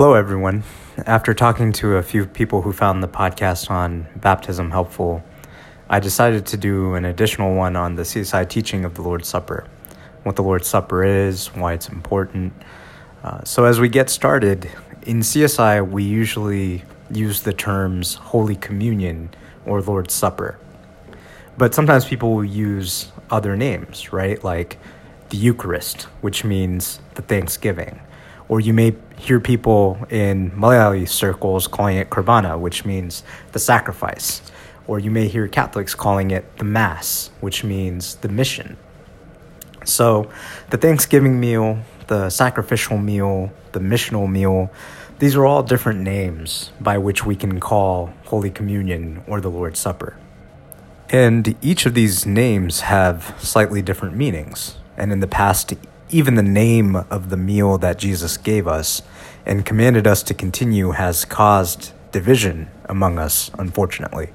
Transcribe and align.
Hello, 0.00 0.14
everyone. 0.14 0.62
After 1.04 1.34
talking 1.34 1.72
to 1.72 1.96
a 1.96 2.02
few 2.02 2.24
people 2.24 2.62
who 2.62 2.72
found 2.72 3.02
the 3.02 3.06
podcast 3.06 3.70
on 3.70 4.06
baptism 4.16 4.70
helpful, 4.70 5.22
I 5.90 6.00
decided 6.00 6.46
to 6.46 6.56
do 6.56 6.94
an 6.94 7.04
additional 7.04 7.54
one 7.54 7.76
on 7.76 7.96
the 7.96 8.04
CSI 8.04 8.48
teaching 8.48 8.86
of 8.86 8.94
the 8.94 9.02
Lord's 9.02 9.28
Supper, 9.28 9.66
what 10.22 10.36
the 10.36 10.42
Lord's 10.42 10.68
Supper 10.68 11.04
is, 11.04 11.48
why 11.48 11.74
it's 11.74 11.90
important. 11.90 12.54
Uh, 13.22 13.44
so, 13.44 13.66
as 13.66 13.78
we 13.78 13.90
get 13.90 14.08
started, 14.08 14.70
in 15.02 15.20
CSI, 15.20 15.86
we 15.86 16.02
usually 16.02 16.82
use 17.10 17.42
the 17.42 17.52
terms 17.52 18.14
Holy 18.14 18.56
Communion 18.56 19.28
or 19.66 19.82
Lord's 19.82 20.14
Supper. 20.14 20.58
But 21.58 21.74
sometimes 21.74 22.06
people 22.06 22.42
use 22.42 23.12
other 23.30 23.54
names, 23.54 24.14
right? 24.14 24.42
Like 24.42 24.78
the 25.28 25.36
Eucharist, 25.36 26.04
which 26.22 26.42
means 26.42 27.00
the 27.16 27.22
Thanksgiving. 27.22 28.00
Or 28.50 28.58
you 28.58 28.74
may 28.74 28.96
hear 29.16 29.38
people 29.38 30.04
in 30.10 30.50
Malayali 30.50 31.08
circles 31.08 31.68
calling 31.68 31.98
it 31.98 32.10
Kurbana, 32.10 32.58
which 32.58 32.84
means 32.84 33.22
the 33.52 33.60
sacrifice. 33.60 34.42
Or 34.88 34.98
you 34.98 35.08
may 35.08 35.28
hear 35.28 35.46
Catholics 35.46 35.94
calling 35.94 36.32
it 36.32 36.58
the 36.58 36.64
Mass, 36.64 37.30
which 37.40 37.62
means 37.62 38.16
the 38.16 38.28
mission. 38.28 38.76
So 39.84 40.28
the 40.70 40.76
Thanksgiving 40.76 41.38
meal, 41.38 41.78
the 42.08 42.28
sacrificial 42.28 42.98
meal, 42.98 43.52
the 43.70 43.78
missional 43.78 44.28
meal, 44.28 44.72
these 45.20 45.36
are 45.36 45.46
all 45.46 45.62
different 45.62 46.00
names 46.00 46.72
by 46.80 46.98
which 46.98 47.24
we 47.24 47.36
can 47.36 47.60
call 47.60 48.12
Holy 48.24 48.50
Communion 48.50 49.22
or 49.28 49.40
the 49.40 49.48
Lord's 49.48 49.78
Supper. 49.78 50.16
And 51.08 51.54
each 51.62 51.86
of 51.86 51.94
these 51.94 52.26
names 52.26 52.80
have 52.80 53.32
slightly 53.38 53.80
different 53.80 54.16
meanings. 54.16 54.76
And 54.96 55.12
in 55.12 55.20
the 55.20 55.28
past, 55.28 55.72
even 56.12 56.34
the 56.34 56.42
name 56.42 56.96
of 56.96 57.30
the 57.30 57.36
meal 57.36 57.78
that 57.78 57.98
Jesus 57.98 58.36
gave 58.36 58.66
us 58.66 59.02
and 59.46 59.64
commanded 59.64 60.06
us 60.06 60.22
to 60.24 60.34
continue 60.34 60.92
has 60.92 61.24
caused 61.24 61.92
division 62.12 62.70
among 62.84 63.18
us, 63.18 63.50
unfortunately. 63.58 64.30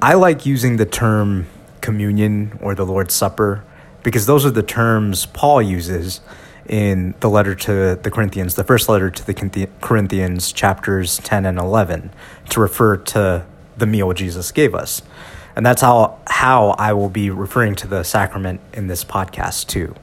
I 0.00 0.14
like 0.14 0.46
using 0.46 0.76
the 0.76 0.86
term 0.86 1.46
communion 1.80 2.58
or 2.62 2.74
the 2.74 2.86
Lord's 2.86 3.14
Supper 3.14 3.64
because 4.02 4.26
those 4.26 4.46
are 4.46 4.50
the 4.50 4.62
terms 4.62 5.26
Paul 5.26 5.60
uses 5.60 6.20
in 6.66 7.14
the 7.20 7.28
letter 7.28 7.54
to 7.54 7.98
the 8.00 8.10
Corinthians, 8.10 8.54
the 8.54 8.64
first 8.64 8.88
letter 8.88 9.10
to 9.10 9.26
the 9.26 9.68
Corinthians, 9.80 10.52
chapters 10.52 11.18
10 11.18 11.44
and 11.44 11.58
11, 11.58 12.10
to 12.50 12.60
refer 12.60 12.96
to 12.96 13.44
the 13.76 13.86
meal 13.86 14.12
Jesus 14.12 14.52
gave 14.52 14.74
us. 14.74 15.02
And 15.56 15.66
that's 15.66 15.82
how, 15.82 16.20
how 16.26 16.70
I 16.78 16.92
will 16.92 17.10
be 17.10 17.28
referring 17.28 17.74
to 17.76 17.88
the 17.88 18.04
sacrament 18.04 18.60
in 18.72 18.86
this 18.86 19.04
podcast, 19.04 19.66
too. 19.66 19.94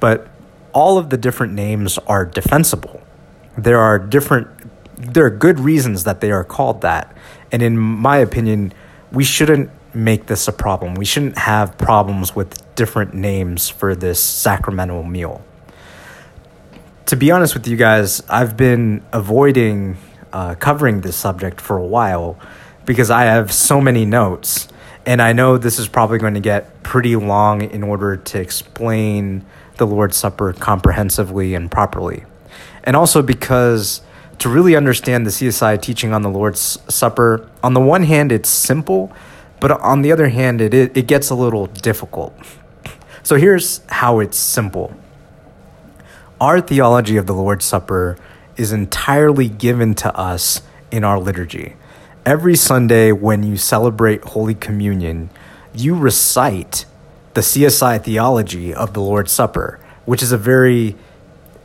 But 0.00 0.28
all 0.72 0.98
of 0.98 1.10
the 1.10 1.16
different 1.16 1.52
names 1.52 1.98
are 2.06 2.24
defensible. 2.24 3.02
There 3.56 3.78
are 3.78 3.98
different, 3.98 4.48
there 4.96 5.26
are 5.26 5.30
good 5.30 5.60
reasons 5.60 6.04
that 6.04 6.20
they 6.20 6.30
are 6.30 6.44
called 6.44 6.80
that. 6.82 7.14
And 7.52 7.62
in 7.62 7.78
my 7.78 8.18
opinion, 8.18 8.72
we 9.12 9.24
shouldn't 9.24 9.70
make 9.92 10.26
this 10.26 10.48
a 10.48 10.52
problem. 10.52 10.94
We 10.94 11.04
shouldn't 11.04 11.38
have 11.38 11.76
problems 11.76 12.34
with 12.34 12.74
different 12.74 13.12
names 13.12 13.68
for 13.68 13.94
this 13.94 14.22
sacramental 14.22 15.02
meal 15.02 15.44
to 17.10 17.16
be 17.16 17.32
honest 17.32 17.54
with 17.54 17.66
you 17.66 17.76
guys, 17.76 18.22
I've 18.28 18.56
been 18.56 19.02
avoiding 19.12 19.96
uh, 20.32 20.54
covering 20.54 21.00
this 21.00 21.16
subject 21.16 21.60
for 21.60 21.76
a 21.76 21.84
while 21.84 22.38
because 22.84 23.10
I 23.10 23.24
have 23.24 23.52
so 23.52 23.80
many 23.80 24.04
notes. 24.04 24.68
And 25.04 25.20
I 25.20 25.32
know 25.32 25.58
this 25.58 25.80
is 25.80 25.88
probably 25.88 26.18
going 26.18 26.34
to 26.34 26.40
get 26.40 26.84
pretty 26.84 27.16
long 27.16 27.62
in 27.62 27.82
order 27.82 28.16
to 28.16 28.40
explain 28.40 29.44
the 29.80 29.86
Lord's 29.86 30.16
Supper 30.16 30.52
comprehensively 30.52 31.54
and 31.54 31.70
properly. 31.70 32.24
And 32.84 32.94
also 32.94 33.22
because 33.22 34.02
to 34.38 34.48
really 34.48 34.76
understand 34.76 35.26
the 35.26 35.30
CSI 35.30 35.80
teaching 35.80 36.12
on 36.12 36.22
the 36.22 36.28
Lord's 36.28 36.78
Supper, 36.88 37.48
on 37.62 37.74
the 37.74 37.80
one 37.80 38.04
hand, 38.04 38.30
it's 38.30 38.48
simple, 38.48 39.12
but 39.58 39.70
on 39.72 40.02
the 40.02 40.12
other 40.12 40.28
hand, 40.28 40.60
it, 40.60 40.74
it 40.74 41.06
gets 41.06 41.30
a 41.30 41.34
little 41.34 41.66
difficult. 41.66 42.38
So 43.22 43.36
here's 43.36 43.80
how 43.88 44.20
it's 44.20 44.38
simple 44.38 44.94
our 46.40 46.60
theology 46.60 47.16
of 47.16 47.26
the 47.26 47.34
Lord's 47.34 47.64
Supper 47.64 48.16
is 48.56 48.72
entirely 48.72 49.48
given 49.48 49.94
to 49.94 50.14
us 50.14 50.62
in 50.90 51.04
our 51.04 51.18
liturgy. 51.18 51.76
Every 52.26 52.56
Sunday, 52.56 53.12
when 53.12 53.42
you 53.42 53.56
celebrate 53.56 54.22
Holy 54.24 54.54
Communion, 54.54 55.30
you 55.74 55.94
recite 55.94 56.84
the 57.40 57.64
CSI 57.64 58.04
theology 58.04 58.74
of 58.74 58.92
the 58.92 59.00
Lord's 59.00 59.32
Supper, 59.32 59.80
which 60.04 60.22
is 60.22 60.30
a 60.30 60.36
very 60.36 60.94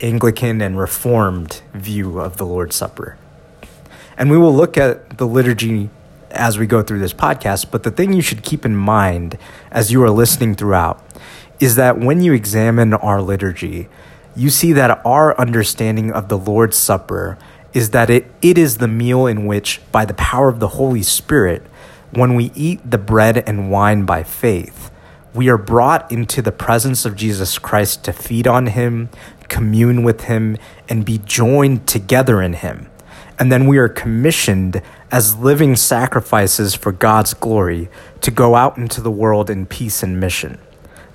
Anglican 0.00 0.62
and 0.62 0.78
Reformed 0.78 1.60
view 1.74 2.18
of 2.18 2.38
the 2.38 2.46
Lord's 2.46 2.74
Supper. 2.74 3.18
And 4.16 4.30
we 4.30 4.38
will 4.38 4.54
look 4.54 4.78
at 4.78 5.18
the 5.18 5.26
liturgy 5.26 5.90
as 6.30 6.58
we 6.58 6.66
go 6.66 6.82
through 6.82 7.00
this 7.00 7.12
podcast, 7.12 7.70
but 7.70 7.82
the 7.82 7.90
thing 7.90 8.14
you 8.14 8.22
should 8.22 8.42
keep 8.42 8.64
in 8.64 8.74
mind 8.74 9.36
as 9.70 9.92
you 9.92 10.02
are 10.02 10.08
listening 10.08 10.54
throughout 10.54 11.04
is 11.60 11.76
that 11.76 11.98
when 11.98 12.22
you 12.22 12.32
examine 12.32 12.94
our 12.94 13.20
liturgy, 13.20 13.90
you 14.34 14.48
see 14.48 14.72
that 14.72 15.04
our 15.04 15.38
understanding 15.38 16.10
of 16.10 16.30
the 16.30 16.38
Lord's 16.38 16.78
Supper 16.78 17.36
is 17.74 17.90
that 17.90 18.08
it, 18.08 18.32
it 18.40 18.56
is 18.56 18.78
the 18.78 18.88
meal 18.88 19.26
in 19.26 19.44
which, 19.44 19.82
by 19.92 20.06
the 20.06 20.14
power 20.14 20.48
of 20.48 20.58
the 20.58 20.68
Holy 20.68 21.02
Spirit, 21.02 21.66
when 22.12 22.34
we 22.34 22.50
eat 22.54 22.80
the 22.90 22.96
bread 22.96 23.46
and 23.46 23.70
wine 23.70 24.06
by 24.06 24.22
faith, 24.22 24.90
we 25.36 25.48
are 25.48 25.58
brought 25.58 26.10
into 26.10 26.40
the 26.40 26.50
presence 26.50 27.04
of 27.04 27.14
Jesus 27.14 27.58
Christ 27.58 28.04
to 28.04 28.12
feed 28.12 28.46
on 28.46 28.68
him, 28.68 29.10
commune 29.48 30.02
with 30.02 30.22
him, 30.22 30.56
and 30.88 31.04
be 31.04 31.18
joined 31.18 31.86
together 31.86 32.40
in 32.40 32.54
him. 32.54 32.88
And 33.38 33.52
then 33.52 33.66
we 33.66 33.76
are 33.76 33.88
commissioned 33.88 34.80
as 35.12 35.36
living 35.36 35.76
sacrifices 35.76 36.74
for 36.74 36.90
God's 36.90 37.34
glory 37.34 37.88
to 38.22 38.30
go 38.30 38.54
out 38.54 38.78
into 38.78 39.00
the 39.00 39.10
world 39.10 39.50
in 39.50 39.66
peace 39.66 40.02
and 40.02 40.18
mission. 40.18 40.58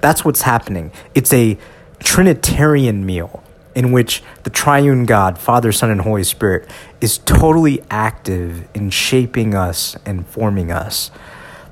That's 0.01 0.23
what's 0.23 0.43
happening. 0.43 0.91
It's 1.15 1.33
a 1.33 1.57
Trinitarian 1.99 3.05
meal 3.05 3.43
in 3.73 3.91
which 3.91 4.21
the 4.43 4.49
triune 4.49 5.05
God, 5.05 5.37
Father, 5.37 5.71
Son, 5.71 5.89
and 5.89 6.01
Holy 6.01 6.23
Spirit, 6.23 6.69
is 6.99 7.17
totally 7.19 7.83
active 7.89 8.67
in 8.73 8.89
shaping 8.89 9.55
us 9.55 9.95
and 10.05 10.27
forming 10.27 10.71
us. 10.71 11.09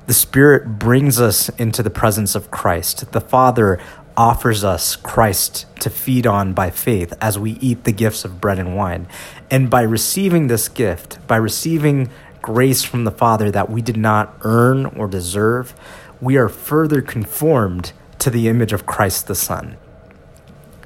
The 0.09 0.15
Spirit 0.15 0.79
brings 0.79 1.21
us 1.21 1.49
into 1.59 1.83
the 1.83 1.91
presence 1.91 2.33
of 2.33 2.49
Christ. 2.49 3.11
The 3.11 3.21
Father 3.21 3.79
offers 4.17 4.63
us 4.63 4.95
Christ 4.95 5.67
to 5.81 5.91
feed 5.91 6.25
on 6.25 6.53
by 6.53 6.71
faith 6.71 7.13
as 7.21 7.37
we 7.37 7.51
eat 7.61 7.83
the 7.83 7.91
gifts 7.91 8.25
of 8.25 8.41
bread 8.41 8.57
and 8.57 8.75
wine. 8.75 9.07
And 9.51 9.69
by 9.69 9.83
receiving 9.83 10.47
this 10.47 10.67
gift, 10.67 11.19
by 11.27 11.35
receiving 11.35 12.09
grace 12.41 12.83
from 12.83 13.03
the 13.03 13.11
Father 13.11 13.51
that 13.51 13.69
we 13.69 13.83
did 13.83 13.97
not 13.97 14.35
earn 14.41 14.87
or 14.87 15.07
deserve, 15.07 15.75
we 16.19 16.37
are 16.37 16.49
further 16.49 17.03
conformed 17.03 17.93
to 18.17 18.31
the 18.31 18.47
image 18.47 18.73
of 18.73 18.87
Christ 18.87 19.27
the 19.27 19.35
Son. 19.35 19.77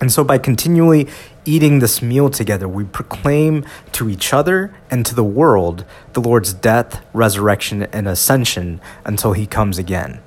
And 0.01 0.11
so, 0.11 0.25
by 0.25 0.37
continually 0.37 1.07
eating 1.45 1.79
this 1.79 2.01
meal 2.01 2.29
together, 2.29 2.67
we 2.67 2.83
proclaim 2.83 3.65
to 3.93 4.09
each 4.09 4.33
other 4.33 4.73
and 4.89 5.05
to 5.05 5.15
the 5.15 5.23
world 5.23 5.85
the 6.13 6.21
Lord's 6.21 6.53
death, 6.53 7.03
resurrection, 7.13 7.83
and 7.83 8.07
ascension 8.07 8.81
until 9.05 9.33
he 9.33 9.45
comes 9.45 9.77
again. 9.77 10.21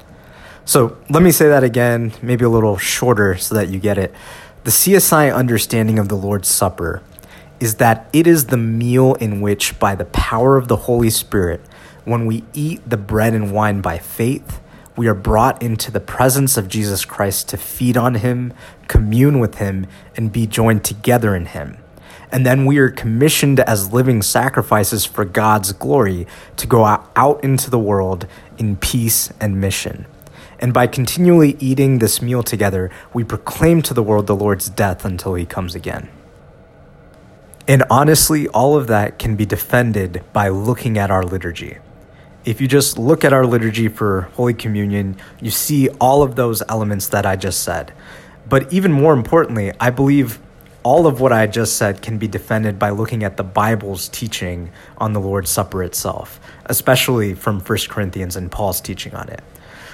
So, 0.65 0.97
let 1.09 1.23
me 1.23 1.31
say 1.31 1.49
that 1.49 1.63
again, 1.63 2.13
maybe 2.23 2.45
a 2.45 2.49
little 2.49 2.77
shorter 2.77 3.37
so 3.37 3.55
that 3.55 3.69
you 3.69 3.79
get 3.79 3.99
it. 3.99 4.13
The 4.65 4.71
CSI 4.71 5.33
understanding 5.33 5.99
of 5.99 6.09
the 6.09 6.17
Lord's 6.17 6.49
Supper 6.49 7.03
is 7.61 7.77
that 7.77 8.09
it 8.13 8.27
is 8.27 8.47
the 8.47 8.57
meal 8.57 9.15
in 9.15 9.41
which, 9.41 9.79
by 9.79 9.95
the 9.95 10.05
power 10.07 10.57
of 10.57 10.69
the 10.69 10.77
Holy 10.77 11.11
Spirit, 11.11 11.61
when 12.05 12.27
we 12.27 12.45
eat 12.53 12.89
the 12.89 12.97
bread 12.97 13.33
and 13.33 13.53
wine 13.53 13.81
by 13.81 13.99
faith, 13.99 14.61
we 14.97 15.09
are 15.09 15.15
brought 15.15 15.63
into 15.63 15.91
the 15.91 16.01
presence 16.01 16.57
of 16.57 16.69
Jesus 16.69 17.05
Christ 17.05 17.51
to 17.51 17.59
feed 17.59 17.97
on 17.97 18.17
him, 18.17 18.55
commune 18.89 19.39
with 19.39 19.57
him, 19.57 19.87
and 20.17 20.33
be 20.33 20.47
joined 20.47 20.85
together 20.85 21.37
in 21.37 21.47
him. 21.47 21.77
And 22.33 22.45
then 22.45 22.65
we 22.65 22.79
are 22.79 22.91
commissioned 22.91 23.61
as 23.61 23.93
living 23.93 24.23
sacrifices 24.23 25.05
for 25.05 25.25
God's 25.25 25.73
glory 25.73 26.27
to 26.57 26.67
go 26.67 26.85
out 26.85 27.45
into 27.45 27.71
the 27.71 27.79
world 27.79 28.27
in 28.59 28.77
peace 28.77 29.31
and 29.39 29.61
mission. 29.61 30.07
And 30.59 30.73
by 30.73 30.87
continually 30.87 31.57
eating 31.61 31.99
this 31.99 32.23
meal 32.23 32.43
together, 32.43 32.91
we 33.13 33.23
proclaim 33.23 33.83
to 33.83 33.95
the 33.95 34.03
world 34.03 34.27
the 34.27 34.35
Lord's 34.35 34.71
death 34.71 35.05
until 35.05 35.35
he 35.35 35.45
comes 35.45 35.75
again. 35.75 36.09
And 37.69 37.85
honestly, 37.91 38.49
all 38.49 38.77
of 38.77 38.87
that 38.87 39.19
can 39.19 39.37
be 39.37 39.45
defended 39.45 40.25
by 40.33 40.49
looking 40.49 40.97
at 40.97 41.11
our 41.11 41.23
liturgy 41.23 41.79
if 42.47 42.61
you 42.61 42.69
just 42.69 42.97
look 42.97 43.25
at 43.25 43.33
our 43.33 43.45
liturgy 43.45 43.89
for 43.89 44.23
Holy 44.35 44.55
Communion, 44.55 45.17
you 45.41 45.51
see 45.51 45.89
all 46.01 46.23
of 46.23 46.37
those 46.37 46.63
elements 46.69 47.09
that 47.09 47.27
I 47.27 47.35
just 47.35 47.65
said. 47.65 47.93
But 48.49 48.73
even 48.73 48.93
more 48.93 49.13
importantly, 49.13 49.73
I 49.81 49.91
believe 49.91 50.39
all 50.85 51.09
of 51.09 51.21
what 51.21 51.33
I 51.33 51.49
just 51.49 51.77
said 51.77 52.01
can 52.01 52.19
be 52.19 52.29
defended 52.29 52.79
by 52.79 52.91
looking 52.91 53.25
at 53.25 53.37
the 53.37 53.43
Bible's 53.43 54.09
teaching 54.09 54.71
on 54.99 55.13
the 55.13 55.19
Lord's 55.21 55.51
Supper 55.51 55.83
itself, 55.83 56.39
especially 56.67 57.35
from 57.35 57.59
1 57.59 57.79
Corinthians 57.89 58.37
and 58.37 58.49
Paul's 58.53 58.81
teaching 58.81 59.13
on 59.17 59.29
it. 59.29 59.43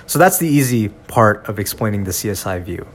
So 0.06 0.18
that's 0.18 0.36
the 0.36 0.48
easy 0.48 0.90
part 0.90 1.48
of 1.48 1.58
explaining 1.58 2.04
the 2.04 2.10
CSI 2.10 2.62
view. 2.62 2.86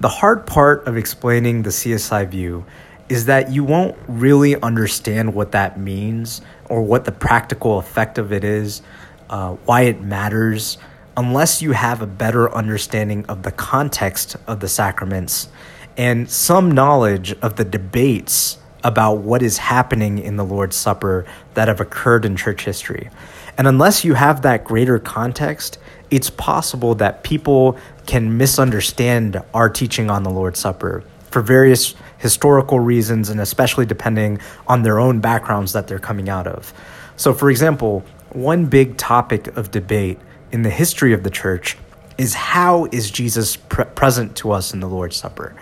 The 0.00 0.08
hard 0.08 0.46
part 0.46 0.86
of 0.86 0.96
explaining 0.96 1.64
the 1.64 1.70
CSI 1.70 2.26
view 2.30 2.64
is 3.10 3.26
that 3.26 3.50
you 3.52 3.62
won't 3.62 3.96
really 4.08 4.60
understand 4.62 5.34
what 5.34 5.52
that 5.52 5.78
means 5.78 6.40
or 6.68 6.82
what 6.82 7.04
the 7.04 7.12
practical 7.12 7.78
effect 7.78 8.18
of 8.18 8.32
it 8.32 8.44
is, 8.44 8.82
uh, 9.30 9.54
why 9.64 9.82
it 9.82 10.00
matters, 10.00 10.78
unless 11.16 11.62
you 11.62 11.72
have 11.72 12.02
a 12.02 12.06
better 12.06 12.52
understanding 12.54 13.24
of 13.26 13.42
the 13.42 13.52
context 13.52 14.36
of 14.46 14.60
the 14.60 14.68
sacraments 14.68 15.48
and 15.96 16.30
some 16.30 16.70
knowledge 16.70 17.32
of 17.40 17.56
the 17.56 17.64
debates 17.64 18.58
about 18.84 19.14
what 19.14 19.42
is 19.42 19.58
happening 19.58 20.18
in 20.18 20.36
the 20.36 20.44
Lord's 20.44 20.76
Supper 20.76 21.24
that 21.54 21.68
have 21.68 21.80
occurred 21.80 22.24
in 22.24 22.36
church 22.36 22.64
history. 22.64 23.10
And 23.58 23.66
unless 23.66 24.04
you 24.04 24.14
have 24.14 24.42
that 24.42 24.64
greater 24.64 24.98
context, 24.98 25.78
it's 26.10 26.30
possible 26.30 26.94
that 26.96 27.24
people 27.24 27.78
can 28.06 28.36
misunderstand 28.36 29.42
our 29.54 29.68
teaching 29.68 30.10
on 30.10 30.22
the 30.22 30.30
Lord's 30.30 30.60
Supper 30.60 31.02
for 31.30 31.40
various 31.42 31.94
historical 32.26 32.80
reasons 32.80 33.30
and 33.30 33.38
especially 33.40 33.86
depending 33.86 34.40
on 34.66 34.82
their 34.82 34.98
own 34.98 35.20
backgrounds 35.20 35.72
that 35.74 35.86
they're 35.86 36.00
coming 36.00 36.28
out 36.28 36.48
of. 36.48 36.74
So, 37.14 37.32
for 37.32 37.50
example, 37.50 38.02
one 38.30 38.66
big 38.66 38.96
topic 38.96 39.56
of 39.56 39.70
debate 39.70 40.18
in 40.50 40.62
the 40.62 40.70
history 40.70 41.12
of 41.12 41.22
the 41.22 41.30
church 41.30 41.78
is 42.18 42.34
how 42.34 42.86
is 42.86 43.12
Jesus 43.12 43.54
pre- 43.54 43.84
present 43.84 44.34
to 44.38 44.50
us 44.50 44.74
in 44.74 44.80
the 44.80 44.88
Lord's 44.88 45.14
Supper? 45.14 45.54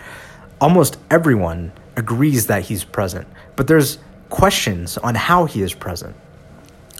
Almost 0.58 0.96
everyone 1.10 1.72
agrees 1.96 2.46
that 2.46 2.62
he's 2.62 2.82
present, 2.82 3.28
but 3.56 3.66
there's 3.66 3.98
questions 4.30 4.96
on 4.96 5.14
how 5.14 5.44
he 5.44 5.60
is 5.60 5.74
present. 5.74 6.16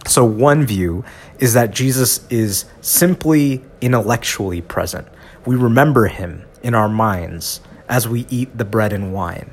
So, 0.05 0.23
one 0.23 0.63
view 0.63 1.03
is 1.39 1.53
that 1.53 1.71
Jesus 1.71 2.25
is 2.29 2.65
simply 2.81 3.63
intellectually 3.81 4.61
present. 4.61 5.07
We 5.47 5.55
remember 5.55 6.05
him 6.05 6.45
in 6.61 6.75
our 6.75 6.89
minds 6.89 7.61
as 7.89 8.07
we 8.07 8.25
eat 8.29 8.57
the 8.57 8.65
bread 8.65 8.93
and 8.93 9.13
wine. 9.13 9.51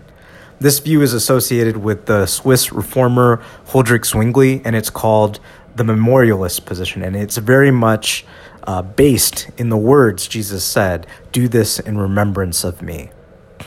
This 0.61 0.79
view 0.79 1.03
is 1.03 1.13
associated 1.13 1.79
with 1.79 2.07
the 2.07 2.27
Swiss 2.27 2.73
reformer 2.73 3.43
Huldrych 3.69 4.07
Zwingli, 4.07 4.63
and 4.65 4.77
it's 4.77 4.91
called 4.91 5.41
the 5.75 5.85
memorialist 5.85 6.67
position. 6.67 7.03
And 7.03 7.17
it's 7.17 7.37
very 7.39 7.71
much 7.71 8.25
uh, 8.65 8.83
based 8.83 9.51
in 9.57 9.71
the 9.71 9.77
words 9.77 10.29
Jesus 10.29 10.65
said, 10.65 11.07
Do 11.33 11.49
this 11.49 11.79
in 11.81 11.99
remembrance 11.99 12.63
of 12.65 12.81
me. 12.81 13.11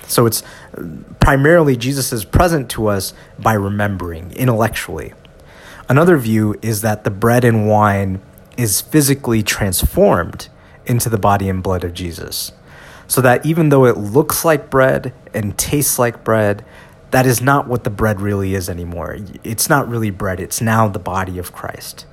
So 0.08 0.26
it's 0.26 0.44
primarily 1.20 1.76
Jesus 1.76 2.14
is 2.14 2.26
present 2.26 2.70
to 2.72 2.88
us 2.88 3.14
by 3.40 3.54
remembering 3.54 4.32
intellectually. 4.32 5.14
Another 5.90 6.18
view 6.18 6.56
is 6.62 6.82
that 6.82 7.04
the 7.04 7.12
bread 7.12 7.44
and 7.44 7.68
wine 7.68 8.22
is 8.58 8.82
physically 8.82 9.44
transformed 9.44 10.48
into 10.86 11.10
the 11.10 11.18
body 11.18 11.50
and 11.50 11.62
blood 11.62 11.84
of 11.84 11.94
Jesus. 11.94 12.52
So 13.08 13.22
that 13.22 13.46
even 13.46 13.70
though 13.70 13.86
it 13.86 13.98
looks 13.98 14.44
like 14.44 14.70
bread 14.70 15.14
and 15.34 15.58
tastes 15.58 16.00
like 16.00 16.24
bread, 16.24 16.66
that 17.12 17.26
is 17.26 17.42
not 17.42 17.68
what 17.68 17.84
the 17.84 17.90
bread 17.90 18.20
really 18.20 18.56
is 18.56 18.70
anymore. 18.70 19.18
It's 19.44 19.70
not 19.70 19.88
really 19.88 20.10
bread, 20.10 20.40
it's 20.40 20.62
now 20.62 20.88
the 20.88 21.00
body 21.00 21.38
of 21.38 21.54
Christ. 21.54 22.06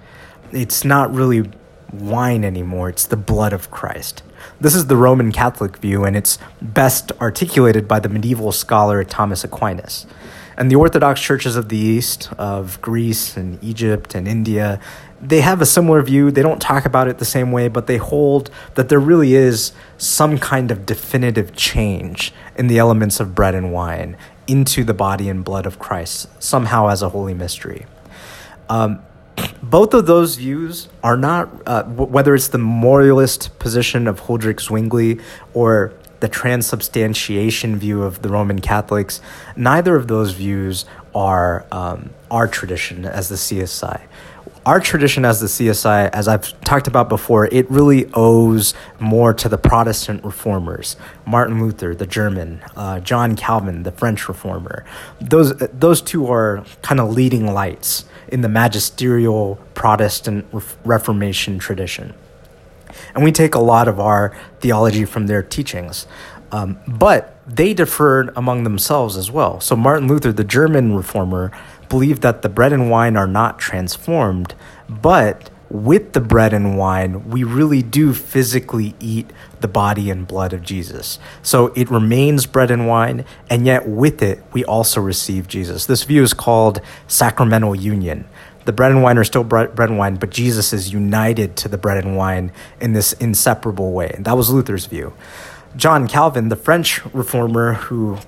It's 0.53 0.85
not 0.85 1.13
really 1.13 1.51
wine 1.93 2.45
anymore, 2.45 2.89
it's 2.89 3.07
the 3.07 3.17
blood 3.17 3.53
of 3.53 3.71
Christ. 3.71 4.23
This 4.61 4.75
is 4.75 4.87
the 4.87 4.97
Roman 4.97 5.33
Catholic 5.33 5.79
view, 5.79 6.05
and 6.05 6.17
it's 6.17 6.39
best 6.61 7.13
articulated 7.21 7.89
by 7.89 8.01
the 8.01 8.09
medieval 8.09 8.53
scholar 8.53 9.03
Thomas 9.05 9.45
Aquinas. 9.45 10.07
And 10.57 10.71
the 10.71 10.77
Orthodox 10.77 11.21
churches 11.21 11.57
of 11.57 11.69
the 11.69 11.79
East, 11.79 12.31
of 12.39 12.81
Greece 12.83 13.37
and 13.37 13.63
Egypt 13.65 14.15
and 14.15 14.29
India, 14.29 14.81
they 15.23 15.41
have 15.41 15.63
a 15.63 15.67
similar 15.67 16.03
view. 16.03 16.33
They 16.33 16.43
don't 16.43 16.61
talk 16.61 16.85
about 16.85 17.07
it 17.07 17.19
the 17.19 17.25
same 17.25 17.53
way, 17.53 17.69
but 17.69 17.87
they 17.87 17.97
hold 17.97 18.51
that 18.75 18.89
there 18.89 18.99
really 18.99 19.35
is 19.35 19.73
some 19.97 20.37
kind 20.37 20.71
of 20.73 20.85
definitive 20.85 21.55
change 21.55 22.33
in 22.57 22.67
the 22.67 22.79
elements 22.79 23.21
of 23.21 23.35
bread 23.35 23.55
and 23.55 23.73
wine 23.73 24.17
into 24.49 24.83
the 24.83 24.93
body 24.93 25.29
and 25.29 25.45
blood 25.45 25.65
of 25.65 25.79
Christ, 25.79 26.29
somehow 26.43 26.89
as 26.89 27.03
a 27.03 27.11
holy 27.11 27.35
mystery. 27.35 27.87
Um, 28.69 29.01
both 29.63 29.95
of 29.95 30.07
those 30.07 30.37
views 30.37 30.89
are 31.05 31.17
not, 31.17 31.49
uh, 31.67 31.83
w- 31.83 32.11
whether 32.11 32.35
it's 32.35 32.49
the 32.49 32.59
memorialist 32.59 33.59
position 33.61 34.09
of 34.09 34.23
Huldrych 34.23 34.61
Zwingli 34.61 35.21
or 35.55 35.95
the 36.21 36.29
transubstantiation 36.29 37.77
view 37.77 38.03
of 38.03 38.23
the 38.23 38.29
Roman 38.29 38.61
Catholics, 38.61 39.21
neither 39.57 39.97
of 39.97 40.09
those 40.09 40.33
views 40.33 40.85
are 41.15 41.65
um, 41.73 42.11
our 42.31 42.47
tradition 42.47 43.05
as 43.05 43.29
the 43.29 43.37
CSI. 43.37 44.03
Our 44.65 44.79
tradition 44.79 45.25
as 45.25 45.41
the 45.41 45.49
CSI, 45.49 46.11
as 46.13 46.29
I've 46.29 46.61
talked 46.61 46.87
about 46.87 47.09
before, 47.09 47.47
it 47.47 47.69
really 47.69 48.09
owes 48.15 48.75
more 49.01 49.35
to 49.35 49.49
the 49.49 49.59
Protestant 49.59 50.25
reformers. 50.25 50.95
Martin 51.27 51.61
Luther, 51.61 51.97
the 51.97 52.07
German, 52.07 52.63
uh, 52.77 53.01
John 53.01 53.35
Calvin, 53.35 53.83
the 53.83 53.91
French 53.91 54.29
reformer. 54.29 54.85
Those, 55.21 55.57
those 55.57 56.01
two 56.01 56.31
are 56.31 56.65
kind 56.81 57.01
of 57.01 57.11
leading 57.11 57.53
lights 57.53 58.05
in 58.29 58.43
the 58.43 58.49
magisterial 58.49 59.59
Protestant 59.75 60.47
Reformation 60.85 61.59
tradition. 61.59 62.15
And 63.17 63.25
we 63.25 63.33
take 63.33 63.57
a 63.57 63.61
lot 63.61 63.89
of 63.89 63.99
our 63.99 64.37
theology 64.61 65.05
from 65.05 65.27
their 65.27 65.43
teachings. 65.43 66.07
Um, 66.53 66.79
but 66.87 67.41
they 67.47 67.75
differed 67.75 68.31
among 68.37 68.65
themselves 68.65 69.17
as 69.17 69.31
well. 69.31 69.59
So 69.61 69.75
Martin 69.75 70.07
Luther, 70.07 70.33
the 70.33 70.45
German 70.45 70.95
reformer, 70.95 71.51
believed 71.93 72.23
that 72.23 72.41
the 72.41 72.49
bread 72.49 72.73
and 72.73 72.89
wine 72.89 73.19
are 73.19 73.27
not 73.27 73.59
transformed, 73.59 74.55
but 74.89 75.51
with 75.69 76.15
the 76.15 76.21
bread 76.21 76.55
and 76.55 76.79
wine, 76.79 77.29
we 77.29 77.45
really 77.45 77.83
do 77.83 78.15
physically 78.15 78.95
eat 78.99 79.31
the 79.61 79.69
body 79.69 80.09
and 80.09 80.27
blood 80.27 80.55
of 80.55 80.63
Jesus. 80.63 81.19
So 81.43 81.67
it 81.77 81.91
remains 81.91 82.47
bread 82.47 82.71
and 82.71 82.89
wine, 82.89 83.27
and 83.51 83.67
yet 83.67 83.87
with 83.87 84.23
it, 84.23 84.43
we 84.55 84.65
also 84.65 85.03
receive 85.03 85.49
Jesus. 85.49 85.85
This 85.85 86.05
view 86.05 86.23
is 86.23 86.33
called 86.33 86.81
sacramental 87.09 87.75
union 87.75 88.27
the 88.65 88.73
bread 88.73 88.93
and 88.93 89.03
wine 89.03 89.19
are 89.19 89.25
still 89.25 89.43
bread, 89.45 89.77
and 89.77 89.99
wine, 89.99 90.15
but 90.15 90.31
Jesus 90.31 90.73
is 90.73 90.93
united 90.93 91.57
to 91.57 91.69
the 91.69 91.77
bread 91.77 92.05
and 92.05 92.17
wine 92.17 92.53
in 92.81 92.93
this 92.93 93.13
inseparable 93.15 93.91
way. 93.91 94.13
And 94.15 94.25
that 94.25 94.37
was 94.37 94.51
Luther's 94.51 94.87
view. 94.87 95.15
John 95.75 96.07
Calvin, 96.07 96.49
the 96.49 96.57
French 96.57 97.05
reformer 97.07 97.75
who 97.75 98.19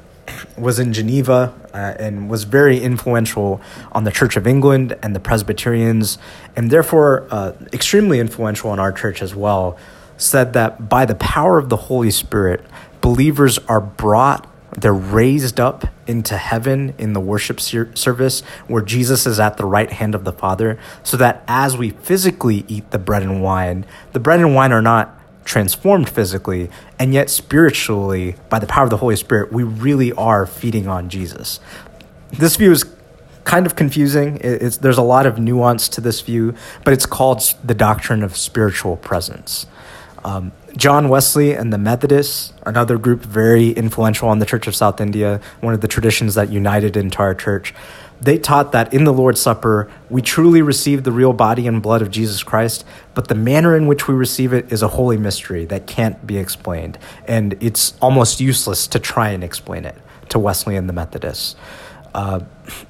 was 0.56 0.78
in 0.78 0.92
Geneva 0.92 1.54
uh, 1.72 1.94
and 1.98 2.28
was 2.28 2.44
very 2.44 2.80
influential 2.80 3.60
on 3.92 4.04
the 4.04 4.10
Church 4.10 4.36
of 4.36 4.46
England 4.46 4.96
and 5.02 5.14
the 5.14 5.20
Presbyterians, 5.20 6.18
and 6.56 6.70
therefore 6.70 7.26
uh, 7.30 7.52
extremely 7.72 8.20
influential 8.20 8.70
on 8.70 8.78
our 8.78 8.92
church 8.92 9.22
as 9.22 9.34
well, 9.34 9.76
said 10.16 10.52
that 10.52 10.88
by 10.88 11.04
the 11.04 11.14
power 11.16 11.58
of 11.58 11.68
the 11.68 11.76
Holy 11.76 12.10
Spirit, 12.10 12.64
believers 13.00 13.58
are 13.68 13.80
brought 13.80 14.48
they're 14.78 14.92
raised 14.92 15.60
up 15.60 15.86
into 16.06 16.36
heaven 16.36 16.94
in 16.98 17.12
the 17.12 17.20
worship 17.20 17.60
service 17.60 18.40
where 18.66 18.82
Jesus 18.82 19.26
is 19.26 19.38
at 19.38 19.56
the 19.56 19.64
right 19.64 19.90
hand 19.90 20.14
of 20.14 20.24
the 20.24 20.32
Father, 20.32 20.78
so 21.02 21.16
that 21.16 21.44
as 21.46 21.76
we 21.76 21.90
physically 21.90 22.64
eat 22.66 22.90
the 22.90 22.98
bread 22.98 23.22
and 23.22 23.42
wine, 23.42 23.86
the 24.12 24.20
bread 24.20 24.40
and 24.40 24.54
wine 24.54 24.72
are 24.72 24.82
not 24.82 25.18
transformed 25.44 26.08
physically, 26.08 26.70
and 26.98 27.12
yet 27.12 27.30
spiritually, 27.30 28.36
by 28.48 28.58
the 28.58 28.66
power 28.66 28.84
of 28.84 28.90
the 28.90 28.96
Holy 28.98 29.16
Spirit, 29.16 29.52
we 29.52 29.62
really 29.62 30.12
are 30.12 30.46
feeding 30.46 30.88
on 30.88 31.08
Jesus. 31.08 31.60
This 32.32 32.56
view 32.56 32.72
is 32.72 32.84
kind 33.44 33.66
of 33.66 33.76
confusing. 33.76 34.38
It's, 34.40 34.78
there's 34.78 34.98
a 34.98 35.02
lot 35.02 35.26
of 35.26 35.38
nuance 35.38 35.88
to 35.90 36.00
this 36.00 36.20
view, 36.22 36.54
but 36.82 36.94
it's 36.94 37.06
called 37.06 37.42
the 37.62 37.74
doctrine 37.74 38.22
of 38.22 38.36
spiritual 38.36 38.96
presence. 38.96 39.66
Um, 40.24 40.52
John 40.76 41.10
Wesley 41.10 41.52
and 41.52 41.72
the 41.72 41.78
Methodists, 41.78 42.54
another 42.64 42.96
group 42.96 43.20
very 43.20 43.70
influential 43.70 44.28
on 44.28 44.38
the 44.38 44.46
Church 44.46 44.66
of 44.66 44.74
South 44.74 45.00
India, 45.00 45.40
one 45.60 45.74
of 45.74 45.82
the 45.82 45.88
traditions 45.88 46.34
that 46.34 46.50
united 46.50 46.96
our 47.18 47.34
church, 47.34 47.74
they 48.20 48.38
taught 48.38 48.72
that 48.72 48.94
in 48.94 49.04
the 49.04 49.12
Lord's 49.12 49.40
Supper, 49.40 49.90
we 50.08 50.22
truly 50.22 50.62
receive 50.62 51.04
the 51.04 51.12
real 51.12 51.32
body 51.32 51.66
and 51.66 51.82
blood 51.82 52.00
of 52.00 52.10
Jesus 52.10 52.42
Christ, 52.42 52.84
but 53.14 53.28
the 53.28 53.34
manner 53.34 53.76
in 53.76 53.86
which 53.86 54.08
we 54.08 54.14
receive 54.14 54.52
it 54.52 54.72
is 54.72 54.82
a 54.82 54.88
holy 54.88 55.16
mystery 55.16 55.64
that 55.66 55.86
can't 55.86 56.26
be 56.26 56.38
explained. 56.38 56.98
And 57.26 57.56
it's 57.60 57.94
almost 58.00 58.40
useless 58.40 58.86
to 58.88 58.98
try 58.98 59.30
and 59.30 59.44
explain 59.44 59.84
it 59.84 59.96
to 60.30 60.38
Wesley 60.38 60.76
and 60.76 60.88
the 60.88 60.92
Methodists. 60.92 61.56
Uh, 62.14 62.40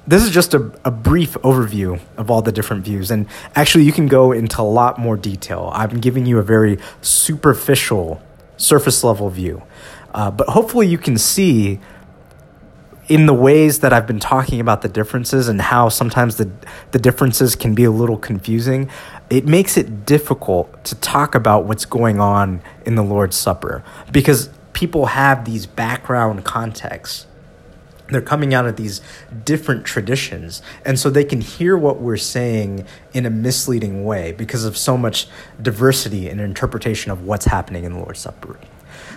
this 0.05 0.23
is 0.23 0.29
just 0.29 0.53
a, 0.53 0.71
a, 0.85 0.91
brief 0.91 1.33
overview 1.41 1.99
of 2.15 2.29
all 2.29 2.43
the 2.43 2.51
different 2.51 2.83
views. 2.83 3.09
And 3.09 3.25
actually, 3.55 3.83
you 3.83 3.91
can 3.91 4.07
go 4.07 4.31
into 4.31 4.61
a 4.61 4.63
lot 4.63 4.99
more 4.99 5.17
detail. 5.17 5.71
I'm 5.73 5.99
giving 5.99 6.27
you 6.27 6.37
a 6.37 6.43
very 6.43 6.77
superficial, 7.01 8.21
surface 8.55 9.03
level 9.03 9.29
view. 9.31 9.63
Uh, 10.13 10.29
but 10.29 10.49
hopefully, 10.49 10.87
you 10.87 10.99
can 10.99 11.17
see 11.17 11.79
in 13.07 13.27
the 13.27 13.33
ways 13.33 13.79
that 13.79 13.93
I've 13.93 14.07
been 14.07 14.19
talking 14.19 14.59
about 14.59 14.81
the 14.81 14.89
differences 14.89 15.47
and 15.47 15.61
how 15.61 15.89
sometimes 15.89 16.37
the, 16.37 16.49
the 16.91 16.99
differences 16.99 17.55
can 17.55 17.75
be 17.75 17.83
a 17.83 17.91
little 17.91 18.17
confusing, 18.17 18.89
it 19.29 19.45
makes 19.45 19.77
it 19.77 20.05
difficult 20.05 20.83
to 20.85 20.95
talk 20.95 21.35
about 21.35 21.65
what's 21.65 21.85
going 21.85 22.19
on 22.19 22.61
in 22.85 22.95
the 22.95 23.03
Lord's 23.03 23.35
Supper. 23.35 23.83
Because 24.11 24.49
people 24.73 25.07
have 25.07 25.45
these 25.45 25.65
background 25.65 26.43
contexts. 26.45 27.27
They're 28.09 28.21
coming 28.21 28.53
out 28.53 28.67
of 28.67 28.75
these 28.75 29.01
different 29.45 29.85
traditions. 29.85 30.61
And 30.83 30.99
so 30.99 31.09
they 31.09 31.23
can 31.23 31.41
hear 31.41 31.75
what 31.75 31.99
we're 31.99 32.17
saying 32.17 32.85
in 33.13 33.25
a 33.25 33.31
misleading 33.31 34.05
way 34.05 34.31
because 34.31 34.63
of 34.63 34.77
so 34.77 34.95
much 34.97 35.27
diversity 35.59 36.29
in 36.29 36.39
interpretation 36.39 37.11
of 37.11 37.23
what's 37.23 37.45
happening 37.45 37.83
in 37.83 37.93
the 37.93 37.99
lord's 37.99 38.19
supper 38.19 38.59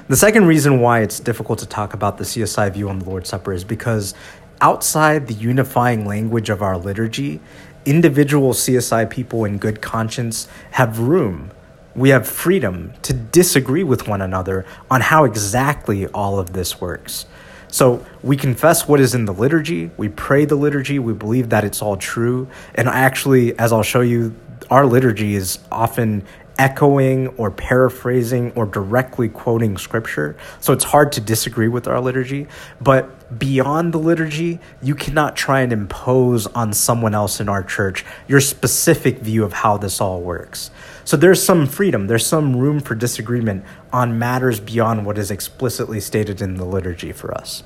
the 0.09 0.17
second 0.17 0.47
reason 0.47 0.81
why 0.81 1.01
it's 1.01 1.21
difficult 1.21 1.59
to 1.61 1.67
talk 1.67 1.95
about 1.95 2.19
the 2.19 2.25
csi 2.25 2.73
view 2.73 2.89
on 2.89 2.99
the 2.99 3.09
lord's 3.09 3.29
supper 3.29 3.53
is 3.53 3.65
because 3.65 4.15
outside 4.61 5.27
the 5.27 5.35
unifying 5.35 6.05
language 6.05 6.51
of 6.51 6.63
our 6.63 6.77
liturgy, 6.77 7.41
individual 7.85 8.53
CSI 8.53 9.09
people 9.09 9.45
in 9.45 9.59
good 9.59 9.81
conscience 9.81 10.49
have 10.73 10.99
room. 10.99 11.51
We 11.95 12.11
have 12.11 12.29
freedom 12.29 12.93
to 13.03 13.13
disagree 13.13 13.83
with 13.83 14.07
one 14.07 14.21
another 14.21 14.67
on 14.91 15.01
how 15.01 15.25
exactly 15.25 16.07
all 16.09 16.39
of 16.39 16.53
this 16.53 16.81
works. 16.81 17.27
So 17.69 18.05
we 18.23 18.37
confess 18.37 18.89
what 18.89 19.01
is 19.01 19.15
in 19.15 19.27
the 19.27 19.35
liturgy, 19.35 19.91
we 19.97 20.09
pray 20.09 20.45
the 20.45 20.55
liturgy, 20.55 20.99
we 20.99 21.13
believe 21.13 21.51
that 21.51 21.65
it's 21.65 21.83
all 21.83 21.97
true. 21.97 22.49
And 22.75 22.89
actually, 22.89 23.59
as 23.59 23.73
I'll 23.73 23.83
show 23.83 24.01
you, 24.01 24.35
our 24.71 24.87
liturgy 24.87 25.35
is 25.35 25.59
often 25.71 26.25
echoing 26.59 27.29
or 27.29 27.51
paraphrasing 27.51 28.53
or 28.53 28.67
directly 28.67 29.29
quoting 29.29 29.79
scripture. 29.79 30.37
So 30.61 30.73
it's 30.73 30.85
hard 30.85 31.13
to 31.13 31.21
disagree 31.21 31.69
with 31.69 31.87
our 31.87 32.01
liturgy. 32.01 32.49
But 32.81 33.39
beyond 33.39 33.95
the 33.95 33.99
liturgy, 33.99 34.59
you 34.83 34.95
cannot 34.95 35.37
try 35.37 35.61
and 35.61 35.73
impose 35.73 36.47
on 36.49 36.73
someone 36.73 37.15
else 37.15 37.41
in 37.41 37.49
our 37.49 37.63
church 37.63 38.05
your 38.27 38.41
specific 38.41 39.19
view 39.21 39.45
of 39.45 39.53
how 39.53 39.77
this 39.77 40.01
all 40.01 40.21
works. 40.21 40.71
So 41.05 41.17
there's 41.17 41.43
some 41.43 41.67
freedom, 41.67 42.09
there's 42.09 42.27
some 42.27 42.57
room 42.57 42.81
for 42.81 42.95
disagreement 42.95 43.65
on 43.93 44.19
matters 44.19 44.61
beyond 44.61 45.07
what 45.07 45.17
is 45.17 45.31
explicitly 45.31 46.01
stated 46.01 46.43
in 46.43 46.57
the 46.57 46.65
liturgy 46.65 47.13
for 47.13 47.33
us. 47.33 47.63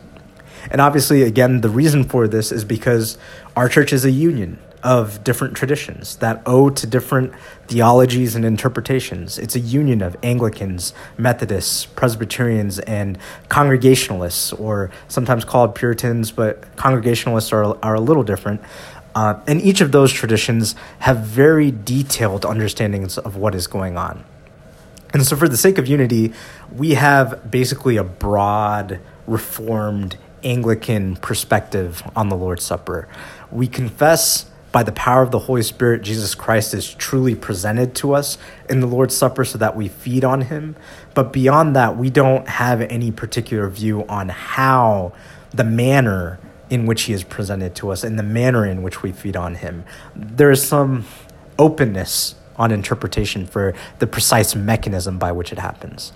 And 0.70 0.80
obviously, 0.80 1.22
again, 1.22 1.60
the 1.60 1.68
reason 1.68 2.04
for 2.04 2.28
this 2.28 2.52
is 2.52 2.64
because 2.64 3.18
our 3.56 3.68
church 3.68 3.92
is 3.92 4.04
a 4.04 4.12
union 4.12 4.58
of 4.82 5.22
different 5.22 5.56
traditions 5.56 6.16
that 6.16 6.42
owe 6.44 6.68
to 6.70 6.86
different 6.86 7.32
theologies 7.68 8.34
and 8.34 8.44
interpretations. 8.44 9.38
It's 9.38 9.54
a 9.54 9.60
union 9.60 10.02
of 10.02 10.16
Anglicans, 10.22 10.92
Methodists, 11.16 11.86
Presbyterians, 11.86 12.78
and 12.80 13.18
Congregationalists, 13.48 14.52
or 14.52 14.90
sometimes 15.08 15.44
called 15.44 15.74
Puritans, 15.74 16.32
but 16.32 16.76
Congregationalists 16.76 17.52
are, 17.52 17.76
are 17.84 17.94
a 17.94 18.00
little 18.00 18.24
different. 18.24 18.60
Uh, 19.14 19.40
and 19.46 19.60
each 19.60 19.80
of 19.80 19.92
those 19.92 20.12
traditions 20.12 20.74
have 21.00 21.18
very 21.18 21.70
detailed 21.70 22.44
understandings 22.44 23.18
of 23.18 23.36
what 23.36 23.54
is 23.54 23.66
going 23.66 23.96
on. 23.96 24.24
And 25.12 25.26
so, 25.26 25.36
for 25.36 25.48
the 25.48 25.58
sake 25.58 25.76
of 25.76 25.86
unity, 25.86 26.32
we 26.74 26.94
have 26.94 27.50
basically 27.50 27.98
a 27.98 28.04
broad, 28.04 28.98
reformed 29.26 30.16
Anglican 30.42 31.16
perspective 31.16 32.02
on 32.16 32.30
the 32.30 32.36
Lord's 32.36 32.64
Supper. 32.64 33.08
We 33.50 33.68
confess 33.68 34.46
by 34.72 34.82
the 34.82 34.92
power 34.92 35.22
of 35.22 35.30
the 35.30 35.38
Holy 35.38 35.62
Spirit, 35.62 36.02
Jesus 36.02 36.34
Christ 36.34 36.72
is 36.72 36.94
truly 36.94 37.34
presented 37.34 37.94
to 37.96 38.14
us 38.14 38.38
in 38.68 38.80
the 38.80 38.86
Lord's 38.86 39.14
Supper 39.14 39.44
so 39.44 39.58
that 39.58 39.76
we 39.76 39.88
feed 39.88 40.24
on 40.24 40.42
him. 40.42 40.76
But 41.14 41.32
beyond 41.32 41.76
that, 41.76 41.96
we 41.96 42.08
don't 42.08 42.48
have 42.48 42.80
any 42.80 43.10
particular 43.10 43.68
view 43.68 44.06
on 44.08 44.30
how 44.30 45.12
the 45.50 45.64
manner 45.64 46.40
in 46.70 46.86
which 46.86 47.02
he 47.02 47.12
is 47.12 47.22
presented 47.22 47.74
to 47.74 47.90
us 47.90 48.02
and 48.02 48.18
the 48.18 48.22
manner 48.22 48.64
in 48.64 48.82
which 48.82 49.02
we 49.02 49.12
feed 49.12 49.36
on 49.36 49.56
him. 49.56 49.84
There 50.16 50.50
is 50.50 50.66
some 50.66 51.04
openness 51.58 52.34
on 52.56 52.72
interpretation 52.72 53.46
for 53.46 53.74
the 53.98 54.06
precise 54.06 54.54
mechanism 54.54 55.18
by 55.18 55.32
which 55.32 55.52
it 55.52 55.58
happens. 55.58 56.12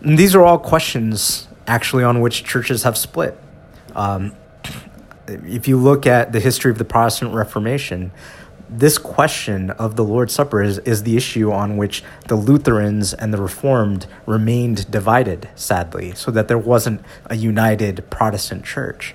And 0.00 0.18
these 0.18 0.34
are 0.34 0.42
all 0.42 0.58
questions 0.58 1.46
actually 1.68 2.02
on 2.02 2.20
which 2.20 2.42
churches 2.42 2.82
have 2.82 2.98
split. 2.98 3.38
Um, 3.94 4.34
if 5.28 5.68
you 5.68 5.76
look 5.76 6.06
at 6.06 6.32
the 6.32 6.40
history 6.40 6.70
of 6.70 6.78
the 6.78 6.84
Protestant 6.84 7.34
Reformation, 7.34 8.12
this 8.68 8.98
question 8.98 9.70
of 9.70 9.96
the 9.96 10.04
Lord's 10.04 10.34
Supper 10.34 10.62
is, 10.62 10.78
is 10.80 11.04
the 11.04 11.16
issue 11.16 11.52
on 11.52 11.76
which 11.76 12.02
the 12.26 12.34
Lutherans 12.34 13.14
and 13.14 13.32
the 13.32 13.40
Reformed 13.40 14.06
remained 14.26 14.90
divided, 14.90 15.48
sadly, 15.54 16.14
so 16.14 16.30
that 16.32 16.48
there 16.48 16.58
wasn't 16.58 17.00
a 17.26 17.36
united 17.36 18.08
Protestant 18.10 18.64
church. 18.64 19.14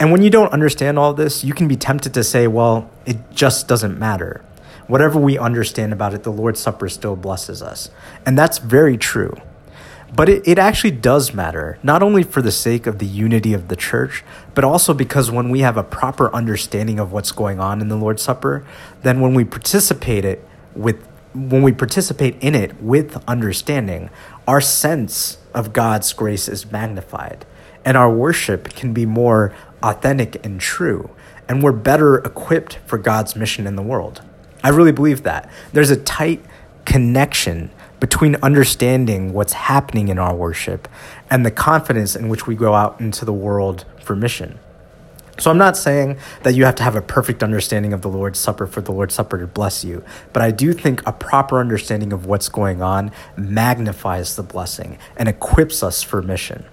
And 0.00 0.10
when 0.10 0.22
you 0.22 0.30
don't 0.30 0.52
understand 0.52 0.98
all 0.98 1.12
this, 1.12 1.44
you 1.44 1.52
can 1.52 1.68
be 1.68 1.76
tempted 1.76 2.14
to 2.14 2.24
say, 2.24 2.46
well, 2.46 2.90
it 3.04 3.18
just 3.34 3.68
doesn't 3.68 3.98
matter. 3.98 4.42
Whatever 4.86 5.18
we 5.18 5.36
understand 5.36 5.92
about 5.92 6.14
it, 6.14 6.22
the 6.22 6.32
Lord's 6.32 6.60
Supper 6.60 6.88
still 6.88 7.16
blesses 7.16 7.60
us. 7.60 7.90
And 8.24 8.38
that's 8.38 8.56
very 8.58 8.96
true. 8.96 9.36
But 10.14 10.28
it, 10.28 10.46
it 10.46 10.58
actually 10.58 10.92
does 10.92 11.34
matter, 11.34 11.78
not 11.82 12.02
only 12.02 12.22
for 12.22 12.40
the 12.40 12.52
sake 12.52 12.86
of 12.86 12.98
the 12.98 13.06
unity 13.06 13.52
of 13.52 13.68
the 13.68 13.76
church, 13.76 14.24
but 14.54 14.64
also 14.64 14.94
because 14.94 15.30
when 15.30 15.50
we 15.50 15.60
have 15.60 15.76
a 15.76 15.82
proper 15.82 16.34
understanding 16.34 16.98
of 16.98 17.12
what's 17.12 17.32
going 17.32 17.58
on 17.60 17.80
in 17.80 17.88
the 17.88 17.96
Lord's 17.96 18.22
Supper, 18.22 18.64
then 19.02 19.20
when 19.20 19.34
we 19.34 19.44
participate 19.44 20.24
it 20.24 20.46
with 20.74 21.06
when 21.34 21.60
we 21.62 21.70
participate 21.70 22.34
in 22.42 22.54
it 22.54 22.82
with 22.82 23.22
understanding, 23.28 24.08
our 24.48 24.60
sense 24.60 25.36
of 25.52 25.74
God's 25.74 26.14
grace 26.14 26.48
is 26.48 26.72
magnified 26.72 27.44
and 27.86 27.96
our 27.96 28.10
worship 28.10 28.70
can 28.70 28.92
be 28.92 29.06
more 29.06 29.54
authentic 29.82 30.44
and 30.44 30.60
true, 30.60 31.08
and 31.48 31.62
we're 31.62 31.70
better 31.70 32.16
equipped 32.16 32.80
for 32.84 32.98
God's 32.98 33.36
mission 33.36 33.66
in 33.66 33.76
the 33.76 33.82
world. 33.82 34.22
I 34.62 34.70
really 34.70 34.90
believe 34.90 35.22
that. 35.22 35.48
There's 35.72 35.90
a 35.90 35.96
tight 35.96 36.44
connection 36.84 37.70
between 38.00 38.36
understanding 38.42 39.32
what's 39.32 39.52
happening 39.52 40.08
in 40.08 40.18
our 40.18 40.34
worship 40.34 40.88
and 41.30 41.44
the 41.44 41.50
confidence 41.50 42.14
in 42.14 42.28
which 42.28 42.46
we 42.46 42.54
go 42.54 42.74
out 42.74 43.00
into 43.00 43.24
the 43.24 43.32
world 43.32 43.84
for 44.00 44.14
mission. 44.14 44.58
So 45.38 45.50
I'm 45.50 45.58
not 45.58 45.76
saying 45.76 46.16
that 46.44 46.54
you 46.54 46.64
have 46.64 46.76
to 46.76 46.82
have 46.82 46.96
a 46.96 47.02
perfect 47.02 47.42
understanding 47.42 47.92
of 47.92 48.00
the 48.00 48.08
Lord's 48.08 48.38
Supper 48.38 48.66
for 48.66 48.80
the 48.80 48.92
Lord's 48.92 49.14
Supper 49.14 49.38
to 49.38 49.46
bless 49.46 49.84
you, 49.84 50.02
but 50.32 50.42
I 50.42 50.50
do 50.50 50.72
think 50.72 51.06
a 51.06 51.12
proper 51.12 51.58
understanding 51.58 52.12
of 52.12 52.24
what's 52.24 52.48
going 52.48 52.80
on 52.80 53.12
magnifies 53.36 54.36
the 54.36 54.42
blessing 54.42 54.98
and 55.16 55.28
equips 55.28 55.82
us 55.82 56.02
for 56.02 56.22
mission. 56.22 56.64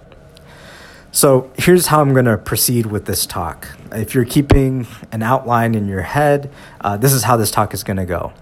So 1.12 1.52
here's 1.58 1.88
how 1.88 2.02
I'm 2.02 2.14
going 2.14 2.26
to 2.26 2.38
proceed 2.38 2.88
with 2.88 3.06
this 3.06 3.26
talk. 3.26 3.68
If 3.92 4.16
you're 4.16 4.26
keeping 4.26 4.88
an 5.12 5.22
outline 5.22 5.76
in 5.76 5.88
your 5.88 6.02
head, 6.02 6.50
uh, 6.82 6.98
this 6.98 7.14
is 7.14 7.24
how 7.24 7.38
this 7.38 7.52
talk 7.52 7.74
is 7.74 7.84
going 7.84 7.98
to 7.98 8.06
go. 8.06 8.34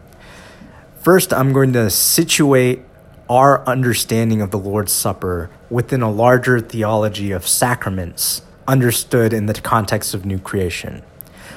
First, 1.02 1.34
I'm 1.34 1.52
going 1.52 1.74
to 1.74 1.90
situate 1.90 2.84
our 3.28 3.66
understanding 3.68 4.40
of 4.40 4.52
the 4.52 4.60
Lord's 4.60 4.92
Supper 4.92 5.50
within 5.68 6.04
a 6.04 6.12
larger 6.12 6.60
theology 6.60 7.32
of 7.32 7.48
sacraments 7.48 8.44
understood 8.68 9.34
in 9.34 9.48
the 9.48 9.56
context 9.56 10.14
of 10.14 10.28
new 10.28 10.38
creation. 10.38 11.02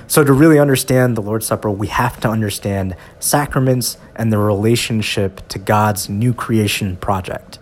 So, 0.06 0.24
to 0.24 0.32
really 0.32 0.58
understand 0.58 1.14
the 1.14 1.20
Lord's 1.20 1.44
Supper, 1.44 1.70
we 1.70 1.88
have 1.88 2.18
to 2.20 2.28
understand 2.30 2.96
sacraments 3.20 3.98
and 4.16 4.32
the 4.32 4.38
relationship 4.38 5.46
to 5.48 5.58
God's 5.58 6.08
new 6.08 6.32
creation 6.32 6.96
project. 6.96 7.58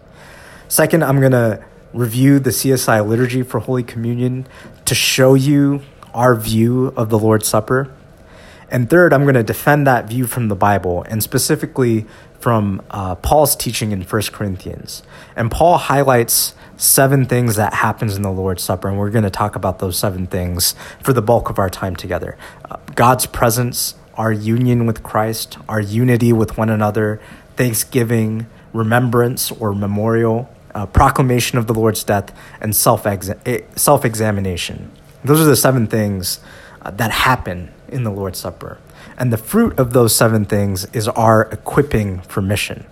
Second, 0.68 1.02
I'm 1.02 1.18
going 1.18 1.32
to 1.32 1.64
review 1.92 2.38
the 2.38 2.50
CSI 2.50 3.04
liturgy 3.04 3.42
for 3.42 3.58
Holy 3.58 3.82
Communion 3.82 4.46
to 4.84 4.94
show 4.94 5.34
you 5.34 5.82
our 6.14 6.36
view 6.36 6.92
of 6.96 7.08
the 7.08 7.18
Lord's 7.18 7.48
Supper. 7.48 7.92
And 8.72 8.88
third, 8.88 9.12
I'm 9.12 9.24
going 9.24 9.34
to 9.34 9.42
defend 9.42 9.86
that 9.86 10.08
view 10.08 10.26
from 10.26 10.48
the 10.48 10.56
Bible 10.56 11.02
and 11.02 11.22
specifically 11.22 12.06
from 12.40 12.80
uh, 12.90 13.16
Paul's 13.16 13.54
teaching 13.54 13.92
in 13.92 14.00
1 14.00 14.22
Corinthians. 14.32 15.02
And 15.36 15.50
Paul 15.50 15.76
highlights 15.76 16.54
seven 16.78 17.26
things 17.26 17.56
that 17.56 17.74
happens 17.74 18.16
in 18.16 18.22
the 18.22 18.32
Lord's 18.32 18.62
Supper, 18.62 18.88
and 18.88 18.98
we're 18.98 19.10
going 19.10 19.24
to 19.24 19.30
talk 19.30 19.56
about 19.56 19.78
those 19.78 19.98
seven 19.98 20.26
things 20.26 20.74
for 21.02 21.12
the 21.12 21.20
bulk 21.20 21.50
of 21.50 21.58
our 21.58 21.68
time 21.68 21.94
together. 21.94 22.38
Uh, 22.64 22.78
God's 22.94 23.26
presence, 23.26 23.94
our 24.14 24.32
union 24.32 24.86
with 24.86 25.02
Christ, 25.02 25.58
our 25.68 25.80
unity 25.80 26.32
with 26.32 26.56
one 26.56 26.70
another, 26.70 27.20
thanksgiving, 27.56 28.46
remembrance 28.72 29.50
or 29.50 29.74
memorial, 29.74 30.48
uh, 30.74 30.86
proclamation 30.86 31.58
of 31.58 31.66
the 31.66 31.74
Lord's 31.74 32.02
death, 32.04 32.34
and 32.58 32.74
self 32.74 33.06
eh, 33.06 33.60
self 33.76 34.06
examination. 34.06 34.90
Those 35.22 35.42
are 35.42 35.44
the 35.44 35.56
seven 35.56 35.86
things 35.86 36.40
uh, 36.80 36.90
that 36.92 37.10
happen 37.10 37.70
in 37.92 38.04
the 38.04 38.10
Lord's 38.10 38.38
Supper. 38.38 38.78
And 39.16 39.32
the 39.32 39.36
fruit 39.36 39.78
of 39.78 39.92
those 39.92 40.14
seven 40.14 40.44
things 40.44 40.86
is 40.92 41.08
our 41.08 41.42
equipping 41.52 42.20
for 42.22 42.40
mission. 42.42 42.86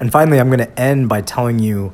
And 0.00 0.10
finally, 0.10 0.40
I'm 0.40 0.48
going 0.48 0.58
to 0.58 0.80
end 0.80 1.08
by 1.08 1.20
telling 1.20 1.58
you 1.58 1.92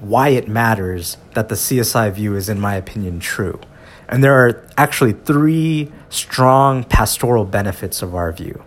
why 0.00 0.28
it 0.28 0.48
matters 0.48 1.16
that 1.34 1.48
the 1.48 1.54
CSI 1.54 2.12
view 2.12 2.34
is, 2.34 2.48
in 2.48 2.60
my 2.60 2.74
opinion, 2.74 3.20
true. 3.20 3.60
And 4.08 4.22
there 4.22 4.34
are 4.34 4.64
actually 4.76 5.12
three 5.12 5.90
strong 6.10 6.84
pastoral 6.84 7.44
benefits 7.44 8.02
of 8.02 8.14
our 8.14 8.32
view. 8.32 8.62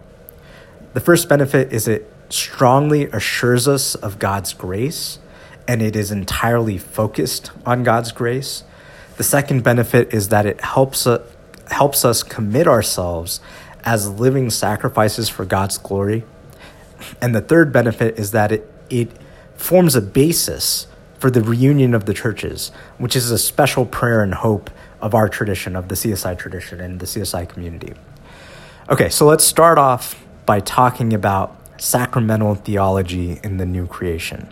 The 0.93 0.99
first 0.99 1.29
benefit 1.29 1.71
is 1.71 1.87
it 1.87 2.11
strongly 2.29 3.05
assures 3.05 3.67
us 3.67 3.95
of 3.95 4.19
God's 4.19 4.53
grace 4.53 5.19
and 5.67 5.81
it 5.81 5.95
is 5.95 6.11
entirely 6.11 6.79
focused 6.79 7.51
on 7.65 7.83
God's 7.83 8.11
grace. 8.11 8.63
The 9.17 9.23
second 9.23 9.63
benefit 9.63 10.13
is 10.13 10.29
that 10.29 10.47
it 10.47 10.61
helps, 10.61 11.05
uh, 11.05 11.23
helps 11.71 12.03
us 12.05 12.23
commit 12.23 12.67
ourselves 12.67 13.39
as 13.83 14.09
living 14.09 14.49
sacrifices 14.49 15.29
for 15.29 15.45
God's 15.45 15.77
glory. 15.77 16.23
And 17.21 17.33
the 17.33 17.41
third 17.41 17.71
benefit 17.71 18.19
is 18.19 18.31
that 18.31 18.51
it, 18.51 18.71
it 18.89 19.11
forms 19.55 19.95
a 19.95 20.01
basis 20.01 20.87
for 21.17 21.29
the 21.29 21.41
reunion 21.41 21.93
of 21.93 22.05
the 22.05 22.13
churches, 22.13 22.71
which 22.97 23.15
is 23.15 23.31
a 23.31 23.37
special 23.37 23.85
prayer 23.85 24.21
and 24.21 24.33
hope 24.33 24.69
of 25.01 25.13
our 25.13 25.29
tradition, 25.29 25.75
of 25.75 25.87
the 25.87 25.95
CSI 25.95 26.37
tradition 26.37 26.79
and 26.79 26.99
the 26.99 27.05
CSI 27.05 27.47
community. 27.47 27.93
Okay, 28.89 29.09
so 29.09 29.25
let's 29.25 29.43
start 29.43 29.77
off 29.77 30.23
by 30.45 30.59
talking 30.59 31.13
about 31.13 31.55
sacramental 31.77 32.55
theology 32.55 33.39
in 33.43 33.57
the 33.57 33.65
new 33.65 33.87
creation 33.87 34.51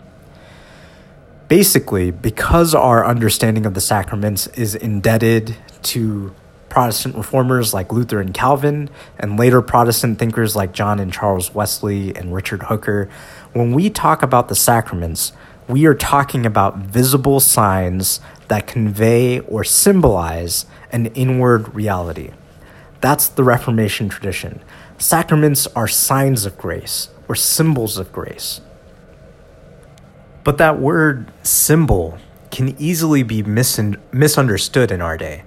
basically, 1.48 2.10
because 2.10 2.74
our 2.74 3.04
understanding 3.04 3.66
of 3.66 3.74
the 3.74 3.80
sacraments 3.80 4.46
is 4.48 4.74
indebted 4.74 5.56
to 5.82 6.34
Protestant 6.68 7.16
reformers 7.16 7.72
like 7.72 7.92
Luther 7.92 8.20
and 8.20 8.34
Calvin, 8.34 8.90
and 9.18 9.38
later 9.38 9.62
Protestant 9.62 10.18
thinkers 10.18 10.54
like 10.54 10.72
John 10.72 11.00
and 11.00 11.12
Charles 11.12 11.54
Wesley 11.54 12.14
and 12.14 12.34
Richard 12.34 12.64
Hooker, 12.64 13.08
when 13.52 13.72
we 13.72 13.90
talk 13.90 14.22
about 14.22 14.48
the 14.48 14.54
sacraments, 14.54 15.32
we 15.66 15.86
are 15.86 15.94
talking 15.94 16.46
about 16.46 16.78
visible 16.78 17.40
signs 17.40 18.20
that 18.48 18.66
convey 18.66 19.40
or 19.40 19.64
symbolize 19.64 20.66
an 20.90 21.06
inward 21.06 21.74
reality. 21.74 22.30
That's 23.00 23.28
the 23.28 23.44
Reformation 23.44 24.08
tradition. 24.08 24.62
Sacraments 24.98 25.66
are 25.68 25.86
signs 25.86 26.46
of 26.46 26.58
grace 26.58 27.10
or 27.28 27.34
symbols 27.34 27.98
of 27.98 28.12
grace. 28.12 28.60
But 30.44 30.58
that 30.58 30.80
word 30.80 31.30
symbol 31.42 32.18
can 32.50 32.74
easily 32.78 33.22
be 33.22 33.42
misunderstood 33.42 34.90
in 34.90 35.02
our 35.02 35.18
day. 35.18 35.44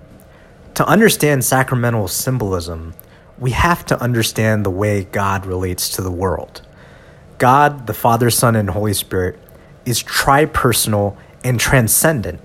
To 0.75 0.87
understand 0.87 1.43
sacramental 1.43 2.07
symbolism, 2.07 2.93
we 3.37 3.51
have 3.51 3.85
to 3.87 4.01
understand 4.01 4.65
the 4.65 4.69
way 4.69 5.03
God 5.03 5.45
relates 5.45 5.89
to 5.89 6.01
the 6.01 6.11
world. 6.11 6.61
God, 7.37 7.87
the 7.87 7.93
Father, 7.93 8.29
Son, 8.29 8.55
and 8.55 8.69
Holy 8.69 8.93
Spirit, 8.93 9.39
is 9.85 10.03
tripersonal 10.03 11.17
and 11.43 11.59
transcendent. 11.59 12.39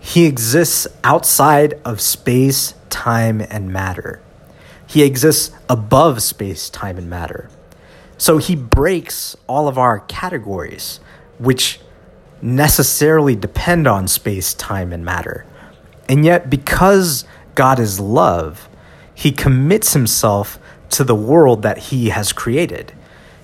He 0.00 0.26
exists 0.26 0.88
outside 1.04 1.80
of 1.84 2.00
space, 2.00 2.74
time, 2.90 3.40
and 3.40 3.72
matter. 3.72 4.20
He 4.86 5.04
exists 5.04 5.54
above 5.70 6.22
space, 6.22 6.68
time, 6.68 6.98
and 6.98 7.08
matter. 7.08 7.48
So 8.18 8.38
he 8.38 8.56
breaks 8.56 9.36
all 9.46 9.68
of 9.68 9.78
our 9.78 10.00
categories, 10.00 11.00
which 11.38 11.80
necessarily 12.42 13.36
depend 13.36 13.86
on 13.86 14.08
space, 14.08 14.52
time, 14.52 14.92
and 14.92 15.04
matter. 15.04 15.46
And 16.08 16.24
yet, 16.24 16.50
because 16.50 17.24
God 17.54 17.78
is 17.78 18.00
love, 18.00 18.68
he 19.14 19.32
commits 19.32 19.92
himself 19.92 20.58
to 20.90 21.04
the 21.04 21.14
world 21.14 21.62
that 21.62 21.78
he 21.78 22.10
has 22.10 22.32
created. 22.32 22.92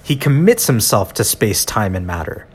He 0.02 0.16
commits 0.16 0.66
himself 0.66 1.14
to 1.14 1.24
space, 1.24 1.64
time, 1.64 1.94
and 1.94 2.06
matter. 2.06 2.46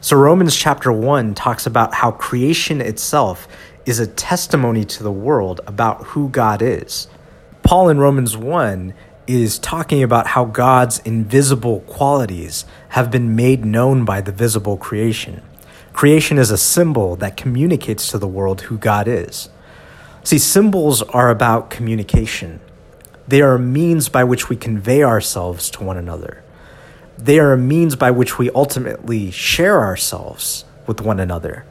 So, 0.00 0.16
Romans 0.16 0.54
chapter 0.54 0.92
1 0.92 1.34
talks 1.34 1.66
about 1.66 1.94
how 1.94 2.10
creation 2.10 2.80
itself 2.80 3.48
is 3.86 3.98
a 3.98 4.06
testimony 4.06 4.84
to 4.84 5.02
the 5.02 5.12
world 5.12 5.60
about 5.66 6.04
who 6.08 6.28
God 6.28 6.60
is. 6.62 7.08
Paul 7.62 7.88
in 7.88 7.98
Romans 7.98 8.36
1 8.36 8.92
is 9.26 9.58
talking 9.58 10.02
about 10.02 10.28
how 10.28 10.44
God's 10.44 10.98
invisible 11.00 11.80
qualities 11.80 12.66
have 12.90 13.10
been 13.10 13.34
made 13.34 13.64
known 13.64 14.04
by 14.04 14.20
the 14.20 14.32
visible 14.32 14.76
creation. 14.76 15.42
Creation 15.94 16.38
is 16.38 16.50
a 16.50 16.58
symbol 16.58 17.14
that 17.16 17.36
communicates 17.36 18.10
to 18.10 18.18
the 18.18 18.26
world 18.26 18.62
who 18.62 18.76
God 18.76 19.06
is. 19.06 19.48
See, 20.24 20.38
symbols 20.38 21.02
are 21.02 21.30
about 21.30 21.70
communication. 21.70 22.58
They 23.28 23.40
are 23.40 23.58
means 23.58 24.08
by 24.08 24.24
which 24.24 24.48
we 24.48 24.56
convey 24.56 25.04
ourselves 25.04 25.70
to 25.70 25.84
one 25.84 25.96
another. 25.96 26.42
They 27.16 27.38
are 27.38 27.52
a 27.52 27.56
means 27.56 27.94
by 27.94 28.10
which 28.10 28.38
we 28.38 28.50
ultimately 28.50 29.30
share 29.30 29.80
ourselves 29.80 30.64
with 30.88 31.00
one 31.00 31.20
another. 31.20 31.64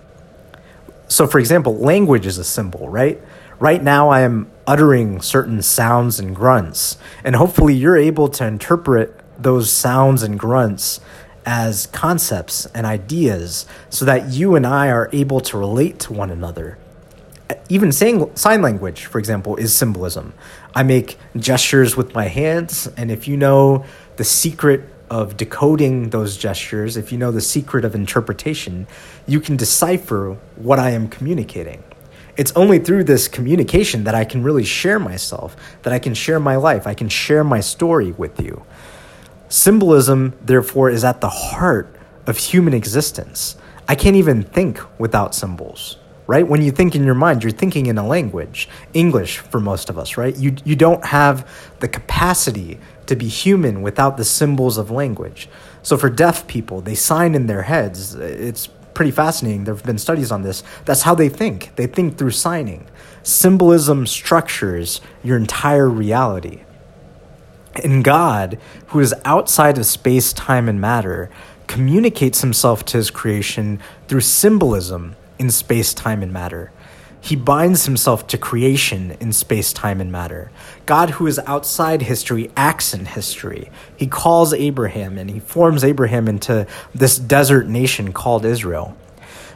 So, 1.10 1.28
for 1.28 1.38
example, 1.38 1.76
language 1.76 2.26
is 2.26 2.38
a 2.38 2.46
symbol, 2.46 2.88
right? 2.88 3.22
Right 3.60 3.84
now, 3.84 4.08
I 4.08 4.22
am 4.22 4.50
uttering 4.66 5.22
certain 5.22 5.62
sounds 5.62 6.18
and 6.18 6.34
grunts, 6.34 6.98
and 7.26 7.36
hopefully, 7.36 7.76
you're 7.76 7.98
able 7.98 8.30
to 8.30 8.48
interpret 8.48 9.20
those 9.38 9.70
sounds 9.70 10.24
and 10.24 10.40
grunts 10.40 11.02
as 11.46 11.88
concepts 11.88 12.66
and 12.68 12.86
ideas 12.86 13.66
so 13.90 14.06
that 14.06 14.30
you 14.30 14.56
and 14.56 14.66
I 14.66 14.90
are 14.90 15.10
able 15.12 15.40
to 15.42 15.58
relate 15.58 16.00
to 16.00 16.14
one 16.14 16.30
another. 16.30 16.78
Even 17.70 17.92
saying 17.92 18.36
sign 18.36 18.62
language, 18.62 19.06
for 19.06 19.20
example, 19.20 19.56
is 19.58 19.76
symbolism. 19.76 20.34
I 20.74 20.84
make 20.84 21.18
gestures 21.38 21.96
with 21.96 22.14
my 22.14 22.26
hands, 22.26 22.88
and 22.98 23.12
if 23.12 23.28
you 23.28 23.38
know 23.38 23.86
the 24.16 24.24
secret 24.24 24.90
of 25.10 25.38
decoding 25.38 26.10
those 26.10 26.38
gestures, 26.38 26.98
if 26.98 27.12
you 27.12 27.18
know 27.18 27.32
the 27.32 27.42
secret 27.42 27.86
of 27.86 27.94
interpretation, 27.94 28.88
you 29.28 29.40
can 29.40 29.56
decipher 29.56 30.38
what 30.56 30.80
I 30.80 30.92
am 30.92 31.08
communicating. 31.08 31.84
It's 32.36 32.52
only 32.54 32.80
through 32.80 33.04
this 33.04 33.28
communication 33.28 34.06
that 34.06 34.16
I 34.16 34.26
can 34.26 34.42
really 34.42 34.64
share 34.64 34.98
myself, 34.98 35.56
that 35.84 35.94
I 35.94 36.00
can 36.00 36.16
share 36.16 36.40
my 36.40 36.56
life, 36.56 36.88
I 36.88 36.96
can 36.96 37.10
share 37.10 37.44
my 37.44 37.60
story 37.60 38.12
with 38.14 38.42
you. 38.42 38.64
Symbolism, 39.54 40.34
therefore, 40.42 40.90
is 40.90 41.04
at 41.04 41.22
the 41.22 41.30
heart 41.30 41.96
of 42.26 42.38
human 42.38 42.74
existence. 42.74 43.56
I 43.88 43.94
can't 43.94 44.16
even 44.16 44.42
think 44.42 44.80
without 45.00 45.36
symbols, 45.36 45.98
right? 46.26 46.48
When 46.48 46.64
you 46.64 46.72
think 46.72 46.96
in 46.96 47.04
your 47.04 47.14
mind, 47.14 47.44
you're 47.44 47.52
thinking 47.52 47.86
in 47.86 48.00
a 48.00 48.08
language, 48.08 48.68
English 48.96 49.38
for 49.38 49.60
most 49.60 49.92
of 49.92 50.00
us, 50.00 50.18
right? 50.18 50.36
You, 50.36 50.56
you 50.66 50.76
don't 50.76 51.06
have 51.06 51.48
the 51.82 51.88
capacity 51.88 52.80
to 53.06 53.16
be 53.16 53.28
human 53.28 53.84
without 53.84 54.18
the 54.18 54.26
symbols 54.26 54.80
of 54.80 54.90
language. 54.90 55.48
So 55.84 55.98
for 55.98 56.10
deaf 56.10 56.48
people, 56.48 56.82
they 56.82 56.96
sign 56.96 57.36
in 57.36 57.46
their 57.46 57.62
heads. 57.62 58.16
It's 58.16 58.66
pretty 58.96 59.12
fascinating. 59.12 59.66
There 59.66 59.76
have 59.76 59.84
been 59.84 60.00
studies 60.00 60.32
on 60.32 60.42
this. 60.42 60.64
That's 60.86 61.04
how 61.04 61.14
they 61.14 61.30
think. 61.30 61.76
They 61.76 61.86
think 61.86 62.18
through 62.18 62.32
signing. 62.32 62.88
Symbolism 63.22 64.08
structures 64.08 65.00
your 65.24 65.38
entire 65.38 65.88
reality. 65.88 66.63
And 67.82 68.04
God, 68.04 68.60
who 68.88 69.00
is 69.00 69.16
outside 69.26 69.78
of 69.78 69.86
space, 69.86 70.34
time, 70.34 70.70
and 70.70 70.80
matter, 70.80 71.30
communicates 71.68 72.42
himself 72.42 72.86
to 72.86 72.98
his 72.98 73.10
creation 73.10 73.80
through 74.08 74.22
symbolism 74.22 75.16
in 75.40 75.50
space, 75.50 75.94
time, 75.94 76.22
and 76.22 76.32
matter. 76.32 76.72
He 77.20 77.38
binds 77.38 77.86
himself 77.86 78.28
to 78.28 78.38
creation 78.38 79.16
in 79.22 79.32
space, 79.32 79.72
time, 79.72 80.02
and 80.02 80.12
matter. 80.12 80.52
God, 80.86 81.12
who 81.12 81.26
is 81.26 81.40
outside 81.48 82.02
history, 82.02 82.52
acts 82.58 82.94
in 82.94 83.06
history. 83.06 83.72
He 83.96 84.08
calls 84.08 84.54
Abraham 84.54 85.18
and 85.18 85.30
he 85.32 85.40
forms 85.40 85.86
Abraham 85.86 86.28
into 86.28 86.68
this 86.94 87.18
desert 87.18 87.68
nation 87.68 88.12
called 88.12 88.44
Israel. 88.44 88.98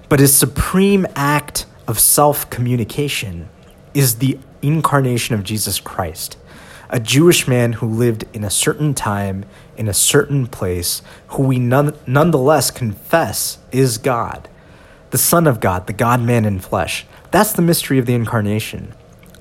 But 0.08 0.22
his 0.22 0.34
supreme 0.34 1.06
act 1.14 1.66
of 1.88 2.00
self 2.00 2.50
communication 2.50 3.50
is 3.94 4.20
the 4.20 4.40
incarnation 4.62 5.36
of 5.36 5.44
Jesus 5.44 5.80
Christ 5.82 6.38
a 6.90 7.00
Jewish 7.00 7.48
man 7.48 7.74
who 7.74 7.88
lived 7.88 8.26
in 8.34 8.44
a 8.44 8.50
certain 8.50 8.94
time, 8.94 9.46
in 9.76 9.88
a 9.88 9.94
certain 9.94 10.48
place, 10.48 11.02
who 11.30 11.44
we 11.44 11.60
none, 11.60 11.96
nonetheless 12.06 12.72
confess 12.72 13.60
is 13.72 13.98
God, 13.98 14.50
the 15.12 15.18
Son 15.18 15.48
of 15.48 15.60
God, 15.60 15.88
the 15.88 15.94
God 15.94 16.22
man 16.22 16.46
in 16.46 16.60
flesh. 16.60 17.06
That's 17.32 17.54
the 17.54 17.62
mystery 17.62 18.00
of 18.00 18.06
the 18.06 18.16
incarnation. 18.16 18.94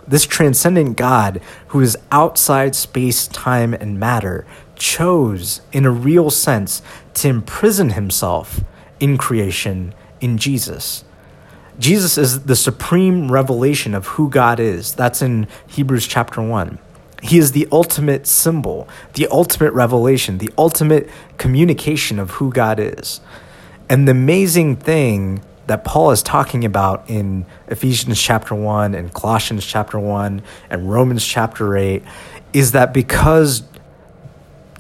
This 0.07 0.25
transcendent 0.25 0.97
God, 0.97 1.41
who 1.69 1.81
is 1.81 1.99
outside 2.13 2.75
space, 2.75 3.27
time, 3.27 3.75
and 3.75 3.99
matter, 3.99 4.47
chose, 4.77 5.63
in 5.73 5.85
a 5.85 5.91
real 5.91 6.31
sense, 6.31 6.83
to 7.15 7.29
imprison 7.29 7.91
himself 7.91 8.61
in 9.01 9.19
creation 9.19 9.95
in 10.21 10.39
Jesus. 10.39 11.05
Jesus 11.79 12.17
is 12.17 12.45
the 12.45 12.57
supreme 12.57 13.31
revelation 13.31 13.95
of 13.95 14.07
who 14.07 14.31
God 14.31 14.59
is. 14.61 14.95
That's 14.95 15.21
in 15.21 15.47
Hebrews 15.67 16.07
chapter 16.07 16.41
1. 16.41 16.79
He 17.23 17.39
is 17.39 17.53
the 17.53 17.67
ultimate 17.73 18.27
symbol, 18.27 18.89
the 19.15 19.27
ultimate 19.29 19.73
revelation, 19.73 20.39
the 20.39 20.51
ultimate 20.59 21.09
communication 21.39 22.19
of 22.19 22.33
who 22.33 22.53
God 22.53 22.79
is. 22.79 23.21
And 23.89 24.07
the 24.07 24.13
amazing 24.13 24.77
thing 24.77 25.43
that 25.67 25.85
Paul 25.85 26.11
is 26.11 26.23
talking 26.23 26.65
about 26.65 27.09
in 27.09 27.47
Ephesians 27.69 28.21
chapter 28.21 28.55
1 28.55 28.95
and 28.95 29.13
Colossians 29.13 29.65
chapter 29.65 29.99
1 29.99 30.43
and 30.71 30.91
Romans 30.91 31.25
chapter 31.25 31.77
8 31.77 32.03
is 32.53 32.73
that 32.73 32.93
because 32.93 33.63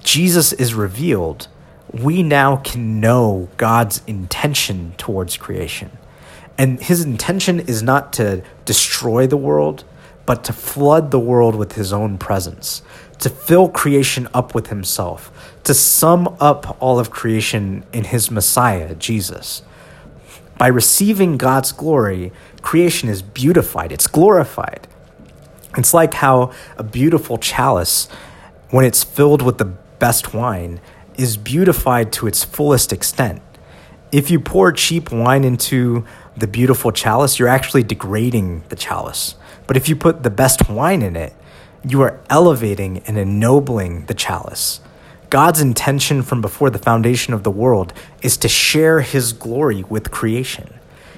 Jesus 0.04 0.52
is 0.52 0.74
revealed, 0.74 1.48
we 1.92 2.22
now 2.22 2.56
can 2.56 3.00
know 3.00 3.48
God's 3.56 4.02
intention 4.06 4.94
towards 4.96 5.36
creation. 5.36 5.90
And 6.58 6.80
his 6.80 7.04
intention 7.04 7.60
is 7.60 7.82
not 7.82 8.12
to 8.14 8.42
destroy 8.64 9.26
the 9.26 9.36
world, 9.36 9.84
but 10.26 10.44
to 10.44 10.52
flood 10.52 11.10
the 11.10 11.18
world 11.18 11.54
with 11.54 11.72
his 11.72 11.92
own 11.92 12.18
presence, 12.18 12.82
to 13.20 13.30
fill 13.30 13.68
creation 13.68 14.28
up 14.34 14.54
with 14.54 14.66
himself, 14.66 15.56
to 15.64 15.72
sum 15.72 16.36
up 16.40 16.76
all 16.80 16.98
of 16.98 17.10
creation 17.10 17.84
in 17.92 18.04
his 18.04 18.30
Messiah, 18.30 18.94
Jesus. 18.94 19.62
By 20.58 20.66
receiving 20.66 21.36
God's 21.36 21.72
glory, 21.72 22.32
creation 22.62 23.08
is 23.08 23.22
beautified, 23.22 23.92
it's 23.92 24.06
glorified. 24.06 24.88
It's 25.76 25.94
like 25.94 26.14
how 26.14 26.52
a 26.76 26.82
beautiful 26.82 27.38
chalice, 27.38 28.08
when 28.70 28.84
it's 28.84 29.04
filled 29.04 29.42
with 29.42 29.58
the 29.58 29.66
best 29.66 30.34
wine, 30.34 30.80
is 31.16 31.36
beautified 31.36 32.12
to 32.12 32.26
its 32.26 32.44
fullest 32.44 32.92
extent. 32.92 33.42
If 34.12 34.30
you 34.30 34.38
pour 34.38 34.72
cheap 34.72 35.10
wine 35.10 35.42
into 35.42 36.04
the 36.36 36.46
beautiful 36.46 36.92
chalice, 36.92 37.38
you're 37.38 37.48
actually 37.48 37.82
degrading 37.82 38.62
the 38.68 38.76
chalice. 38.76 39.34
But 39.66 39.76
if 39.76 39.88
you 39.88 39.96
put 39.96 40.22
the 40.22 40.30
best 40.30 40.68
wine 40.68 41.02
in 41.02 41.16
it, 41.16 41.34
you 41.84 42.02
are 42.02 42.20
elevating 42.30 42.98
and 43.06 43.18
ennobling 43.18 44.06
the 44.06 44.14
chalice. 44.14 44.80
God's 45.28 45.60
intention 45.60 46.22
from 46.22 46.40
before 46.40 46.70
the 46.70 46.78
foundation 46.78 47.34
of 47.34 47.42
the 47.42 47.50
world 47.50 47.92
is 48.22 48.36
to 48.38 48.48
share 48.48 49.00
his 49.00 49.32
glory 49.32 49.82
with 49.82 50.12
creation. 50.12 50.72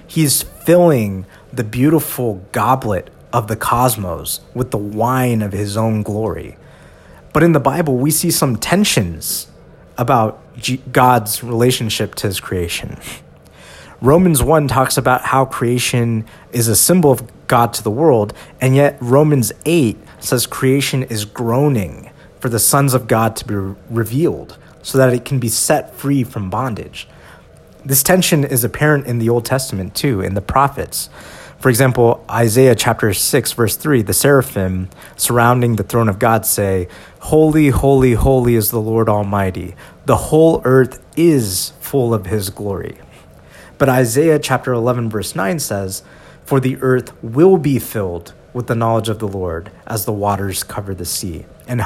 He's 0.07 0.43
filling 0.43 1.27
the 1.53 1.65
beautiful 1.65 2.47
goblet 2.53 3.11
of 3.33 3.49
the 3.49 3.57
cosmos 3.57 4.41
with 4.55 4.71
the 4.71 4.79
wine 4.79 5.43
of 5.43 5.53
his 5.53 5.77
own 5.77 6.03
glory. 6.03 6.57
But 7.35 7.43
in 7.43 7.53
the 7.53 7.61
Bible, 7.61 7.99
we 7.99 8.11
see 8.11 8.31
some 8.31 8.57
tensions 8.57 9.49
about 9.99 10.41
God's 10.93 11.43
relationship 11.43 12.15
to 12.17 12.29
his 12.29 12.41
creation. 12.41 12.97
Romans 14.01 14.43
1 14.43 14.69
talks 14.69 14.97
about 14.97 15.23
how 15.23 15.45
creation 15.45 16.25
is 16.53 16.69
a 16.69 16.77
symbol 16.77 17.11
of 17.11 17.47
God 17.49 17.75
to 17.75 17.83
the 17.83 17.91
world, 17.91 18.33
and 18.61 18.77
yet 18.77 18.97
Romans 19.01 19.53
8 19.67 19.99
says 20.21 20.47
creation 20.47 21.03
is 21.03 21.25
groaning 21.25 22.11
for 22.39 22.49
the 22.49 22.61
sons 22.61 22.95
of 22.95 23.09
God 23.09 23.35
to 23.37 23.45
be 23.45 23.55
revealed 23.91 24.57
so 24.83 24.99
that 24.99 25.13
it 25.13 25.25
can 25.25 25.41
be 25.41 25.49
set 25.49 25.95
free 25.95 26.23
from 26.23 26.49
bondage. 26.49 27.09
This 27.85 28.03
tension 28.05 28.45
is 28.45 28.63
apparent 28.63 29.07
in 29.07 29.19
the 29.19 29.29
Old 29.29 29.45
Testament 29.45 29.97
too, 29.97 30.21
in 30.21 30.35
the 30.35 30.41
prophets. 30.41 31.11
For 31.59 31.71
example, 31.71 32.25
Isaiah 32.31 32.77
chapter 32.77 33.13
6, 33.13 33.53
verse 33.53 33.77
3, 33.77 34.03
the 34.03 34.13
seraphim 34.13 34.91
surrounding 35.17 35.75
the 35.75 35.83
throne 35.83 36.09
of 36.09 36.21
God 36.21 36.47
say, 36.47 36.87
Holy, 37.19 37.71
holy, 37.71 38.13
holy 38.13 38.55
is 38.55 38.71
the 38.71 38.81
Lord 38.81 39.09
Almighty. 39.09 39.75
The 40.07 40.17
whole 40.17 40.63
earth 40.65 41.05
is 41.17 41.73
full 41.81 42.15
of 42.15 42.27
his 42.27 42.51
glory. 42.51 42.99
But 43.77 43.89
Isaiah 43.89 44.39
chapter 44.39 44.73
11, 44.73 45.11
verse 45.11 45.35
9 45.35 45.59
says, 45.59 46.05
For 46.45 46.61
the 46.61 46.77
earth 46.77 47.13
will 47.25 47.59
be 47.59 47.81
filled 47.81 48.35
with 48.53 48.69
the 48.69 48.77
knowledge 48.77 49.09
of 49.09 49.19
the 49.19 49.29
Lord 49.29 49.73
as 49.85 50.05
the 50.05 50.13
waters 50.13 50.63
cover 50.63 50.95
the 50.95 51.05
sea. 51.05 51.45
And 51.67 51.85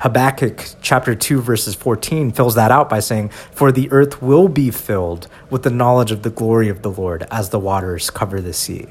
Habakkuk 0.00 0.66
chapter 0.80 1.14
2, 1.14 1.42
verses 1.42 1.74
14 1.74 2.30
fills 2.32 2.54
that 2.54 2.70
out 2.70 2.88
by 2.88 3.00
saying, 3.00 3.28
For 3.52 3.70
the 3.70 3.92
earth 3.92 4.22
will 4.22 4.48
be 4.48 4.70
filled 4.70 5.28
with 5.50 5.62
the 5.62 5.70
knowledge 5.70 6.10
of 6.10 6.22
the 6.22 6.30
glory 6.30 6.70
of 6.70 6.80
the 6.80 6.90
Lord 6.90 7.26
as 7.30 7.50
the 7.50 7.58
waters 7.58 8.08
cover 8.08 8.40
the 8.40 8.54
sea. 8.54 8.86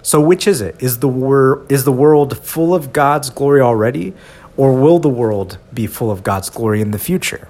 So, 0.00 0.18
which 0.18 0.46
is 0.46 0.62
it? 0.62 0.82
Is 0.82 1.00
the, 1.00 1.08
wor- 1.08 1.66
is 1.68 1.84
the 1.84 1.92
world 1.92 2.38
full 2.38 2.74
of 2.74 2.94
God's 2.94 3.28
glory 3.28 3.60
already, 3.60 4.14
or 4.56 4.72
will 4.72 4.98
the 4.98 5.10
world 5.10 5.58
be 5.74 5.86
full 5.86 6.10
of 6.10 6.22
God's 6.22 6.48
glory 6.48 6.80
in 6.80 6.92
the 6.92 6.98
future? 6.98 7.48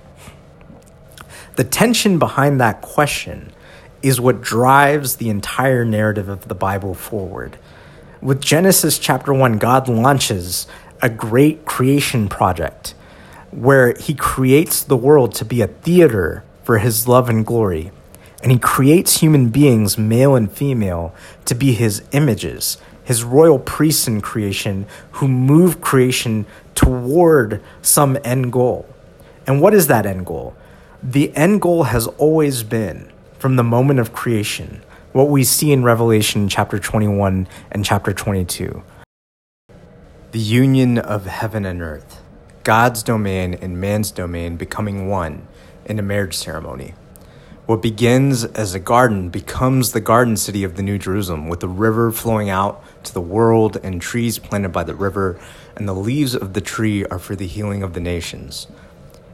The 1.55 1.65
tension 1.65 2.19
behind 2.19 2.61
that 2.61 2.81
question 2.83 3.53
is 4.03 4.21
what 4.21 4.43
drives 4.43 5.17
the 5.17 5.29
entire 5.29 5.85
narrative 5.85 6.29
of 6.29 6.49
the 6.49 6.55
Bible 6.55 6.95
forward. 6.95 7.59
With 8.21 8.41
Genesis 8.41 8.99
chapter 8.99 9.33
1, 9.33 9.59
God 9.59 9.89
launches 9.89 10.67
a 11.03 11.09
great 11.09 11.65
creation 11.65 12.29
project 12.29 12.95
where 13.51 13.95
he 13.95 14.15
creates 14.15 14.83
the 14.83 14.97
world 14.97 15.35
to 15.35 15.45
be 15.45 15.63
a 15.63 15.67
theater 15.67 16.45
for 16.63 16.79
his 16.79 17.09
love 17.09 17.29
and 17.29 17.47
glory. 17.47 17.91
And 18.43 18.53
he 18.53 18.59
creates 18.59 19.21
human 19.21 19.49
beings, 19.49 19.97
male 19.97 20.35
and 20.35 20.51
female, 20.51 21.15
to 21.47 21.55
be 21.55 21.73
his 21.73 22.03
images, 22.13 22.79
his 23.03 23.25
royal 23.25 23.59
priests 23.59 24.07
in 24.07 24.21
creation 24.21 24.87
who 25.13 25.29
move 25.29 25.81
creation 25.81 26.45
toward 26.75 27.63
some 27.83 28.19
end 28.25 28.53
goal. 28.53 28.87
And 29.47 29.61
what 29.61 29.75
is 29.75 29.87
that 29.87 30.07
end 30.07 30.27
goal? 30.27 30.55
The 31.03 31.35
end 31.37 31.63
goal 31.63 31.85
has 31.85 32.07
always 32.19 32.63
been, 32.63 33.11
from 33.39 33.57
the 33.57 33.65
moment 33.65 34.01
of 34.01 34.13
creation, 34.13 34.83
what 35.13 35.29
we 35.29 35.45
see 35.45 35.73
in 35.73 35.83
Revelation 35.83 36.49
chapter 36.49 36.79
21 36.79 37.49
and 37.71 37.85
chapter 37.85 38.13
22 38.13 38.83
the 40.37 40.43
union 40.43 40.99
of 40.99 41.25
heaven 41.25 41.65
and 41.65 41.81
earth, 41.81 42.21
God's 42.63 43.03
domain 43.03 43.55
and 43.55 43.81
man's 43.81 44.11
domain 44.11 44.59
becoming 44.59 45.09
one 45.09 45.49
in 45.87 45.99
a 45.99 46.03
marriage 46.03 46.37
ceremony. 46.37 46.93
What 47.65 47.81
begins 47.81 48.45
as 48.45 48.75
a 48.75 48.79
garden 48.79 49.31
becomes 49.31 49.93
the 49.93 50.01
garden 50.03 50.37
city 50.37 50.63
of 50.63 50.77
the 50.77 50.83
New 50.83 50.99
Jerusalem, 50.99 51.49
with 51.49 51.61
the 51.61 51.71
river 51.71 52.13
flowing 52.13 52.51
out 52.51 52.85
to 53.05 53.15
the 53.15 53.21
world 53.23 53.79
and 53.83 53.99
trees 53.99 54.39
planted 54.39 54.73
by 54.73 54.85
the 54.85 54.95
river, 54.95 55.41
and 55.75 55.89
the 55.89 55.95
leaves 55.95 56.35
of 56.35 56.53
the 56.53 56.61
tree 56.61 57.07
are 57.07 57.19
for 57.19 57.35
the 57.35 57.47
healing 57.47 57.83
of 57.83 57.95
the 57.95 58.01
nations. 58.01 58.67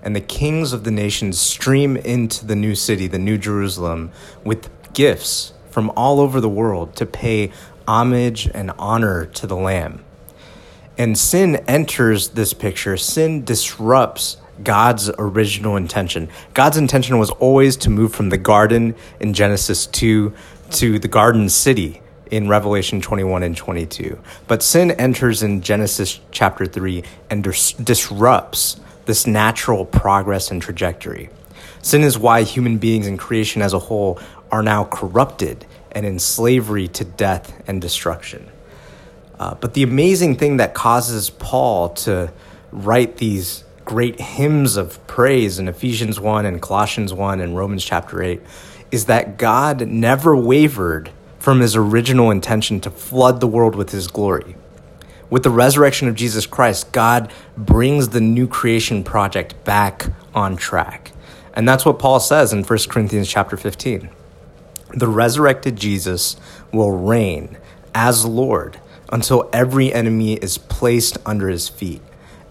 And 0.04 0.14
the 0.14 0.20
kings 0.20 0.72
of 0.72 0.84
the 0.84 0.92
nations 0.92 1.36
stream 1.36 1.96
into 1.96 2.46
the 2.46 2.54
new 2.54 2.76
city, 2.76 3.08
the 3.08 3.18
New 3.18 3.38
Jerusalem, 3.38 4.12
with 4.44 4.70
gifts 4.92 5.52
from 5.68 5.90
all 5.96 6.20
over 6.20 6.40
the 6.40 6.48
world 6.48 6.94
to 6.94 7.06
pay 7.06 7.50
homage 7.88 8.48
and 8.54 8.70
honor 8.78 9.26
to 9.26 9.48
the 9.48 9.56
Lamb. 9.56 10.04
And 11.02 11.18
sin 11.18 11.56
enters 11.66 12.28
this 12.28 12.54
picture, 12.54 12.96
sin 12.96 13.44
disrupts 13.44 14.36
God's 14.62 15.10
original 15.18 15.74
intention. 15.74 16.28
God's 16.54 16.76
intention 16.76 17.18
was 17.18 17.30
always 17.30 17.76
to 17.78 17.90
move 17.90 18.14
from 18.14 18.28
the 18.28 18.38
garden 18.38 18.94
in 19.18 19.34
Genesis 19.34 19.88
2 19.88 20.32
to 20.70 21.00
the 21.00 21.08
garden 21.08 21.48
city 21.48 22.00
in 22.30 22.46
Revelation 22.46 23.00
21 23.00 23.42
and 23.42 23.56
22. 23.56 24.16
But 24.46 24.62
sin 24.62 24.92
enters 24.92 25.42
in 25.42 25.60
Genesis 25.60 26.20
chapter 26.30 26.66
3 26.66 27.02
and 27.28 27.42
dis- 27.42 27.72
disrupts 27.72 28.78
this 29.06 29.26
natural 29.26 29.84
progress 29.84 30.52
and 30.52 30.62
trajectory. 30.62 31.30
Sin 31.82 32.02
is 32.02 32.16
why 32.16 32.44
human 32.44 32.78
beings 32.78 33.08
and 33.08 33.18
creation 33.18 33.60
as 33.60 33.72
a 33.72 33.80
whole 33.80 34.20
are 34.52 34.62
now 34.62 34.84
corrupted 34.84 35.66
and 35.90 36.06
in 36.06 36.20
slavery 36.20 36.86
to 36.86 37.04
death 37.04 37.60
and 37.66 37.82
destruction. 37.82 38.51
Uh, 39.38 39.54
but 39.54 39.74
the 39.74 39.82
amazing 39.82 40.36
thing 40.36 40.58
that 40.58 40.74
causes 40.74 41.30
Paul 41.30 41.90
to 41.90 42.32
write 42.70 43.16
these 43.16 43.64
great 43.84 44.20
hymns 44.20 44.76
of 44.76 45.04
praise 45.06 45.58
in 45.58 45.68
Ephesians 45.68 46.20
1 46.20 46.46
and 46.46 46.62
Colossians 46.62 47.12
1 47.12 47.40
and 47.40 47.56
Romans 47.56 47.84
chapter 47.84 48.22
8 48.22 48.40
is 48.90 49.06
that 49.06 49.38
God 49.38 49.88
never 49.88 50.36
wavered 50.36 51.10
from 51.38 51.60
his 51.60 51.74
original 51.74 52.30
intention 52.30 52.80
to 52.80 52.90
flood 52.90 53.40
the 53.40 53.48
world 53.48 53.74
with 53.74 53.90
his 53.90 54.06
glory. 54.06 54.54
With 55.28 55.42
the 55.42 55.50
resurrection 55.50 56.08
of 56.08 56.14
Jesus 56.14 56.46
Christ, 56.46 56.92
God 56.92 57.32
brings 57.56 58.10
the 58.10 58.20
new 58.20 58.46
creation 58.46 59.02
project 59.02 59.64
back 59.64 60.06
on 60.34 60.56
track. 60.56 61.10
And 61.54 61.66
that's 61.66 61.84
what 61.84 61.98
Paul 61.98 62.20
says 62.20 62.52
in 62.52 62.64
1 62.64 62.78
Corinthians 62.88 63.28
chapter 63.28 63.56
15. 63.56 64.10
The 64.94 65.08
resurrected 65.08 65.76
Jesus 65.76 66.36
will 66.70 66.92
reign 66.92 67.56
as 67.94 68.24
Lord 68.26 68.78
until 69.12 69.48
every 69.52 69.92
enemy 69.92 70.34
is 70.34 70.58
placed 70.58 71.18
under 71.24 71.48
his 71.48 71.68
feet. 71.68 72.00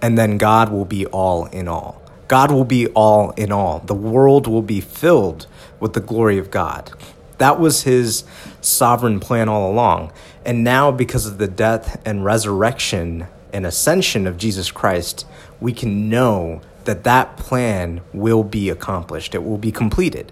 And 0.01 0.17
then 0.17 0.37
God 0.37 0.71
will 0.71 0.85
be 0.85 1.05
all 1.07 1.47
in 1.47 1.67
all. 1.67 2.01
God 2.27 2.51
will 2.51 2.63
be 2.63 2.87
all 2.87 3.31
in 3.31 3.51
all. 3.51 3.79
The 3.79 3.93
world 3.95 4.47
will 4.47 4.61
be 4.61 4.79
filled 4.79 5.47
with 5.81 5.93
the 5.93 5.99
glory 5.99 6.37
of 6.37 6.49
God. 6.49 6.91
That 7.39 7.59
was 7.59 7.83
his 7.83 8.23
sovereign 8.61 9.19
plan 9.19 9.49
all 9.49 9.69
along. 9.69 10.13
And 10.45 10.63
now, 10.63 10.91
because 10.91 11.25
of 11.25 11.39
the 11.39 11.47
death 11.47 11.99
and 12.05 12.23
resurrection 12.23 13.27
and 13.51 13.65
ascension 13.65 14.27
of 14.27 14.37
Jesus 14.37 14.71
Christ, 14.71 15.25
we 15.59 15.73
can 15.73 16.07
know 16.09 16.61
that 16.85 17.03
that 17.03 17.37
plan 17.37 18.01
will 18.13 18.43
be 18.43 18.69
accomplished, 18.69 19.35
it 19.35 19.43
will 19.43 19.57
be 19.57 19.71
completed. 19.71 20.31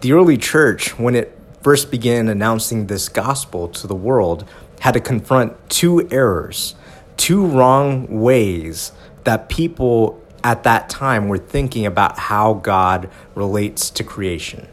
The 0.00 0.12
early 0.12 0.36
church, 0.36 0.98
when 0.98 1.14
it 1.14 1.38
first 1.62 1.90
began 1.90 2.28
announcing 2.28 2.86
this 2.86 3.08
gospel 3.08 3.68
to 3.68 3.86
the 3.86 3.94
world, 3.94 4.44
had 4.80 4.94
to 4.94 5.00
confront 5.00 5.68
two 5.68 6.08
errors, 6.10 6.74
two 7.16 7.44
wrong 7.44 8.20
ways 8.20 8.92
that 9.24 9.48
people 9.48 10.22
at 10.44 10.62
that 10.62 10.88
time 10.88 11.28
were 11.28 11.38
thinking 11.38 11.84
about 11.84 12.18
how 12.18 12.54
God 12.54 13.10
relates 13.34 13.90
to 13.90 14.04
creation. 14.04 14.68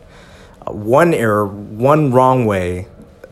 Uh, 0.61 0.73
one 0.73 1.13
error, 1.13 1.45
one 1.45 2.11
wrong 2.11 2.45
way 2.45 2.87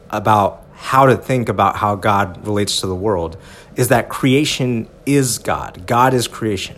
about 0.10 0.66
how 0.74 1.06
to 1.06 1.16
think 1.16 1.48
about 1.48 1.78
how 1.78 1.96
God 1.96 2.46
relates 2.46 2.82
to 2.82 2.88
the 2.88 2.96
world 2.96 3.38
is 3.76 3.88
that 3.88 4.10
creation 4.10 4.88
is 5.06 5.38
God. 5.38 5.88
God 5.88 6.14
is 6.14 6.28
creation. 6.28 6.78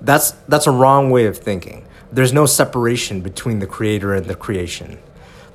That's 0.00 0.30
that's 0.48 0.66
a 0.66 0.70
wrong 0.70 1.10
way 1.10 1.26
of 1.26 1.36
thinking. 1.36 1.86
There's 2.10 2.32
no 2.32 2.46
separation 2.46 3.20
between 3.20 3.58
the 3.58 3.66
creator 3.66 4.14
and 4.14 4.26
the 4.26 4.34
creation. 4.34 4.98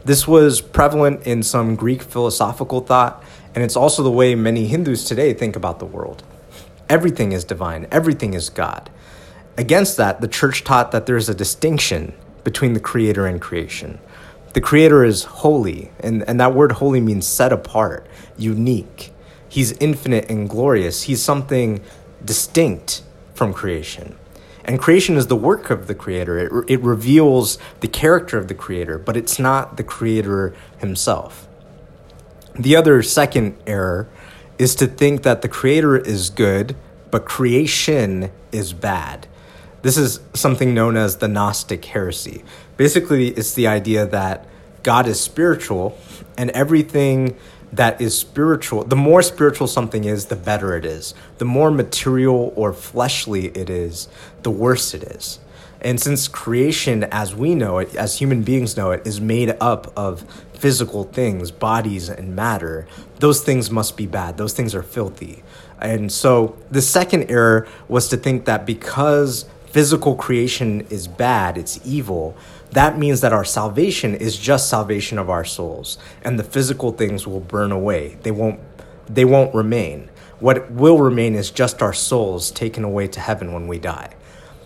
This 0.06 0.28
was 0.28 0.62
prevalent 0.62 1.26
in 1.26 1.44
some 1.44 1.76
Greek 1.76 2.04
philosophical 2.04 2.82
thought 2.82 3.24
and 3.56 3.64
it's 3.64 3.76
also 3.76 4.04
the 4.04 4.12
way 4.12 4.36
many 4.36 4.68
Hindus 4.68 5.06
today 5.06 5.34
think 5.34 5.56
about 5.56 5.80
the 5.80 5.86
world. 5.86 6.24
Everything 6.90 7.32
is 7.32 7.44
divine, 7.44 7.88
everything 7.92 8.34
is 8.34 8.50
God. 8.50 8.90
Against 9.58 9.98
that, 9.98 10.22
the 10.22 10.28
church 10.28 10.64
taught 10.64 10.92
that 10.92 11.06
there's 11.06 11.30
a 11.30 11.36
distinction 11.36 12.14
between 12.44 12.74
the 12.74 12.80
creator 12.80 13.26
and 13.26 13.40
creation. 13.40 14.00
The 14.54 14.62
creator 14.62 15.04
is 15.04 15.24
holy, 15.24 15.92
and, 16.00 16.28
and 16.28 16.40
that 16.40 16.54
word 16.54 16.74
holy 16.74 17.00
means 17.00 17.28
set 17.28 17.54
apart, 17.54 18.08
unique. 18.38 19.12
He's 19.48 19.72
infinite 19.74 20.30
and 20.30 20.50
glorious. 20.50 21.04
He's 21.04 21.22
something 21.22 21.82
distinct 22.24 23.04
from 23.34 23.54
creation. 23.54 24.16
And 24.66 24.80
creation 24.80 25.18
is 25.18 25.28
the 25.28 25.36
work 25.36 25.70
of 25.70 25.88
the 25.88 25.96
creator. 25.96 26.38
It, 26.38 26.70
it 26.70 26.82
reveals 26.82 27.58
the 27.82 27.88
character 27.88 28.38
of 28.38 28.48
the 28.48 28.54
creator, 28.54 28.98
but 28.98 29.18
it's 29.18 29.38
not 29.38 29.78
the 29.78 29.84
creator 29.84 30.56
himself. 30.78 31.48
The 32.56 32.76
other 32.76 33.02
second 33.02 33.58
error 33.66 34.08
is 34.60 34.76
to 34.76 34.88
think 34.88 35.24
that 35.24 35.42
the 35.42 35.48
creator 35.48 35.98
is 35.98 36.30
good, 36.30 36.76
but 37.10 37.26
creation 37.26 38.32
is 38.52 38.74
bad. 38.74 39.28
This 39.82 39.98
is 39.98 40.20
something 40.34 40.74
known 40.74 40.96
as 40.96 41.18
the 41.18 41.28
Gnostic 41.28 41.84
heresy. 41.86 42.44
Basically, 42.78 43.30
it's 43.30 43.54
the 43.54 43.68
idea 43.68 44.06
that 44.06 44.46
God 44.84 45.08
is 45.08 45.20
spiritual 45.20 45.98
and 46.38 46.52
everything 46.52 47.36
that 47.72 48.00
is 48.00 48.16
spiritual, 48.16 48.84
the 48.84 48.96
more 48.96 49.24
spiritual 49.24 49.66
something 49.66 50.04
is, 50.04 50.28
the 50.28 50.36
better 50.36 50.76
it 50.78 50.86
is. 50.86 51.16
The 51.40 51.46
more 51.46 51.72
material 51.72 52.54
or 52.56 52.72
fleshly 52.72 53.48
it 53.48 53.70
is, 53.70 54.08
the 54.44 54.52
worse 54.52 54.94
it 54.94 55.04
is. 55.04 55.40
And 55.84 56.00
since 56.00 56.28
creation, 56.28 57.04
as 57.06 57.36
we 57.36 57.56
know 57.56 57.80
it, 57.80 57.96
as 57.96 58.20
human 58.20 58.44
beings 58.44 58.78
know 58.78 58.92
it, 58.92 59.06
is 59.06 59.20
made 59.20 59.56
up 59.60 59.92
of 59.98 60.24
physical 60.54 61.04
things, 61.04 61.52
bodies, 61.52 62.10
and 62.10 62.36
matter, 62.36 62.88
those 63.20 63.42
things 63.42 63.70
must 63.70 63.98
be 63.98 64.08
bad. 64.08 64.38
Those 64.38 64.54
things 64.54 64.74
are 64.74 64.84
filthy. 64.84 65.44
And 65.80 66.12
so 66.12 66.58
the 66.72 66.82
second 66.82 67.30
error 67.30 67.68
was 67.90 68.08
to 68.10 68.18
think 68.18 68.46
that 68.46 68.66
because 68.66 69.46
physical 69.66 70.16
creation 70.16 70.82
is 70.90 71.08
bad, 71.08 71.58
it's 71.58 71.80
evil, 71.86 72.38
that 72.74 72.98
means 72.98 73.22
that 73.22 73.32
our 73.34 73.46
salvation 73.46 74.16
is 74.16 74.38
just 74.38 74.68
salvation 74.68 75.20
of 75.20 75.30
our 75.30 75.46
souls 75.46 75.98
and 76.24 76.40
the 76.40 76.44
physical 76.44 76.92
things 76.92 77.28
will 77.28 77.40
burn 77.40 77.72
away 77.72 78.18
they 78.24 78.32
won't 78.32 78.60
they 79.08 79.26
won't 79.26 79.54
remain 79.54 80.10
what 80.40 80.70
will 80.72 81.00
remain 81.00 81.36
is 81.36 81.52
just 81.52 81.82
our 81.82 81.94
souls 81.94 82.52
taken 82.52 82.84
away 82.84 83.08
to 83.08 83.20
heaven 83.20 83.54
when 83.54 83.68
we 83.68 83.78
die 83.78 84.14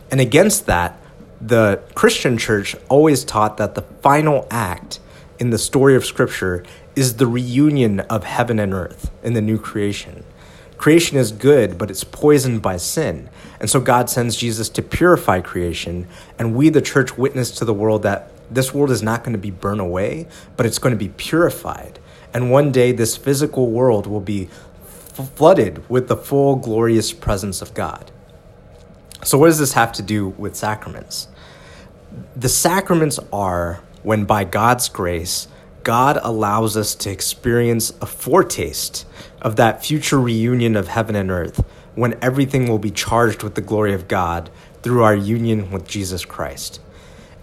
and 0.10 0.22
against 0.22 0.66
that 0.66 1.00
the 1.40 1.82
christian 1.94 2.38
church 2.38 2.76
always 2.90 3.24
taught 3.24 3.58
that 3.58 3.76
the 3.76 3.82
final 3.82 4.48
act 4.50 5.00
in 5.40 5.50
the 5.50 5.58
story 5.58 5.96
of 5.96 6.06
scripture 6.06 6.64
is 6.96 7.18
the 7.18 7.28
reunion 7.28 8.00
of 8.02 8.24
heaven 8.24 8.60
and 8.60 8.74
earth 8.74 9.12
in 9.24 9.34
the 9.34 9.42
new 9.42 9.58
creation 9.58 10.24
Creation 10.78 11.18
is 11.18 11.32
good, 11.32 11.78
but 11.78 11.90
it's 11.90 12.04
poisoned 12.04 12.62
by 12.62 12.78
sin. 12.78 13.30
And 13.60 13.70
so 13.70 13.80
God 13.80 14.10
sends 14.10 14.36
Jesus 14.36 14.70
to 14.70 14.84
purify 14.84 15.42
creation, 15.42 16.08
and 16.38 16.56
we, 16.56 16.70
the 16.70 16.82
church, 16.82 17.18
witness 17.18 17.52
to 17.52 17.66
the 17.66 17.74
world 17.74 18.04
that 18.04 18.32
this 18.50 18.74
world 18.74 18.92
is 18.92 19.02
not 19.02 19.24
going 19.24 19.34
to 19.34 19.40
be 19.40 19.52
burned 19.52 19.82
away, 19.82 20.28
but 20.56 20.66
it's 20.66 20.78
going 20.78 20.94
to 20.94 20.98
be 20.98 21.10
purified. 21.10 22.00
And 22.34 22.52
one 22.52 22.72
day, 22.72 22.92
this 22.92 23.18
physical 23.18 23.72
world 23.72 24.06
will 24.06 24.22
be 24.22 24.46
flooded 25.36 25.90
with 25.90 26.08
the 26.08 26.16
full, 26.16 26.56
glorious 26.56 27.12
presence 27.12 27.62
of 27.62 27.74
God. 27.74 28.12
So, 29.28 29.38
what 29.38 29.48
does 29.48 29.60
this 29.60 29.74
have 29.74 29.92
to 29.94 30.02
do 30.02 30.30
with 30.30 30.56
sacraments? 30.56 31.28
The 32.38 32.48
sacraments 32.48 33.20
are 33.34 33.84
when, 34.02 34.24
by 34.24 34.46
God's 34.46 34.88
grace, 34.88 35.50
God 35.84 36.18
allows 36.24 36.78
us 36.78 36.96
to 36.96 37.12
experience 37.12 37.92
a 38.00 38.06
foretaste 38.06 39.06
of 39.42 39.58
that 39.58 39.84
future 39.84 40.18
reunion 40.18 40.78
of 40.78 40.88
heaven 40.88 41.14
and 41.14 41.30
earth 41.30 41.66
when 41.94 42.18
everything 42.22 42.70
will 42.70 42.80
be 42.80 42.90
charged 42.90 43.44
with 43.44 43.56
the 43.56 43.62
glory 43.62 43.94
of 43.94 44.08
God 44.08 44.50
through 44.82 45.04
our 45.04 45.16
union 45.16 45.72
with 45.72 45.86
Jesus 45.86 46.24
Christ. 46.24 46.80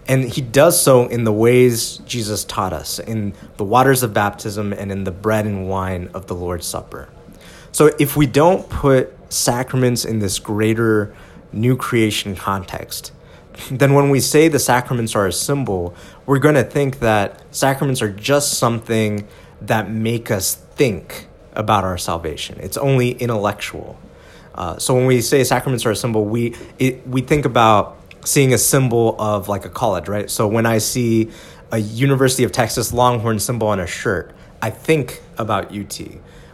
And 0.07 0.23
he 0.23 0.41
does 0.41 0.81
so 0.81 1.05
in 1.05 1.23
the 1.23 1.31
ways 1.31 1.97
Jesus 1.97 2.43
taught 2.45 2.73
us, 2.73 2.97
in 2.97 3.35
the 3.57 3.63
waters 3.63 4.01
of 4.01 4.11
baptism 4.11 4.73
and 4.73 4.91
in 4.91 5.03
the 5.03 5.11
bread 5.11 5.45
and 5.45 5.69
wine 5.69 6.09
of 6.15 6.25
the 6.25 6.35
Lord's 6.35 6.65
Supper. 6.65 7.09
So 7.71 7.91
if 7.99 8.17
we 8.17 8.25
don't 8.25 8.67
put 8.71 9.13
sacraments 9.31 10.03
in 10.03 10.17
this 10.17 10.39
greater 10.39 11.13
new 11.55 11.75
creation 11.75 12.35
context, 12.35 13.11
then 13.71 13.93
when 13.93 14.09
we 14.09 14.19
say 14.19 14.47
the 14.47 14.59
sacraments 14.59 15.15
are 15.15 15.25
a 15.25 15.31
symbol, 15.31 15.95
we're 16.25 16.39
going 16.39 16.55
to 16.55 16.63
think 16.63 16.99
that 16.99 17.41
sacraments 17.51 18.01
are 18.01 18.11
just 18.11 18.57
something 18.57 19.27
that 19.61 19.89
make 19.89 20.29
us 20.29 20.55
think 20.55 21.27
about 21.53 21.83
our 21.83 21.97
salvation. 21.97 22.59
It's 22.59 22.77
only 22.77 23.11
intellectual. 23.11 23.97
Uh, 24.53 24.77
so 24.77 24.93
when 24.93 25.05
we 25.05 25.21
say 25.21 25.43
sacraments 25.43 25.85
are 25.85 25.91
a 25.91 25.95
symbol, 25.95 26.25
we 26.25 26.55
it, 26.79 27.07
we 27.07 27.21
think 27.21 27.45
about 27.45 27.97
seeing 28.25 28.53
a 28.53 28.57
symbol 28.57 29.15
of 29.19 29.47
like 29.47 29.65
a 29.65 29.69
college, 29.69 30.07
right? 30.07 30.29
So 30.29 30.47
when 30.47 30.65
I 30.65 30.79
see 30.79 31.31
a 31.71 31.77
University 31.77 32.43
of 32.43 32.51
Texas 32.51 32.93
Longhorn 32.93 33.39
symbol 33.39 33.67
on 33.67 33.79
a 33.79 33.87
shirt, 33.87 34.33
I 34.61 34.69
think 34.69 35.21
about 35.37 35.75
UT. 35.75 35.99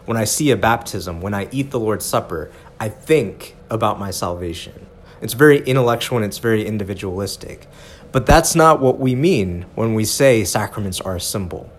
When 0.05 0.17
I 0.17 0.25
see 0.25 0.51
a 0.51 0.57
baptism, 0.57 1.21
when 1.21 1.33
I 1.33 1.47
eat 1.51 1.71
the 1.71 1.79
Lord's 1.79 2.05
Supper, 2.05 2.51
I 2.79 2.89
think 2.89 3.55
about 3.69 3.99
my 3.99 4.11
salvation. 4.11 4.87
It's 5.21 5.33
very 5.33 5.59
intellectual 5.59 6.17
and 6.17 6.25
it's 6.25 6.39
very 6.39 6.65
individualistic. 6.65 7.67
But 8.11 8.25
that's 8.25 8.55
not 8.55 8.81
what 8.81 8.99
we 8.99 9.15
mean 9.15 9.65
when 9.75 9.93
we 9.93 10.03
say 10.03 10.43
sacraments 10.43 10.99
are 10.99 11.15
a 11.15 11.21
symbol. 11.21 11.69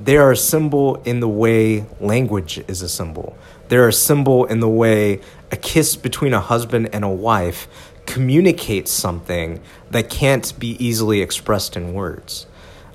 They 0.00 0.16
are 0.16 0.32
a 0.32 0.36
symbol 0.36 0.96
in 1.04 1.20
the 1.20 1.28
way 1.28 1.86
language 2.00 2.62
is 2.68 2.82
a 2.82 2.88
symbol. 2.88 3.36
They're 3.68 3.88
a 3.88 3.92
symbol 3.92 4.44
in 4.44 4.60
the 4.60 4.68
way 4.68 5.20
a 5.50 5.56
kiss 5.56 5.96
between 5.96 6.34
a 6.34 6.40
husband 6.40 6.90
and 6.92 7.04
a 7.04 7.08
wife 7.08 7.68
communicates 8.06 8.92
something 8.92 9.60
that 9.90 10.10
can't 10.10 10.52
be 10.58 10.76
easily 10.84 11.22
expressed 11.22 11.76
in 11.76 11.94
words. 11.94 12.46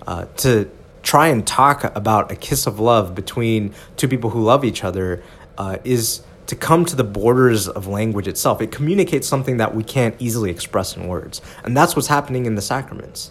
Uh, 0.05 0.25
to 0.37 0.69
try 1.03 1.27
and 1.27 1.47
talk 1.47 1.83
about 1.95 2.31
a 2.31 2.35
kiss 2.35 2.67
of 2.67 2.79
love 2.79 3.15
between 3.15 3.73
two 3.97 4.07
people 4.07 4.29
who 4.29 4.43
love 4.43 4.63
each 4.63 4.83
other 4.83 5.23
uh, 5.57 5.77
is 5.83 6.21
to 6.49 6.55
come 6.55 6.83
to 6.83 6.95
the 6.95 7.03
borders 7.03 7.67
of 7.67 7.85
language 7.85 8.27
itself. 8.27 8.59
It 8.59 8.71
communicates 8.71 9.27
something 9.27 9.57
that 9.57 9.75
we 9.75 9.83
can't 9.83 10.15
easily 10.17 10.49
express 10.49 10.97
in 10.97 11.07
words. 11.07 11.43
And 11.63 11.77
that's 11.77 11.95
what's 11.95 12.07
happening 12.07 12.47
in 12.47 12.55
the 12.55 12.61
sacraments. 12.63 13.29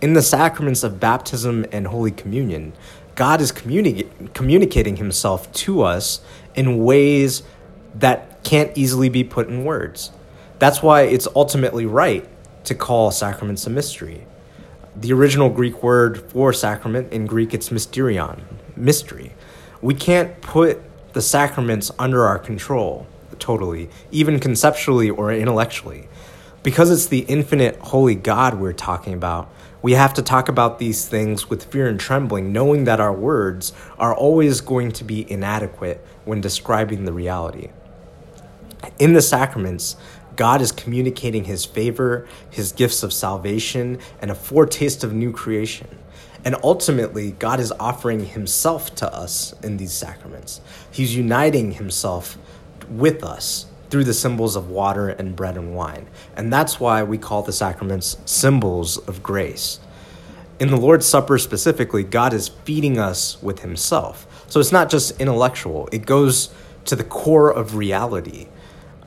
In 0.00 0.14
the 0.14 0.22
sacraments 0.22 0.82
of 0.82 0.98
baptism 0.98 1.66
and 1.72 1.86
Holy 1.86 2.10
Communion, 2.10 2.72
God 3.16 3.42
is 3.42 3.52
communi- 3.52 4.08
communicating 4.32 4.96
himself 4.96 5.52
to 5.52 5.82
us 5.82 6.22
in 6.54 6.82
ways 6.82 7.42
that 7.96 8.42
can't 8.44 8.72
easily 8.78 9.10
be 9.10 9.24
put 9.24 9.48
in 9.48 9.66
words. 9.66 10.10
That's 10.58 10.82
why 10.82 11.02
it's 11.02 11.28
ultimately 11.36 11.84
right 11.84 12.26
to 12.64 12.74
call 12.74 13.10
sacraments 13.10 13.66
a 13.66 13.70
mystery. 13.70 14.26
The 14.96 15.12
original 15.12 15.50
Greek 15.50 15.82
word 15.82 16.30
for 16.30 16.54
sacrament 16.54 17.12
in 17.12 17.26
Greek 17.26 17.52
it's 17.52 17.68
mysterion, 17.68 18.40
mystery. 18.74 19.34
We 19.82 19.92
can't 19.92 20.40
put 20.40 20.80
the 21.14 21.22
sacraments 21.22 21.90
under 21.98 22.26
our 22.26 22.38
control 22.38 23.06
totally, 23.38 23.88
even 24.10 24.38
conceptually 24.38 25.10
or 25.10 25.32
intellectually. 25.32 26.08
Because 26.62 26.90
it's 26.90 27.06
the 27.06 27.20
infinite 27.20 27.76
holy 27.76 28.14
God 28.14 28.54
we're 28.54 28.72
talking 28.72 29.12
about, 29.12 29.50
we 29.82 29.92
have 29.92 30.14
to 30.14 30.22
talk 30.22 30.48
about 30.48 30.78
these 30.78 31.06
things 31.06 31.50
with 31.50 31.64
fear 31.64 31.86
and 31.86 32.00
trembling, 32.00 32.52
knowing 32.52 32.84
that 32.84 33.00
our 33.00 33.12
words 33.12 33.72
are 33.98 34.14
always 34.14 34.60
going 34.62 34.92
to 34.92 35.04
be 35.04 35.30
inadequate 35.30 36.04
when 36.24 36.40
describing 36.40 37.04
the 37.04 37.12
reality. 37.12 37.68
In 38.98 39.12
the 39.12 39.20
sacraments, 39.20 39.96
God 40.36 40.62
is 40.62 40.72
communicating 40.72 41.44
his 41.44 41.64
favor, 41.64 42.26
his 42.50 42.72
gifts 42.72 43.02
of 43.02 43.12
salvation, 43.12 43.98
and 44.22 44.30
a 44.30 44.34
foretaste 44.34 45.04
of 45.04 45.12
new 45.12 45.32
creation. 45.32 45.98
And 46.44 46.56
ultimately, 46.62 47.32
God 47.32 47.58
is 47.58 47.72
offering 47.80 48.26
himself 48.26 48.94
to 48.96 49.12
us 49.12 49.54
in 49.62 49.78
these 49.78 49.92
sacraments. 49.92 50.60
He's 50.90 51.16
uniting 51.16 51.72
himself 51.72 52.36
with 52.88 53.24
us 53.24 53.66
through 53.88 54.04
the 54.04 54.12
symbols 54.12 54.54
of 54.54 54.68
water 54.68 55.08
and 55.08 55.34
bread 55.34 55.56
and 55.56 55.74
wine. 55.74 56.06
And 56.36 56.52
that's 56.52 56.78
why 56.78 57.02
we 57.02 57.16
call 57.16 57.42
the 57.42 57.52
sacraments 57.52 58.18
symbols 58.26 58.98
of 58.98 59.22
grace. 59.22 59.80
In 60.60 60.70
the 60.70 60.76
Lord's 60.76 61.06
Supper 61.06 61.38
specifically, 61.38 62.02
God 62.02 62.34
is 62.34 62.48
feeding 62.48 62.98
us 62.98 63.42
with 63.42 63.60
himself. 63.60 64.26
So 64.48 64.60
it's 64.60 64.72
not 64.72 64.90
just 64.90 65.20
intellectual, 65.20 65.88
it 65.92 66.06
goes 66.06 66.52
to 66.84 66.94
the 66.94 67.04
core 67.04 67.50
of 67.50 67.76
reality. 67.76 68.48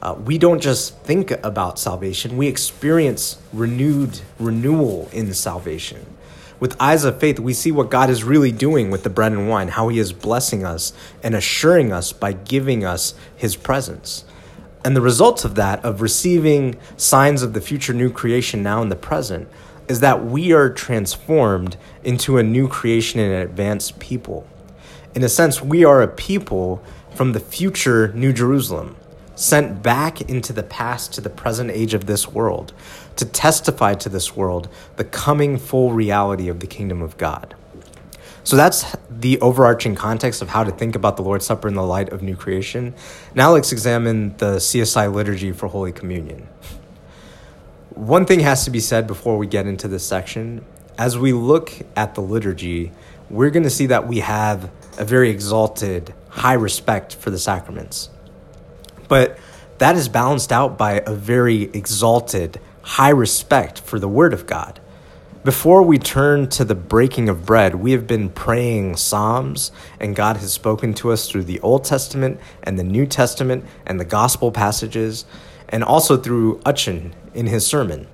Uh, 0.02 0.16
we 0.26 0.38
don't 0.38 0.62
just 0.62 0.98
think 1.00 1.32
about 1.44 1.80
salvation, 1.80 2.36
we 2.36 2.48
experience 2.48 3.38
renewed 3.54 4.20
renewal 4.40 5.10
in 5.12 5.34
salvation 5.34 6.17
with 6.60 6.80
eyes 6.80 7.04
of 7.04 7.20
faith, 7.20 7.40
we 7.40 7.54
see 7.54 7.72
what 7.72 7.90
God 7.90 8.10
is 8.10 8.24
really 8.24 8.52
doing 8.52 8.90
with 8.90 9.04
the 9.04 9.10
bread 9.10 9.32
and 9.32 9.48
wine, 9.48 9.70
how 9.70 9.90
He 9.90 10.00
is 10.00 10.14
blessing 10.14 10.64
us 10.64 10.94
and 11.22 11.36
assuring 11.36 11.92
us 11.92 12.12
by 12.14 12.34
giving 12.34 12.84
us 12.84 13.14
His 13.36 13.56
presence. 13.56 14.26
And 14.84 14.96
the 14.96 15.02
results 15.02 15.46
of 15.46 15.56
that, 15.56 15.84
of 15.84 16.02
receiving 16.02 16.78
signs 16.96 17.44
of 17.44 17.54
the 17.54 17.62
future 17.62 17.94
new 17.94 18.10
creation 18.10 18.64
now 18.64 18.82
in 18.82 18.90
the 18.90 18.96
present, 18.96 19.48
is 19.88 20.00
that 20.00 20.26
we 20.26 20.52
are 20.52 20.70
transformed 20.70 21.78
into 22.04 22.38
a 22.38 22.44
new 22.44 22.68
creation 22.68 23.20
and 23.20 23.34
an 23.34 23.42
advanced 23.42 24.00
people. 24.00 24.48
In 25.16 25.24
a 25.24 25.30
sense, 25.30 25.62
we 25.62 25.84
are 25.84 26.02
a 26.02 26.08
people 26.08 26.84
from 27.14 27.34
the 27.34 27.40
future 27.40 28.12
New 28.14 28.34
Jerusalem 28.34 28.96
sent 29.36 29.84
back 29.84 30.22
into 30.22 30.52
the 30.52 30.64
past 30.64 31.14
to 31.14 31.22
the 31.22 31.30
present 31.30 31.70
age 31.70 31.94
of 31.94 32.08
this 32.08 32.28
world 32.28 32.74
to 33.18 33.26
testify 33.26 33.94
to 33.96 34.10
this 34.10 34.36
world 34.36 34.70
the 34.96 35.04
coming 35.04 35.58
full 35.58 35.92
reality 35.92 36.48
of 36.48 36.60
the 36.60 36.68
kingdom 36.68 37.02
of 37.02 37.18
God. 37.18 37.56
So 38.44 38.56
that's 38.56 38.96
the 39.10 39.40
overarching 39.42 39.96
context 39.96 40.42
of 40.42 40.48
how 40.48 40.64
to 40.64 40.72
think 40.72 40.96
about 40.96 41.18
the 41.18 41.24
Lord's 41.24 41.46
Supper 41.46 41.68
in 41.68 41.74
the 41.74 41.84
light 41.84 42.10
of 42.14 42.22
new 42.22 42.36
creation. 42.36 42.96
Now 43.36 43.52
let's 43.52 43.74
examine 43.74 44.38
the 44.38 44.56
CSI 44.56 45.14
liturgy 45.14 45.52
for 45.52 45.68
Holy 45.68 45.92
Communion. 45.92 46.48
One 47.90 48.26
thing 48.26 48.40
has 48.42 48.64
to 48.64 48.72
be 48.72 48.80
said 48.80 49.06
before 49.06 49.38
we 49.38 49.48
get 49.48 49.68
into 49.68 49.88
this 49.88 50.06
section. 50.06 50.64
As 50.98 51.18
we 51.18 51.34
look 51.34 51.74
at 51.96 52.16
the 52.16 52.22
liturgy, 52.22 52.94
we're 53.30 53.50
going 53.50 53.64
to 53.64 53.70
see 53.70 53.88
that 53.88 54.08
we 54.08 54.20
have 54.20 54.72
a 54.98 55.04
very 55.04 55.30
exalted, 55.30 56.14
high 56.30 56.54
respect 56.54 57.16
for 57.16 57.30
the 57.30 57.40
sacraments. 57.40 58.10
But 59.10 59.38
that 59.80 59.96
is 59.96 60.08
balanced 60.08 60.52
out 60.52 60.78
by 60.78 61.04
a 61.06 61.14
very 61.14 61.64
exalted, 61.64 62.60
high 62.88 63.10
respect 63.10 63.80
for 63.82 64.00
the 64.00 64.08
Word 64.08 64.32
of 64.34 64.48
God. 64.48 64.80
Before 65.44 65.84
we 65.84 66.00
turn 66.00 66.48
to 66.52 66.64
the 66.64 66.74
breaking 66.74 67.28
of 67.28 67.46
bread, 67.46 67.76
we 67.76 67.92
have 67.92 68.08
been 68.08 68.30
praying 68.30 68.96
Psalms, 68.96 69.74
and 70.00 70.16
God 70.16 70.38
has 70.38 70.54
spoken 70.54 70.94
to 70.96 71.12
us 71.12 71.30
through 71.30 71.44
the 71.44 71.60
Old 71.60 71.84
Testament 71.84 72.40
and 72.64 72.80
the 72.80 72.86
New 72.86 73.06
Testament 73.06 73.66
and 73.86 74.00
the 74.00 74.06
Gospel 74.06 74.54
passages, 74.54 75.26
and 75.68 75.84
also 75.84 76.16
through 76.16 76.62
Achin 76.66 77.12
in 77.34 77.48
his 77.48 77.68
sermon. 77.68 78.08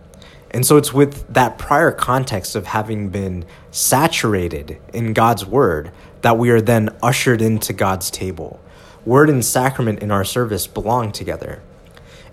And 0.50 0.66
so 0.66 0.78
it's 0.78 0.92
with 0.92 1.32
that 1.32 1.60
prior 1.60 1.92
context 1.92 2.56
of 2.56 2.66
having 2.66 3.10
been 3.10 3.46
saturated 3.70 4.82
in 4.92 5.14
God's 5.14 5.46
Word 5.46 5.92
that 6.24 6.40
we 6.40 6.50
are 6.50 6.62
then 6.62 6.90
ushered 7.04 7.44
into 7.44 7.74
God's 7.74 8.10
table. 8.10 8.60
Word 9.06 9.30
and 9.30 9.46
sacrament 9.46 10.00
in 10.00 10.10
our 10.10 10.26
service 10.26 10.66
belong 10.66 11.12
together. 11.12 11.62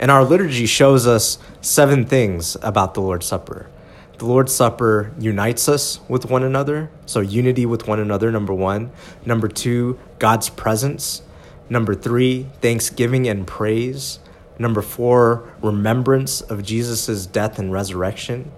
And 0.01 0.11
our 0.11 0.25
liturgy 0.25 0.65
shows 0.65 1.07
us 1.07 1.39
seven 1.61 2.07
things 2.07 2.57
about 2.63 2.95
the 2.95 3.03
Lord's 3.03 3.27
Supper. 3.27 3.69
The 4.17 4.25
Lord's 4.25 4.53
Supper 4.53 5.13
unites 5.19 5.69
us 5.69 6.01
with 6.09 6.25
one 6.25 6.43
another. 6.43 6.91
So, 7.05 7.21
unity 7.21 7.67
with 7.67 7.87
one 7.87 8.01
another, 8.01 8.33
number 8.33 8.55
one. 8.55 8.93
Number 9.27 9.47
two, 9.47 9.99
God's 10.19 10.49
presence. 10.49 11.21
Number 11.69 11.95
three, 11.95 12.47
thanksgiving 12.63 13.29
and 13.29 13.47
praise. 13.47 14.21
Number 14.59 14.81
four, 14.81 15.53
remembrance 15.63 16.41
of 16.41 16.63
Jesus' 16.63 17.27
death 17.27 17.59
and 17.59 17.71
resurrection. 17.71 18.53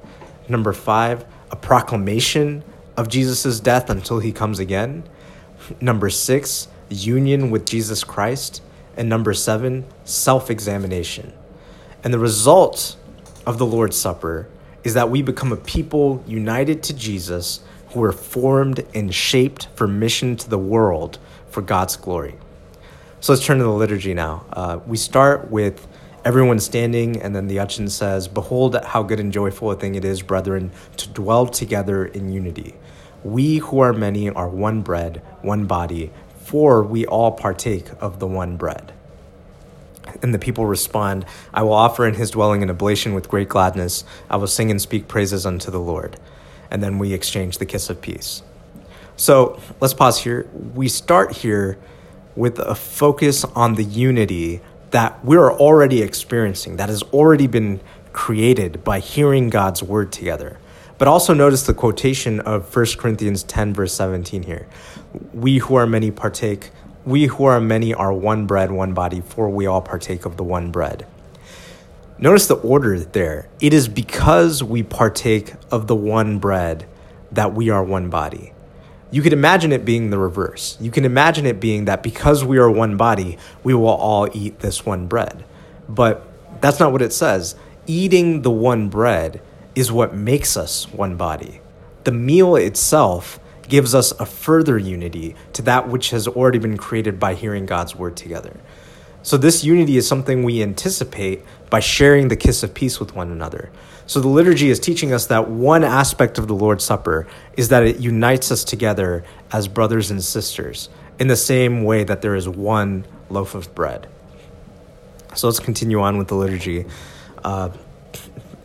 Number 0.48 0.72
five, 0.72 1.24
a 1.50 1.56
proclamation 1.56 2.62
of 2.96 3.08
Jesus' 3.08 3.58
death 3.58 3.90
until 3.90 4.20
he 4.20 4.30
comes 4.30 4.60
again. 4.60 5.02
Number 5.80 6.08
six, 6.08 6.68
union 6.88 7.50
with 7.50 7.66
Jesus 7.66 8.04
Christ. 8.04 8.62
And 8.96 9.08
number 9.08 9.32
seven, 9.34 9.86
self 10.04 10.50
examination. 10.50 11.32
And 12.04 12.12
the 12.12 12.18
result 12.18 12.96
of 13.46 13.58
the 13.58 13.66
Lord's 13.66 13.96
Supper 13.96 14.48
is 14.84 14.94
that 14.94 15.10
we 15.10 15.22
become 15.22 15.52
a 15.52 15.56
people 15.56 16.22
united 16.26 16.82
to 16.84 16.94
Jesus 16.94 17.60
who 17.90 18.02
are 18.02 18.12
formed 18.12 18.84
and 18.94 19.14
shaped 19.14 19.68
for 19.74 19.86
mission 19.86 20.36
to 20.36 20.48
the 20.48 20.58
world 20.58 21.18
for 21.50 21.62
God's 21.62 21.96
glory. 21.96 22.34
So 23.20 23.32
let's 23.32 23.44
turn 23.44 23.58
to 23.58 23.64
the 23.64 23.70
liturgy 23.70 24.14
now. 24.14 24.44
Uh, 24.52 24.80
we 24.86 24.96
start 24.96 25.50
with 25.50 25.86
everyone 26.24 26.58
standing, 26.58 27.20
and 27.20 27.36
then 27.36 27.46
the 27.46 27.58
Achin 27.58 27.88
says, 27.88 28.26
Behold, 28.28 28.76
how 28.84 29.02
good 29.02 29.20
and 29.20 29.32
joyful 29.32 29.70
a 29.70 29.76
thing 29.76 29.94
it 29.94 30.04
is, 30.04 30.22
brethren, 30.22 30.72
to 30.96 31.08
dwell 31.08 31.46
together 31.46 32.04
in 32.04 32.32
unity. 32.32 32.74
We 33.22 33.58
who 33.58 33.78
are 33.80 33.92
many 33.92 34.30
are 34.30 34.48
one 34.48 34.82
bread, 34.82 35.22
one 35.42 35.66
body, 35.66 36.10
for 36.44 36.82
we 36.82 37.06
all 37.06 37.32
partake 37.32 37.86
of 38.00 38.18
the 38.18 38.26
one 38.26 38.56
bread. 38.56 38.92
And 40.20 40.34
the 40.34 40.38
people 40.38 40.66
respond, 40.66 41.24
I 41.54 41.62
will 41.62 41.72
offer 41.72 42.06
in 42.06 42.14
his 42.14 42.30
dwelling 42.30 42.62
an 42.62 42.70
oblation 42.70 43.14
with 43.14 43.28
great 43.28 43.48
gladness. 43.48 44.04
I 44.28 44.36
will 44.36 44.46
sing 44.46 44.70
and 44.70 44.80
speak 44.80 45.08
praises 45.08 45.46
unto 45.46 45.70
the 45.70 45.80
Lord. 45.80 46.18
And 46.70 46.82
then 46.82 46.98
we 46.98 47.12
exchange 47.12 47.58
the 47.58 47.66
kiss 47.66 47.88
of 47.88 48.00
peace. 48.00 48.42
So 49.16 49.60
let's 49.80 49.94
pause 49.94 50.18
here. 50.18 50.48
We 50.74 50.88
start 50.88 51.36
here 51.36 51.78
with 52.34 52.58
a 52.58 52.74
focus 52.74 53.44
on 53.44 53.74
the 53.74 53.84
unity 53.84 54.60
that 54.90 55.24
we're 55.24 55.52
already 55.52 56.02
experiencing, 56.02 56.76
that 56.76 56.88
has 56.88 57.02
already 57.04 57.46
been 57.46 57.80
created 58.12 58.84
by 58.84 59.00
hearing 59.00 59.48
God's 59.48 59.82
word 59.82 60.12
together. 60.12 60.58
But 60.98 61.08
also 61.08 61.34
notice 61.34 61.64
the 61.64 61.74
quotation 61.74 62.40
of 62.40 62.74
1 62.74 62.86
Corinthians 62.98 63.42
10, 63.42 63.74
verse 63.74 63.94
17 63.94 64.44
here. 64.44 64.68
We 65.32 65.58
who 65.58 65.74
are 65.74 65.86
many 65.86 66.10
partake 66.10 66.70
we 67.04 67.26
who 67.26 67.44
are 67.44 67.60
many 67.60 67.92
are 67.92 68.12
one 68.12 68.46
bread, 68.46 68.70
one 68.70 68.94
body, 68.94 69.20
for 69.20 69.48
we 69.48 69.66
all 69.66 69.82
partake 69.82 70.24
of 70.24 70.36
the 70.36 70.44
one 70.44 70.70
bread. 70.70 71.06
Notice 72.18 72.46
the 72.46 72.54
order 72.54 72.98
there. 73.00 73.48
It 73.60 73.74
is 73.74 73.88
because 73.88 74.62
we 74.62 74.84
partake 74.84 75.54
of 75.70 75.88
the 75.88 75.96
one 75.96 76.38
bread 76.38 76.86
that 77.32 77.54
we 77.54 77.70
are 77.70 77.82
one 77.82 78.08
body. 78.08 78.52
You 79.10 79.20
could 79.20 79.32
imagine 79.32 79.72
it 79.72 79.84
being 79.84 80.10
the 80.10 80.18
reverse. 80.18 80.78
You 80.80 80.90
can 80.90 81.04
imagine 81.04 81.44
it 81.44 81.58
being 81.58 81.86
that 81.86 82.02
because 82.02 82.44
we 82.44 82.58
are 82.58 82.70
one 82.70 82.96
body, 82.96 83.36
we 83.64 83.74
will 83.74 83.88
all 83.88 84.28
eat 84.32 84.60
this 84.60 84.86
one 84.86 85.08
bread. 85.08 85.44
But 85.88 86.24
that's 86.60 86.78
not 86.78 86.92
what 86.92 87.02
it 87.02 87.12
says. 87.12 87.56
Eating 87.86 88.42
the 88.42 88.50
one 88.50 88.88
bread 88.88 89.42
is 89.74 89.90
what 89.90 90.14
makes 90.14 90.56
us 90.56 90.88
one 90.92 91.16
body. 91.16 91.60
The 92.04 92.12
meal 92.12 92.54
itself 92.54 93.40
gives 93.72 93.94
us 93.94 94.12
a 94.20 94.26
further 94.26 94.76
unity 94.76 95.34
to 95.54 95.62
that 95.62 95.88
which 95.88 96.10
has 96.10 96.28
already 96.28 96.58
been 96.58 96.76
created 96.76 97.18
by 97.18 97.32
hearing 97.32 97.64
God's 97.64 97.96
word 97.96 98.18
together. 98.18 98.60
So, 99.22 99.38
this 99.38 99.64
unity 99.64 99.96
is 99.96 100.06
something 100.06 100.42
we 100.42 100.62
anticipate 100.62 101.42
by 101.70 101.80
sharing 101.80 102.28
the 102.28 102.36
kiss 102.36 102.62
of 102.62 102.74
peace 102.74 103.00
with 103.00 103.14
one 103.14 103.30
another. 103.30 103.70
So, 104.06 104.20
the 104.20 104.28
liturgy 104.28 104.68
is 104.68 104.78
teaching 104.78 105.14
us 105.14 105.24
that 105.28 105.48
one 105.48 105.84
aspect 105.84 106.36
of 106.36 106.48
the 106.48 106.54
Lord's 106.54 106.84
Supper 106.84 107.26
is 107.56 107.70
that 107.70 107.82
it 107.82 107.98
unites 107.98 108.52
us 108.52 108.62
together 108.62 109.24
as 109.50 109.68
brothers 109.68 110.10
and 110.10 110.22
sisters 110.22 110.90
in 111.18 111.28
the 111.28 111.36
same 111.36 111.82
way 111.82 112.04
that 112.04 112.20
there 112.20 112.34
is 112.34 112.46
one 112.46 113.06
loaf 113.30 113.54
of 113.54 113.74
bread. 113.74 114.06
So, 115.34 115.46
let's 115.46 115.60
continue 115.60 116.02
on 116.02 116.18
with 116.18 116.28
the 116.28 116.34
liturgy. 116.34 116.84
Uh, 117.42 117.70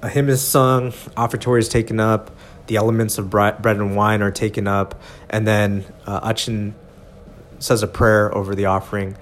a 0.02 0.10
hymn 0.10 0.28
is 0.28 0.42
sung, 0.42 0.92
offertory 1.16 1.60
is 1.60 1.70
taken 1.70 2.02
up, 2.02 2.30
the 2.68 2.76
elements 2.76 3.18
of 3.18 3.30
bread 3.30 3.66
and 3.66 3.96
wine 3.96 4.22
are 4.22 4.32
taken 4.32 4.68
up, 4.68 5.02
and 5.30 5.48
then 5.48 5.86
uh, 6.06 6.30
Achin 6.30 6.74
says 7.60 7.82
a 7.82 7.88
prayer 7.88 8.34
over 8.36 8.54
the 8.56 8.66
offering. 8.66 9.18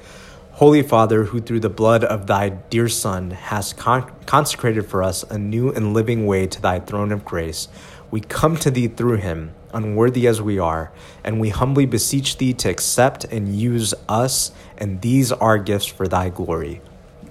Holy 0.54 0.82
Father, 0.82 1.26
who 1.26 1.42
through 1.42 1.60
the 1.60 1.70
blood 1.70 2.04
of 2.04 2.28
thy 2.28 2.50
dear 2.50 2.88
Son 2.88 3.32
has 3.32 3.74
con- 3.74 4.12
consecrated 4.26 4.86
for 4.86 5.04
us 5.04 5.24
a 5.24 5.38
new 5.38 5.70
and 5.72 5.94
living 5.94 6.26
way 6.26 6.48
to 6.48 6.62
thy 6.62 6.80
throne 6.80 7.12
of 7.12 7.26
grace, 7.26 7.68
we 8.10 8.22
come 8.22 8.56
to 8.58 8.72
thee 8.72 8.88
through 8.88 9.18
him, 9.18 9.54
unworthy 9.74 10.28
as 10.28 10.42
we 10.42 10.58
are, 10.58 10.92
and 11.24 11.42
we 11.42 11.50
humbly 11.50 11.86
beseech 11.86 12.38
thee 12.38 12.54
to 12.54 12.70
accept 12.70 13.26
and 13.26 13.56
use 13.56 13.94
us 14.08 14.52
and 14.78 15.02
these 15.02 15.32
our 15.34 15.58
gifts 15.58 15.88
for 15.88 16.08
thy 16.08 16.30
glory. 16.30 16.82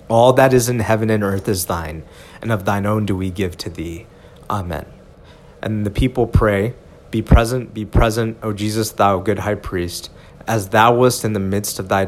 All 0.09 0.35
that 0.35 0.53
is 0.53 0.68
in 0.68 0.81
heaven 0.81 1.09
and 1.09 1.24
earth 1.24 1.48
is 1.48 1.64
thine, 1.64 2.05
and 2.42 2.53
of 2.53 2.66
thine 2.66 2.85
own 2.85 3.07
do 3.07 3.16
we 3.16 3.31
give 3.31 3.57
to 3.59 3.70
thee. 3.70 4.07
Amen. 4.50 4.93
And 5.64 5.87
the 5.87 5.90
people 5.90 6.27
pray, 6.27 6.74
Be 7.11 7.22
present, 7.22 7.72
be 7.72 7.87
present, 7.87 8.37
O 8.42 8.53
Jesus, 8.53 8.92
thou 8.92 9.18
good 9.18 9.38
high 9.40 9.55
priest, 9.55 10.11
as 10.46 10.68
thou 10.68 10.94
wast 10.94 11.24
in 11.24 11.33
the 11.33 11.40
midst 11.40 11.79
of 11.79 11.88
thy, 11.88 12.03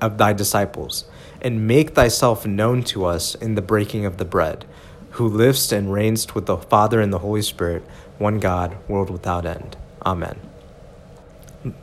of 0.00 0.18
thy 0.18 0.32
disciples, 0.32 1.04
and 1.40 1.68
make 1.68 1.90
thyself 1.90 2.44
known 2.44 2.82
to 2.82 3.04
us 3.04 3.36
in 3.36 3.54
the 3.54 3.62
breaking 3.62 4.04
of 4.04 4.16
the 4.16 4.24
bread, 4.24 4.64
who 5.10 5.28
livest 5.28 5.70
and 5.70 5.86
reignest 5.86 6.34
with 6.34 6.46
the 6.46 6.56
Father 6.56 7.00
and 7.00 7.12
the 7.12 7.20
Holy 7.20 7.42
Spirit, 7.42 7.84
one 8.18 8.40
God, 8.40 8.76
world 8.88 9.08
without 9.08 9.46
end. 9.46 9.76
Amen. 10.04 10.40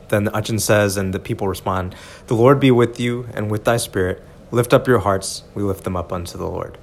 Then 0.08 0.24
the 0.24 0.36
Achin 0.36 0.60
says, 0.60 0.98
and 0.98 1.14
the 1.14 1.18
people 1.18 1.48
respond, 1.48 1.94
The 2.26 2.34
Lord 2.34 2.60
be 2.60 2.70
with 2.70 3.00
you 3.00 3.28
and 3.32 3.50
with 3.50 3.64
thy 3.64 3.78
spirit. 3.78 4.22
Lift 4.50 4.74
up 4.74 4.86
your 4.86 4.98
hearts. 4.98 5.42
We 5.54 5.62
lift 5.62 5.84
them 5.84 5.96
up 5.96 6.12
unto 6.12 6.36
the 6.36 6.46
Lord. 6.46 6.76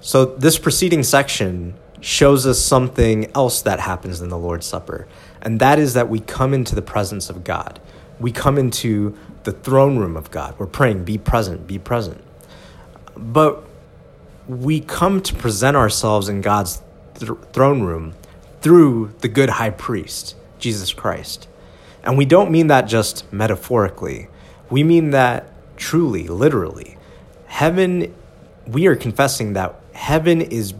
So, 0.00 0.24
this 0.24 0.58
preceding 0.58 1.04
section 1.04 1.74
shows 2.06 2.46
us 2.46 2.60
something 2.60 3.28
else 3.34 3.62
that 3.62 3.80
happens 3.80 4.20
in 4.20 4.28
the 4.28 4.38
Lord's 4.38 4.64
Supper, 4.64 5.08
and 5.42 5.58
that 5.58 5.80
is 5.80 5.94
that 5.94 6.08
we 6.08 6.20
come 6.20 6.54
into 6.54 6.76
the 6.76 6.80
presence 6.80 7.28
of 7.28 7.42
God. 7.42 7.80
We 8.20 8.30
come 8.30 8.58
into 8.58 9.18
the 9.42 9.50
throne 9.50 9.98
room 9.98 10.16
of 10.16 10.30
God. 10.30 10.54
We're 10.56 10.66
praying, 10.68 11.02
be 11.02 11.18
present, 11.18 11.66
be 11.66 11.80
present. 11.80 12.22
But 13.16 13.64
we 14.46 14.78
come 14.78 15.20
to 15.20 15.34
present 15.34 15.76
ourselves 15.76 16.28
in 16.28 16.42
God's 16.42 16.80
th- 17.18 17.32
throne 17.52 17.82
room 17.82 18.14
through 18.60 19.12
the 19.18 19.28
good 19.28 19.50
high 19.50 19.70
priest, 19.70 20.36
Jesus 20.60 20.92
Christ. 20.92 21.48
And 22.04 22.16
we 22.16 22.24
don't 22.24 22.52
mean 22.52 22.68
that 22.68 22.82
just 22.82 23.30
metaphorically, 23.32 24.28
we 24.70 24.84
mean 24.84 25.10
that 25.10 25.52
truly, 25.76 26.28
literally. 26.28 26.98
Heaven, 27.46 28.14
we 28.64 28.86
are 28.86 28.94
confessing 28.94 29.54
that 29.54 29.74
heaven 29.92 30.40
is 30.40 30.72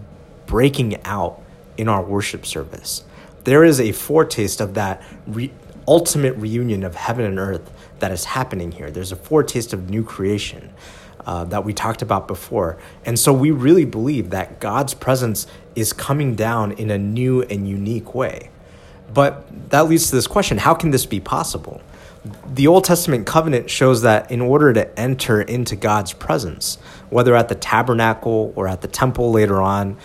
breaking 0.47 1.03
out 1.05 1.43
in 1.77 1.89
our 1.89 2.03
worship 2.03 2.47
service. 2.47 3.05
There 3.45 3.65
is 3.65 3.81
a 3.81 3.93
foretaste 3.93 4.61
of 4.61 4.75
that 4.75 5.03
re- 5.27 5.53
ultimate 5.87 6.35
reunion 6.37 6.83
of 6.83 6.95
heaven 6.95 7.25
and 7.25 7.39
earth 7.39 7.71
that 8.01 8.11
is 8.11 8.25
happening 8.25 8.73
here. 8.73 8.91
There's 8.91 9.13
a 9.13 9.17
foretaste 9.17 9.73
of 9.73 9.89
new 9.89 10.05
creation 10.05 10.73
uh, 11.27 11.45
that 11.45 11.65
we 11.65 11.73
talked 11.73 12.03
about 12.03 12.29
before. 12.29 12.79
And 13.05 13.19
so 13.19 13.33
we 13.33 13.51
really 13.51 13.85
believe 13.85 14.31
that 14.31 14.61
God's 14.61 14.95
presence 14.95 15.47
is 15.75 15.93
coming 15.93 16.35
down 16.35 16.73
in 16.73 16.91
a 16.91 16.99
new 16.99 17.43
and 17.43 17.69
unique 17.69 18.15
way. 18.15 18.51
But 19.13 19.71
that 19.71 19.89
leads 19.89 20.11
to 20.11 20.17
this 20.17 20.27
question 20.27 20.59
how 20.59 20.75
can 20.75 20.91
this 20.91 21.07
be 21.07 21.21
possible? 21.21 21.81
The 22.55 22.67
Old 22.67 22.85
Testament 22.85 23.25
covenant 23.27 23.71
shows 23.71 24.03
that 24.03 24.33
in 24.33 24.41
order 24.41 24.73
to 24.73 24.99
enter 24.99 25.41
into 25.41 25.77
God's 25.77 26.13
presence, 26.13 26.77
whether 27.09 27.37
at 27.37 27.49
the 27.49 27.55
tabernacle 27.55 28.53
or 28.57 28.67
at 28.67 28.81
the 28.81 28.89
temple 28.89 29.31
later 29.31 29.63
on, 29.63 29.97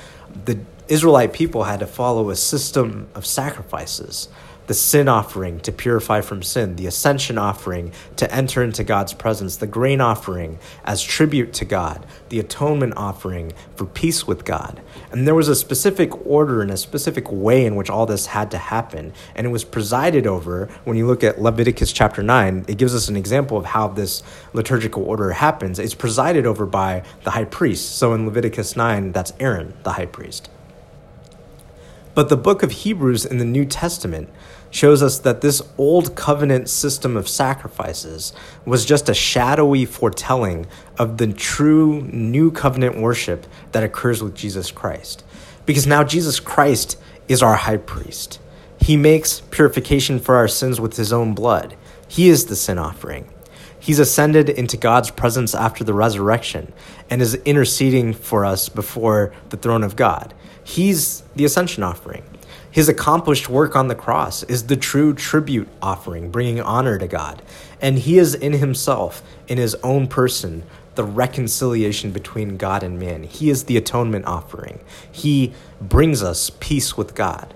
Israelite 0.91 1.31
people 1.31 1.63
had 1.63 1.79
to 1.79 1.87
follow 1.87 2.29
a 2.29 2.35
system 2.35 3.07
of 3.15 3.25
sacrifices. 3.25 4.27
the 4.71 4.75
sin 4.75 5.09
offering 5.09 5.59
to 5.59 5.69
purify 5.69 6.21
from 6.21 6.41
sin, 6.41 6.77
the 6.77 6.87
ascension 6.87 7.37
offering 7.37 7.91
to 8.15 8.33
enter 8.33 8.63
into 8.63 8.85
God's 8.85 9.13
presence, 9.13 9.57
the 9.57 9.67
grain 9.67 9.99
offering 9.99 10.59
as 10.85 11.03
tribute 11.03 11.51
to 11.55 11.65
God, 11.65 12.05
the 12.29 12.39
atonement 12.39 12.93
offering 12.95 13.51
for 13.75 13.85
peace 13.85 14.25
with 14.25 14.45
God. 14.45 14.81
And 15.11 15.27
there 15.27 15.35
was 15.35 15.49
a 15.49 15.57
specific 15.57 16.25
order 16.25 16.61
and 16.61 16.71
a 16.71 16.77
specific 16.77 17.29
way 17.29 17.65
in 17.65 17.75
which 17.75 17.89
all 17.89 18.05
this 18.05 18.27
had 18.27 18.49
to 18.51 18.57
happen. 18.57 19.11
And 19.35 19.45
it 19.45 19.49
was 19.49 19.65
presided 19.65 20.25
over, 20.25 20.69
when 20.85 20.95
you 20.95 21.05
look 21.05 21.21
at 21.21 21.41
Leviticus 21.41 21.91
chapter 21.91 22.23
9, 22.23 22.63
it 22.69 22.77
gives 22.77 22.95
us 22.95 23.09
an 23.09 23.17
example 23.17 23.57
of 23.57 23.65
how 23.65 23.89
this 23.89 24.23
liturgical 24.53 25.03
order 25.03 25.31
happens. 25.31 25.79
It's 25.79 25.95
presided 25.95 26.45
over 26.45 26.65
by 26.65 27.03
the 27.23 27.31
high 27.31 27.43
priest. 27.43 27.97
So 27.97 28.13
in 28.13 28.25
Leviticus 28.25 28.77
9, 28.77 29.11
that's 29.11 29.33
Aaron, 29.37 29.73
the 29.83 29.91
high 29.91 30.05
priest. 30.05 30.49
But 32.13 32.29
the 32.29 32.37
book 32.37 32.61
of 32.61 32.71
Hebrews 32.71 33.25
in 33.25 33.37
the 33.37 33.45
New 33.45 33.65
Testament 33.65 34.29
shows 34.69 35.01
us 35.01 35.19
that 35.19 35.41
this 35.41 35.61
old 35.77 36.15
covenant 36.15 36.69
system 36.69 37.15
of 37.15 37.27
sacrifices 37.27 38.33
was 38.65 38.85
just 38.85 39.09
a 39.09 39.13
shadowy 39.13 39.85
foretelling 39.85 40.65
of 40.97 41.17
the 41.17 41.31
true 41.31 42.01
new 42.03 42.51
covenant 42.51 42.99
worship 42.99 43.45
that 43.71 43.83
occurs 43.83 44.21
with 44.21 44.35
Jesus 44.35 44.71
Christ. 44.71 45.23
Because 45.65 45.87
now 45.87 46.03
Jesus 46.03 46.39
Christ 46.39 46.97
is 47.27 47.41
our 47.41 47.55
high 47.55 47.77
priest. 47.77 48.39
He 48.79 48.97
makes 48.97 49.41
purification 49.51 50.19
for 50.19 50.35
our 50.35 50.47
sins 50.47 50.81
with 50.81 50.97
his 50.97 51.13
own 51.13 51.33
blood. 51.33 51.77
He 52.07 52.29
is 52.29 52.45
the 52.45 52.55
sin 52.55 52.77
offering. 52.77 53.29
He's 53.79 53.99
ascended 53.99 54.49
into 54.49 54.77
God's 54.77 55.11
presence 55.11 55.55
after 55.55 55.83
the 55.83 55.93
resurrection 55.93 56.71
and 57.09 57.21
is 57.21 57.35
interceding 57.45 58.13
for 58.13 58.45
us 58.45 58.69
before 58.69 59.33
the 59.49 59.57
throne 59.57 59.83
of 59.83 59.95
God. 59.95 60.33
He's 60.63 61.21
the 61.35 61.45
ascension 61.45 61.83
offering. 61.83 62.23
His 62.69 62.87
accomplished 62.87 63.49
work 63.49 63.75
on 63.75 63.89
the 63.89 63.95
cross 63.95 64.43
is 64.43 64.67
the 64.67 64.77
true 64.77 65.13
tribute 65.13 65.67
offering, 65.81 66.31
bringing 66.31 66.61
honor 66.61 66.97
to 66.97 67.07
God. 67.07 67.41
And 67.81 67.99
he 67.99 68.17
is 68.17 68.33
in 68.33 68.53
himself, 68.53 69.21
in 69.47 69.57
his 69.57 69.75
own 69.75 70.07
person, 70.07 70.63
the 70.95 71.03
reconciliation 71.03 72.11
between 72.11 72.57
God 72.57 72.83
and 72.83 72.97
man. 72.97 73.23
He 73.23 73.49
is 73.49 73.65
the 73.65 73.75
atonement 73.75 74.25
offering. 74.25 74.79
He 75.11 75.53
brings 75.81 76.23
us 76.23 76.51
peace 76.59 76.95
with 76.95 77.13
God. 77.13 77.53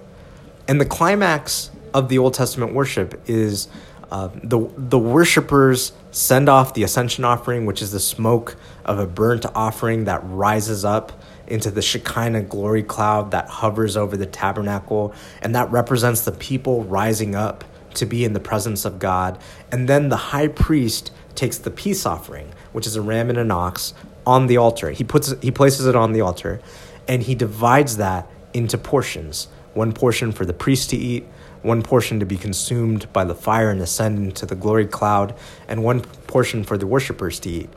And 0.67 0.81
the 0.81 0.85
climax 0.85 1.71
of 1.93 2.09
the 2.09 2.17
Old 2.17 2.33
Testament 2.33 2.73
worship 2.73 3.21
is 3.25 3.69
uh, 4.11 4.29
the, 4.43 4.69
the 4.77 4.99
worshippers 4.99 5.93
send 6.11 6.49
off 6.49 6.73
the 6.73 6.83
ascension 6.83 7.23
offering, 7.23 7.65
which 7.65 7.81
is 7.81 7.91
the 7.91 7.99
smoke 7.99 8.55
of 8.83 8.99
a 8.99 9.07
burnt 9.07 9.45
offering 9.55 10.05
that 10.05 10.21
rises 10.23 10.85
up 10.85 11.11
into 11.47 11.71
the 11.71 11.81
Shekinah 11.81 12.43
glory 12.43 12.83
cloud 12.83 13.31
that 13.31 13.47
hovers 13.47 13.95
over 13.97 14.17
the 14.17 14.25
tabernacle, 14.25 15.13
and 15.41 15.55
that 15.55 15.71
represents 15.71 16.21
the 16.21 16.31
people 16.31 16.83
rising 16.83 17.35
up 17.35 17.63
to 17.95 18.05
be 18.05 18.25
in 18.25 18.33
the 18.33 18.39
presence 18.39 18.85
of 18.85 18.99
God. 18.99 19.39
And 19.71 19.87
then 19.87 20.09
the 20.09 20.17
high 20.17 20.47
priest 20.47 21.11
takes 21.33 21.57
the 21.57 21.71
peace 21.71 22.05
offering, 22.05 22.51
which 22.71 22.87
is 22.87 22.95
a 22.95 23.01
ram 23.01 23.29
and 23.29 23.37
an 23.37 23.51
ox, 23.51 23.93
on 24.25 24.47
the 24.47 24.57
altar. 24.57 24.91
He 24.91 25.03
puts 25.03 25.33
he 25.41 25.51
places 25.51 25.85
it 25.85 25.95
on 25.95 26.13
the 26.13 26.21
altar, 26.21 26.61
and 27.07 27.23
he 27.23 27.35
divides 27.35 27.97
that 27.97 28.27
into 28.53 28.77
portions. 28.77 29.47
One 29.73 29.91
portion 29.93 30.31
for 30.31 30.45
the 30.45 30.53
priest 30.53 30.89
to 30.91 30.97
eat, 30.97 31.25
one 31.61 31.81
portion 31.81 32.19
to 32.19 32.25
be 32.25 32.37
consumed 32.37 33.11
by 33.11 33.25
the 33.25 33.35
fire 33.35 33.69
and 33.69 33.81
ascend 33.81 34.19
into 34.19 34.45
the 34.45 34.55
glory 34.55 34.87
cloud, 34.87 35.35
and 35.67 35.83
one 35.83 36.01
portion 36.27 36.63
for 36.63 36.77
the 36.77 36.87
worshippers 36.87 37.39
to 37.41 37.49
eat. 37.49 37.69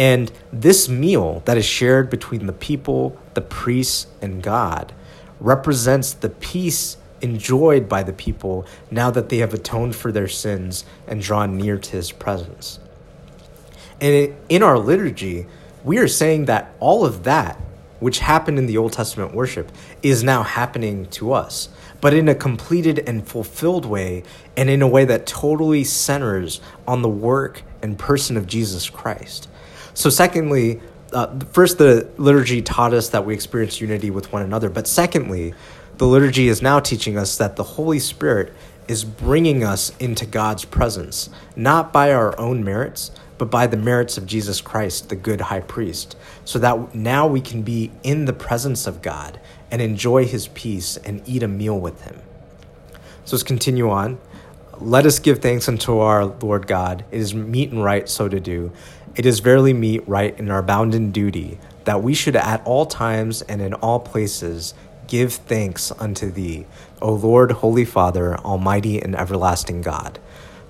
And 0.00 0.32
this 0.50 0.88
meal 0.88 1.42
that 1.44 1.58
is 1.58 1.66
shared 1.66 2.08
between 2.08 2.46
the 2.46 2.54
people, 2.54 3.18
the 3.34 3.42
priests, 3.42 4.06
and 4.22 4.42
God 4.42 4.94
represents 5.38 6.14
the 6.14 6.30
peace 6.30 6.96
enjoyed 7.20 7.86
by 7.86 8.02
the 8.02 8.14
people 8.14 8.64
now 8.90 9.10
that 9.10 9.28
they 9.28 9.36
have 9.38 9.52
atoned 9.52 9.94
for 9.94 10.10
their 10.10 10.26
sins 10.26 10.86
and 11.06 11.20
drawn 11.20 11.58
near 11.58 11.76
to 11.76 11.90
his 11.90 12.12
presence. 12.12 12.80
And 14.00 14.34
in 14.48 14.62
our 14.62 14.78
liturgy, 14.78 15.46
we 15.84 15.98
are 15.98 16.08
saying 16.08 16.46
that 16.46 16.72
all 16.80 17.04
of 17.04 17.24
that, 17.24 17.60
which 17.98 18.20
happened 18.20 18.58
in 18.58 18.64
the 18.64 18.78
Old 18.78 18.94
Testament 18.94 19.34
worship, 19.34 19.70
is 20.02 20.24
now 20.24 20.42
happening 20.42 21.08
to 21.10 21.34
us, 21.34 21.68
but 22.00 22.14
in 22.14 22.26
a 22.26 22.34
completed 22.34 23.06
and 23.06 23.28
fulfilled 23.28 23.84
way, 23.84 24.22
and 24.56 24.70
in 24.70 24.80
a 24.80 24.88
way 24.88 25.04
that 25.04 25.26
totally 25.26 25.84
centers 25.84 26.62
on 26.88 27.02
the 27.02 27.08
work 27.10 27.62
and 27.82 27.98
person 27.98 28.38
of 28.38 28.46
Jesus 28.46 28.88
Christ. 28.88 29.46
So, 29.94 30.10
secondly, 30.10 30.80
uh, 31.12 31.38
first, 31.52 31.78
the 31.78 32.08
liturgy 32.16 32.62
taught 32.62 32.94
us 32.94 33.08
that 33.10 33.24
we 33.24 33.34
experience 33.34 33.80
unity 33.80 34.10
with 34.10 34.32
one 34.32 34.42
another. 34.42 34.70
But 34.70 34.86
secondly, 34.86 35.54
the 35.96 36.06
liturgy 36.06 36.48
is 36.48 36.62
now 36.62 36.80
teaching 36.80 37.18
us 37.18 37.36
that 37.38 37.56
the 37.56 37.64
Holy 37.64 37.98
Spirit 37.98 38.52
is 38.88 39.04
bringing 39.04 39.62
us 39.62 39.96
into 39.98 40.26
God's 40.26 40.64
presence, 40.64 41.30
not 41.54 41.92
by 41.92 42.12
our 42.12 42.38
own 42.40 42.64
merits, 42.64 43.10
but 43.38 43.50
by 43.50 43.66
the 43.66 43.76
merits 43.76 44.18
of 44.18 44.26
Jesus 44.26 44.60
Christ, 44.60 45.08
the 45.08 45.16
good 45.16 45.40
high 45.40 45.60
priest, 45.60 46.16
so 46.44 46.58
that 46.58 46.94
now 46.94 47.26
we 47.26 47.40
can 47.40 47.62
be 47.62 47.90
in 48.02 48.24
the 48.24 48.32
presence 48.32 48.86
of 48.86 49.00
God 49.00 49.40
and 49.70 49.80
enjoy 49.80 50.26
his 50.26 50.48
peace 50.48 50.96
and 50.98 51.22
eat 51.26 51.42
a 51.42 51.48
meal 51.48 51.78
with 51.78 52.02
him. 52.02 52.20
So 53.24 53.36
let's 53.36 53.42
continue 53.42 53.88
on. 53.90 54.18
Let 54.78 55.06
us 55.06 55.18
give 55.18 55.40
thanks 55.40 55.68
unto 55.68 55.98
our 55.98 56.24
Lord 56.24 56.66
God. 56.66 57.04
It 57.10 57.20
is 57.20 57.34
meet 57.34 57.70
and 57.70 57.84
right 57.84 58.08
so 58.08 58.28
to 58.28 58.40
do. 58.40 58.72
It 59.20 59.26
is 59.26 59.40
verily 59.40 59.74
meet, 59.74 60.08
right, 60.08 60.34
in 60.38 60.50
our 60.50 60.62
bounden 60.62 61.10
duty, 61.10 61.58
that 61.84 62.02
we 62.02 62.14
should 62.14 62.36
at 62.36 62.64
all 62.64 62.86
times 62.86 63.42
and 63.42 63.60
in 63.60 63.74
all 63.74 64.00
places 64.00 64.72
give 65.08 65.34
thanks 65.34 65.92
unto 65.98 66.30
thee, 66.30 66.64
O 67.02 67.12
Lord, 67.12 67.52
Holy 67.52 67.84
Father, 67.84 68.38
Almighty 68.38 68.98
and 68.98 69.14
everlasting 69.14 69.82
God. 69.82 70.18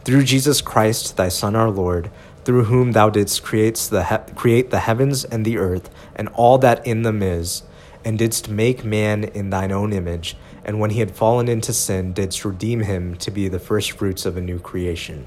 Through 0.05 0.25
Jesus 0.25 0.63
Christ, 0.63 1.17
thy 1.17 1.29
Son, 1.29 1.55
our 1.55 1.71
Lord, 1.71 2.11
through 2.45 2.65
whom 2.65 2.91
thou 2.91 3.09
didst 3.09 3.45
create 3.45 3.77
the, 3.77 4.03
he- 4.03 4.35
create 4.35 4.71
the 4.71 4.81
heavens 4.81 5.25
and 5.25 5.45
the 5.45 5.57
earth, 5.57 5.89
and 6.17 6.27
all 6.31 6.59
that 6.59 6.85
in 6.85 7.03
them 7.03 7.23
is, 7.23 7.63
and 8.05 8.19
didst 8.19 8.49
make 8.49 8.83
man 8.85 9.23
in 9.23 9.51
thine 9.51 9.71
own 9.71 9.93
image, 9.93 10.37
and 10.65 10.81
when 10.81 10.91
he 10.91 10.99
had 10.99 11.15
fallen 11.15 11.47
into 11.47 11.73
sin, 11.73 12.13
didst 12.13 12.45
redeem 12.45 12.81
him 12.81 13.15
to 13.19 13.31
be 13.31 13.47
the 13.47 13.61
firstfruits 13.61 14.27
of 14.27 14.37
a 14.37 14.41
new 14.41 14.59
creation. 14.59 15.27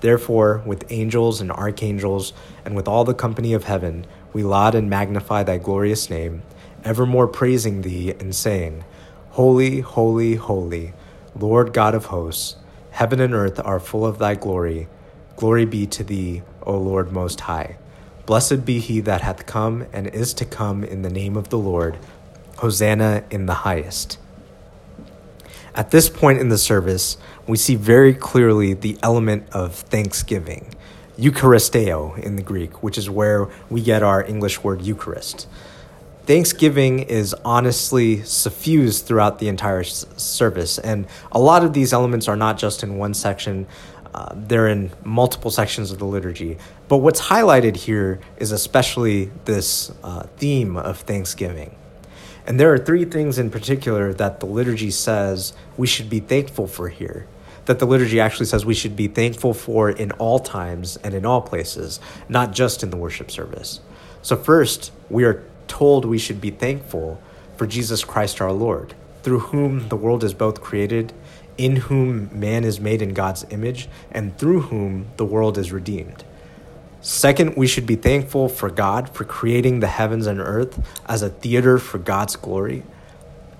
Therefore, 0.00 0.62
with 0.64 0.90
angels 0.90 1.40
and 1.40 1.50
archangels, 1.50 2.32
and 2.68 2.76
with 2.76 2.86
all 2.86 3.02
the 3.02 3.14
company 3.14 3.54
of 3.54 3.64
heaven, 3.64 4.04
we 4.34 4.42
laud 4.42 4.74
and 4.74 4.90
magnify 4.90 5.42
thy 5.42 5.56
glorious 5.56 6.10
name, 6.10 6.42
evermore 6.84 7.26
praising 7.26 7.80
thee 7.80 8.10
and 8.20 8.34
saying, 8.34 8.84
Holy, 9.30 9.80
holy, 9.80 10.34
holy, 10.34 10.92
Lord 11.34 11.72
God 11.72 11.94
of 11.94 12.04
hosts, 12.04 12.56
heaven 12.90 13.20
and 13.20 13.32
earth 13.32 13.58
are 13.64 13.80
full 13.80 14.04
of 14.04 14.18
thy 14.18 14.34
glory. 14.34 14.86
Glory 15.34 15.64
be 15.64 15.86
to 15.86 16.04
thee, 16.04 16.42
O 16.62 16.76
Lord 16.76 17.10
Most 17.10 17.40
High. 17.40 17.78
Blessed 18.26 18.66
be 18.66 18.80
he 18.80 19.00
that 19.00 19.22
hath 19.22 19.46
come 19.46 19.86
and 19.90 20.06
is 20.06 20.34
to 20.34 20.44
come 20.44 20.84
in 20.84 21.00
the 21.00 21.08
name 21.08 21.38
of 21.38 21.48
the 21.48 21.56
Lord. 21.56 21.96
Hosanna 22.58 23.24
in 23.30 23.46
the 23.46 23.64
highest. 23.64 24.18
At 25.74 25.90
this 25.90 26.10
point 26.10 26.38
in 26.38 26.50
the 26.50 26.58
service, 26.58 27.16
we 27.46 27.56
see 27.56 27.76
very 27.76 28.12
clearly 28.12 28.74
the 28.74 28.98
element 29.02 29.48
of 29.52 29.74
thanksgiving, 29.74 30.74
Eucharisteo 31.18 32.16
in 32.18 32.36
the 32.36 32.42
Greek, 32.42 32.82
which 32.82 32.96
is 32.96 33.10
where 33.10 33.48
we 33.68 33.82
get 33.82 34.02
our 34.02 34.24
English 34.24 34.62
word 34.62 34.82
Eucharist. 34.82 35.48
Thanksgiving 36.24 37.00
is 37.00 37.34
honestly 37.44 38.22
suffused 38.22 39.06
throughout 39.06 39.38
the 39.38 39.48
entire 39.48 39.82
service, 39.82 40.78
and 40.78 41.06
a 41.32 41.40
lot 41.40 41.64
of 41.64 41.72
these 41.72 41.92
elements 41.92 42.28
are 42.28 42.36
not 42.36 42.58
just 42.58 42.82
in 42.82 42.98
one 42.98 43.14
section, 43.14 43.66
uh, 44.14 44.32
they're 44.34 44.68
in 44.68 44.90
multiple 45.04 45.50
sections 45.50 45.90
of 45.90 45.98
the 45.98 46.04
liturgy. 46.04 46.58
But 46.86 46.98
what's 46.98 47.20
highlighted 47.20 47.76
here 47.76 48.20
is 48.36 48.52
especially 48.52 49.30
this 49.44 49.90
uh, 50.02 50.24
theme 50.36 50.76
of 50.76 51.00
thanksgiving. 51.00 51.74
And 52.46 52.58
there 52.58 52.72
are 52.72 52.78
three 52.78 53.04
things 53.04 53.38
in 53.38 53.50
particular 53.50 54.14
that 54.14 54.40
the 54.40 54.46
liturgy 54.46 54.90
says 54.90 55.52
we 55.76 55.86
should 55.86 56.08
be 56.08 56.20
thankful 56.20 56.66
for 56.66 56.88
here. 56.88 57.26
That 57.68 57.78
the 57.80 57.86
liturgy 57.86 58.18
actually 58.18 58.46
says 58.46 58.64
we 58.64 58.72
should 58.72 58.96
be 58.96 59.08
thankful 59.08 59.52
for 59.52 59.90
in 59.90 60.10
all 60.12 60.38
times 60.38 60.96
and 61.04 61.12
in 61.12 61.26
all 61.26 61.42
places, 61.42 62.00
not 62.26 62.52
just 62.52 62.82
in 62.82 62.88
the 62.88 62.96
worship 62.96 63.30
service. 63.30 63.80
So, 64.22 64.36
first, 64.36 64.90
we 65.10 65.24
are 65.24 65.44
told 65.66 66.06
we 66.06 66.16
should 66.16 66.40
be 66.40 66.50
thankful 66.50 67.20
for 67.58 67.66
Jesus 67.66 68.04
Christ 68.04 68.40
our 68.40 68.52
Lord, 68.52 68.94
through 69.22 69.40
whom 69.40 69.90
the 69.90 69.96
world 69.96 70.24
is 70.24 70.32
both 70.32 70.62
created, 70.62 71.12
in 71.58 71.76
whom 71.76 72.30
man 72.32 72.64
is 72.64 72.80
made 72.80 73.02
in 73.02 73.12
God's 73.12 73.44
image, 73.50 73.86
and 74.10 74.38
through 74.38 74.62
whom 74.62 75.08
the 75.18 75.26
world 75.26 75.58
is 75.58 75.70
redeemed. 75.70 76.24
Second, 77.02 77.54
we 77.54 77.66
should 77.66 77.86
be 77.86 77.96
thankful 77.96 78.48
for 78.48 78.70
God 78.70 79.10
for 79.10 79.24
creating 79.24 79.80
the 79.80 79.88
heavens 79.88 80.26
and 80.26 80.40
earth 80.40 80.80
as 81.06 81.20
a 81.20 81.28
theater 81.28 81.78
for 81.78 81.98
God's 81.98 82.34
glory. 82.34 82.82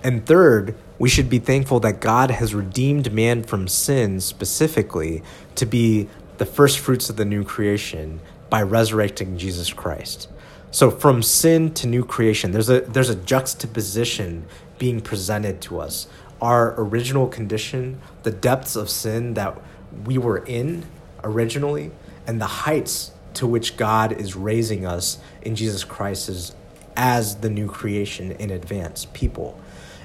And 0.03 0.25
third, 0.25 0.75
we 0.97 1.09
should 1.09 1.29
be 1.29 1.39
thankful 1.39 1.79
that 1.81 1.99
God 1.99 2.31
has 2.31 2.53
redeemed 2.53 3.11
man 3.11 3.43
from 3.43 3.67
sin 3.67 4.19
specifically 4.19 5.23
to 5.55 5.65
be 5.65 6.07
the 6.37 6.45
first 6.45 6.79
fruits 6.79 7.09
of 7.09 7.17
the 7.17 7.25
new 7.25 7.43
creation 7.43 8.21
by 8.49 8.61
resurrecting 8.61 9.37
Jesus 9.37 9.73
Christ. 9.73 10.29
So 10.71 10.91
from 10.91 11.23
sin 11.23 11.73
to 11.75 11.87
new 11.87 12.05
creation, 12.05 12.51
there's 12.51 12.69
a 12.69 12.81
there's 12.81 13.09
a 13.09 13.15
juxtaposition 13.15 14.45
being 14.77 15.01
presented 15.01 15.61
to 15.61 15.79
us 15.79 16.07
our 16.41 16.73
original 16.77 17.27
condition, 17.27 17.99
the 18.23 18.31
depths 18.31 18.75
of 18.75 18.89
sin 18.89 19.33
that 19.33 19.59
we 20.05 20.17
were 20.17 20.37
in 20.45 20.85
originally, 21.23 21.91
and 22.25 22.39
the 22.39 22.47
heights 22.47 23.11
to 23.33 23.47
which 23.47 23.77
God 23.77 24.13
is 24.13 24.35
raising 24.35 24.85
us 24.85 25.19
in 25.41 25.55
Jesus 25.55 25.83
Christ 25.83 26.29
as, 26.29 26.55
as 26.95 27.37
the 27.37 27.49
new 27.49 27.67
creation 27.67 28.31
in 28.33 28.51
advance 28.51 29.05
people. 29.05 29.59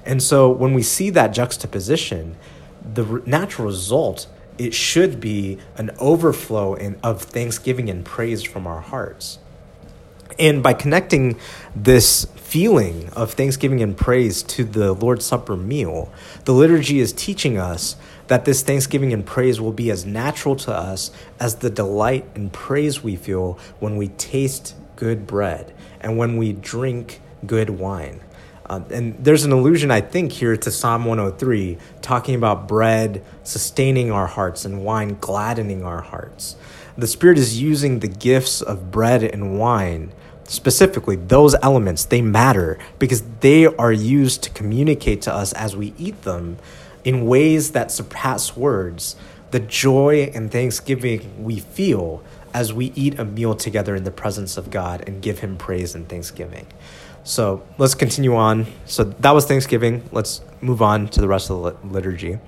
And 0.04 0.22
so 0.22 0.50
when 0.50 0.74
we 0.74 0.82
see 0.82 1.10
that 1.10 1.28
juxtaposition, 1.28 2.36
the 2.94 3.22
natural 3.26 3.68
result 3.68 4.26
it 4.56 4.74
should 4.74 5.20
be 5.20 5.58
an 5.76 5.90
overflow 5.98 6.74
in, 6.74 6.96
of 7.02 7.22
thanksgiving 7.22 7.90
and 7.90 8.04
praise 8.04 8.42
from 8.42 8.66
our 8.66 8.80
hearts. 8.80 9.38
And 10.38 10.62
by 10.62 10.74
connecting 10.74 11.38
this 11.74 12.26
feeling 12.36 13.08
of 13.10 13.32
thanksgiving 13.32 13.82
and 13.82 13.96
praise 13.96 14.42
to 14.44 14.64
the 14.64 14.92
Lord's 14.92 15.24
Supper 15.24 15.56
meal, 15.56 16.12
the 16.44 16.52
liturgy 16.52 16.98
is 17.00 17.12
teaching 17.12 17.58
us 17.58 17.96
that 18.26 18.44
this 18.44 18.62
thanksgiving 18.62 19.12
and 19.12 19.24
praise 19.24 19.60
will 19.60 19.72
be 19.72 19.90
as 19.90 20.04
natural 20.04 20.56
to 20.56 20.72
us 20.72 21.10
as 21.38 21.56
the 21.56 21.70
delight 21.70 22.26
and 22.34 22.52
praise 22.52 23.02
we 23.02 23.16
feel 23.16 23.58
when 23.80 23.96
we 23.96 24.08
taste 24.08 24.74
good 24.96 25.26
bread 25.26 25.74
and 26.00 26.16
when 26.16 26.36
we 26.36 26.52
drink 26.52 27.20
good 27.46 27.70
wine. 27.70 28.20
Uh, 28.66 28.80
and 28.90 29.22
there's 29.22 29.44
an 29.44 29.52
allusion, 29.52 29.90
I 29.90 30.00
think, 30.00 30.32
here 30.32 30.56
to 30.56 30.70
Psalm 30.70 31.04
103, 31.04 31.76
talking 32.00 32.34
about 32.34 32.66
bread 32.66 33.22
sustaining 33.42 34.10
our 34.10 34.26
hearts 34.26 34.64
and 34.64 34.84
wine 34.84 35.18
gladdening 35.20 35.84
our 35.84 36.00
hearts. 36.00 36.56
The 36.96 37.06
Spirit 37.06 37.38
is 37.38 37.60
using 37.60 37.98
the 37.98 38.08
gifts 38.08 38.62
of 38.62 38.90
bread 38.90 39.22
and 39.22 39.58
wine, 39.58 40.12
specifically 40.44 41.16
those 41.16 41.54
elements, 41.62 42.04
they 42.04 42.22
matter 42.22 42.78
because 42.98 43.22
they 43.40 43.66
are 43.66 43.92
used 43.92 44.42
to 44.44 44.50
communicate 44.50 45.20
to 45.22 45.34
us 45.34 45.52
as 45.52 45.76
we 45.76 45.92
eat 45.98 46.22
them 46.22 46.58
in 47.04 47.26
ways 47.26 47.72
that 47.72 47.90
surpass 47.90 48.56
words 48.56 49.16
the 49.54 49.60
joy 49.60 50.28
and 50.34 50.50
thanksgiving 50.50 51.44
we 51.44 51.60
feel 51.60 52.24
as 52.52 52.72
we 52.72 52.86
eat 52.96 53.16
a 53.20 53.24
meal 53.24 53.54
together 53.54 53.94
in 53.94 54.02
the 54.02 54.10
presence 54.10 54.56
of 54.56 54.68
God 54.68 55.04
and 55.06 55.22
give 55.22 55.38
Him 55.38 55.56
praise 55.56 55.94
and 55.94 56.08
thanksgiving. 56.08 56.66
So 57.26 57.66
let's 57.78 57.94
continue 57.94 58.36
on. 58.36 58.66
So 58.84 59.04
that 59.04 59.30
was 59.30 59.46
Thanksgiving. 59.46 60.06
Let's 60.12 60.42
move 60.60 60.82
on 60.82 61.08
to 61.08 61.22
the 61.22 61.28
rest 61.28 61.48
of 61.50 61.62
the 61.62 61.88
liturgy. 61.88 62.38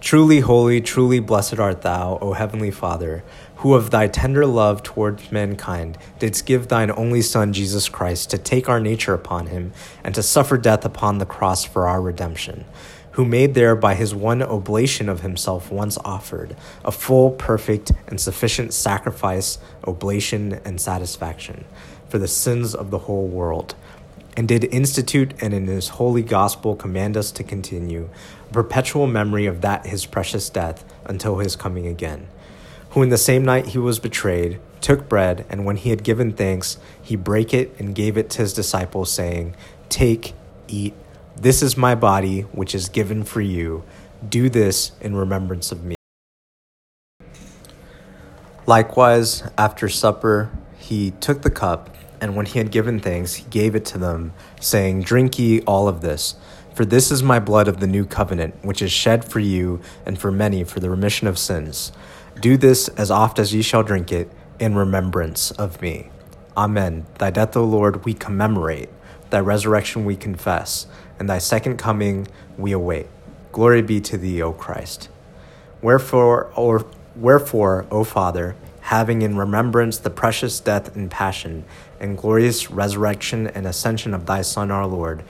Truly 0.00 0.38
holy, 0.38 0.80
truly 0.80 1.18
blessed 1.18 1.58
art 1.58 1.82
thou, 1.82 2.16
O 2.20 2.34
heavenly 2.34 2.70
Father, 2.70 3.24
who 3.56 3.74
of 3.74 3.90
thy 3.90 4.06
tender 4.06 4.46
love 4.46 4.84
towards 4.84 5.32
mankind 5.32 5.98
didst 6.20 6.46
give 6.46 6.68
thine 6.68 6.92
only 6.92 7.22
Son, 7.22 7.52
Jesus 7.52 7.88
Christ, 7.88 8.30
to 8.30 8.38
take 8.38 8.68
our 8.68 8.78
nature 8.78 9.14
upon 9.14 9.48
him 9.48 9.72
and 10.04 10.14
to 10.14 10.22
suffer 10.22 10.56
death 10.56 10.84
upon 10.84 11.18
the 11.18 11.26
cross 11.26 11.64
for 11.64 11.88
our 11.88 12.00
redemption, 12.00 12.66
who 13.12 13.24
made 13.24 13.54
there 13.54 13.74
by 13.74 13.94
his 13.94 14.14
one 14.14 14.42
oblation 14.42 15.08
of 15.08 15.22
himself 15.22 15.72
once 15.72 15.98
offered 16.04 16.54
a 16.84 16.92
full, 16.92 17.32
perfect, 17.32 17.90
and 18.06 18.20
sufficient 18.20 18.72
sacrifice, 18.72 19.58
oblation, 19.88 20.60
and 20.64 20.80
satisfaction 20.80 21.64
for 22.08 22.18
the 22.18 22.28
sins 22.28 22.74
of 22.74 22.90
the 22.90 22.98
whole 22.98 23.26
world, 23.26 23.74
and 24.36 24.46
did 24.48 24.64
institute 24.64 25.34
and 25.40 25.54
in 25.54 25.66
his 25.66 25.88
holy 25.88 26.22
gospel 26.22 26.76
command 26.76 27.16
us 27.16 27.30
to 27.32 27.42
continue 27.42 28.08
a 28.48 28.52
perpetual 28.52 29.06
memory 29.06 29.46
of 29.46 29.60
that 29.60 29.86
his 29.86 30.06
precious 30.06 30.48
death 30.50 30.84
until 31.04 31.38
his 31.38 31.56
coming 31.56 31.86
again. 31.86 32.28
Who 32.90 33.02
in 33.02 33.08
the 33.08 33.18
same 33.18 33.44
night 33.44 33.68
he 33.68 33.78
was 33.78 33.98
betrayed, 33.98 34.58
took 34.80 35.08
bread, 35.08 35.44
and 35.50 35.64
when 35.64 35.76
he 35.76 35.90
had 35.90 36.04
given 36.04 36.32
thanks, 36.32 36.78
he 37.02 37.16
brake 37.16 37.52
it 37.52 37.74
and 37.78 37.94
gave 37.94 38.16
it 38.16 38.30
to 38.30 38.38
his 38.38 38.52
disciples, 38.52 39.12
saying, 39.12 39.56
Take, 39.88 40.34
eat, 40.68 40.94
this 41.36 41.62
is 41.62 41.76
my 41.76 41.94
body, 41.94 42.42
which 42.52 42.74
is 42.74 42.88
given 42.88 43.24
for 43.24 43.40
you. 43.40 43.84
Do 44.26 44.48
this 44.48 44.92
in 45.00 45.14
remembrance 45.14 45.72
of 45.72 45.84
me. 45.84 45.96
Likewise, 48.66 49.42
after 49.58 49.88
supper, 49.88 50.50
he 50.86 51.12
took 51.20 51.42
the 51.42 51.50
cup 51.50 51.94
and 52.20 52.34
when 52.34 52.46
he 52.46 52.58
had 52.58 52.70
given 52.70 53.00
thanks, 53.00 53.34
he 53.34 53.44
gave 53.50 53.74
it 53.74 53.84
to 53.86 53.98
them, 53.98 54.32
saying, 54.60 55.02
Drink 55.02 55.38
ye 55.38 55.60
all 55.62 55.88
of 55.88 56.00
this, 56.00 56.36
for 56.74 56.84
this 56.84 57.10
is 57.10 57.22
my 57.22 57.38
blood 57.38 57.68
of 57.68 57.80
the 57.80 57.86
new 57.86 58.04
covenant, 58.04 58.54
which 58.64 58.82
is 58.82 58.92
shed 58.92 59.24
for 59.24 59.40
you 59.40 59.80
and 60.04 60.18
for 60.18 60.30
many 60.30 60.64
for 60.64 60.80
the 60.80 60.90
remission 60.90 61.26
of 61.26 61.38
sins. 61.38 61.92
Do 62.40 62.56
this 62.56 62.88
as 62.88 63.10
oft 63.10 63.38
as 63.38 63.54
ye 63.54 63.62
shall 63.62 63.82
drink 63.82 64.12
it, 64.12 64.30
in 64.58 64.74
remembrance 64.74 65.50
of 65.52 65.82
me. 65.82 66.08
Amen. 66.56 67.04
Thy 67.18 67.30
death, 67.30 67.56
O 67.56 67.64
Lord, 67.64 68.06
we 68.06 68.14
commemorate, 68.14 68.88
thy 69.28 69.40
resurrection 69.40 70.06
we 70.06 70.16
confess, 70.16 70.86
and 71.18 71.28
thy 71.28 71.38
second 71.38 71.76
coming 71.76 72.26
we 72.56 72.72
await. 72.72 73.06
Glory 73.52 73.82
be 73.82 74.00
to 74.00 74.16
thee, 74.16 74.40
O 74.40 74.52
Christ. 74.52 75.10
Wherefore, 75.82 76.50
or 76.56 76.86
wherefore, 77.14 77.86
O 77.90 78.04
Father, 78.04 78.56
having 78.86 79.20
in 79.22 79.36
remembrance 79.36 79.98
the 79.98 80.10
precious 80.10 80.60
death 80.60 80.94
and 80.94 81.10
passion 81.10 81.64
and 81.98 82.16
glorious 82.16 82.70
resurrection 82.70 83.48
and 83.48 83.66
ascension 83.66 84.14
of 84.14 84.26
thy 84.26 84.40
Son 84.40 84.70
our 84.70 84.86
Lord, 84.86 85.24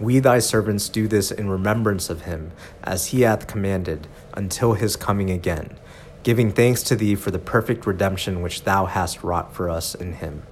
we 0.00 0.18
thy 0.18 0.40
servants 0.40 0.88
do 0.88 1.06
this 1.06 1.30
in 1.30 1.48
remembrance 1.48 2.10
of 2.10 2.22
him, 2.22 2.50
as 2.82 3.06
he 3.06 3.20
hath 3.20 3.46
commanded, 3.46 4.08
until 4.34 4.74
his 4.74 4.96
coming 4.96 5.30
again, 5.30 5.78
giving 6.24 6.50
thanks 6.50 6.82
to 6.82 6.96
thee 6.96 7.14
for 7.14 7.30
the 7.30 7.38
perfect 7.38 7.86
redemption 7.86 8.42
which 8.42 8.64
thou 8.64 8.86
hast 8.86 9.22
wrought 9.22 9.54
for 9.54 9.70
us 9.70 9.94
in 9.94 10.14
him. 10.14 10.42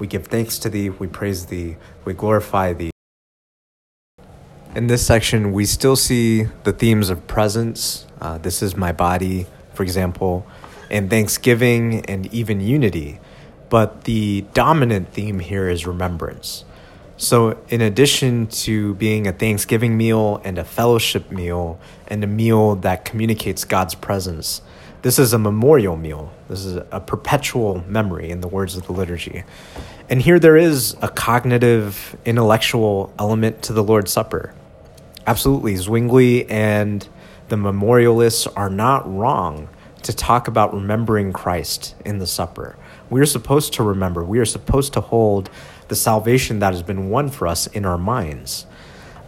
We 0.00 0.08
give 0.08 0.26
thanks 0.26 0.58
to 0.58 0.68
thee, 0.68 0.90
we 0.90 1.06
praise 1.06 1.46
thee, 1.46 1.76
we 2.04 2.14
glorify 2.14 2.72
thee. 2.72 2.90
In 4.74 4.88
this 4.88 5.06
section, 5.06 5.52
we 5.52 5.66
still 5.66 5.94
see 5.94 6.46
the 6.64 6.72
themes 6.72 7.10
of 7.10 7.28
presence. 7.28 8.06
Uh, 8.20 8.38
this 8.38 8.60
is 8.60 8.76
my 8.76 8.90
body, 8.90 9.46
for 9.72 9.84
example 9.84 10.44
and 10.92 11.10
thanksgiving 11.10 12.04
and 12.06 12.32
even 12.32 12.60
unity. 12.60 13.18
But 13.68 14.04
the 14.04 14.42
dominant 14.52 15.12
theme 15.12 15.38
here 15.40 15.68
is 15.68 15.86
remembrance. 15.86 16.64
So, 17.16 17.56
in 17.68 17.80
addition 17.80 18.48
to 18.48 18.94
being 18.94 19.26
a 19.26 19.32
Thanksgiving 19.32 19.96
meal 19.96 20.40
and 20.44 20.58
a 20.58 20.64
fellowship 20.64 21.30
meal 21.30 21.78
and 22.08 22.24
a 22.24 22.26
meal 22.26 22.74
that 22.76 23.04
communicates 23.04 23.64
God's 23.64 23.94
presence, 23.94 24.60
this 25.02 25.18
is 25.18 25.32
a 25.32 25.38
memorial 25.38 25.96
meal. 25.96 26.32
This 26.48 26.64
is 26.64 26.76
a 26.90 27.00
perpetual 27.00 27.84
memory, 27.88 28.30
in 28.30 28.40
the 28.40 28.48
words 28.48 28.76
of 28.76 28.86
the 28.86 28.92
liturgy. 28.92 29.44
And 30.08 30.20
here 30.20 30.38
there 30.38 30.56
is 30.56 30.96
a 31.00 31.08
cognitive, 31.08 32.16
intellectual 32.24 33.12
element 33.18 33.62
to 33.62 33.72
the 33.72 33.82
Lord's 33.82 34.12
Supper. 34.12 34.52
Absolutely. 35.26 35.76
Zwingli 35.76 36.50
and 36.50 37.06
the 37.48 37.56
memorialists 37.56 38.46
are 38.48 38.70
not 38.70 39.08
wrong 39.12 39.68
to 40.02 40.12
talk 40.12 40.48
about 40.48 40.74
remembering 40.74 41.32
Christ 41.32 41.94
in 42.04 42.18
the 42.18 42.26
supper. 42.26 42.76
We 43.10 43.20
are 43.20 43.26
supposed 43.26 43.74
to 43.74 43.82
remember, 43.82 44.24
we 44.24 44.38
are 44.38 44.44
supposed 44.44 44.92
to 44.94 45.00
hold 45.00 45.50
the 45.88 45.96
salvation 45.96 46.60
that 46.60 46.72
has 46.72 46.82
been 46.82 47.10
won 47.10 47.28
for 47.28 47.46
us 47.46 47.66
in 47.66 47.84
our 47.84 47.98
minds. 47.98 48.66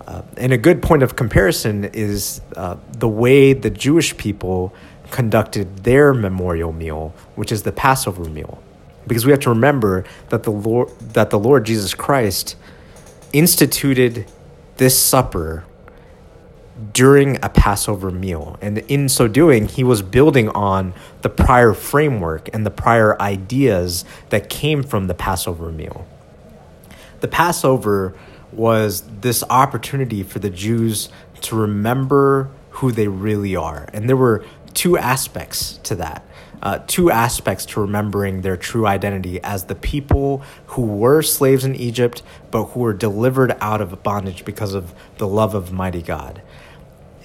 Uh, 0.06 0.22
and 0.36 0.52
a 0.52 0.58
good 0.58 0.82
point 0.82 1.02
of 1.02 1.16
comparison 1.16 1.84
is 1.84 2.40
uh, 2.56 2.76
the 2.92 3.08
way 3.08 3.52
the 3.52 3.70
Jewish 3.70 4.16
people 4.16 4.74
conducted 5.10 5.84
their 5.84 6.12
memorial 6.12 6.72
meal, 6.72 7.14
which 7.36 7.52
is 7.52 7.62
the 7.62 7.72
Passover 7.72 8.24
meal. 8.24 8.62
Because 9.06 9.24
we 9.24 9.30
have 9.30 9.40
to 9.40 9.50
remember 9.50 10.04
that 10.30 10.42
the 10.42 10.50
Lord, 10.50 10.88
that 11.00 11.30
the 11.30 11.38
Lord 11.38 11.64
Jesus 11.64 11.94
Christ 11.94 12.56
instituted 13.32 14.26
this 14.76 14.98
supper 14.98 15.64
during 16.92 17.36
a 17.42 17.48
Passover 17.48 18.10
meal. 18.10 18.58
And 18.60 18.78
in 18.78 19.08
so 19.08 19.28
doing, 19.28 19.68
he 19.68 19.84
was 19.84 20.02
building 20.02 20.48
on 20.50 20.92
the 21.22 21.28
prior 21.28 21.72
framework 21.72 22.52
and 22.52 22.66
the 22.66 22.70
prior 22.70 23.20
ideas 23.20 24.04
that 24.30 24.48
came 24.48 24.82
from 24.82 25.06
the 25.06 25.14
Passover 25.14 25.70
meal. 25.70 26.06
The 27.20 27.28
Passover 27.28 28.14
was 28.52 29.02
this 29.20 29.42
opportunity 29.50 30.22
for 30.22 30.38
the 30.38 30.50
Jews 30.50 31.08
to 31.42 31.56
remember 31.56 32.50
who 32.70 32.92
they 32.92 33.08
really 33.08 33.54
are. 33.54 33.88
And 33.92 34.08
there 34.08 34.16
were 34.16 34.44
two 34.74 34.98
aspects 34.98 35.78
to 35.84 35.94
that. 35.96 36.24
Uh, 36.62 36.78
two 36.86 37.10
aspects 37.10 37.66
to 37.66 37.80
remembering 37.80 38.40
their 38.40 38.56
true 38.56 38.86
identity 38.86 39.38
as 39.42 39.64
the 39.64 39.74
people 39.74 40.42
who 40.68 40.82
were 40.82 41.20
slaves 41.20 41.64
in 41.64 41.74
Egypt, 41.76 42.22
but 42.50 42.64
who 42.66 42.80
were 42.80 42.94
delivered 42.94 43.54
out 43.60 43.82
of 43.82 44.02
bondage 44.02 44.44
because 44.46 44.72
of 44.72 44.94
the 45.18 45.28
love 45.28 45.54
of 45.54 45.72
mighty 45.72 46.00
God 46.00 46.40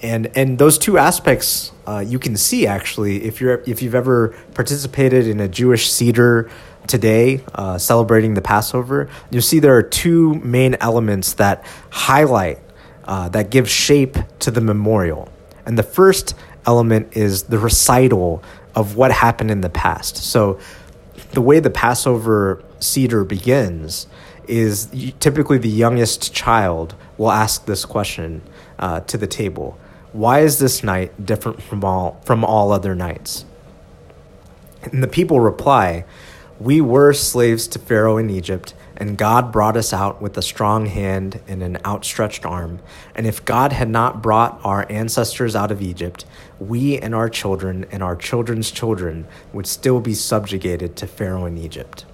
and 0.02 0.30
and 0.36 0.58
those 0.58 0.78
two 0.78 0.98
aspects 0.98 1.72
uh, 1.86 2.02
you 2.06 2.18
can 2.18 2.36
see 2.36 2.66
actually 2.66 3.24
if 3.24 3.40
you're 3.40 3.62
if 3.66 3.82
you've 3.82 3.94
ever 3.94 4.34
participated 4.54 5.26
in 5.26 5.40
a 5.40 5.48
Jewish 5.48 5.90
seder 5.90 6.50
today 6.86 7.42
uh, 7.54 7.78
celebrating 7.78 8.34
the 8.34 8.42
Passover, 8.42 9.08
you'll 9.30 9.42
see 9.42 9.60
there 9.60 9.76
are 9.76 9.82
two 9.82 10.34
main 10.36 10.76
elements 10.80 11.34
that 11.34 11.64
highlight 11.90 12.58
uh, 13.04 13.28
that 13.30 13.50
give 13.50 13.68
shape 13.68 14.16
to 14.40 14.50
the 14.50 14.60
memorial, 14.60 15.28
and 15.66 15.78
the 15.78 15.82
first 15.82 16.34
element 16.66 17.16
is 17.16 17.44
the 17.44 17.58
recital 17.58 18.42
of 18.74 18.96
what 18.96 19.10
happened 19.12 19.50
in 19.50 19.60
the 19.60 19.70
past. 19.70 20.16
So, 20.16 20.58
the 21.32 21.40
way 21.40 21.60
the 21.60 21.70
Passover 21.70 22.62
seder 22.80 23.24
begins 23.24 24.06
is 24.46 24.86
typically 25.20 25.58
the 25.58 25.68
youngest 25.68 26.34
child 26.34 26.94
will 27.18 27.30
ask 27.30 27.66
this 27.66 27.84
question 27.84 28.42
uh, 28.78 29.00
to 29.00 29.16
the 29.16 29.26
table. 29.26 29.78
Why 30.12 30.40
is 30.40 30.58
this 30.58 30.82
night 30.82 31.24
different 31.24 31.62
from 31.62 31.84
all, 31.84 32.20
from 32.24 32.44
all 32.44 32.72
other 32.72 32.94
nights? 32.96 33.44
And 34.82 35.02
the 35.02 35.08
people 35.08 35.38
reply, 35.38 36.04
We 36.58 36.80
were 36.80 37.12
slaves 37.12 37.68
to 37.68 37.78
Pharaoh 37.78 38.16
in 38.16 38.28
Egypt, 38.28 38.74
and 38.96 39.16
God 39.16 39.52
brought 39.52 39.76
us 39.76 39.92
out 39.92 40.20
with 40.20 40.36
a 40.36 40.42
strong 40.42 40.86
hand 40.86 41.40
and 41.46 41.62
an 41.62 41.78
outstretched 41.86 42.44
arm. 42.44 42.80
And 43.14 43.26
if 43.26 43.44
God 43.44 43.72
had 43.72 43.88
not 43.88 44.20
brought 44.20 44.60
our 44.64 44.84
ancestors 44.90 45.54
out 45.54 45.70
of 45.70 45.80
Egypt, 45.80 46.24
we 46.58 46.98
and 46.98 47.14
our 47.14 47.28
children 47.28 47.86
and 47.92 48.02
our 48.02 48.16
children's 48.16 48.72
children 48.72 49.28
would 49.52 49.66
still 49.66 50.00
be 50.00 50.14
subjugated 50.14 50.96
to 50.96 51.06
Pharaoh 51.06 51.46
in 51.46 51.56
Egypt. 51.56 52.04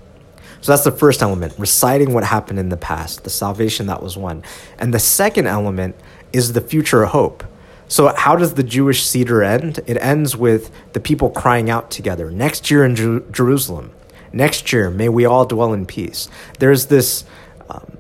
So 0.61 0.73
that's 0.73 0.85
the 0.85 0.93
first 0.93 1.23
element, 1.23 1.55
reciting 1.59 2.13
what 2.13 2.25
happened 2.25 2.59
in 2.59 2.69
the 2.69 2.77
past, 2.77 3.25
the 3.25 3.31
salvation 3.31 3.87
that 3.87 4.03
was 4.03 4.17
won. 4.17 4.43
And 4.79 4.93
the 4.93 4.99
second 4.99 5.47
element 5.47 5.97
is 6.33 6.53
the 6.53 6.61
future 6.61 7.07
hope. 7.07 7.43
So, 7.89 8.13
how 8.17 8.37
does 8.37 8.55
the 8.55 8.63
Jewish 8.63 9.05
Seder 9.05 9.43
end? 9.43 9.81
It 9.87 9.97
ends 9.99 10.37
with 10.37 10.71
the 10.93 11.01
people 11.01 11.31
crying 11.31 11.71
out 11.71 11.91
together 11.91 12.31
next 12.31 12.71
year 12.71 12.85
in 12.85 12.97
Jer- 12.97 13.21
Jerusalem. 13.31 13.93
Next 14.33 14.73
year, 14.73 14.91
may 14.91 15.09
we 15.09 15.25
all 15.25 15.47
dwell 15.47 15.73
in 15.73 15.87
peace. 15.87 16.29
There's 16.59 16.87
this 16.87 17.25
um, 17.71 17.97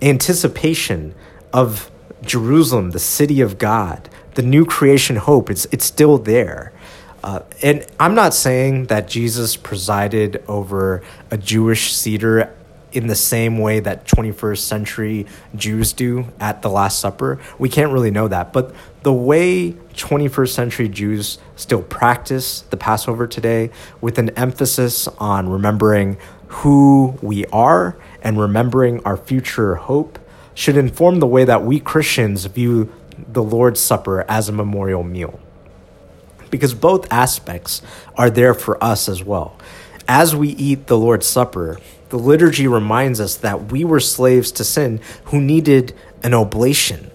anticipation 0.00 1.14
of 1.52 1.90
Jerusalem, 2.22 2.92
the 2.92 2.98
city 2.98 3.40
of 3.40 3.58
God, 3.58 4.08
the 4.34 4.42
new 4.42 4.64
creation 4.64 5.16
hope. 5.16 5.50
It's, 5.50 5.66
it's 5.66 5.84
still 5.84 6.16
there. 6.18 6.72
Uh, 7.22 7.40
and 7.62 7.86
I'm 7.98 8.14
not 8.14 8.34
saying 8.34 8.86
that 8.86 9.08
Jesus 9.08 9.56
presided 9.56 10.44
over 10.46 11.02
a 11.30 11.38
Jewish 11.38 11.92
Seder 11.92 12.54
in 12.94 13.08
the 13.08 13.14
same 13.14 13.58
way 13.58 13.80
that 13.80 14.06
21st 14.06 14.58
century 14.58 15.26
Jews 15.54 15.92
do 15.92 16.26
at 16.38 16.62
the 16.62 16.70
Last 16.70 17.00
Supper. 17.00 17.40
We 17.58 17.68
can't 17.68 17.92
really 17.92 18.10
know 18.10 18.28
that. 18.28 18.52
But 18.52 18.74
the 19.02 19.12
way 19.12 19.72
21st 19.94 20.48
century 20.48 20.88
Jews 20.88 21.38
still 21.56 21.82
practice 21.82 22.60
the 22.62 22.76
Passover 22.76 23.26
today, 23.26 23.70
with 24.00 24.18
an 24.18 24.30
emphasis 24.30 25.08
on 25.18 25.48
remembering 25.48 26.16
who 26.48 27.18
we 27.20 27.44
are 27.46 27.96
and 28.22 28.38
remembering 28.38 29.04
our 29.04 29.16
future 29.16 29.74
hope, 29.74 30.18
should 30.54 30.76
inform 30.76 31.18
the 31.18 31.26
way 31.26 31.44
that 31.44 31.64
we 31.64 31.80
Christians 31.80 32.44
view 32.46 32.92
the 33.28 33.42
Lord's 33.42 33.80
Supper 33.80 34.24
as 34.28 34.48
a 34.48 34.52
memorial 34.52 35.02
meal. 35.02 35.40
Because 36.50 36.74
both 36.74 37.12
aspects 37.12 37.82
are 38.16 38.30
there 38.30 38.54
for 38.54 38.82
us 38.82 39.08
as 39.08 39.24
well. 39.24 39.58
As 40.06 40.36
we 40.36 40.50
eat 40.50 40.86
the 40.86 40.98
Lord's 40.98 41.26
Supper, 41.26 41.78
the 42.08 42.18
liturgy 42.18 42.66
reminds 42.66 43.20
us 43.20 43.36
that 43.36 43.72
we 43.72 43.84
were 43.84 44.00
slaves 44.00 44.52
to 44.52 44.64
sin 44.64 45.00
who 45.26 45.40
needed 45.40 45.94
an 46.22 46.34
oblation. 46.34 47.10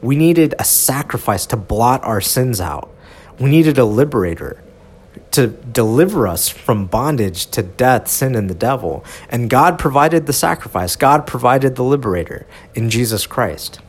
We 0.00 0.16
needed 0.16 0.54
a 0.58 0.64
sacrifice 0.64 1.46
to 1.46 1.56
blot 1.56 2.04
our 2.04 2.20
sins 2.20 2.60
out. 2.60 2.90
We 3.38 3.50
needed 3.50 3.78
a 3.78 3.84
liberator 3.84 4.62
to 5.32 5.48
deliver 5.48 6.28
us 6.28 6.48
from 6.48 6.86
bondage 6.86 7.46
to 7.46 7.62
death, 7.62 8.08
sin, 8.08 8.36
and 8.36 8.48
the 8.48 8.54
devil. 8.54 9.04
And 9.28 9.50
God 9.50 9.78
provided 9.78 10.26
the 10.26 10.32
sacrifice, 10.32 10.94
God 10.94 11.26
provided 11.26 11.74
the 11.74 11.82
liberator 11.82 12.46
in 12.74 12.90
Jesus 12.90 13.26
Christ. 13.26 13.80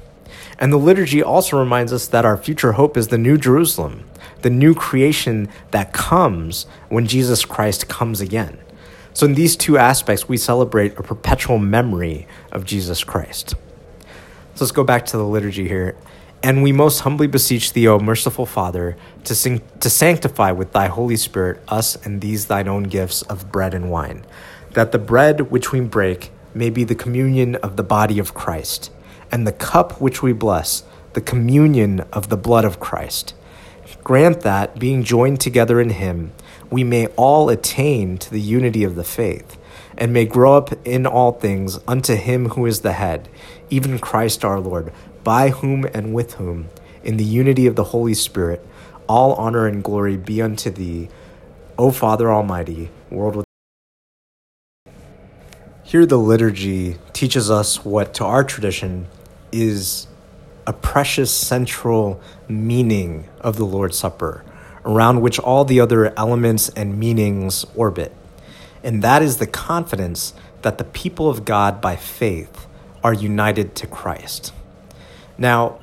And 0.58 0.72
the 0.72 0.78
liturgy 0.78 1.22
also 1.22 1.60
reminds 1.60 1.92
us 1.92 2.08
that 2.08 2.26
our 2.26 2.38
future 2.38 2.74
hope 2.74 2.98
is 2.98 3.10
the 3.10 3.18
new 3.18 3.38
Jerusalem, 3.38 4.06
the 4.42 4.50
new 4.50 4.74
creation 4.74 5.50
that 5.72 5.94
comes 5.94 6.66
when 6.90 7.08
Jesus 7.08 7.46
Christ 7.46 7.88
comes 7.88 8.22
again. 8.22 8.58
So, 9.16 9.26
in 9.26 9.34
these 9.34 9.56
two 9.56 9.78
aspects, 9.78 10.28
we 10.28 10.36
celebrate 10.36 11.00
a 11.00 11.02
perpetual 11.02 11.58
memory 11.58 12.28
of 12.52 12.66
Jesus 12.66 13.06
Christ. 13.06 13.52
So, 14.56 14.66
let's 14.66 14.74
go 14.74 14.84
back 14.84 15.06
to 15.06 15.18
the 15.18 15.24
liturgy 15.24 15.70
here. 15.70 15.96
And 16.44 16.62
we 16.62 16.74
most 16.74 17.00
humbly 17.00 17.28
beseech 17.28 17.72
thee, 17.72 17.88
O 17.88 17.98
merciful 17.98 18.46
Father, 18.46 18.98
to, 19.24 19.34
sing, 19.34 19.62
to 19.80 19.90
sanctify 19.90 20.52
with 20.52 20.74
thy 20.74 20.88
Holy 20.88 21.16
Spirit 21.16 21.64
us 21.70 21.96
and 22.06 22.20
these 22.20 22.48
thine 22.48 22.68
own 22.68 22.84
gifts 22.84 23.22
of 23.22 23.54
bread 23.54 23.74
and 23.74 23.90
wine, 23.90 24.26
that 24.72 24.92
the 24.92 25.00
bread 25.00 25.50
which 25.50 25.72
we 25.72 25.80
break 25.80 26.32
may 26.54 26.70
be 26.70 26.84
the 26.84 26.94
communion 26.94 27.56
of 27.56 27.78
the 27.78 27.84
body 27.84 28.20
of 28.20 28.34
Christ, 28.34 28.92
and 29.32 29.48
the 29.48 29.54
cup 29.54 30.02
which 30.02 30.22
we 30.22 30.34
bless, 30.34 30.84
the 31.14 31.22
communion 31.22 32.02
of 32.12 32.28
the 32.28 32.38
blood 32.38 32.66
of 32.66 32.82
Christ. 32.82 33.34
Grant 34.04 34.42
that, 34.42 34.78
being 34.78 35.06
joined 35.06 35.40
together 35.40 35.80
in 35.80 35.92
him, 35.92 36.34
we 36.70 36.84
may 36.84 37.08
all 37.16 37.50
attain 37.50 38.18
to 38.18 38.32
the 38.32 38.42
unity 38.42 38.84
of 38.84 38.96
the 38.96 39.04
faith, 39.04 39.58
and 39.98 40.14
may 40.14 40.26
grow 40.26 40.58
up 40.58 40.74
in 40.86 41.06
all 41.06 41.32
things 41.32 41.80
unto 41.88 42.16
him 42.16 42.50
who 42.50 42.66
is 42.66 42.82
the 42.82 42.94
head, 42.94 43.30
even 43.70 44.00
Christ 44.00 44.44
our 44.44 44.60
Lord, 44.60 44.92
by 45.24 45.50
whom 45.50 45.86
and 45.86 46.14
with 46.14 46.34
whom, 46.34 46.70
in 47.04 47.18
the 47.18 47.24
unity 47.24 47.68
of 47.68 47.76
the 47.76 47.86
Holy 47.86 48.14
Spirit, 48.14 48.66
all 49.08 49.34
honor 49.34 49.68
and 49.68 49.84
glory 49.84 50.18
be 50.18 50.42
unto 50.42 50.70
thee, 50.70 51.10
O 51.78 51.92
Father 51.92 52.32
Almighty, 52.32 52.90
world 53.10 53.36
with 53.36 53.46
here 55.86 56.08
the 56.08 56.18
liturgy 56.18 56.98
teaches 57.14 57.52
us 57.52 57.86
what 57.86 58.16
to 58.16 58.26
our 58.26 58.44
tradition 58.44 59.08
is 59.52 60.08
a 60.66 60.74
precious 60.74 61.32
central 61.32 62.20
meaning 62.50 63.30
of 63.40 63.58
the 63.58 63.66
Lord's 63.66 63.96
Supper 63.96 64.44
around 64.86 65.22
which 65.22 65.40
all 65.40 65.66
the 65.66 65.80
other 65.80 66.18
elements 66.18 66.70
and 66.70 66.98
meanings 66.98 67.66
orbit. 67.76 68.16
And 68.84 69.02
that 69.02 69.22
is 69.22 69.38
the 69.38 69.48
confidence 69.48 70.34
that 70.62 70.78
the 70.78 70.84
people 70.84 71.30
of 71.30 71.44
God 71.44 71.82
by 71.82 71.96
faith 71.96 72.68
are 73.04 73.14
united 73.14 73.76
to 73.76 73.88
Christ. 73.88 74.54
Now, 75.38 75.80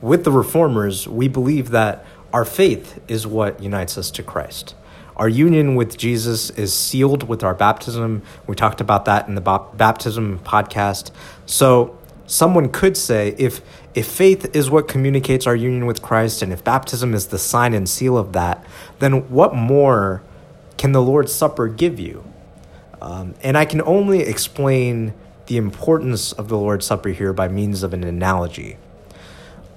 with 0.00 0.24
the 0.24 0.32
reformers, 0.32 1.08
we 1.08 1.28
believe 1.28 1.70
that 1.70 2.04
our 2.32 2.44
faith 2.44 3.00
is 3.08 3.26
what 3.26 3.62
unites 3.62 3.96
us 3.96 4.10
to 4.12 4.22
Christ. 4.22 4.74
Our 5.16 5.28
union 5.28 5.74
with 5.74 5.96
Jesus 5.96 6.50
is 6.50 6.72
sealed 6.72 7.28
with 7.28 7.42
our 7.44 7.54
baptism. 7.54 8.22
We 8.46 8.54
talked 8.54 8.80
about 8.80 9.04
that 9.04 9.28
in 9.28 9.34
the 9.34 9.40
baptism 9.40 10.40
podcast. 10.40 11.10
So, 11.46 11.98
someone 12.26 12.68
could 12.68 12.96
say 12.96 13.34
if 13.38 13.60
if 13.94 14.06
faith 14.06 14.54
is 14.56 14.70
what 14.70 14.88
communicates 14.88 15.46
our 15.46 15.54
union 15.54 15.86
with 15.86 16.00
Christ 16.00 16.40
and 16.40 16.52
if 16.52 16.64
baptism 16.64 17.12
is 17.12 17.26
the 17.26 17.38
sign 17.38 17.74
and 17.74 17.86
seal 17.86 18.16
of 18.16 18.32
that, 18.32 18.64
then 19.00 19.28
what 19.28 19.54
more 19.54 20.22
can 20.78 20.92
the 20.92 21.02
Lord's 21.02 21.32
Supper 21.32 21.68
give 21.68 22.00
you? 22.00 22.24
Um, 23.02 23.34
and 23.42 23.58
I 23.58 23.66
can 23.66 23.82
only 23.82 24.20
explain 24.20 25.12
the 25.46 25.58
importance 25.58 26.32
of 26.32 26.48
the 26.48 26.56
Lord's 26.56 26.86
Supper 26.86 27.10
here 27.10 27.34
by 27.34 27.48
means 27.48 27.82
of 27.82 27.92
an 27.92 28.02
analogy. 28.02 28.78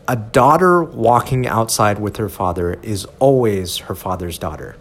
A 0.08 0.16
daughter 0.16 0.82
walking 0.84 1.46
outside 1.46 2.00
with 2.00 2.18
her 2.18 2.30
father 2.30 2.80
is 2.82 3.06
always 3.20 3.78
her 3.80 3.96
father's 3.96 4.38
daughter. 4.38 4.78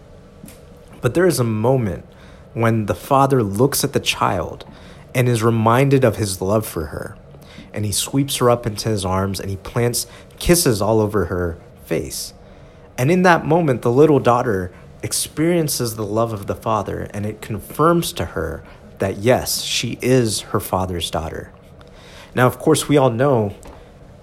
But 1.01 1.13
there 1.13 1.25
is 1.25 1.39
a 1.39 1.43
moment 1.43 2.05
when 2.53 2.85
the 2.85 2.95
father 2.95 3.43
looks 3.43 3.83
at 3.83 3.91
the 3.91 3.99
child 3.99 4.65
and 5.13 5.27
is 5.27 5.43
reminded 5.43 6.05
of 6.05 6.15
his 6.15 6.39
love 6.39 6.65
for 6.65 6.85
her 6.87 7.17
and 7.75 7.85
he 7.85 7.91
sweeps 7.91 8.37
her 8.37 8.49
up 8.49 8.65
into 8.65 8.89
his 8.89 9.05
arms 9.05 9.39
and 9.39 9.49
he 9.49 9.57
plants 9.57 10.07
kisses 10.39 10.81
all 10.81 10.99
over 10.99 11.25
her 11.25 11.59
face. 11.85 12.33
And 12.97 13.11
in 13.11 13.23
that 13.23 13.45
moment, 13.45 13.81
the 13.81 13.91
little 13.91 14.19
daughter 14.19 14.73
experiences 15.03 15.95
the 15.95 16.05
love 16.05 16.33
of 16.33 16.47
the 16.47 16.55
father 16.55 17.07
and 17.13 17.25
it 17.25 17.41
confirms 17.41 18.13
to 18.13 18.25
her 18.25 18.63
that 18.99 19.17
yes, 19.17 19.61
she 19.61 19.99
is 20.01 20.41
her 20.41 20.59
father's 20.59 21.11
daughter. 21.11 21.51
Now, 22.33 22.47
of 22.47 22.57
course, 22.57 22.87
we 22.87 22.97
all 22.97 23.11
know 23.11 23.53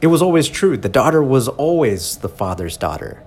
it 0.01 0.09
was 0.09 0.23
always 0.23 0.49
true. 0.49 0.77
The 0.77 0.89
daughter 0.89 1.23
was 1.23 1.47
always 1.47 2.17
the 2.17 2.29
father's 2.29 2.77
daughter. 2.77 3.23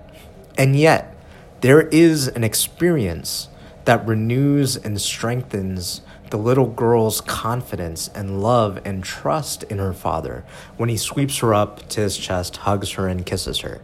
And 0.58 0.76
yet, 0.76 1.16
there 1.60 1.82
is 1.88 2.28
an 2.28 2.44
experience 2.44 3.48
that 3.84 4.06
renews 4.06 4.76
and 4.76 5.00
strengthens 5.00 6.02
the 6.30 6.36
little 6.36 6.66
girl's 6.66 7.20
confidence 7.20 8.08
and 8.14 8.42
love 8.42 8.80
and 8.84 9.02
trust 9.04 9.62
in 9.64 9.78
her 9.78 9.92
father 9.92 10.44
when 10.76 10.88
he 10.88 10.96
sweeps 10.96 11.38
her 11.38 11.54
up 11.54 11.88
to 11.90 12.00
his 12.00 12.16
chest, 12.16 12.58
hugs 12.58 12.92
her, 12.92 13.08
and 13.08 13.24
kisses 13.24 13.60
her. 13.60 13.80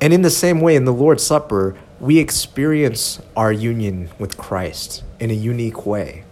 And 0.00 0.12
in 0.12 0.22
the 0.22 0.30
same 0.30 0.60
way, 0.60 0.76
in 0.76 0.84
the 0.84 0.92
Lord's 0.92 1.22
Supper, 1.22 1.76
we 2.00 2.18
experience 2.18 3.20
our 3.36 3.50
union 3.52 4.10
with 4.18 4.36
Christ 4.36 5.02
in 5.18 5.30
a 5.30 5.34
unique 5.34 5.86
way. 5.86 6.24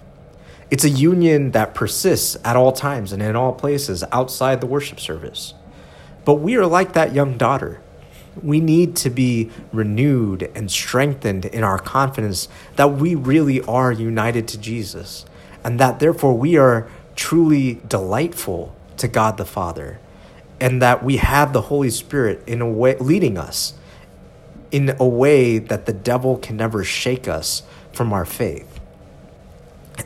It's 0.70 0.84
a 0.84 0.90
union 0.90 1.52
that 1.52 1.74
persists 1.74 2.36
at 2.44 2.56
all 2.56 2.72
times 2.72 3.12
and 3.12 3.22
in 3.22 3.36
all 3.36 3.52
places 3.52 4.04
outside 4.12 4.60
the 4.60 4.66
worship 4.66 5.00
service. 5.00 5.54
But 6.24 6.36
we 6.36 6.56
are 6.56 6.66
like 6.66 6.92
that 6.94 7.14
young 7.14 7.38
daughter 7.38 7.80
we 8.42 8.60
need 8.60 8.96
to 8.96 9.10
be 9.10 9.50
renewed 9.72 10.50
and 10.54 10.70
strengthened 10.70 11.44
in 11.46 11.62
our 11.62 11.78
confidence 11.78 12.48
that 12.76 12.92
we 12.92 13.14
really 13.14 13.60
are 13.62 13.92
united 13.92 14.48
to 14.48 14.58
Jesus 14.58 15.24
and 15.62 15.78
that 15.80 16.00
therefore 16.00 16.36
we 16.36 16.56
are 16.56 16.88
truly 17.16 17.80
delightful 17.86 18.74
to 18.96 19.08
God 19.08 19.36
the 19.36 19.44
Father 19.44 19.98
and 20.60 20.80
that 20.82 21.04
we 21.04 21.16
have 21.18 21.52
the 21.52 21.62
Holy 21.62 21.90
Spirit 21.90 22.42
in 22.46 22.60
a 22.60 22.68
way 22.68 22.96
leading 22.98 23.38
us 23.38 23.74
in 24.74 24.92
a 24.98 25.06
way 25.06 25.58
that 25.58 25.86
the 25.86 25.92
devil 25.92 26.36
can 26.36 26.56
never 26.56 26.82
shake 26.82 27.28
us 27.28 27.62
from 27.92 28.12
our 28.12 28.24
faith. 28.24 28.80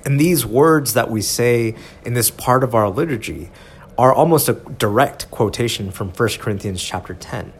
And 0.05 0.21
these 0.21 0.45
words 0.45 0.93
that 0.93 1.11
we 1.11 1.23
say 1.23 1.75
in 2.05 2.13
this 2.13 2.31
part 2.31 2.63
of 2.63 2.75
our 2.75 2.91
liturgy 2.91 3.51
are 3.97 4.13
almost 4.13 4.47
a 4.47 4.53
direct 4.53 5.31
quotation 5.31 5.91
from 5.91 6.11
1 6.11 6.29
Corinthians 6.39 6.83
chapter 6.83 7.15
10. 7.15 7.55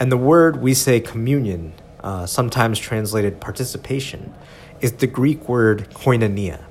And 0.00 0.10
the 0.10 0.16
word 0.16 0.62
we 0.62 0.72
say 0.72 0.98
communion, 0.98 1.74
uh, 2.02 2.24
sometimes 2.24 2.78
translated 2.78 3.38
participation, 3.40 4.34
is 4.80 4.92
the 4.92 5.06
Greek 5.06 5.46
word 5.46 5.88
koinonia. 5.90 6.64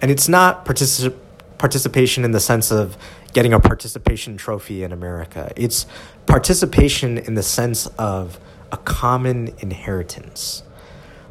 And 0.00 0.12
it's 0.12 0.28
not 0.28 0.64
particip- 0.64 1.16
participation 1.58 2.24
in 2.24 2.30
the 2.30 2.38
sense 2.38 2.70
of 2.70 2.96
getting 3.32 3.52
a 3.52 3.58
participation 3.58 4.36
trophy 4.36 4.82
in 4.84 4.92
America, 4.92 5.52
it's 5.56 5.86
participation 6.24 7.18
in 7.18 7.34
the 7.34 7.42
sense 7.42 7.86
of 7.98 8.38
a 8.72 8.76
common 8.78 9.52
inheritance. 9.58 10.62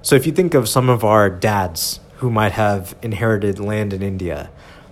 So 0.02 0.16
if 0.16 0.28
you 0.28 0.32
think 0.32 0.54
of 0.54 0.70
some 0.70 0.90
of 0.90 1.04
our 1.04 1.30
dads 1.30 2.00
who 2.18 2.30
might 2.30 2.52
have 2.52 2.96
inherited 3.02 3.58
land 3.58 3.92
in 3.94 4.04
India, 4.04 4.52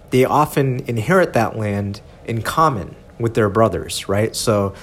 they 0.09 0.25
often 0.25 0.79
inherit 0.87 1.33
that 1.33 1.57
land 1.57 2.01
in 2.25 2.41
common 2.41 2.95
with 3.19 3.35
their 3.35 3.49
brothers, 3.49 4.09
right? 4.09 4.35
So 4.35 4.73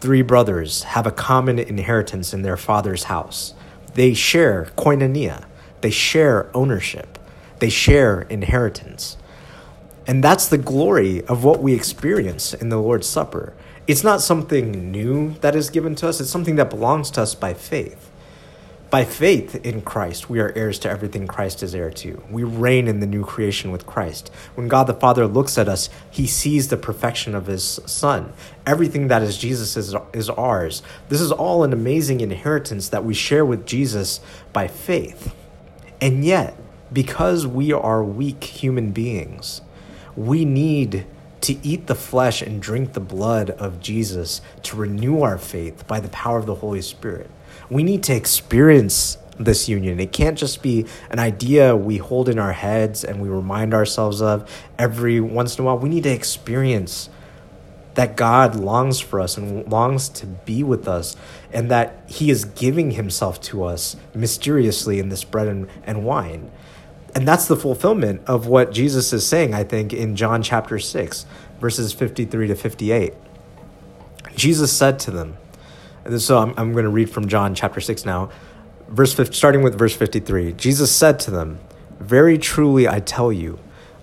three 0.00 0.22
brothers 0.22 0.84
have 0.84 1.06
a 1.06 1.12
common 1.12 1.58
inheritance 1.58 2.32
in 2.32 2.42
their 2.42 2.56
father's 2.56 3.04
house. 3.04 3.54
They 3.94 4.14
share 4.14 4.70
koinonia, 4.76 5.44
they 5.80 5.90
share 5.90 6.50
ownership, 6.54 7.18
they 7.58 7.68
share 7.68 8.22
inheritance. 8.22 9.16
And 10.06 10.24
that's 10.24 10.48
the 10.48 10.58
glory 10.58 11.24
of 11.26 11.44
what 11.44 11.60
we 11.62 11.74
experience 11.74 12.54
in 12.54 12.68
the 12.68 12.78
Lord's 12.78 13.08
Supper. 13.08 13.54
It's 13.86 14.04
not 14.04 14.20
something 14.20 14.90
new 14.90 15.34
that 15.40 15.54
is 15.54 15.70
given 15.70 15.94
to 15.96 16.08
us, 16.08 16.20
it's 16.20 16.30
something 16.30 16.56
that 16.56 16.70
belongs 16.70 17.10
to 17.12 17.22
us 17.22 17.34
by 17.34 17.54
faith. 17.54 18.07
By 18.90 19.04
faith 19.04 19.54
in 19.66 19.82
Christ, 19.82 20.30
we 20.30 20.40
are 20.40 20.50
heirs 20.56 20.78
to 20.78 20.88
everything 20.88 21.26
Christ 21.26 21.62
is 21.62 21.74
heir 21.74 21.90
to. 21.90 22.22
We 22.30 22.42
reign 22.42 22.88
in 22.88 23.00
the 23.00 23.06
new 23.06 23.22
creation 23.22 23.70
with 23.70 23.84
Christ. 23.84 24.30
When 24.54 24.66
God 24.66 24.84
the 24.84 24.94
Father 24.94 25.26
looks 25.26 25.58
at 25.58 25.68
us, 25.68 25.90
he 26.10 26.26
sees 26.26 26.68
the 26.68 26.78
perfection 26.78 27.34
of 27.34 27.48
his 27.48 27.80
Son. 27.84 28.32
Everything 28.64 29.08
that 29.08 29.20
is 29.20 29.36
Jesus 29.36 29.76
is, 29.76 29.94
is 30.14 30.30
ours. 30.30 30.82
This 31.10 31.20
is 31.20 31.30
all 31.30 31.64
an 31.64 31.74
amazing 31.74 32.22
inheritance 32.22 32.88
that 32.88 33.04
we 33.04 33.12
share 33.12 33.44
with 33.44 33.66
Jesus 33.66 34.20
by 34.54 34.68
faith. 34.68 35.34
And 36.00 36.24
yet, 36.24 36.56
because 36.90 37.46
we 37.46 37.74
are 37.74 38.02
weak 38.02 38.42
human 38.42 38.92
beings, 38.92 39.60
we 40.16 40.46
need 40.46 41.04
to 41.42 41.58
eat 41.62 41.88
the 41.88 41.94
flesh 41.94 42.40
and 42.40 42.62
drink 42.62 42.94
the 42.94 43.00
blood 43.00 43.50
of 43.50 43.80
Jesus 43.80 44.40
to 44.62 44.78
renew 44.78 45.20
our 45.20 45.36
faith 45.36 45.86
by 45.86 46.00
the 46.00 46.08
power 46.08 46.38
of 46.38 46.46
the 46.46 46.54
Holy 46.54 46.80
Spirit 46.80 47.30
we 47.70 47.82
need 47.82 48.02
to 48.04 48.14
experience 48.14 49.18
this 49.38 49.68
union. 49.68 50.00
It 50.00 50.12
can't 50.12 50.36
just 50.36 50.62
be 50.62 50.86
an 51.10 51.18
idea 51.18 51.76
we 51.76 51.98
hold 51.98 52.28
in 52.28 52.38
our 52.38 52.52
heads 52.52 53.04
and 53.04 53.20
we 53.20 53.28
remind 53.28 53.72
ourselves 53.72 54.20
of 54.20 54.50
every 54.78 55.20
once 55.20 55.56
in 55.56 55.62
a 55.62 55.66
while. 55.66 55.78
We 55.78 55.88
need 55.88 56.04
to 56.04 56.10
experience 56.10 57.08
that 57.98 58.16
God 58.16 58.54
longs 58.54 59.00
for 59.00 59.20
us 59.20 59.36
and 59.36 59.68
longs 59.68 60.08
to 60.08 60.26
be 60.26 60.62
with 60.62 60.86
us, 60.86 61.16
and 61.52 61.68
that 61.72 62.04
He 62.06 62.30
is 62.30 62.44
giving 62.44 62.92
Himself 62.92 63.40
to 63.40 63.64
us 63.64 63.96
mysteriously 64.14 65.00
in 65.00 65.08
this 65.08 65.24
bread 65.24 65.48
and, 65.48 65.68
and 65.82 66.04
wine. 66.04 66.48
And 67.16 67.26
that's 67.26 67.48
the 67.48 67.56
fulfillment 67.56 68.20
of 68.28 68.46
what 68.46 68.70
Jesus 68.70 69.12
is 69.12 69.26
saying, 69.26 69.52
I 69.52 69.64
think, 69.64 69.92
in 69.92 70.14
John 70.14 70.44
chapter 70.44 70.78
6, 70.78 71.26
verses 71.60 71.92
53 71.92 72.46
to 72.46 72.54
58. 72.54 73.14
Jesus 74.36 74.72
said 74.72 75.00
to 75.00 75.10
them, 75.10 75.36
so 76.16 76.38
I'm, 76.38 76.54
I'm 76.56 76.72
going 76.72 76.84
to 76.84 76.90
read 76.90 77.10
from 77.10 77.28
John 77.28 77.54
chapter 77.54 77.80
6 77.80 78.04
now, 78.06 78.30
verse 78.88 79.12
50, 79.12 79.34
starting 79.34 79.62
with 79.62 79.78
verse 79.78 79.94
53. 79.94 80.52
Jesus 80.52 80.90
said 80.90 81.20
to 81.20 81.30
them, 81.30 81.58
Very 82.00 82.38
truly 82.38 82.88
I 82.88 83.00
tell 83.00 83.30
you, 83.30 83.58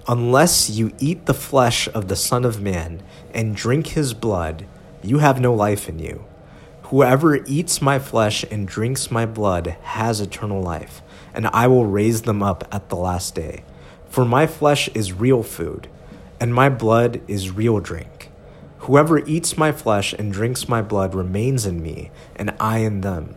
unless 0.07 0.69
you 0.69 0.91
eat 0.99 1.25
the 1.25 1.33
flesh 1.33 1.87
of 1.93 2.07
the 2.07 2.15
Son 2.15 2.45
of 2.45 2.61
Man 2.61 3.01
and 3.33 3.55
drink 3.55 3.87
his 3.87 4.13
blood, 4.13 4.67
you 5.01 5.17
have 5.19 5.39
no 5.39 5.53
life 5.53 5.89
in 5.89 5.99
you. 5.99 6.25
Whoever 6.83 7.43
eats 7.45 7.81
my 7.81 7.97
flesh 7.97 8.45
and 8.51 8.67
drinks 8.67 9.09
my 9.09 9.25
blood 9.25 9.75
has 9.81 10.21
eternal 10.21 10.61
life, 10.61 11.01
and 11.33 11.47
I 11.47 11.65
will 11.65 11.85
raise 11.85 12.21
them 12.21 12.43
up 12.43 12.67
at 12.71 12.89
the 12.89 12.95
last 12.95 13.33
day. 13.33 13.63
For 14.07 14.23
my 14.23 14.45
flesh 14.45 14.87
is 14.89 15.11
real 15.11 15.41
food, 15.41 15.89
and 16.39 16.53
my 16.53 16.69
blood 16.69 17.21
is 17.27 17.49
real 17.49 17.79
drink. 17.79 18.14
Whoever 18.85 19.17
eats 19.25 19.57
my 19.57 19.71
flesh 19.71 20.13
and 20.13 20.31
drinks 20.31 20.69
my 20.69 20.83
blood 20.83 21.15
remains 21.15 21.65
in 21.65 21.81
me, 21.81 22.11
and 22.35 22.53
I 22.59 22.79
in 22.79 23.01
them. 23.01 23.35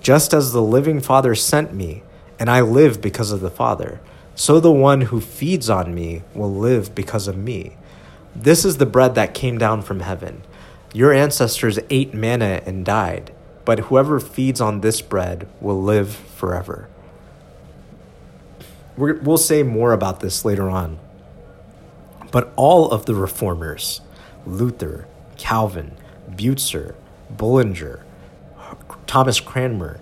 Just 0.00 0.32
as 0.32 0.52
the 0.52 0.62
living 0.62 1.00
Father 1.00 1.34
sent 1.34 1.74
me, 1.74 2.04
and 2.38 2.48
I 2.48 2.60
live 2.60 3.00
because 3.00 3.32
of 3.32 3.40
the 3.40 3.50
Father, 3.50 4.00
so 4.36 4.60
the 4.60 4.70
one 4.70 5.00
who 5.00 5.20
feeds 5.20 5.68
on 5.68 5.92
me 5.92 6.22
will 6.34 6.54
live 6.54 6.94
because 6.94 7.26
of 7.26 7.36
me. 7.36 7.76
This 8.36 8.64
is 8.64 8.76
the 8.76 8.86
bread 8.86 9.16
that 9.16 9.34
came 9.34 9.58
down 9.58 9.82
from 9.82 10.00
heaven. 10.00 10.42
Your 10.94 11.12
ancestors 11.12 11.80
ate 11.90 12.14
manna 12.14 12.62
and 12.64 12.84
died, 12.86 13.32
but 13.64 13.80
whoever 13.80 14.20
feeds 14.20 14.60
on 14.60 14.82
this 14.82 15.00
bread 15.00 15.48
will 15.60 15.82
live 15.82 16.14
forever. 16.14 16.88
we 18.96 19.14
will 19.14 19.36
say 19.36 19.64
more 19.64 19.92
about 19.92 20.20
this 20.20 20.44
later 20.44 20.70
on. 20.70 21.00
But 22.30 22.52
all 22.54 22.92
of 22.92 23.06
the 23.06 23.14
reformers, 23.16 24.00
Luther, 24.46 25.06
Calvin, 25.36 25.92
Butzer, 26.28 26.94
Bullinger, 27.30 28.04
Thomas 29.06 29.40
Cranmer, 29.40 30.00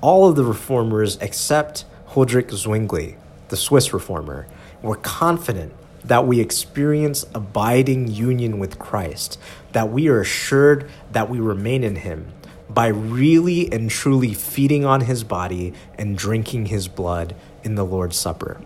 all 0.00 0.28
of 0.28 0.36
the 0.36 0.44
reformers 0.44 1.16
except 1.20 1.84
Huldrych 2.10 2.50
Zwingli, 2.50 3.16
the 3.48 3.56
Swiss 3.56 3.92
reformer, 3.92 4.46
were 4.82 4.96
confident 4.96 5.72
that 6.04 6.26
we 6.26 6.40
experience 6.40 7.24
abiding 7.34 8.08
union 8.08 8.58
with 8.58 8.78
Christ, 8.78 9.38
that 9.72 9.90
we 9.90 10.08
are 10.08 10.20
assured 10.20 10.90
that 11.12 11.30
we 11.30 11.40
remain 11.40 11.82
in 11.82 11.96
Him 11.96 12.32
by 12.68 12.88
really 12.88 13.72
and 13.72 13.88
truly 13.90 14.34
feeding 14.34 14.84
on 14.84 15.02
His 15.02 15.24
body 15.24 15.72
and 15.96 16.18
drinking 16.18 16.66
His 16.66 16.88
blood 16.88 17.34
in 17.62 17.74
the 17.74 17.84
Lord's 17.84 18.16
Supper. 18.16 18.60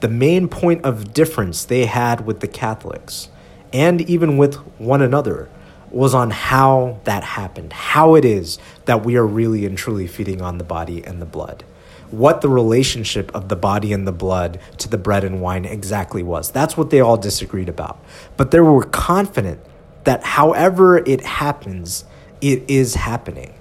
The 0.00 0.08
main 0.08 0.48
point 0.48 0.84
of 0.84 1.12
difference 1.12 1.64
they 1.64 1.86
had 1.86 2.26
with 2.26 2.40
the 2.40 2.48
Catholics 2.48 3.28
and 3.72 4.00
even 4.02 4.36
with 4.36 4.56
one 4.78 5.02
another 5.02 5.48
was 5.90 6.14
on 6.14 6.30
how 6.30 7.00
that 7.04 7.22
happened, 7.22 7.72
how 7.72 8.14
it 8.14 8.24
is 8.24 8.58
that 8.86 9.04
we 9.04 9.16
are 9.16 9.26
really 9.26 9.66
and 9.66 9.76
truly 9.76 10.06
feeding 10.06 10.40
on 10.40 10.58
the 10.58 10.64
body 10.64 11.04
and 11.04 11.20
the 11.20 11.26
blood. 11.26 11.64
What 12.10 12.40
the 12.40 12.48
relationship 12.48 13.34
of 13.34 13.48
the 13.48 13.56
body 13.56 13.92
and 13.92 14.06
the 14.06 14.12
blood 14.12 14.60
to 14.78 14.88
the 14.88 14.98
bread 14.98 15.24
and 15.24 15.40
wine 15.40 15.64
exactly 15.64 16.22
was. 16.22 16.50
That's 16.50 16.76
what 16.76 16.90
they 16.90 17.00
all 17.00 17.16
disagreed 17.16 17.68
about. 17.68 18.02
But 18.36 18.50
they 18.50 18.60
were 18.60 18.84
confident 18.84 19.60
that 20.04 20.22
however 20.24 20.98
it 20.98 21.22
happens, 21.22 22.04
it 22.40 22.64
is 22.68 22.96
happening. 22.96 23.54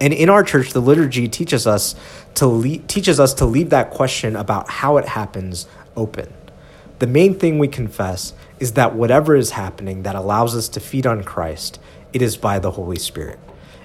And 0.00 0.12
in 0.12 0.28
our 0.28 0.42
church, 0.42 0.72
the 0.72 0.80
liturgy 0.80 1.28
teaches 1.28 1.66
us 1.66 1.94
to 2.34 2.46
le- 2.46 2.78
teaches 2.78 3.18
us 3.18 3.34
to 3.34 3.46
leave 3.46 3.70
that 3.70 3.90
question 3.90 4.36
about 4.36 4.68
how 4.68 4.96
it 4.98 5.06
happens 5.06 5.66
open. 5.96 6.32
The 6.98 7.06
main 7.06 7.38
thing 7.38 7.58
we 7.58 7.68
confess 7.68 8.32
is 8.58 8.72
that 8.72 8.94
whatever 8.94 9.36
is 9.36 9.50
happening 9.50 10.02
that 10.02 10.14
allows 10.14 10.56
us 10.56 10.68
to 10.70 10.80
feed 10.80 11.06
on 11.06 11.22
Christ, 11.22 11.78
it 12.12 12.22
is 12.22 12.36
by 12.36 12.58
the 12.58 12.72
Holy 12.72 12.98
Spirit. 12.98 13.38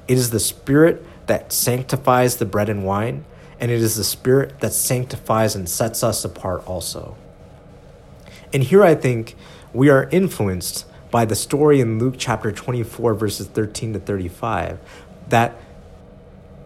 It 0.07 0.17
is 0.17 0.31
the 0.31 0.39
Spirit 0.39 1.05
that 1.27 1.51
sanctifies 1.51 2.37
the 2.37 2.45
bread 2.45 2.69
and 2.69 2.85
wine, 2.85 3.25
and 3.59 3.71
it 3.71 3.81
is 3.81 3.95
the 3.95 4.03
Spirit 4.03 4.59
that 4.59 4.73
sanctifies 4.73 5.55
and 5.55 5.69
sets 5.69 6.03
us 6.03 6.23
apart 6.25 6.65
also. 6.67 7.15
And 8.53 8.63
here 8.63 8.83
I 8.83 8.95
think 8.95 9.35
we 9.73 9.89
are 9.89 10.09
influenced 10.11 10.85
by 11.09 11.25
the 11.25 11.35
story 11.35 11.81
in 11.81 11.99
Luke 11.99 12.15
chapter 12.17 12.51
24, 12.51 13.13
verses 13.13 13.47
13 13.47 13.93
to 13.93 13.99
35, 13.99 14.79
that 15.29 15.55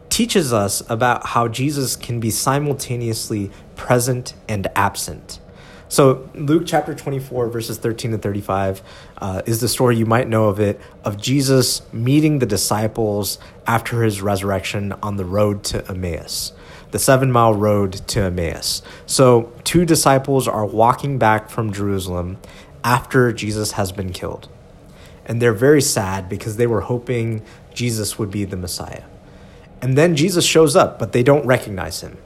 teaches 0.10 0.54
us 0.54 0.82
about 0.90 1.28
how 1.28 1.48
Jesus 1.48 1.96
can 1.96 2.20
be 2.20 2.30
simultaneously 2.32 3.52
present 3.76 4.34
and 4.48 4.68
absent. 4.76 5.40
So, 5.88 6.28
Luke 6.34 6.64
chapter 6.66 6.96
24, 6.96 7.50
verses 7.50 7.78
13 7.78 8.12
to 8.12 8.18
35, 8.18 8.82
uh, 9.20 9.42
is 9.46 9.62
the 9.62 9.68
story 9.68 9.96
you 9.96 10.08
might 10.08 10.28
know 10.28 10.46
of 10.46 10.60
it 10.60 10.82
of 11.04 11.22
Jesus 11.22 11.82
meeting 11.94 12.40
the 12.40 12.48
disciples 12.48 13.38
after 13.68 14.02
his 14.02 14.22
resurrection 14.22 14.94
on 15.04 15.18
the 15.18 15.26
road 15.26 15.64
to 15.66 15.88
Emmaus, 15.88 16.54
the 16.90 16.98
seven 16.98 17.32
mile 17.32 17.54
road 17.54 17.94
to 18.08 18.22
Emmaus. 18.22 18.82
So, 19.06 19.54
two 19.64 19.86
disciples 19.86 20.48
are 20.48 20.66
walking 20.66 21.20
back 21.20 21.50
from 21.50 21.72
Jerusalem 21.72 22.38
after 22.84 23.32
Jesus 23.32 23.74
has 23.74 23.92
been 23.92 24.12
killed. 24.12 24.50
And 25.28 25.40
they're 25.40 25.54
very 25.54 25.82
sad 25.82 26.30
because 26.30 26.58
they 26.58 26.68
were 26.68 26.82
hoping 26.82 27.44
Jesus 27.74 28.18
would 28.18 28.32
be 28.32 28.44
the 28.44 28.58
Messiah. 28.58 29.04
And 29.82 29.96
then 29.96 30.16
Jesus 30.16 30.46
shows 30.46 30.76
up, 30.76 30.98
but 30.98 31.12
they 31.12 31.22
don't 31.22 31.46
recognize 31.46 32.02
him. 32.02 32.18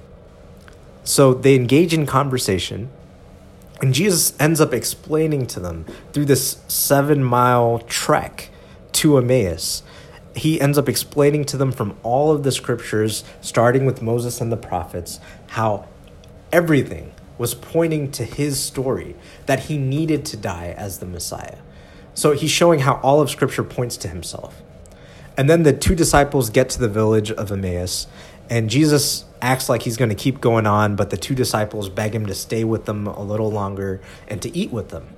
So 1.04 1.34
they 1.34 1.56
engage 1.56 1.94
in 1.94 2.06
conversation 2.06 2.90
and 3.82 3.94
Jesus 3.94 4.34
ends 4.40 4.60
up 4.60 4.74
explaining 4.74 5.48
to 5.48 5.60
them 5.60 5.86
through 6.12 6.26
this 6.26 6.62
seven 6.68 7.24
mile 7.24 7.80
trek 7.80 8.50
to 8.94 9.18
Emmaus. 9.18 9.84
He 10.36 10.60
ends 10.60 10.78
up 10.78 10.90
explaining 10.90 11.46
to 11.46 11.58
them 11.58 11.72
from 11.72 11.98
all 12.04 12.32
of 12.32 12.44
the 12.44 12.52
scriptures, 12.52 13.24
starting 13.42 13.86
with 13.86 14.02
Moses 14.02 14.42
and 14.42 14.52
the 14.52 14.58
prophets, 14.58 15.20
how 15.48 15.88
everything 16.52 17.12
was 17.38 17.56
pointing 17.56 18.12
to 18.12 18.24
his 18.24 18.62
story 18.62 19.16
that 19.46 19.62
he 19.62 19.78
needed 19.78 20.26
to 20.26 20.38
die 20.38 20.76
as 20.78 21.00
the 21.00 21.06
Messiah. 21.06 21.58
So 22.14 22.34
he's 22.34 22.52
showing 22.52 22.82
how 22.82 22.96
all 22.96 23.22
of 23.22 23.30
Scripture 23.30 23.64
points 23.64 23.96
to 23.98 24.10
himself. 24.10 24.62
And 25.38 25.50
then 25.50 25.64
the 25.64 25.72
two 25.72 25.96
disciples 25.96 26.50
get 26.50 26.70
to 26.72 26.80
the 26.80 26.90
village 26.90 27.32
of 27.32 27.50
Emmaus, 27.50 28.08
and 28.50 28.70
Jesus 28.70 29.24
acts 29.42 29.70
like 29.70 29.84
he's 29.84 29.98
going 29.98 30.10
to 30.10 30.16
keep 30.16 30.42
going 30.42 30.68
on, 30.68 30.96
but 30.96 31.10
the 31.10 31.18
two 31.18 31.36
disciples 31.36 31.90
beg 31.90 32.14
him 32.14 32.26
to 32.26 32.36
stay 32.36 32.64
with 32.64 32.86
them 32.86 33.08
a 33.08 33.24
little 33.24 33.52
longer 33.52 34.02
and 34.28 34.42
to 34.42 34.56
eat 34.56 34.72
with 34.72 34.90
them. 34.90 35.10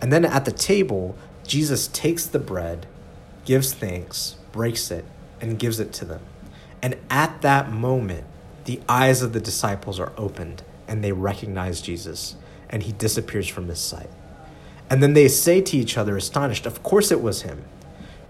And 0.00 0.12
then 0.12 0.24
at 0.24 0.44
the 0.44 0.52
table, 0.52 1.16
Jesus 1.46 1.88
takes 1.88 2.26
the 2.26 2.38
bread, 2.38 2.86
gives 3.44 3.72
thanks, 3.72 4.36
breaks 4.52 4.90
it, 4.90 5.04
and 5.40 5.58
gives 5.58 5.80
it 5.80 5.92
to 5.94 6.04
them. 6.04 6.20
And 6.82 6.96
at 7.10 7.42
that 7.42 7.70
moment, 7.70 8.24
the 8.64 8.80
eyes 8.88 9.22
of 9.22 9.32
the 9.32 9.40
disciples 9.40 9.98
are 9.98 10.12
opened 10.16 10.62
and 10.86 11.04
they 11.04 11.12
recognize 11.12 11.80
Jesus, 11.82 12.36
and 12.70 12.82
he 12.82 12.92
disappears 12.92 13.46
from 13.46 13.68
his 13.68 13.78
sight. 13.78 14.10
And 14.90 15.02
then 15.02 15.12
they 15.12 15.28
say 15.28 15.60
to 15.60 15.76
each 15.76 15.98
other, 15.98 16.16
astonished, 16.16 16.64
Of 16.64 16.82
course 16.82 17.10
it 17.10 17.20
was 17.20 17.42
him. 17.42 17.64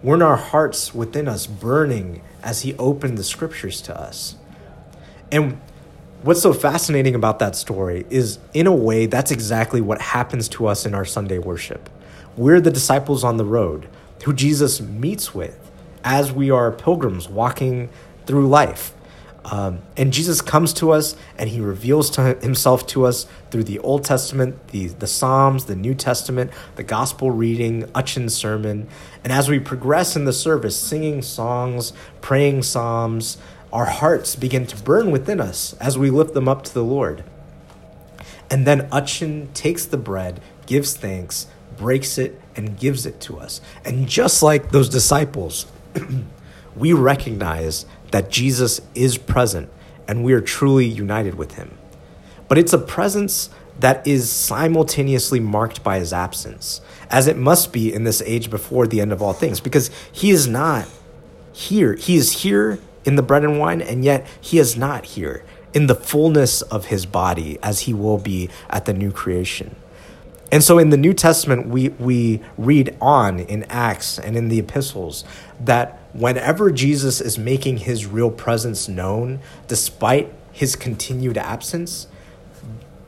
Weren't 0.03 0.23
our 0.23 0.37
hearts 0.37 0.95
within 0.95 1.29
us 1.29 1.47
burning 1.47 2.21
as 2.43 2.63
he 2.63 2.75
opened 2.77 3.17
the 3.17 3.25
scriptures 3.25 3.81
to 3.83 3.99
us? 3.99 4.37
And 5.31 5.61
what's 6.23 6.43
so 6.43 6.53
fascinating 6.53 7.15
about 7.15 7.39
that 7.39 7.57
story 7.57 8.07
is, 8.11 8.39
in 8.55 8.67
a 8.67 8.75
way, 8.75 9.07
that's 9.07 9.31
exactly 9.31 9.81
what 9.81 10.01
happens 10.01 10.49
to 10.51 10.67
us 10.67 10.87
in 10.87 10.95
our 10.95 11.05
Sunday 11.05 11.39
worship. 11.39 11.89
We're 12.37 12.61
the 12.61 12.71
disciples 12.71 13.25
on 13.25 13.37
the 13.37 13.45
road 13.45 13.89
who 14.25 14.33
Jesus 14.33 14.81
meets 14.81 15.35
with 15.35 15.71
as 16.05 16.33
we 16.33 16.51
are 16.51 16.71
pilgrims 16.71 17.29
walking 17.29 17.89
through 18.27 18.49
life. 18.49 18.95
Um, 19.45 19.81
and 19.97 20.13
Jesus 20.13 20.43
comes 20.43 20.75
to 20.75 20.91
us 20.91 21.17
and 21.39 21.49
he 21.49 21.61
reveals 21.61 22.11
to 22.11 22.35
himself 22.43 22.87
to 22.89 23.07
us 23.07 23.27
through 23.51 23.65
the 23.65 23.79
Old 23.79 24.05
Testament, 24.05 24.69
the, 24.69 24.89
the 24.89 25.07
Psalms, 25.07 25.65
the 25.65 25.77
New 25.77 25.95
Testament, 25.95 26.51
the 26.77 26.83
gospel 26.83 27.31
reading, 27.31 27.85
Uchin's 27.95 28.35
sermon. 28.35 28.89
And 29.25 29.33
as 29.33 29.49
we 29.49 29.59
progress 29.59 30.17
in 30.17 30.27
the 30.27 30.35
service, 30.35 30.79
singing 30.79 31.23
songs, 31.23 31.95
praying 32.21 32.65
psalms, 32.65 33.39
our 33.73 33.87
hearts 33.87 34.37
begin 34.37 34.67
to 34.67 34.83
burn 34.83 35.11
within 35.11 35.41
us 35.41 35.75
as 35.75 35.99
we 35.99 36.11
lift 36.11 36.35
them 36.35 36.49
up 36.49 36.65
to 36.65 36.75
the 36.75 36.85
Lord. 36.85 37.25
And 38.51 38.67
then 38.67 38.89
Uchin 38.91 39.53
takes 39.53 39.85
the 39.85 39.99
bread, 39.99 40.41
gives 40.67 40.97
thanks, 40.97 41.47
breaks 41.77 42.17
it, 42.19 42.41
and 42.57 42.79
gives 42.79 43.05
it 43.05 43.21
to 43.23 43.39
us. 43.39 43.61
And 43.85 44.09
just 44.09 44.43
like 44.43 44.71
those 44.71 44.89
disciples, 44.89 45.67
we 46.77 46.93
recognize 46.93 47.85
that 48.11 48.31
Jesus 48.31 48.81
is 48.95 49.19
present 49.19 49.69
and 50.07 50.25
we 50.25 50.33
are 50.33 50.41
truly 50.41 50.87
united 50.87 51.35
with 51.35 51.57
him. 51.57 51.77
But 52.49 52.57
it's 52.57 52.73
a 52.73 52.79
presence 52.79 53.51
that 53.79 54.05
is 54.07 54.31
simultaneously 54.31 55.39
marked 55.39 55.85
by 55.85 55.99
his 55.99 56.13
absence, 56.13 56.81
as 57.11 57.27
it 57.27 57.37
must 57.37 57.73
be 57.73 57.93
in 57.93 58.05
this 58.05 58.23
age 58.23 58.51
before 58.51 58.87
the 58.87 59.01
end 59.01 59.13
of 59.13 59.23
all 59.23 59.35
things, 59.35 59.61
because 59.61 59.91
he 60.11 60.31
is 60.31 60.49
not 60.49 60.89
here. 61.53 61.95
He 61.95 62.17
is 62.17 62.43
here 62.43 62.79
in 63.09 63.17
the 63.17 63.23
bread 63.23 63.43
and 63.43 63.59
wine, 63.59 63.81
and 63.81 64.05
yet 64.05 64.27
he 64.39 64.59
is 64.59 64.77
not 64.77 65.07
here 65.07 65.43
in 65.73 65.87
the 65.87 65.95
fullness 65.95 66.61
of 66.61 66.85
his 66.87 67.07
body 67.07 67.59
as 67.63 67.81
he 67.81 67.95
will 67.95 68.19
be 68.19 68.51
at 68.69 68.85
the 68.85 68.93
new 68.93 69.11
creation. 69.11 69.75
And 70.53 70.63
so 70.63 70.79
in 70.79 70.91
the 70.91 70.99
New 70.99 71.15
Testament, 71.15 71.69
we, 71.69 71.89
we 71.89 72.43
read 72.59 72.95
on 73.01 73.41
in 73.41 73.65
Acts 73.65 74.19
and 74.19 74.37
in 74.37 74.49
the 74.49 74.59
epistles 74.59 75.25
that 75.59 75.99
whenever 76.13 76.71
Jesus 76.71 77.23
is 77.23 77.39
making 77.39 77.79
his 77.79 78.05
real 78.05 78.31
presence 78.31 78.89
known, 78.89 79.41
despite 79.69 80.31
his 80.53 80.77
continued 80.77 81.39
absence, 81.39 82.09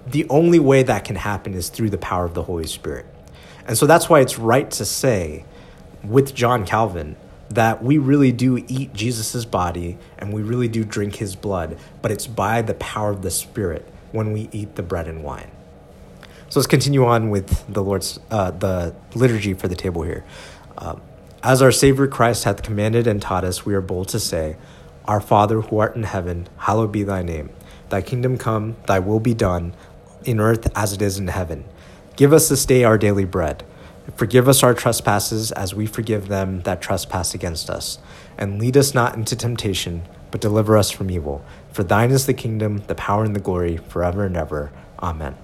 the 0.07 0.27
only 0.31 0.59
way 0.59 0.83
that 0.83 1.05
can 1.05 1.17
happen 1.17 1.53
is 1.53 1.69
through 1.69 1.91
the 1.91 1.99
power 1.99 2.25
of 2.25 2.33
the 2.33 2.45
Holy 2.45 2.67
Spirit. 2.67 3.05
And 3.67 3.77
so 3.77 3.87
that's 3.87 4.09
why 4.09 4.21
it's 4.21 4.39
right 4.39 4.71
to 4.71 4.87
say 4.87 5.45
with 6.03 6.35
John 6.35 6.65
Calvin 6.65 7.17
that 7.51 7.83
we 7.83 7.99
really 7.99 8.33
do 8.33 8.65
eat 8.69 8.93
Jesus' 8.95 9.45
body 9.45 9.99
and 10.19 10.33
we 10.33 10.43
really 10.43 10.69
do 10.69 10.85
drink 10.85 11.17
his 11.17 11.35
blood, 11.37 11.77
but 12.01 12.11
it's 12.11 12.27
by 12.27 12.63
the 12.63 12.75
power 12.75 13.11
of 13.11 13.23
the 13.23 13.31
Spirit 13.31 13.87
when 14.13 14.33
we 14.33 14.49
eat 14.53 14.77
the 14.77 14.83
bread 14.83 15.09
and 15.09 15.23
wine. 15.23 15.51
So 16.49 16.59
let's 16.59 16.67
continue 16.67 17.05
on 17.05 17.31
with 17.31 17.65
the 17.73 17.83
Lord's 17.83 18.19
uh, 18.31 18.51
the 18.51 18.95
liturgy 19.15 19.55
for 19.55 19.69
the 19.69 19.77
table 19.77 20.03
here. 20.03 20.25
Um, 20.79 21.01
as 21.43 21.63
our 21.63 21.73
Savior 21.73 22.07
Christ 22.07 22.45
hath 22.45 22.63
commanded 22.63 23.07
and 23.07 23.23
taught 23.23 23.45
us, 23.45 23.65
we 23.65 23.75
are 23.75 23.81
bold 23.81 24.09
to 24.09 24.21
say, 24.21 24.57
Our 25.05 25.21
Father 25.21 25.61
who 25.61 25.79
art 25.79 25.97
in 25.97 26.03
heaven, 26.03 26.49
hallowed 26.59 26.93
be 26.93 27.03
thy 27.03 27.23
name. 27.23 27.51
Thy 27.89 28.03
kingdom 28.03 28.37
come, 28.37 28.77
thy 28.87 28.99
will 28.99 29.21
be 29.21 29.35
done, 29.35 29.75
in 30.25 30.39
earth 30.39 30.71
as 30.77 30.93
it 30.93 31.03
is 31.03 31.19
in 31.19 31.29
heaven. 31.29 31.65
Give 32.17 32.33
us 32.33 32.49
this 32.49 32.67
day 32.67 32.85
our 32.85 32.99
daily 32.99 33.25
bread. 33.25 33.65
Forgive 34.17 34.49
us 34.49 34.63
our 34.63 34.75
trespasses 34.75 35.53
as 35.53 35.75
we 35.75 35.87
forgive 35.87 36.29
them 36.29 36.63
that 36.63 36.81
trespass 36.81 37.35
against 37.35 37.71
us. 37.71 37.99
And 38.37 38.59
lead 38.59 38.77
us 38.77 38.95
not 38.95 39.15
into 39.15 39.37
temptation, 39.37 40.03
but 40.31 40.41
deliver 40.41 40.77
us 40.77 40.91
from 40.91 41.11
evil. 41.11 41.45
For 41.73 41.83
thine 41.83 42.11
is 42.11 42.27
the 42.27 42.35
kingdom, 42.35 42.83
the 42.87 42.95
power, 42.95 43.25
and 43.25 43.37
the 43.37 43.41
glory, 43.41 43.77
forever 43.77 44.25
and 44.25 44.37
ever. 44.37 44.73
Amen. 45.01 45.37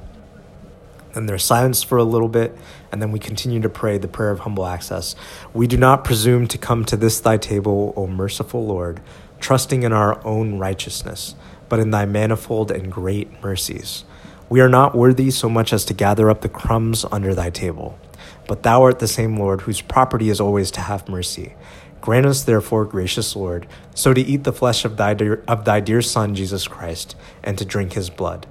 Then 1.12 1.26
there's 1.26 1.44
silence 1.44 1.82
for 1.82 1.96
a 1.96 2.04
little 2.04 2.28
bit, 2.28 2.56
and 2.92 3.00
then 3.00 3.10
we 3.10 3.18
continue 3.18 3.60
to 3.60 3.70
pray 3.70 3.96
the 3.96 4.08
prayer 4.08 4.30
of 4.30 4.40
humble 4.40 4.66
access. 4.66 5.16
We 5.54 5.66
do 5.66 5.78
not 5.78 6.04
presume 6.04 6.46
to 6.48 6.58
come 6.58 6.84
to 6.84 6.96
this 6.96 7.20
thy 7.20 7.38
table, 7.38 7.94
O 7.96 8.06
merciful 8.06 8.66
Lord, 8.66 9.00
trusting 9.40 9.82
in 9.82 9.92
our 9.92 10.22
own 10.26 10.58
righteousness, 10.58 11.34
but 11.68 11.80
in 11.80 11.90
thy 11.90 12.04
manifold 12.04 12.70
and 12.70 12.92
great 12.92 13.42
mercies. 13.42 14.04
We 14.48 14.60
are 14.60 14.68
not 14.68 14.94
worthy 14.94 15.30
so 15.30 15.48
much 15.48 15.72
as 15.72 15.84
to 15.86 15.94
gather 15.94 16.28
up 16.28 16.42
the 16.42 16.48
crumbs 16.48 17.04
under 17.10 17.34
thy 17.34 17.50
table. 17.50 17.98
But 18.46 18.62
thou 18.62 18.82
art 18.82 18.98
the 18.98 19.08
same 19.08 19.36
Lord, 19.36 19.62
whose 19.62 19.80
property 19.80 20.28
is 20.28 20.40
always 20.40 20.70
to 20.72 20.80
have 20.80 21.08
mercy. 21.08 21.54
Grant 22.00 22.26
us, 22.26 22.44
therefore, 22.44 22.84
gracious 22.84 23.34
Lord, 23.34 23.66
so 23.94 24.14
to 24.14 24.20
eat 24.20 24.44
the 24.44 24.52
flesh 24.52 24.84
of 24.84 24.96
thy, 24.96 25.14
dear, 25.14 25.42
of 25.48 25.64
thy 25.64 25.80
dear 25.80 26.02
Son, 26.02 26.34
Jesus 26.34 26.68
Christ, 26.68 27.16
and 27.42 27.58
to 27.58 27.64
drink 27.64 27.94
his 27.94 28.10
blood 28.10 28.46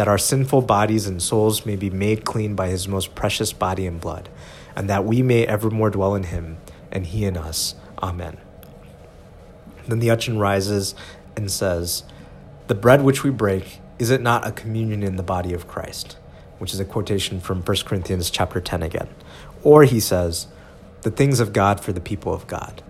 that 0.00 0.08
our 0.08 0.16
sinful 0.16 0.62
bodies 0.62 1.06
and 1.06 1.22
souls 1.22 1.66
may 1.66 1.76
be 1.76 1.90
made 1.90 2.24
clean 2.24 2.54
by 2.54 2.68
his 2.68 2.88
most 2.88 3.14
precious 3.14 3.52
body 3.52 3.86
and 3.86 4.00
blood, 4.00 4.30
and 4.74 4.88
that 4.88 5.04
we 5.04 5.20
may 5.20 5.46
evermore 5.46 5.90
dwell 5.90 6.14
in 6.14 6.22
him, 6.22 6.56
and 6.90 7.04
he 7.08 7.26
in 7.26 7.36
us. 7.36 7.74
Amen. 8.02 8.38
Then 9.86 9.98
the 9.98 10.08
Uchin 10.08 10.38
rises 10.38 10.94
and 11.36 11.50
says, 11.50 12.04
The 12.66 12.74
bread 12.74 13.02
which 13.02 13.22
we 13.22 13.28
break, 13.28 13.80
is 13.98 14.08
it 14.08 14.22
not 14.22 14.46
a 14.46 14.52
communion 14.52 15.02
in 15.02 15.16
the 15.16 15.22
body 15.22 15.52
of 15.52 15.68
Christ? 15.68 16.16
Which 16.56 16.72
is 16.72 16.80
a 16.80 16.86
quotation 16.86 17.38
from 17.38 17.60
1 17.60 17.76
Corinthians 17.84 18.30
chapter 18.30 18.58
10 18.58 18.82
again. 18.82 19.08
Or 19.62 19.84
he 19.84 20.00
says, 20.00 20.46
The 21.02 21.10
things 21.10 21.40
of 21.40 21.52
God 21.52 21.80
for 21.80 21.92
the 21.92 22.00
people 22.00 22.32
of 22.32 22.46
God. 22.46 22.82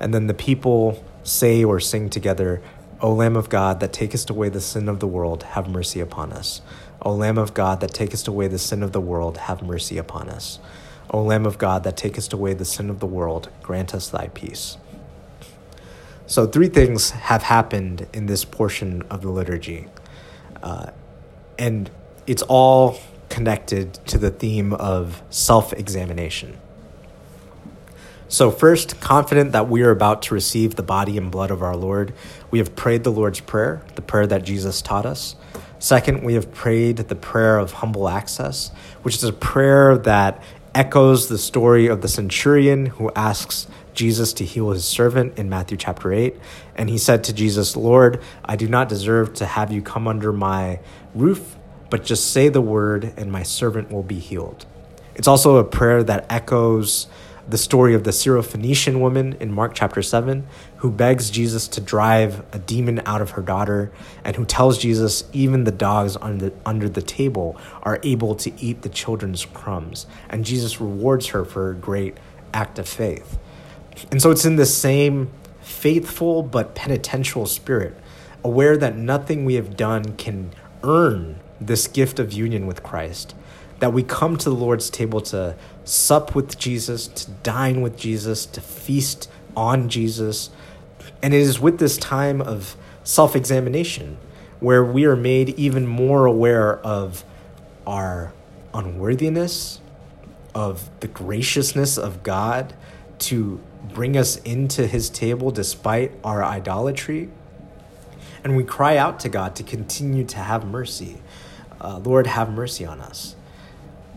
And 0.00 0.14
then 0.14 0.26
the 0.26 0.34
people 0.34 1.04
say 1.22 1.64
or 1.64 1.80
sing 1.80 2.10
together, 2.10 2.62
O 3.00 3.12
Lamb 3.12 3.36
of 3.36 3.48
God, 3.48 3.80
that 3.80 3.92
takest 3.92 4.30
away 4.30 4.48
the 4.48 4.60
sin 4.60 4.88
of 4.88 5.00
the 5.00 5.06
world, 5.06 5.42
have 5.44 5.68
mercy 5.68 6.00
upon 6.00 6.32
us. 6.32 6.62
O 7.02 7.14
Lamb 7.14 7.38
of 7.38 7.54
God, 7.54 7.80
that 7.80 7.94
takest 7.94 8.26
away 8.26 8.48
the 8.48 8.58
sin 8.58 8.82
of 8.82 8.92
the 8.92 9.00
world, 9.00 9.38
have 9.38 9.62
mercy 9.62 9.98
upon 9.98 10.28
us. 10.28 10.58
O 11.10 11.22
Lamb 11.22 11.46
of 11.46 11.58
God, 11.58 11.84
that 11.84 11.96
takest 11.96 12.32
away 12.32 12.54
the 12.54 12.64
sin 12.64 12.90
of 12.90 12.98
the 13.00 13.06
world, 13.06 13.48
grant 13.62 13.94
us 13.94 14.08
thy 14.08 14.28
peace. 14.28 14.76
So, 16.26 16.46
three 16.46 16.68
things 16.68 17.10
have 17.10 17.44
happened 17.44 18.06
in 18.12 18.26
this 18.26 18.44
portion 18.44 19.02
of 19.02 19.22
the 19.22 19.30
liturgy. 19.30 19.88
Uh, 20.62 20.90
and 21.58 21.90
it's 22.26 22.42
all 22.42 22.98
connected 23.28 23.94
to 24.06 24.18
the 24.18 24.30
theme 24.30 24.72
of 24.72 25.22
self 25.30 25.72
examination. 25.72 26.58
So, 28.30 28.50
first, 28.50 29.00
confident 29.00 29.52
that 29.52 29.68
we 29.68 29.82
are 29.82 29.90
about 29.90 30.22
to 30.22 30.34
receive 30.34 30.74
the 30.74 30.82
body 30.82 31.16
and 31.16 31.30
blood 31.30 31.50
of 31.50 31.62
our 31.62 31.76
Lord, 31.76 32.12
we 32.50 32.58
have 32.58 32.76
prayed 32.76 33.02
the 33.02 33.12
Lord's 33.12 33.40
Prayer, 33.40 33.82
the 33.94 34.02
prayer 34.02 34.26
that 34.26 34.44
Jesus 34.44 34.82
taught 34.82 35.06
us. 35.06 35.34
Second, 35.78 36.24
we 36.24 36.34
have 36.34 36.52
prayed 36.52 36.96
the 36.96 37.14
prayer 37.14 37.58
of 37.58 37.72
humble 37.72 38.08
access, 38.08 38.70
which 39.02 39.14
is 39.14 39.24
a 39.24 39.32
prayer 39.32 39.96
that 39.96 40.42
echoes 40.74 41.28
the 41.28 41.38
story 41.38 41.86
of 41.86 42.02
the 42.02 42.08
centurion 42.08 42.86
who 42.86 43.10
asks 43.16 43.66
Jesus 43.94 44.32
to 44.34 44.44
heal 44.44 44.70
his 44.70 44.84
servant 44.84 45.38
in 45.38 45.48
Matthew 45.48 45.76
chapter 45.76 46.12
8. 46.12 46.36
And 46.76 46.88
he 46.88 46.98
said 46.98 47.24
to 47.24 47.32
Jesus, 47.32 47.76
Lord, 47.76 48.22
I 48.44 48.56
do 48.56 48.68
not 48.68 48.88
deserve 48.88 49.34
to 49.34 49.46
have 49.46 49.72
you 49.72 49.82
come 49.82 50.06
under 50.06 50.32
my 50.32 50.80
roof, 51.14 51.56
but 51.90 52.04
just 52.04 52.32
say 52.32 52.48
the 52.48 52.60
word, 52.60 53.12
and 53.16 53.32
my 53.32 53.42
servant 53.42 53.90
will 53.90 54.02
be 54.02 54.18
healed. 54.18 54.66
It's 55.14 55.28
also 55.28 55.56
a 55.56 55.64
prayer 55.64 56.02
that 56.04 56.26
echoes 56.30 57.06
the 57.48 57.58
story 57.58 57.94
of 57.94 58.04
the 58.04 58.10
Syrophoenician 58.10 59.00
woman 59.00 59.34
in 59.40 59.50
Mark 59.50 59.72
chapter 59.74 60.02
7 60.02 60.46
who 60.76 60.90
begs 60.90 61.30
Jesus 61.30 61.66
to 61.68 61.80
drive 61.80 62.44
a 62.52 62.58
demon 62.58 63.00
out 63.06 63.22
of 63.22 63.30
her 63.30 63.42
daughter 63.42 63.90
and 64.22 64.36
who 64.36 64.44
tells 64.44 64.76
Jesus 64.76 65.24
even 65.32 65.64
the 65.64 65.72
dogs 65.72 66.16
under, 66.20 66.52
under 66.66 66.88
the 66.90 67.00
table 67.00 67.58
are 67.82 67.98
able 68.02 68.34
to 68.34 68.52
eat 68.60 68.82
the 68.82 68.88
children's 68.90 69.46
crumbs. 69.46 70.06
And 70.28 70.44
Jesus 70.44 70.78
rewards 70.80 71.28
her 71.28 71.44
for 71.44 71.68
her 71.68 71.72
great 71.72 72.18
act 72.52 72.78
of 72.78 72.86
faith. 72.86 73.38
And 74.10 74.20
so 74.20 74.30
it's 74.30 74.44
in 74.44 74.56
the 74.56 74.66
same 74.66 75.30
faithful 75.62 76.42
but 76.42 76.74
penitential 76.74 77.46
spirit, 77.46 77.96
aware 78.44 78.76
that 78.76 78.96
nothing 78.96 79.44
we 79.44 79.54
have 79.54 79.76
done 79.76 80.16
can 80.16 80.52
earn 80.82 81.40
this 81.60 81.86
gift 81.86 82.18
of 82.18 82.32
union 82.32 82.66
with 82.66 82.82
Christ 82.82 83.34
that 83.80 83.92
we 83.92 84.02
come 84.02 84.36
to 84.36 84.50
the 84.50 84.56
Lord's 84.56 84.90
table 84.90 85.20
to 85.20 85.56
sup 85.84 86.34
with 86.34 86.58
Jesus, 86.58 87.06
to 87.08 87.30
dine 87.42 87.80
with 87.80 87.96
Jesus, 87.96 88.44
to 88.46 88.60
feast 88.60 89.30
on 89.56 89.88
Jesus. 89.88 90.50
And 91.22 91.32
it 91.32 91.40
is 91.40 91.60
with 91.60 91.78
this 91.78 91.96
time 91.96 92.40
of 92.40 92.76
self 93.04 93.36
examination 93.36 94.18
where 94.60 94.84
we 94.84 95.04
are 95.04 95.16
made 95.16 95.50
even 95.50 95.86
more 95.86 96.26
aware 96.26 96.78
of 96.80 97.24
our 97.86 98.32
unworthiness, 98.74 99.80
of 100.54 100.90
the 101.00 101.08
graciousness 101.08 101.96
of 101.96 102.22
God 102.22 102.74
to 103.18 103.60
bring 103.94 104.16
us 104.16 104.36
into 104.38 104.86
his 104.86 105.08
table 105.08 105.50
despite 105.50 106.12
our 106.24 106.42
idolatry. 106.42 107.30
And 108.42 108.56
we 108.56 108.64
cry 108.64 108.96
out 108.96 109.20
to 109.20 109.28
God 109.28 109.54
to 109.56 109.62
continue 109.62 110.24
to 110.24 110.38
have 110.38 110.64
mercy. 110.66 111.20
Uh, 111.80 111.98
Lord, 111.98 112.26
have 112.26 112.50
mercy 112.50 112.84
on 112.84 113.00
us. 113.00 113.36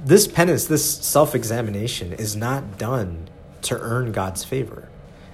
This 0.04 0.28
penance, 0.28 0.66
this 0.66 0.84
self 0.84 1.36
examination, 1.36 2.14
is 2.14 2.36
not 2.36 2.78
done 2.78 3.30
to 3.64 3.80
earn 3.80 4.12
God's 4.12 4.44
favor. 4.44 4.90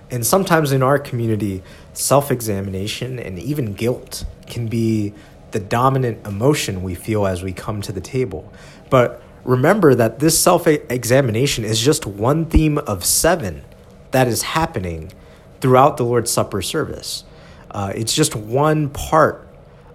And 0.09 0.25
sometimes 0.25 0.71
in 0.71 0.83
our 0.83 0.99
community, 0.99 1.63
self 1.93 2.31
examination 2.31 3.19
and 3.19 3.39
even 3.39 3.73
guilt 3.73 4.25
can 4.45 4.67
be 4.67 5.13
the 5.51 5.59
dominant 5.59 6.25
emotion 6.25 6.83
we 6.83 6.95
feel 6.95 7.25
as 7.25 7.43
we 7.43 7.53
come 7.53 7.81
to 7.81 7.91
the 7.91 8.01
table. 8.01 8.51
But 8.89 9.21
remember 9.43 9.95
that 9.95 10.19
this 10.19 10.41
self 10.41 10.67
examination 10.67 11.63
is 11.63 11.79
just 11.79 12.05
one 12.05 12.45
theme 12.45 12.77
of 12.77 13.05
seven 13.05 13.63
that 14.11 14.27
is 14.27 14.41
happening 14.41 15.11
throughout 15.59 15.97
the 15.97 16.03
Lord's 16.03 16.31
Supper 16.31 16.61
service. 16.61 17.23
Uh, 17.71 17.91
it's 17.95 18.13
just 18.13 18.35
one 18.35 18.89
part, 18.89 19.46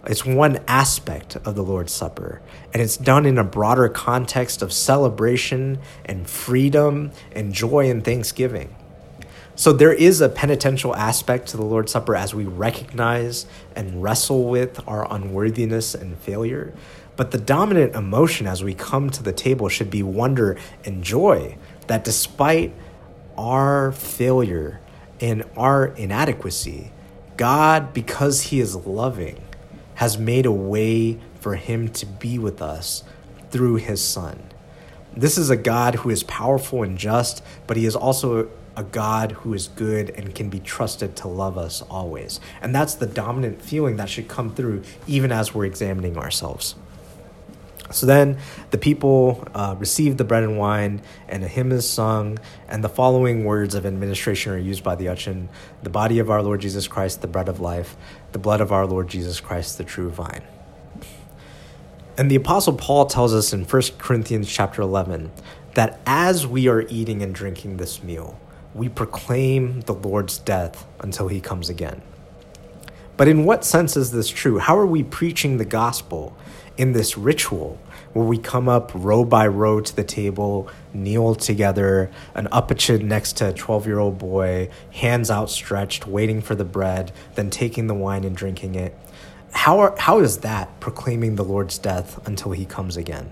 it's 0.06 0.24
one 0.24 0.58
aspect 0.66 1.36
of 1.36 1.54
the 1.54 1.62
Lord's 1.62 1.92
Supper. 1.92 2.40
And 2.72 2.82
it's 2.82 2.96
done 2.96 3.24
in 3.24 3.38
a 3.38 3.44
broader 3.44 3.88
context 3.88 4.60
of 4.62 4.72
celebration 4.72 5.78
and 6.04 6.28
freedom 6.28 7.12
and 7.32 7.52
joy 7.52 7.88
and 7.88 8.04
thanksgiving. 8.04 8.74
So 9.54 9.72
there 9.72 9.92
is 9.92 10.20
a 10.20 10.28
penitential 10.28 10.96
aspect 10.96 11.48
to 11.48 11.56
the 11.56 11.62
Lord's 11.62 11.92
Supper 11.92 12.16
as 12.16 12.34
we 12.34 12.44
recognize 12.44 13.46
and 13.76 14.02
wrestle 14.02 14.48
with 14.48 14.80
our 14.88 15.06
unworthiness 15.12 15.94
and 15.94 16.18
failure. 16.18 16.72
But 17.14 17.30
the 17.30 17.38
dominant 17.38 17.94
emotion 17.94 18.46
as 18.46 18.64
we 18.64 18.74
come 18.74 19.10
to 19.10 19.22
the 19.22 19.32
table 19.32 19.68
should 19.68 19.90
be 19.90 20.02
wonder 20.02 20.56
and 20.84 21.04
joy 21.04 21.58
that 21.86 22.02
despite 22.02 22.72
our 23.36 23.92
failure 23.92 24.80
and 25.20 25.44
our 25.56 25.86
inadequacy, 25.86 26.90
God, 27.36 27.92
because 27.92 28.42
He 28.42 28.58
is 28.58 28.74
loving, 28.74 29.40
has 29.96 30.18
made 30.18 30.46
a 30.46 30.52
way 30.52 31.18
for 31.40 31.56
Him 31.56 31.88
to 31.88 32.06
be 32.06 32.38
with 32.38 32.62
us 32.62 33.04
through 33.50 33.76
His 33.76 34.02
Son. 34.02 34.42
This 35.16 35.36
is 35.36 35.50
a 35.50 35.56
God 35.56 35.96
who 35.96 36.10
is 36.10 36.22
powerful 36.22 36.82
and 36.82 36.96
just, 36.96 37.42
but 37.66 37.76
He 37.76 37.84
is 37.84 37.96
also 37.96 38.48
a 38.76 38.82
God 38.82 39.32
who 39.32 39.52
is 39.52 39.68
good 39.68 40.10
and 40.10 40.34
can 40.34 40.48
be 40.48 40.58
trusted 40.58 41.16
to 41.16 41.28
love 41.28 41.58
us 41.58 41.82
always. 41.82 42.40
And 42.60 42.74
that's 42.74 42.94
the 42.94 43.06
dominant 43.06 43.60
feeling 43.60 43.96
that 43.96 44.08
should 44.08 44.28
come 44.28 44.54
through 44.54 44.82
even 45.06 45.30
as 45.30 45.54
we're 45.54 45.66
examining 45.66 46.16
ourselves. 46.16 46.74
So 47.90 48.06
then 48.06 48.38
the 48.70 48.78
people 48.78 49.46
uh, 49.54 49.76
receive 49.78 50.16
the 50.16 50.24
bread 50.24 50.42
and 50.42 50.58
wine, 50.58 51.02
and 51.28 51.44
a 51.44 51.48
hymn 51.48 51.72
is 51.72 51.88
sung, 51.88 52.38
and 52.68 52.82
the 52.82 52.88
following 52.88 53.44
words 53.44 53.74
of 53.74 53.84
administration 53.84 54.52
are 54.52 54.58
used 54.58 54.82
by 54.82 54.94
the 54.94 55.06
ushun 55.06 55.48
The 55.82 55.90
body 55.90 56.18
of 56.18 56.30
our 56.30 56.42
Lord 56.42 56.62
Jesus 56.62 56.88
Christ, 56.88 57.20
the 57.20 57.28
bread 57.28 57.48
of 57.48 57.60
life, 57.60 57.96
the 58.32 58.38
blood 58.38 58.60
of 58.60 58.72
our 58.72 58.86
Lord 58.86 59.08
Jesus 59.08 59.40
Christ, 59.40 59.78
the 59.78 59.84
true 59.84 60.10
vine. 60.10 60.42
And 62.18 62.30
the 62.30 62.36
Apostle 62.36 62.74
Paul 62.74 63.06
tells 63.06 63.32
us 63.32 63.52
in 63.52 63.64
1 63.64 63.82
Corinthians 63.98 64.50
chapter 64.50 64.82
11 64.82 65.32
that 65.74 66.00
as 66.04 66.46
we 66.46 66.68
are 66.68 66.82
eating 66.82 67.22
and 67.22 67.34
drinking 67.34 67.78
this 67.78 68.02
meal, 68.02 68.38
we 68.74 68.88
proclaim 68.88 69.80
the 69.82 69.94
Lord's 69.94 70.38
death 70.38 70.86
until 71.00 71.28
he 71.28 71.40
comes 71.40 71.68
again. 71.68 72.02
But 73.16 73.28
in 73.28 73.44
what 73.44 73.64
sense 73.64 73.96
is 73.96 74.10
this 74.10 74.28
true? 74.28 74.58
How 74.58 74.78
are 74.78 74.86
we 74.86 75.02
preaching 75.02 75.58
the 75.58 75.64
gospel 75.64 76.36
in 76.76 76.92
this 76.92 77.16
ritual 77.16 77.78
where 78.12 78.24
we 78.24 78.38
come 78.38 78.68
up 78.68 78.90
row 78.94 79.24
by 79.24 79.46
row 79.46 79.80
to 79.80 79.96
the 79.96 80.04
table, 80.04 80.68
kneel 80.92 81.34
together, 81.34 82.10
an 82.34 82.46
upperchin 82.52 83.02
next 83.02 83.38
to 83.38 83.48
a 83.48 83.52
12 83.52 83.86
year 83.86 83.98
old 83.98 84.18
boy, 84.18 84.68
hands 84.92 85.30
outstretched, 85.30 86.06
waiting 86.06 86.40
for 86.40 86.54
the 86.54 86.64
bread, 86.64 87.12
then 87.34 87.50
taking 87.50 87.86
the 87.86 87.94
wine 87.94 88.24
and 88.24 88.36
drinking 88.36 88.74
it? 88.74 88.96
How, 89.52 89.80
are, 89.80 89.94
how 89.98 90.20
is 90.20 90.38
that 90.38 90.80
proclaiming 90.80 91.36
the 91.36 91.44
Lord's 91.44 91.78
death 91.78 92.26
until 92.26 92.52
he 92.52 92.64
comes 92.64 92.96
again? 92.96 93.30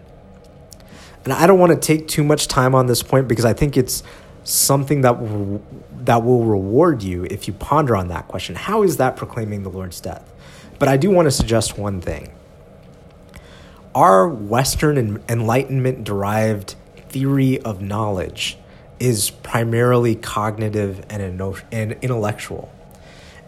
And 1.24 1.32
I 1.32 1.46
don't 1.46 1.58
want 1.58 1.72
to 1.72 1.78
take 1.78 2.08
too 2.08 2.24
much 2.24 2.48
time 2.48 2.74
on 2.74 2.86
this 2.86 3.02
point 3.02 3.28
because 3.28 3.44
I 3.44 3.52
think 3.52 3.76
it's 3.76 4.02
something 4.44 5.02
that 5.02 5.20
will, 5.20 5.62
that 6.00 6.24
will 6.24 6.44
reward 6.44 7.02
you 7.02 7.24
if 7.24 7.46
you 7.46 7.52
ponder 7.54 7.94
on 7.94 8.08
that 8.08 8.28
question. 8.28 8.54
How 8.54 8.82
is 8.82 8.96
that 8.96 9.16
proclaiming 9.16 9.62
the 9.62 9.70
Lord's 9.70 10.00
death? 10.00 10.30
But 10.78 10.88
I 10.88 10.96
do 10.96 11.10
want 11.10 11.26
to 11.26 11.30
suggest 11.30 11.76
one 11.76 12.00
thing. 12.00 12.32
Our 13.94 14.28
Western 14.28 15.20
Enlightenment 15.28 16.04
derived 16.04 16.76
theory 17.08 17.60
of 17.60 17.82
knowledge 17.82 18.56
is 19.00 19.30
primarily 19.30 20.14
cognitive 20.14 21.04
and, 21.10 21.92
intellectual. 22.00 22.72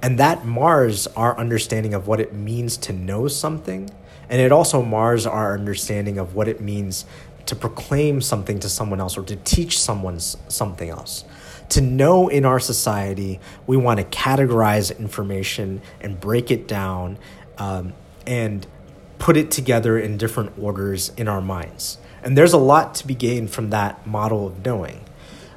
And 0.03 0.19
that 0.19 0.45
mars 0.45 1.07
our 1.09 1.39
understanding 1.39 1.95
of 1.95 2.09
what 2.09 2.19
it 2.19 2.35
means 2.35 2.77
to 2.79 2.93
know 2.93 3.29
something. 3.29 3.89
And 4.29 4.41
it 4.41 4.51
also 4.51 4.83
mars 4.83 5.27
our 5.27 5.55
understanding 5.55 6.19
of 6.19 6.35
what 6.35 6.49
it 6.49 6.61
means 6.61 7.05
to 7.47 7.55
proclaim 7.55 8.21
something 8.21 8.59
to 8.61 8.69
someone 8.69 8.99
else 8.99 9.17
or 9.17 9.23
to 9.23 9.37
teach 9.37 9.79
someone 9.79 10.19
something 10.19 10.91
else. 10.91 11.25
To 11.69 11.81
know 11.81 12.27
in 12.27 12.45
our 12.45 12.59
society, 12.59 13.39
we 13.69 13.77
want 13.77 14.01
to 14.01 14.05
categorize 14.07 14.99
information 14.99 15.83
and 16.01 16.19
break 16.19 16.51
it 16.51 16.67
down 16.67 17.19
um, 17.59 17.93
and 18.27 18.67
put 19.23 19.37
it 19.37 19.51
together 19.51 19.97
in 19.99 20.19
different 20.19 20.53
orders 20.59 21.13
in 21.17 21.29
our 21.29 21.41
minds. 21.41 21.99
And 22.23 22.37
there's 22.37 22.53
a 22.53 22.59
lot 22.59 22.95
to 22.97 23.07
be 23.07 23.15
gained 23.15 23.51
from 23.51 23.71
that 23.71 24.05
model 24.07 24.47
of 24.47 24.65
knowing. 24.65 25.05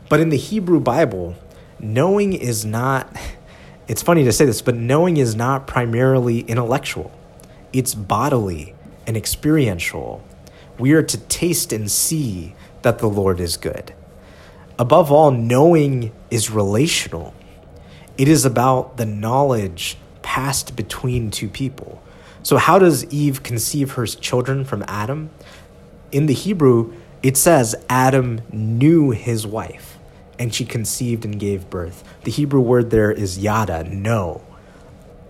But 0.08 0.20
in 0.20 0.30
the 0.30 0.38
Hebrew 0.38 0.80
Bible, 0.80 1.36
knowing 1.80 2.34
is 2.34 2.64
not, 2.64 3.14
it's 3.88 4.04
funny 4.04 4.24
to 4.24 4.32
say 4.32 4.46
this, 4.46 4.62
but 4.62 4.76
knowing 4.76 5.18
is 5.18 5.36
not 5.36 5.68
primarily 5.68 6.42
intellectual, 6.42 7.12
it's 7.74 7.96
bodily 7.96 8.76
and 9.08 9.18
experiential 9.18 10.24
we 10.78 10.94
are 10.94 11.04
to 11.04 11.18
taste 11.18 11.72
and 11.72 11.90
see 11.90 12.54
that 12.82 13.00
the 13.00 13.08
Lord 13.08 13.40
is 13.40 13.58
good. 13.58 13.94
Above 14.78 15.12
all, 15.12 15.32
knowing 15.32 16.12
is 16.30 16.52
relational. 16.52 17.34
It 18.18 18.28
is 18.28 18.46
about 18.46 18.98
the 18.98 19.06
knowledge 19.06 19.98
passed 20.22 20.76
between 20.76 21.32
two 21.32 21.48
people. 21.48 22.02
So, 22.46 22.58
how 22.58 22.78
does 22.78 23.06
Eve 23.06 23.42
conceive 23.42 23.94
her 23.94 24.06
children 24.06 24.66
from 24.66 24.86
Adam? 24.88 25.32
In 26.12 26.28
the 26.28 26.34
Hebrew, 26.36 26.94
it 27.24 27.38
says 27.38 27.74
Adam 27.90 28.42
knew 28.52 29.10
his 29.10 29.48
wife, 29.48 29.98
and 30.38 30.54
she 30.54 30.64
conceived 30.64 31.26
and 31.26 31.40
gave 31.40 31.72
birth. 31.72 32.04
The 32.24 32.30
Hebrew 32.30 32.62
word 32.62 32.92
there 32.92 33.12
is 33.12 33.40
yada, 33.40 33.84
know. 33.86 34.44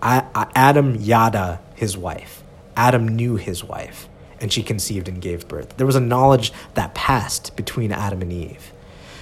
Adam 0.02 0.96
yada 0.96 1.60
his 1.74 1.96
wife. 1.96 2.42
Adam 2.76 3.08
knew 3.08 3.36
his 3.36 3.64
wife 3.64 4.10
and 4.38 4.52
she 4.52 4.62
conceived 4.62 5.08
and 5.08 5.22
gave 5.22 5.48
birth. 5.48 5.74
There 5.78 5.86
was 5.86 5.96
a 5.96 6.00
knowledge 6.00 6.52
that 6.74 6.94
passed 6.94 7.56
between 7.56 7.92
Adam 7.92 8.20
and 8.20 8.30
Eve. 8.30 8.72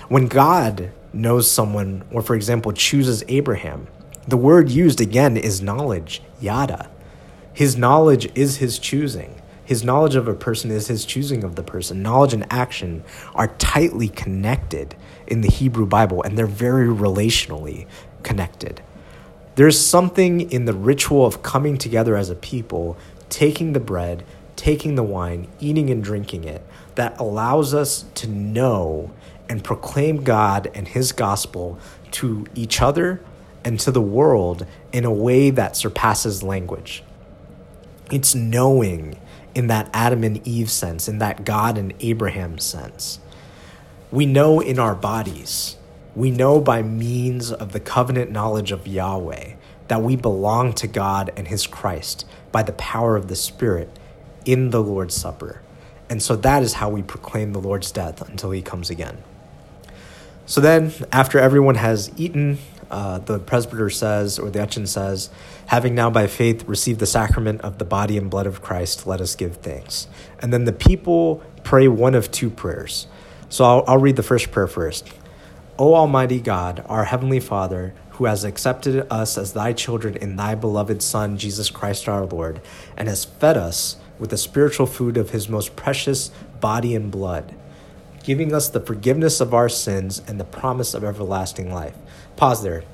When 0.09 0.27
God 0.27 0.91
knows 1.13 1.49
someone, 1.49 2.03
or 2.11 2.23
for 2.23 2.35
example, 2.35 2.73
chooses 2.73 3.23
Abraham, 3.29 3.87
the 4.27 4.37
word 4.37 4.69
used 4.69 5.01
again 5.01 5.37
is 5.37 5.63
knowledge, 5.63 6.21
yada. 6.41 6.91
His 7.55 7.77
knowledge 7.77 8.29
is 8.35 8.57
his 8.57 8.81
choosing. 8.81 9.41
His 9.65 9.85
knowledge 9.85 10.17
of 10.17 10.27
a 10.27 10.35
person 10.35 10.73
is 10.73 10.89
his 10.89 11.05
choosing 11.05 11.45
of 11.45 11.55
the 11.55 11.63
person. 11.63 12.03
Knowledge 12.03 12.35
and 12.35 12.45
action 12.51 13.05
are 13.33 13.47
tightly 13.47 14.09
connected 14.09 14.97
in 15.29 15.41
the 15.41 15.49
Hebrew 15.49 15.87
Bible, 15.87 16.21
and 16.23 16.37
they're 16.37 16.47
very 16.47 16.89
relationally 16.89 17.87
connected. 18.25 18.83
There's 19.55 19.81
something 19.81 20.51
in 20.51 20.65
the 20.65 20.75
ritual 20.75 21.25
of 21.25 21.45
coming 21.45 21.79
together 21.79 22.17
as 22.17 22.29
a 22.29 22.35
people, 22.35 22.97
taking 23.29 23.73
the 23.73 23.81
bread, 23.81 24.25
taking 24.57 24.97
the 24.97 25.05
wine, 25.05 25.47
eating 25.61 25.91
and 25.91 26.03
drinking 26.03 26.43
it, 26.43 26.67
that 26.97 27.19
allows 27.21 27.73
us 27.73 28.05
to 28.17 28.27
know 28.27 29.13
and 29.49 29.63
proclaim 29.63 30.25
God 30.25 30.73
and 30.75 30.89
His 30.89 31.13
gospel 31.13 31.79
to 32.11 32.47
each 32.57 32.83
other 32.83 33.21
and 33.65 33.79
to 33.79 33.93
the 33.93 34.03
world 34.03 34.67
in 34.93 35.05
a 35.05 35.13
way 35.13 35.51
that 35.51 35.77
surpasses 35.77 36.43
language. 36.43 37.05
It's 38.15 38.33
knowing 38.33 39.19
in 39.57 39.67
that 39.67 39.91
Adam 39.93 40.23
and 40.23 40.47
Eve 40.47 40.71
sense, 40.71 41.09
in 41.09 41.19
that 41.19 41.45
God 41.45 41.77
and 41.77 41.93
Abraham 41.99 42.59
sense. 42.61 43.19
We 44.13 44.25
know 44.25 44.61
in 44.61 44.79
our 44.79 44.95
bodies, 44.95 45.77
we 46.15 46.31
know 46.31 46.61
by 46.61 46.81
means 46.81 47.51
of 47.51 47.73
the 47.73 47.81
covenant 47.81 48.31
knowledge 48.31 48.71
of 48.71 48.87
Yahweh 48.87 49.55
that 49.89 50.01
we 50.01 50.15
belong 50.15 50.75
to 50.75 50.87
God 50.87 51.33
and 51.37 51.49
His 51.49 51.67
Christ 51.67 52.25
by 52.53 52.63
the 52.63 52.73
power 52.75 53.17
of 53.17 53.27
the 53.27 53.35
Spirit 53.35 53.91
in 54.45 54.71
the 54.71 54.81
Lord's 54.81 55.17
Supper. 55.17 55.61
And 56.09 56.23
so 56.23 56.37
that 56.37 56.63
is 56.63 56.75
how 56.75 56.89
we 56.89 57.03
proclaim 57.03 57.53
the 57.53 57.61
Lord's 57.61 57.91
death 57.91 58.23
until 58.29 58.53
he 58.53 58.63
comes 58.63 58.91
again. 58.91 59.25
So 60.47 60.61
then, 60.61 60.93
after 61.11 61.41
everyone 61.41 61.75
has 61.75 62.13
eaten, 62.17 62.59
uh, 62.95 63.19
the 63.19 63.39
presbyter 63.39 63.91
says, 63.91 64.39
or 64.39 64.51
the 64.51 64.61
etching 64.61 64.87
says, 64.87 65.31
having 65.67 65.95
now 65.95 66.11
by 66.11 66.27
faith 66.27 66.67
received 66.69 67.01
the 67.01 67.07
sacrament 67.07 67.61
of 67.63 67.79
the 67.79 67.85
body 67.85 68.17
and 68.17 68.31
blood 68.31 68.47
of 68.47 68.63
Christ, 68.63 69.07
let 69.07 69.21
us 69.21 69.35
give 69.35 69.57
thanks. 69.57 70.07
And 70.41 70.53
then 70.53 70.65
the 70.65 70.73
people 70.73 71.43
pray 71.65 71.89
one 71.89 72.15
of 72.15 72.31
two 72.31 72.51
prayers. 72.51 73.07
So 73.49 73.65
I'll, 73.65 73.85
I'll 73.87 73.99
read 73.99 74.17
the 74.17 74.23
first 74.23 74.51
prayer 74.53 74.67
first. 74.67 75.11
O 75.79 75.95
Almighty 75.95 76.41
God, 76.41 76.85
our 76.89 77.05
Heavenly 77.05 77.41
Father, 77.41 77.95
who 78.11 78.27
has 78.27 78.45
accepted 78.45 79.07
us 79.11 79.37
as 79.37 79.53
thy 79.53 79.73
children 79.73 80.17
in 80.17 80.37
thy 80.37 80.55
beloved 80.55 81.03
Son, 81.03 81.37
Jesus 81.37 81.69
Christ 81.69 82.09
our 82.09 82.25
Lord, 82.25 82.61
and 82.97 83.09
has 83.09 83.25
fed 83.25 83.57
us 83.57 83.97
with 84.19 84.31
the 84.31 84.37
spiritual 84.37 84.87
food 84.87 85.17
of 85.17 85.31
his 85.31 85.49
most 85.49 85.75
precious 85.75 86.31
body 86.61 86.95
and 86.95 87.11
blood, 87.11 87.55
giving 88.25 88.55
us 88.55 88.69
the 88.69 88.81
forgiveness 88.81 89.41
of 89.41 89.55
our 89.55 89.69
sins 89.69 90.21
and 90.27 90.41
the 90.41 90.45
promise 90.45 90.95
of 90.95 91.05
everlasting 91.05 91.73
life. 91.73 91.95
Pause 92.37 92.63
there. 92.65 92.85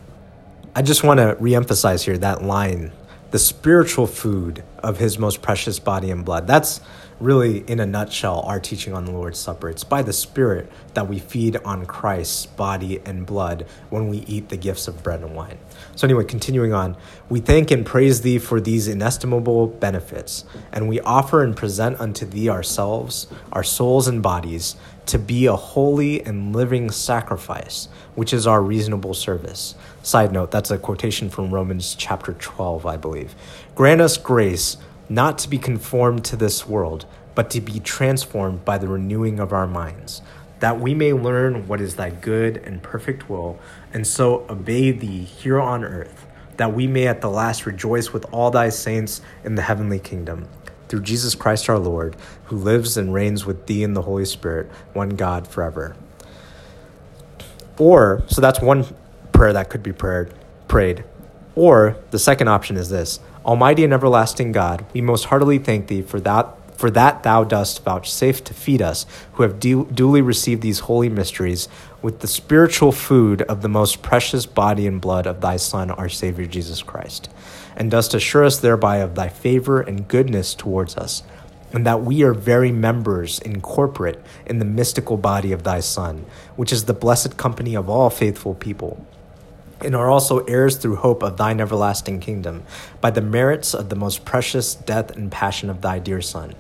I 0.74 0.82
just 0.82 1.02
want 1.02 1.18
to 1.18 1.36
reemphasize 1.36 2.04
here 2.04 2.18
that 2.18 2.42
line 2.42 2.92
the 3.30 3.38
spiritual 3.38 4.08
food 4.08 4.62
of 4.78 4.98
his 4.98 5.18
most 5.18 5.40
precious 5.40 5.78
body 5.78 6.10
and 6.10 6.24
blood. 6.24 6.48
That's 6.48 6.80
really, 7.20 7.58
in 7.68 7.78
a 7.78 7.86
nutshell, 7.86 8.40
our 8.40 8.58
teaching 8.58 8.94
on 8.94 9.04
the 9.04 9.12
Lord's 9.12 9.38
Supper. 9.38 9.68
It's 9.68 9.84
by 9.84 10.02
the 10.02 10.12
Spirit 10.12 10.70
that 10.94 11.08
we 11.08 11.18
feed 11.18 11.56
on 11.58 11.86
Christ's 11.86 12.46
body 12.46 13.00
and 13.04 13.26
blood 13.26 13.66
when 13.90 14.08
we 14.08 14.18
eat 14.18 14.48
the 14.48 14.56
gifts 14.56 14.88
of 14.88 15.02
bread 15.02 15.20
and 15.20 15.36
wine. 15.36 15.58
So, 15.96 16.06
anyway, 16.06 16.24
continuing 16.24 16.72
on, 16.72 16.96
we 17.28 17.40
thank 17.40 17.70
and 17.70 17.84
praise 17.84 18.22
Thee 18.22 18.38
for 18.38 18.60
these 18.60 18.88
inestimable 18.88 19.66
benefits, 19.66 20.44
and 20.72 20.88
we 20.88 20.98
offer 21.00 21.44
and 21.44 21.54
present 21.54 22.00
unto 22.00 22.24
Thee 22.24 22.48
ourselves, 22.48 23.26
our 23.52 23.64
souls 23.64 24.08
and 24.08 24.22
bodies, 24.22 24.76
to 25.11 25.18
be 25.18 25.46
a 25.46 25.56
holy 25.56 26.24
and 26.24 26.54
living 26.54 26.88
sacrifice, 26.90 27.88
which 28.14 28.32
is 28.32 28.46
our 28.46 28.62
reasonable 28.62 29.12
service. 29.12 29.74
Side 30.04 30.32
note, 30.32 30.52
that's 30.52 30.70
a 30.70 30.78
quotation 30.78 31.28
from 31.30 31.52
Romans 31.52 31.96
chapter 31.96 32.32
12, 32.34 32.86
I 32.86 32.96
believe. 32.96 33.34
Grant 33.74 34.00
us 34.00 34.16
grace 34.16 34.76
not 35.08 35.36
to 35.38 35.48
be 35.48 35.58
conformed 35.58 36.24
to 36.26 36.36
this 36.36 36.68
world, 36.68 37.06
but 37.34 37.50
to 37.50 37.61
be 37.61 37.80
transformed 37.80 38.64
by 38.64 38.78
the 38.78 38.86
renewing 38.86 39.40
of 39.40 39.52
our 39.52 39.66
minds, 39.66 40.22
that 40.61 40.78
we 40.78 40.94
may 40.94 41.12
learn 41.12 41.66
what 41.66 41.80
is 41.80 41.96
thy 41.96 42.11
good 42.11 42.58
and 42.58 42.80
perfect 42.80 43.28
will, 43.28 43.58
and 43.92 44.06
so 44.06 44.46
obey 44.48 44.92
thee 44.92 45.24
here 45.24 45.61
on 45.61 45.82
earth, 45.82 46.24
that 46.56 46.72
we 46.72 46.86
may 46.86 47.08
at 47.08 47.20
the 47.20 47.30
last 47.30 47.66
rejoice 47.66 48.12
with 48.12 48.24
all 48.32 48.52
thy 48.52 48.68
saints 48.68 49.22
in 49.42 49.56
the 49.56 49.62
heavenly 49.62 49.98
kingdom. 49.98 50.46
Through 50.91 51.03
Jesus 51.03 51.36
Christ 51.36 51.70
our 51.70 51.78
Lord, 51.78 52.16
who 52.47 52.57
lives 52.57 52.97
and 52.97 53.14
reigns 53.14 53.47
with 53.47 53.66
thee 53.66 53.84
in 53.84 53.95
the 53.95 54.03
Holy 54.03 54.24
Spirit, 54.24 54.68
one 54.93 55.11
God 55.11 55.47
forever. 55.47 55.97
Or, 57.78 58.24
so 58.26 58.41
that's 58.41 58.61
one 58.61 58.84
prayer 59.32 59.53
that 59.53 59.70
could 59.70 59.84
be 59.84 59.93
prayed. 59.93 60.34
prayed. 60.66 61.05
Or 61.55 61.97
the 62.11 62.18
second 62.18 62.49
option 62.49 62.76
is 62.76 62.91
this 62.91 63.20
Almighty 63.47 63.84
and 63.84 63.93
everlasting 63.93 64.51
God, 64.51 64.84
we 64.93 65.01
most 65.01 65.26
heartily 65.26 65.59
thank 65.59 65.86
thee 65.86 66.03
for 66.03 66.18
that 66.20 66.57
for 66.80 66.91
that 66.91 67.22
thou 67.22 67.45
dost 67.45 67.84
vouchsafe 67.84 68.43
to 68.43 68.55
feed 68.55 68.80
us, 68.80 69.05
who 69.34 69.43
have 69.43 69.61
du- 69.61 69.84
duly 69.93 70.22
received 70.22 70.62
these 70.62 70.80
holy 70.80 71.11
mysteries, 71.11 71.68
with 72.01 72.20
the 72.20 72.26
spiritual 72.26 72.91
food 72.91 73.43
of 73.43 73.61
the 73.61 73.68
most 73.68 74.01
precious 74.01 74.47
body 74.47 74.86
and 74.86 74.99
blood 74.99 75.26
of 75.26 75.43
thy 75.43 75.57
Son, 75.57 75.91
our 75.91 76.09
Savior 76.09 76.47
Jesus 76.47 76.82
Christ, 76.82 77.28
and 77.80 77.90
dost 77.90 78.12
assure 78.12 78.44
us 78.44 78.58
thereby 78.58 78.98
of 78.98 79.14
thy 79.14 79.28
favor 79.28 79.80
and 79.80 80.06
goodness 80.06 80.54
towards 80.54 80.96
us, 80.96 81.22
and 81.72 81.86
that 81.86 82.02
we 82.02 82.22
are 82.22 82.34
very 82.34 82.70
members 82.70 83.38
incorporate 83.38 84.18
in 84.44 84.58
the 84.58 84.64
mystical 84.64 85.16
body 85.16 85.50
of 85.50 85.62
thy 85.62 85.80
Son, 85.80 86.26
which 86.56 86.72
is 86.72 86.84
the 86.84 86.92
blessed 86.92 87.38
company 87.38 87.74
of 87.74 87.88
all 87.88 88.10
faithful 88.10 88.54
people 88.54 89.06
and 89.82 89.96
are 89.96 90.10
also 90.10 90.44
heirs 90.44 90.76
through 90.76 90.96
hope 90.96 91.22
of 91.22 91.38
thine 91.38 91.58
everlasting 91.58 92.20
kingdom, 92.20 92.62
by 93.00 93.10
the 93.10 93.20
merits 93.20 93.74
of 93.74 93.88
the 93.88 93.96
most 93.96 94.26
precious 94.26 94.74
death 94.74 95.16
and 95.16 95.32
passion 95.32 95.70
of 95.70 95.80
thy 95.80 95.98
dear 95.98 96.20
Son. 96.20 96.54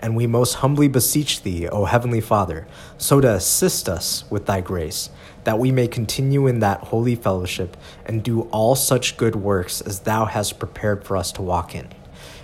And 0.00 0.16
we 0.16 0.26
most 0.26 0.54
humbly 0.54 0.88
beseech 0.88 1.42
thee, 1.42 1.68
O 1.68 1.84
Heavenly 1.84 2.22
Father, 2.22 2.66
so 2.98 3.20
to 3.20 3.34
assist 3.34 3.88
us 3.88 4.24
with 4.30 4.46
thy 4.46 4.60
grace, 4.60 5.10
that 5.44 5.58
we 5.58 5.72
may 5.72 5.88
continue 5.88 6.46
in 6.46 6.60
that 6.60 6.80
holy 6.80 7.14
fellowship 7.14 7.76
and 8.06 8.22
do 8.22 8.42
all 8.52 8.74
such 8.74 9.16
good 9.16 9.36
works 9.36 9.80
as 9.80 10.00
thou 10.00 10.24
hast 10.24 10.58
prepared 10.58 11.04
for 11.04 11.16
us 11.16 11.32
to 11.32 11.42
walk 11.42 11.74
in. 11.74 11.88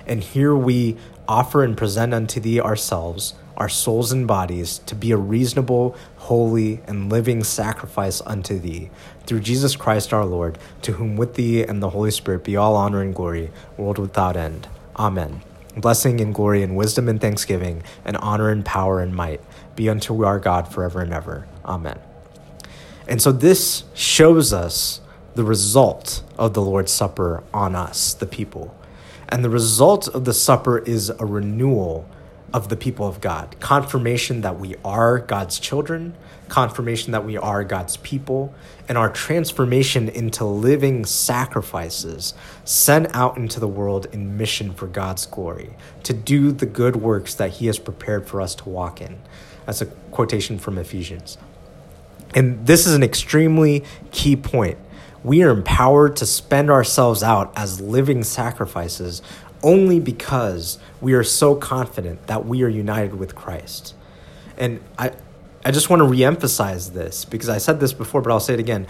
And 0.07 0.22
here 0.22 0.55
we 0.55 0.96
offer 1.26 1.62
and 1.62 1.76
present 1.76 2.14
unto 2.14 2.40
thee 2.40 2.61
ourselves 2.61 3.34
our 3.59 3.68
souls 3.68 4.12
and 4.12 4.26
bodies 4.26 4.78
to 4.86 4.94
be 4.94 5.11
a 5.11 5.16
reasonable, 5.16 5.96
holy, 6.16 6.80
and 6.86 7.11
living 7.11 7.42
sacrifice 7.42 8.22
unto 8.24 8.59
thee, 8.59 8.88
through 9.26 9.40
Jesus 9.40 9.74
Christ 9.74 10.12
our 10.12 10.24
Lord, 10.24 10.57
to 10.82 10.92
whom 10.92 11.16
with 11.16 11.34
thee 11.34 11.64
and 11.64 11.82
the 11.82 11.90
Holy 11.90 12.12
Spirit 12.12 12.44
be 12.44 12.57
all 12.57 12.76
honor 12.76 13.03
and 13.03 13.14
glory, 13.14 13.51
world 13.76 13.99
without 13.99 14.36
end. 14.36 14.68
Amen. 14.96 15.42
Blessing 15.76 16.20
and 16.20 16.32
glory 16.32 16.62
and 16.62 16.76
wisdom 16.76 17.09
and 17.09 17.20
thanksgiving, 17.20 17.82
and 18.05 18.16
honor 18.18 18.49
and 18.49 18.64
power 18.64 19.01
and 19.01 19.14
might 19.14 19.40
be 19.74 19.90
unto 19.90 20.24
our 20.24 20.38
God 20.38 20.72
forever 20.72 21.01
and 21.01 21.12
ever. 21.12 21.46
Amen. 21.64 21.99
And 23.09 23.22
so 23.22 23.32
this 23.32 23.84
shows 23.94 24.52
us 24.52 25.00
the 25.34 25.44
result 25.44 26.22
of 26.38 26.52
the 26.52 26.62
Lord's 26.62 26.92
Supper 26.92 27.42
on 27.54 27.74
us, 27.74 28.12
the 28.12 28.26
people. 28.26 28.74
And 29.28 29.44
the 29.44 29.50
result 29.50 30.09
of 30.09 30.24
the 30.24 30.34
supper 30.34 30.78
is 30.78 31.11
a 31.11 31.24
renewal 31.24 32.09
of 32.52 32.68
the 32.68 32.76
people 32.76 33.06
of 33.06 33.20
God. 33.20 33.56
Confirmation 33.61 34.40
that 34.40 34.59
we 34.59 34.74
are 34.84 35.18
God's 35.18 35.59
children, 35.59 36.14
confirmation 36.48 37.12
that 37.12 37.24
we 37.24 37.36
are 37.36 37.62
God's 37.62 37.98
people, 37.98 38.54
and 38.88 38.96
our 38.96 39.11
transformation 39.11 40.09
into 40.09 40.44
living 40.44 41.04
sacrifices 41.04 42.32
sent 42.64 43.14
out 43.14 43.36
into 43.36 43.61
the 43.61 43.68
world 43.68 44.06
in 44.12 44.38
mission 44.38 44.72
for 44.72 44.86
God's 44.86 45.26
glory, 45.26 45.76
to 46.04 46.14
do 46.14 46.50
the 46.52 46.66
good 46.66 46.96
works 46.96 47.34
that 47.34 47.50
He 47.52 47.66
has 47.66 47.78
prepared 47.78 48.26
for 48.26 48.40
us 48.40 48.54
to 48.56 48.68
walk 48.68 49.00
in. 49.02 49.18
That's 49.66 49.82
a 49.82 49.86
quotation 49.86 50.59
from 50.59 50.78
Ephesians. 50.78 51.36
And 52.34 52.66
this 52.66 52.86
is 52.86 52.94
an 52.94 53.02
extremely 53.02 53.84
key 54.10 54.36
point. 54.36 54.78
We 55.24 55.42
are 55.42 55.50
empowered 55.50 56.16
to 56.16 56.26
spend 56.26 56.70
ourselves 56.70 57.22
out 57.22 57.52
as 57.56 57.80
living 57.80 58.22
sacrifices 58.22 59.22
only 59.62 59.98
because 59.98 60.78
we 61.00 61.14
are 61.14 61.24
so 61.24 61.54
confident 61.54 62.26
that 62.28 62.46
we 62.46 62.62
are 62.62 62.68
united 62.68 63.14
with 63.14 63.34
Christ. 63.34 63.94
And 64.56 64.80
I, 64.98 65.12
I 65.64 65.70
just 65.70 65.90
want 65.90 66.00
to 66.00 66.06
reemphasize 66.06 66.92
this 66.92 67.24
because 67.24 67.48
I 67.48 67.58
said 67.58 67.80
this 67.80 67.92
before, 67.92 68.22
but 68.22 68.30
I'll 68.30 68.40
say 68.40 68.54
it 68.54 68.60
again. 68.60 68.86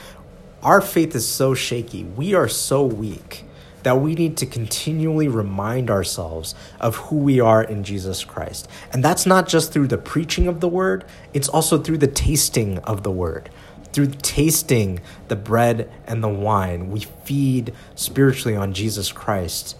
Our 0.62 0.80
faith 0.80 1.14
is 1.14 1.26
so 1.26 1.54
shaky, 1.54 2.04
we 2.04 2.34
are 2.34 2.48
so 2.48 2.84
weak 2.84 3.44
that 3.82 4.00
we 4.00 4.14
need 4.14 4.36
to 4.38 4.46
continually 4.46 5.28
remind 5.28 5.90
ourselves 5.90 6.54
of 6.80 6.96
who 6.96 7.16
we 7.16 7.40
are 7.40 7.62
in 7.62 7.84
Jesus 7.84 8.24
Christ. 8.24 8.68
And 8.92 9.04
that's 9.04 9.26
not 9.26 9.48
just 9.48 9.72
through 9.72 9.88
the 9.88 9.98
preaching 9.98 10.46
of 10.46 10.60
the 10.60 10.68
word, 10.68 11.04
it's 11.32 11.48
also 11.48 11.78
through 11.78 11.98
the 11.98 12.06
tasting 12.06 12.78
of 12.78 13.02
the 13.02 13.10
word. 13.10 13.50
Through 13.92 14.12
tasting 14.22 15.00
the 15.28 15.36
bread 15.36 15.90
and 16.06 16.22
the 16.22 16.28
wine, 16.28 16.90
we 16.90 17.00
feed 17.00 17.72
spiritually 17.94 18.56
on 18.56 18.74
Jesus 18.74 19.12
Christ 19.12 19.76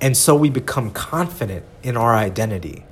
and 0.00 0.16
so 0.16 0.34
we 0.34 0.50
become 0.50 0.90
confident 0.90 1.64
in 1.82 1.96
our 1.96 2.14
identity. 2.14 2.84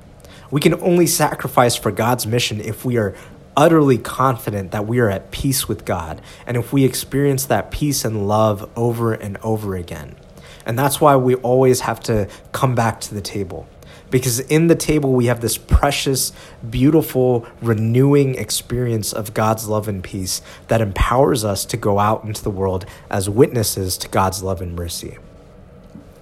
We 0.50 0.60
can 0.60 0.74
only 0.74 1.06
sacrifice 1.06 1.76
for 1.76 1.90
God's 1.90 2.26
mission 2.26 2.60
if 2.60 2.84
we 2.84 2.96
are 2.96 3.14
utterly 3.56 3.96
confident 3.96 4.70
that 4.72 4.86
we 4.86 4.98
are 4.98 5.08
at 5.08 5.30
peace 5.30 5.66
with 5.66 5.84
God 5.84 6.20
and 6.46 6.56
if 6.56 6.72
we 6.72 6.84
experience 6.84 7.46
that 7.46 7.70
peace 7.70 8.04
and 8.04 8.28
love 8.28 8.68
over 8.76 9.12
and 9.12 9.36
over 9.38 9.76
again. 9.76 10.16
And 10.66 10.78
that's 10.78 11.00
why 11.00 11.16
we 11.16 11.36
always 11.36 11.80
have 11.80 12.00
to 12.00 12.28
come 12.52 12.74
back 12.74 13.00
to 13.02 13.14
the 13.14 13.20
table. 13.20 13.66
Because 14.10 14.40
in 14.40 14.66
the 14.68 14.74
table, 14.74 15.12
we 15.12 15.26
have 15.26 15.40
this 15.40 15.58
precious, 15.58 16.32
beautiful, 16.68 17.46
renewing 17.60 18.34
experience 18.36 19.12
of 19.12 19.34
God's 19.34 19.68
love 19.68 19.88
and 19.88 20.02
peace 20.02 20.42
that 20.68 20.80
empowers 20.80 21.44
us 21.44 21.64
to 21.66 21.76
go 21.76 21.98
out 21.98 22.24
into 22.24 22.42
the 22.42 22.50
world 22.50 22.86
as 23.10 23.28
witnesses 23.28 23.96
to 23.98 24.08
God's 24.08 24.42
love 24.42 24.60
and 24.60 24.76
mercy. 24.76 25.18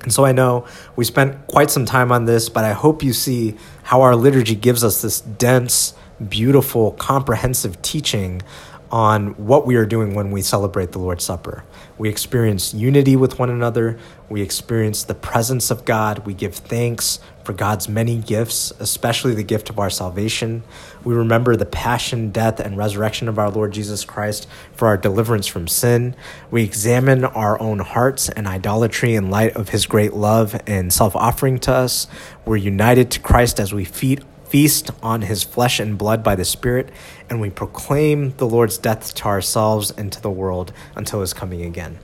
And 0.02 0.12
so 0.12 0.24
I 0.24 0.32
know 0.32 0.66
we 0.96 1.04
spent 1.04 1.46
quite 1.46 1.70
some 1.70 1.86
time 1.86 2.12
on 2.12 2.26
this, 2.26 2.48
but 2.48 2.64
I 2.64 2.72
hope 2.72 3.02
you 3.02 3.12
see 3.12 3.56
how 3.82 4.02
our 4.02 4.14
liturgy 4.14 4.54
gives 4.54 4.84
us 4.84 5.00
this 5.00 5.20
dense, 5.20 5.94
beautiful, 6.28 6.92
comprehensive 6.92 7.80
teaching 7.80 8.42
on 8.90 9.30
what 9.32 9.66
we 9.66 9.76
are 9.76 9.86
doing 9.86 10.14
when 10.14 10.30
we 10.30 10.42
celebrate 10.42 10.92
the 10.92 10.98
Lord's 10.98 11.24
Supper. 11.24 11.64
We 11.96 12.08
experience 12.08 12.74
unity 12.74 13.14
with 13.14 13.38
one 13.38 13.50
another. 13.50 13.98
We 14.28 14.42
experience 14.42 15.04
the 15.04 15.14
presence 15.14 15.70
of 15.70 15.84
God. 15.84 16.26
We 16.26 16.34
give 16.34 16.54
thanks 16.54 17.20
for 17.44 17.52
God's 17.52 17.88
many 17.88 18.18
gifts, 18.18 18.72
especially 18.80 19.34
the 19.34 19.44
gift 19.44 19.70
of 19.70 19.78
our 19.78 19.90
salvation. 19.90 20.64
We 21.04 21.14
remember 21.14 21.54
the 21.54 21.66
passion, 21.66 22.30
death, 22.30 22.58
and 22.58 22.76
resurrection 22.76 23.28
of 23.28 23.38
our 23.38 23.50
Lord 23.50 23.72
Jesus 23.72 24.04
Christ 24.04 24.48
for 24.72 24.88
our 24.88 24.96
deliverance 24.96 25.46
from 25.46 25.68
sin. 25.68 26.16
We 26.50 26.64
examine 26.64 27.24
our 27.24 27.60
own 27.60 27.78
hearts 27.78 28.28
and 28.28 28.46
idolatry 28.46 29.14
in 29.14 29.30
light 29.30 29.54
of 29.54 29.68
his 29.68 29.86
great 29.86 30.14
love 30.14 30.60
and 30.66 30.92
self 30.92 31.14
offering 31.14 31.58
to 31.60 31.72
us. 31.72 32.06
We're 32.44 32.56
united 32.56 33.10
to 33.12 33.20
Christ 33.20 33.60
as 33.60 33.72
we 33.72 33.84
feed 33.84 34.24
feast 34.54 34.92
on 35.02 35.22
his 35.22 35.42
flesh 35.42 35.80
and 35.80 35.98
blood 35.98 36.22
by 36.22 36.36
the 36.36 36.44
Spirit, 36.44 36.88
and 37.28 37.40
we 37.40 37.50
proclaim 37.50 38.30
the 38.36 38.46
Lord's 38.46 38.78
death 38.78 39.12
to 39.12 39.24
ourselves 39.24 39.90
and 39.90 40.12
to 40.12 40.22
the 40.22 40.30
world 40.30 40.72
until 40.94 41.22
his 41.22 41.34
coming 41.34 41.62
again. 41.62 41.98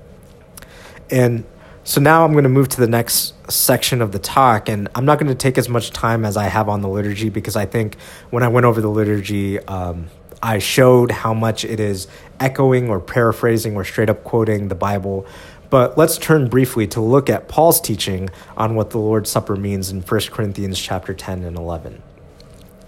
And 1.13 1.45
so 1.85 2.01
now 2.01 2.25
I'm 2.25 2.33
going 2.33 2.43
to 2.43 2.51
move 2.51 2.69
to 2.71 2.81
the 2.81 2.89
next 2.89 3.35
section 3.49 4.03
of 4.03 4.11
the 4.11 4.19
talk, 4.19 4.69
and 4.69 4.89
I'm 4.97 5.05
not 5.05 5.21
going 5.21 5.29
to 5.29 5.37
take 5.37 5.59
as 5.59 5.69
much 5.69 5.91
time 5.93 6.25
as 6.25 6.37
I 6.37 6.49
have 6.49 6.69
on 6.69 6.81
the 6.81 6.89
liturgy 6.89 7.29
because 7.29 7.55
I 7.55 7.67
think 7.67 7.97
when 8.31 8.43
I 8.43 8.49
went 8.49 8.67
over 8.67 8.81
the 8.81 8.91
liturgy, 8.91 9.61
um, 9.67 10.09
I 10.43 10.59
showed 10.59 11.13
how 11.13 11.33
much 11.33 11.65
it 11.65 11.79
is 11.79 12.09
echoing 12.41 12.89
or 12.89 12.99
paraphrasing 12.99 13.77
or 13.77 13.85
straight 13.85 14.11
up 14.11 14.25
quoting 14.25 14.67
the 14.67 14.75
Bible. 14.75 15.25
But 15.71 15.97
let's 15.97 16.19
turn 16.19 16.49
briefly 16.49 16.89
to 16.89 17.01
look 17.01 17.31
at 17.31 17.47
Paul's 17.47 17.81
teaching 17.81 18.29
on 18.57 18.75
what 18.75 18.91
the 18.91 18.99
Lord's 18.99 19.31
Supper 19.31 19.55
means 19.55 19.93
in 19.93 20.01
1 20.01 20.21
Corinthians 20.33 20.81
chapter 20.81 21.15
10 21.15 21.45
and 21.45 21.57
11. 21.57 22.03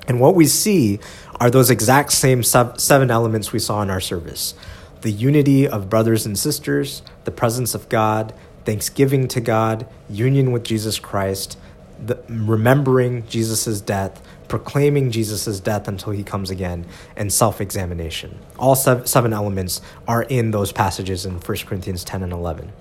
And 0.08 0.20
what 0.20 0.34
we 0.34 0.46
see 0.46 0.98
are 1.40 1.50
those 1.50 1.70
exact 1.70 2.12
same 2.12 2.42
seven 2.42 3.10
elements 3.10 3.52
we 3.52 3.58
saw 3.58 3.82
in 3.82 3.90
our 3.90 4.00
service 4.00 4.54
the 5.02 5.10
unity 5.10 5.66
of 5.66 5.90
brothers 5.90 6.24
and 6.26 6.38
sisters, 6.38 7.02
the 7.24 7.30
presence 7.32 7.74
of 7.74 7.88
God, 7.88 8.32
thanksgiving 8.64 9.26
to 9.28 9.40
God, 9.40 9.86
union 10.08 10.52
with 10.52 10.62
Jesus 10.62 11.00
Christ, 11.00 11.58
the, 12.04 12.22
remembering 12.28 13.26
Jesus' 13.26 13.80
death, 13.80 14.22
proclaiming 14.46 15.10
Jesus' 15.10 15.58
death 15.60 15.88
until 15.88 16.12
he 16.12 16.22
comes 16.22 16.50
again, 16.50 16.86
and 17.16 17.32
self 17.32 17.60
examination. 17.60 18.38
All 18.58 18.74
seven, 18.74 19.06
seven 19.06 19.32
elements 19.32 19.80
are 20.06 20.22
in 20.22 20.52
those 20.52 20.72
passages 20.72 21.26
in 21.26 21.34
1 21.34 21.58
Corinthians 21.66 22.04
10 22.04 22.22
and 22.22 22.32
11. 22.32 22.72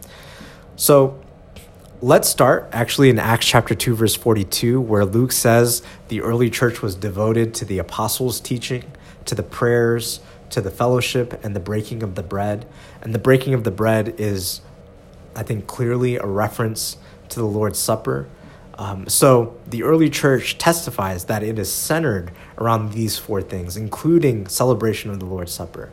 So 0.76 1.20
let's 2.02 2.28
start 2.28 2.70
actually 2.72 3.10
in 3.10 3.20
Acts 3.20 3.46
chapter 3.46 3.76
2, 3.76 3.96
verse 3.96 4.16
42, 4.16 4.82
where 4.82 5.06
Luke 5.06 5.32
says 5.32 5.82
the 6.08 6.22
early 6.22 6.50
church 6.50 6.82
was 6.82 6.96
devoted 6.96 7.54
to 7.56 7.66
the 7.66 7.78
apostles' 7.78 8.40
teaching, 8.40 8.92
to 9.26 9.36
the 9.36 9.44
prayers, 9.44 10.20
to 10.50 10.62
the 10.62 10.72
fellowship, 10.72 11.44
and 11.44 11.56
the 11.56 11.60
breaking 11.60 12.04
of 12.04 12.16
the 12.16 12.24
bread. 12.24 12.68
And 13.02 13.14
the 13.14 13.20
breaking 13.20 13.54
of 13.54 13.64
the 13.64 13.72
bread 13.72 14.16
is, 14.18 14.62
I 15.36 15.44
think, 15.44 15.68
clearly 15.68 16.16
a 16.18 16.26
reference 16.26 16.98
to 17.30 17.40
the 17.40 17.46
Lord's 17.46 17.80
Supper 17.80 18.28
um, 18.82 19.08
so 19.08 19.56
the 19.68 19.84
early 19.84 20.10
church 20.10 20.58
testifies 20.58 21.26
that 21.26 21.44
it 21.44 21.60
is 21.60 21.72
centered 21.72 22.32
around 22.58 22.94
these 22.94 23.16
four 23.16 23.40
things, 23.44 23.78
including 23.78 24.48
celebration 24.48 25.12
of 25.12 25.20
the 25.20 25.26
Lord's 25.26 25.54
Supper. 25.54 25.92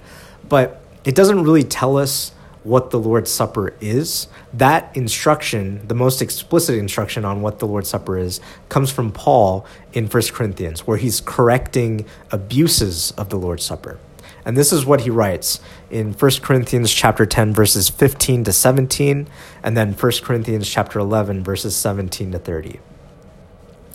But 0.49 0.81
it 1.05 1.15
doesn't 1.15 1.43
really 1.43 1.65
tell 1.65 1.99
us 1.99 2.33
what 2.69 2.91
the 2.91 2.99
Lord's 2.99 3.31
Supper 3.31 3.75
is. 3.81 4.29
That 4.53 4.95
instruction, 4.97 5.87
the 5.89 5.95
most 5.95 6.23
explicit 6.23 6.77
instruction 6.77 7.25
on 7.25 7.41
what 7.41 7.59
the 7.59 7.67
Lord's 7.67 7.89
Supper 7.89 8.19
is, 8.19 8.41
comes 8.69 8.91
from 8.91 9.11
Paul 9.11 9.67
in 9.93 10.07
1 10.07 10.23
Corinthians, 10.33 10.87
where 10.87 10.99
he's 10.99 11.21
correcting 11.21 12.07
abuses 12.31 13.13
of 13.13 13.31
the 13.31 13.39
Lord's 13.39 13.65
Supper. 13.65 13.99
And 14.45 14.57
this 14.57 14.73
is 14.73 14.87
what 14.87 15.03
he 15.03 15.11
writes 15.11 15.61
in 15.91 16.13
1 16.13 16.31
Corinthians 16.43 16.93
chapter 16.93 17.27
10 17.27 17.53
verses 17.53 17.89
15 17.89 18.45
to 18.45 18.53
17 18.53 19.29
and 19.63 19.77
then 19.77 19.93
1 19.93 20.13
Corinthians 20.23 20.69
chapter 20.69 20.99
11 20.99 21.45
verses 21.45 21.77
17 21.77 22.33
to 22.33 22.39
30. 22.39 22.81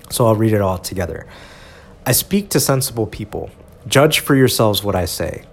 So 0.09 0.27
I'll 0.27 0.35
read 0.35 0.53
it 0.53 0.61
all 0.61 0.77
together. 0.77 1.25
I 2.05 2.11
speak 2.11 2.49
to 2.49 2.59
sensible 2.59 3.07
people. 3.07 3.49
Judge 3.87 4.19
for 4.19 4.35
yourselves 4.35 4.83
what 4.83 4.95
I 4.95 5.05
say. 5.05 5.45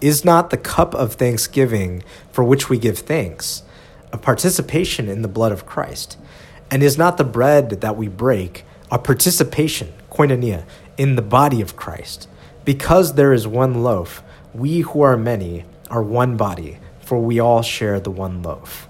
Is 0.00 0.24
not 0.24 0.50
the 0.50 0.56
cup 0.56 0.94
of 0.94 1.14
thanksgiving 1.14 2.04
for 2.30 2.44
which 2.44 2.68
we 2.68 2.78
give 2.78 2.98
thanks 2.98 3.64
a 4.12 4.16
participation 4.16 5.08
in 5.08 5.22
the 5.22 5.28
blood 5.28 5.50
of 5.50 5.66
Christ? 5.66 6.16
And 6.70 6.84
is 6.84 6.96
not 6.96 7.16
the 7.16 7.24
bread 7.24 7.80
that 7.80 7.96
we 7.96 8.06
break 8.06 8.64
a 8.92 8.98
participation, 9.00 9.92
koinonia, 10.08 10.64
in 10.96 11.16
the 11.16 11.22
body 11.22 11.60
of 11.60 11.74
Christ? 11.74 12.28
Because 12.64 13.14
there 13.14 13.32
is 13.32 13.48
one 13.48 13.82
loaf, 13.82 14.22
we 14.54 14.80
who 14.80 15.00
are 15.00 15.16
many 15.16 15.64
are 15.90 16.02
one 16.02 16.36
body, 16.36 16.78
for 17.00 17.18
we 17.18 17.40
all 17.40 17.62
share 17.62 17.98
the 17.98 18.10
one 18.10 18.40
loaf. 18.40 18.88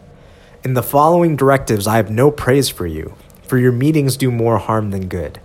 In 0.63 0.75
the 0.75 0.83
following 0.83 1.37
directives, 1.37 1.87
I 1.87 1.97
have 1.97 2.11
no 2.11 2.31
praise 2.31 2.69
for 2.69 2.87
you, 2.87 3.15
for 3.45 3.57
your 3.57 3.73
meetings 3.73 4.19
do 4.19 4.31
more 4.31 4.59
harm 4.59 4.91
than 4.91 5.09
good. 5.09 5.41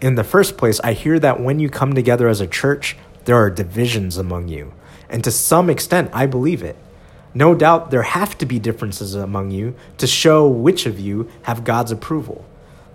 In 0.00 0.16
the 0.16 0.24
first 0.24 0.56
place, 0.56 0.80
I 0.80 0.94
hear 0.94 1.20
that 1.20 1.40
when 1.40 1.60
you 1.60 1.70
come 1.70 1.94
together 1.94 2.26
as 2.26 2.40
a 2.40 2.46
church, 2.48 2.96
there 3.26 3.36
are 3.36 3.50
divisions 3.50 4.16
among 4.16 4.48
you. 4.48 4.72
And 5.08 5.22
to 5.24 5.30
some 5.30 5.70
extent, 5.70 6.10
I 6.12 6.26
believe 6.26 6.62
it. 6.62 6.76
No 7.34 7.54
doubt 7.54 7.90
there 7.90 8.02
have 8.02 8.38
to 8.38 8.46
be 8.46 8.58
differences 8.58 9.14
among 9.14 9.50
you 9.50 9.74
to 9.98 10.06
show 10.06 10.48
which 10.48 10.86
of 10.86 10.98
you 10.98 11.28
have 11.42 11.64
God's 11.64 11.92
approval. 11.92 12.44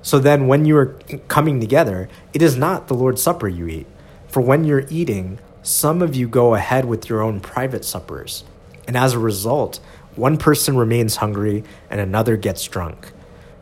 So 0.01 0.17
then, 0.17 0.47
when 0.47 0.65
you 0.65 0.77
are 0.77 0.97
coming 1.27 1.59
together, 1.59 2.09
it 2.33 2.41
is 2.41 2.57
not 2.57 2.87
the 2.87 2.95
Lord's 2.95 3.21
Supper 3.21 3.47
you 3.47 3.67
eat. 3.67 3.87
For 4.27 4.41
when 4.41 4.63
you're 4.63 4.87
eating, 4.89 5.37
some 5.61 6.01
of 6.01 6.15
you 6.15 6.27
go 6.27 6.55
ahead 6.55 6.85
with 6.85 7.07
your 7.07 7.21
own 7.21 7.39
private 7.39 7.85
suppers, 7.85 8.43
and 8.87 8.97
as 8.97 9.13
a 9.13 9.19
result, 9.19 9.79
one 10.15 10.37
person 10.37 10.75
remains 10.75 11.17
hungry 11.17 11.63
and 11.89 12.01
another 12.01 12.35
gets 12.35 12.63
drunk. 12.63 13.11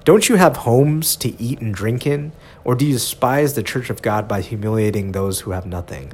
Don't 0.05 0.29
you 0.29 0.37
have 0.37 0.57
homes 0.57 1.15
to 1.17 1.39
eat 1.41 1.59
and 1.59 1.73
drink 1.73 2.07
in? 2.07 2.31
Or 2.63 2.73
do 2.73 2.85
you 2.85 2.93
despise 2.93 3.53
the 3.53 3.63
church 3.63 3.89
of 3.89 4.01
God 4.01 4.27
by 4.27 4.41
humiliating 4.41 5.11
those 5.11 5.41
who 5.41 5.51
have 5.51 5.65
nothing? 5.65 6.13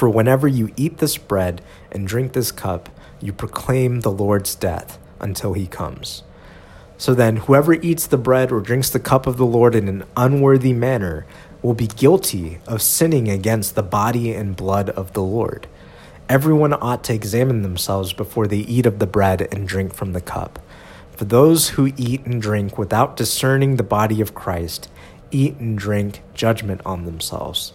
For 0.00 0.08
whenever 0.08 0.48
you 0.48 0.72
eat 0.78 0.96
this 0.96 1.18
bread 1.18 1.60
and 1.92 2.08
drink 2.08 2.32
this 2.32 2.52
cup, 2.52 2.88
you 3.20 3.34
proclaim 3.34 4.00
the 4.00 4.10
Lord's 4.10 4.54
death 4.54 4.98
until 5.20 5.52
he 5.52 5.66
comes. 5.66 6.22
So 6.96 7.12
then, 7.12 7.36
whoever 7.36 7.74
eats 7.74 8.06
the 8.06 8.16
bread 8.16 8.50
or 8.50 8.62
drinks 8.62 8.88
the 8.88 8.98
cup 8.98 9.26
of 9.26 9.36
the 9.36 9.44
Lord 9.44 9.74
in 9.74 9.88
an 9.88 10.04
unworthy 10.16 10.72
manner 10.72 11.26
will 11.60 11.74
be 11.74 11.86
guilty 11.86 12.60
of 12.66 12.80
sinning 12.80 13.28
against 13.28 13.74
the 13.74 13.82
body 13.82 14.32
and 14.32 14.56
blood 14.56 14.88
of 14.88 15.12
the 15.12 15.22
Lord. 15.22 15.66
Everyone 16.30 16.72
ought 16.72 17.04
to 17.04 17.12
examine 17.12 17.60
themselves 17.60 18.14
before 18.14 18.46
they 18.46 18.60
eat 18.60 18.86
of 18.86 19.00
the 19.00 19.06
bread 19.06 19.48
and 19.52 19.68
drink 19.68 19.92
from 19.92 20.14
the 20.14 20.22
cup. 20.22 20.60
For 21.14 21.26
those 21.26 21.68
who 21.68 21.92
eat 21.98 22.24
and 22.24 22.40
drink 22.40 22.78
without 22.78 23.18
discerning 23.18 23.76
the 23.76 23.82
body 23.82 24.22
of 24.22 24.34
Christ 24.34 24.88
eat 25.30 25.56
and 25.56 25.76
drink 25.76 26.22
judgment 26.32 26.80
on 26.86 27.04
themselves. 27.04 27.74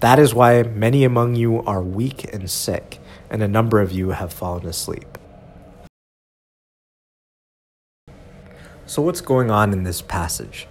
That 0.00 0.18
is 0.18 0.34
why 0.34 0.62
many 0.62 1.04
among 1.04 1.36
you 1.36 1.62
are 1.62 1.82
weak 1.82 2.32
and 2.32 2.50
sick, 2.50 3.00
and 3.30 3.42
a 3.42 3.48
number 3.48 3.80
of 3.80 3.92
you 3.92 4.10
have 4.10 4.32
fallen 4.32 4.66
asleep. 4.66 5.18
So, 8.84 9.02
what's 9.02 9.20
going 9.20 9.50
on 9.50 9.72
in 9.72 9.82
this 9.82 10.02
passage? 10.02 10.68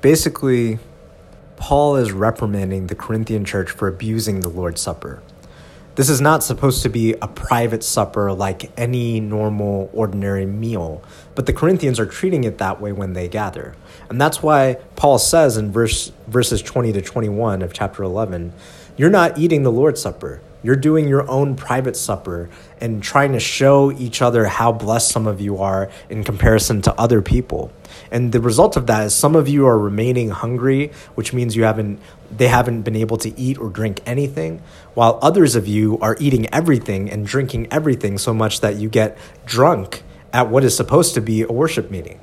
Basically, 0.00 0.78
Paul 1.56 1.96
is 1.96 2.10
reprimanding 2.10 2.88
the 2.88 2.96
Corinthian 2.96 3.44
church 3.44 3.70
for 3.70 3.86
abusing 3.86 4.40
the 4.40 4.48
Lord's 4.48 4.80
Supper. 4.80 5.22
This 5.94 6.08
is 6.08 6.22
not 6.22 6.42
supposed 6.42 6.82
to 6.84 6.88
be 6.88 7.12
a 7.20 7.28
private 7.28 7.84
supper 7.84 8.32
like 8.32 8.70
any 8.78 9.20
normal, 9.20 9.90
ordinary 9.92 10.46
meal, 10.46 11.02
but 11.34 11.44
the 11.44 11.52
Corinthians 11.52 12.00
are 12.00 12.06
treating 12.06 12.44
it 12.44 12.56
that 12.56 12.80
way 12.80 12.92
when 12.92 13.12
they 13.12 13.28
gather. 13.28 13.74
And 14.08 14.18
that's 14.18 14.42
why 14.42 14.78
Paul 14.96 15.18
says 15.18 15.58
in 15.58 15.70
verse, 15.70 16.10
verses 16.28 16.62
20 16.62 16.94
to 16.94 17.02
21 17.02 17.60
of 17.60 17.74
chapter 17.74 18.02
11, 18.02 18.54
You're 18.96 19.10
not 19.10 19.36
eating 19.36 19.64
the 19.64 19.72
Lord's 19.72 20.00
Supper. 20.00 20.40
You're 20.62 20.76
doing 20.76 21.08
your 21.08 21.28
own 21.28 21.56
private 21.56 21.96
supper 21.96 22.48
and 22.80 23.02
trying 23.02 23.32
to 23.32 23.40
show 23.40 23.90
each 23.92 24.22
other 24.22 24.46
how 24.46 24.72
blessed 24.72 25.10
some 25.10 25.26
of 25.26 25.40
you 25.40 25.58
are 25.58 25.90
in 26.08 26.24
comparison 26.24 26.80
to 26.82 26.94
other 26.94 27.20
people. 27.20 27.72
And 28.10 28.32
the 28.32 28.40
result 28.40 28.76
of 28.76 28.86
that 28.86 29.06
is 29.06 29.14
some 29.14 29.34
of 29.34 29.48
you 29.48 29.66
are 29.66 29.78
remaining 29.78 30.30
hungry, 30.30 30.92
which 31.16 31.32
means 31.32 31.56
you 31.56 31.64
haven't 31.64 32.00
they 32.36 32.48
haven't 32.48 32.82
been 32.82 32.96
able 32.96 33.16
to 33.18 33.38
eat 33.38 33.58
or 33.58 33.68
drink 33.68 34.00
anything, 34.06 34.62
while 34.94 35.18
others 35.22 35.54
of 35.54 35.66
you 35.66 35.98
are 36.00 36.16
eating 36.18 36.52
everything 36.52 37.10
and 37.10 37.26
drinking 37.26 37.68
everything 37.70 38.18
so 38.18 38.32
much 38.32 38.60
that 38.60 38.76
you 38.76 38.88
get 38.88 39.18
drunk 39.44 40.02
at 40.32 40.48
what 40.48 40.64
is 40.64 40.76
supposed 40.76 41.14
to 41.14 41.20
be 41.20 41.42
a 41.42 41.52
worship 41.52 41.90
meeting. 41.90 42.18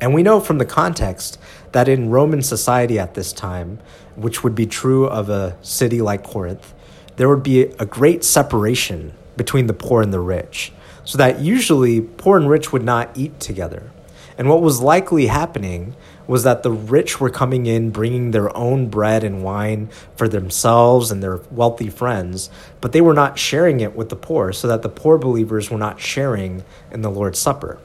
And 0.00 0.12
we 0.12 0.22
know 0.22 0.40
from 0.40 0.58
the 0.58 0.66
context 0.66 1.38
that 1.72 1.88
in 1.88 2.10
Roman 2.10 2.42
society 2.42 2.98
at 2.98 3.14
this 3.14 3.32
time, 3.32 3.78
which 4.14 4.44
would 4.44 4.54
be 4.54 4.66
true 4.66 5.06
of 5.06 5.30
a 5.30 5.56
city 5.62 6.02
like 6.02 6.22
Corinth, 6.22 6.74
there 7.16 7.28
would 7.28 7.42
be 7.42 7.62
a 7.62 7.86
great 7.86 8.24
separation 8.24 9.14
between 9.36 9.66
the 9.66 9.72
poor 9.72 10.02
and 10.02 10.12
the 10.12 10.20
rich, 10.20 10.72
so 11.04 11.16
that 11.16 11.40
usually 11.40 12.00
poor 12.00 12.36
and 12.36 12.48
rich 12.48 12.72
would 12.72 12.84
not 12.84 13.10
eat 13.16 13.40
together. 13.40 13.90
And 14.36 14.50
what 14.50 14.60
was 14.60 14.82
likely 14.82 15.26
happening 15.28 15.96
was 16.26 16.42
that 16.42 16.62
the 16.62 16.70
rich 16.70 17.20
were 17.20 17.30
coming 17.30 17.66
in 17.66 17.90
bringing 17.90 18.30
their 18.30 18.54
own 18.56 18.88
bread 18.88 19.22
and 19.22 19.42
wine 19.42 19.88
for 20.16 20.28
themselves 20.28 21.10
and 21.10 21.22
their 21.22 21.40
wealthy 21.50 21.88
friends, 21.88 22.50
but 22.80 22.92
they 22.92 23.00
were 23.00 23.14
not 23.14 23.38
sharing 23.38 23.80
it 23.80 23.94
with 23.94 24.08
the 24.08 24.16
poor, 24.16 24.52
so 24.52 24.68
that 24.68 24.82
the 24.82 24.88
poor 24.88 25.18
believers 25.18 25.70
were 25.70 25.78
not 25.78 26.00
sharing 26.00 26.64
in 26.90 27.02
the 27.02 27.10
Lord's 27.10 27.38
Supper. 27.38 27.78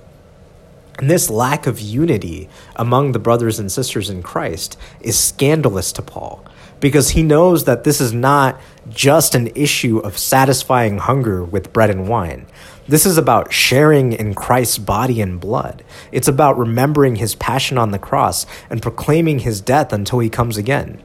And 0.98 1.10
this 1.10 1.30
lack 1.30 1.66
of 1.66 1.80
unity 1.80 2.50
among 2.76 3.12
the 3.12 3.20
brothers 3.20 3.60
and 3.60 3.72
sisters 3.72 4.10
in 4.10 4.22
Christ 4.22 4.78
is 5.00 5.18
scandalous 5.18 5.92
to 5.94 6.02
Paul 6.02 6.46
because 6.80 7.12
he 7.12 7.24
knows 7.24 7.64
that 7.66 7.84
this 7.84 8.02
is 8.02 8.12
not 8.12 8.60
just 8.90 9.34
an 9.36 9.48
issue 9.56 10.00
of 10.00 10.18
satisfying 10.18 10.98
hunger 10.98 11.44
with 11.44 11.72
bread 11.72 11.90
and 11.90 12.08
wine. 12.08 12.46
This 12.92 13.06
is 13.06 13.18
about 13.18 13.54
sharing 13.54 14.12
in 14.12 14.34
Christ's 14.34 14.78
body 14.78 15.22
and 15.22 15.40
blood. 15.40 15.82
It's 16.12 16.28
about 16.28 16.58
remembering 16.58 17.16
his 17.16 17.36
passion 17.36 17.78
on 17.78 17.92
the 17.92 17.98
cross 17.98 18.46
and 18.70 18.82
proclaiming 18.82 19.40
his 19.40 19.62
death 19.62 19.94
until 19.94 20.20
he 20.20 20.30
comes 20.30 20.58
again. 20.58 21.02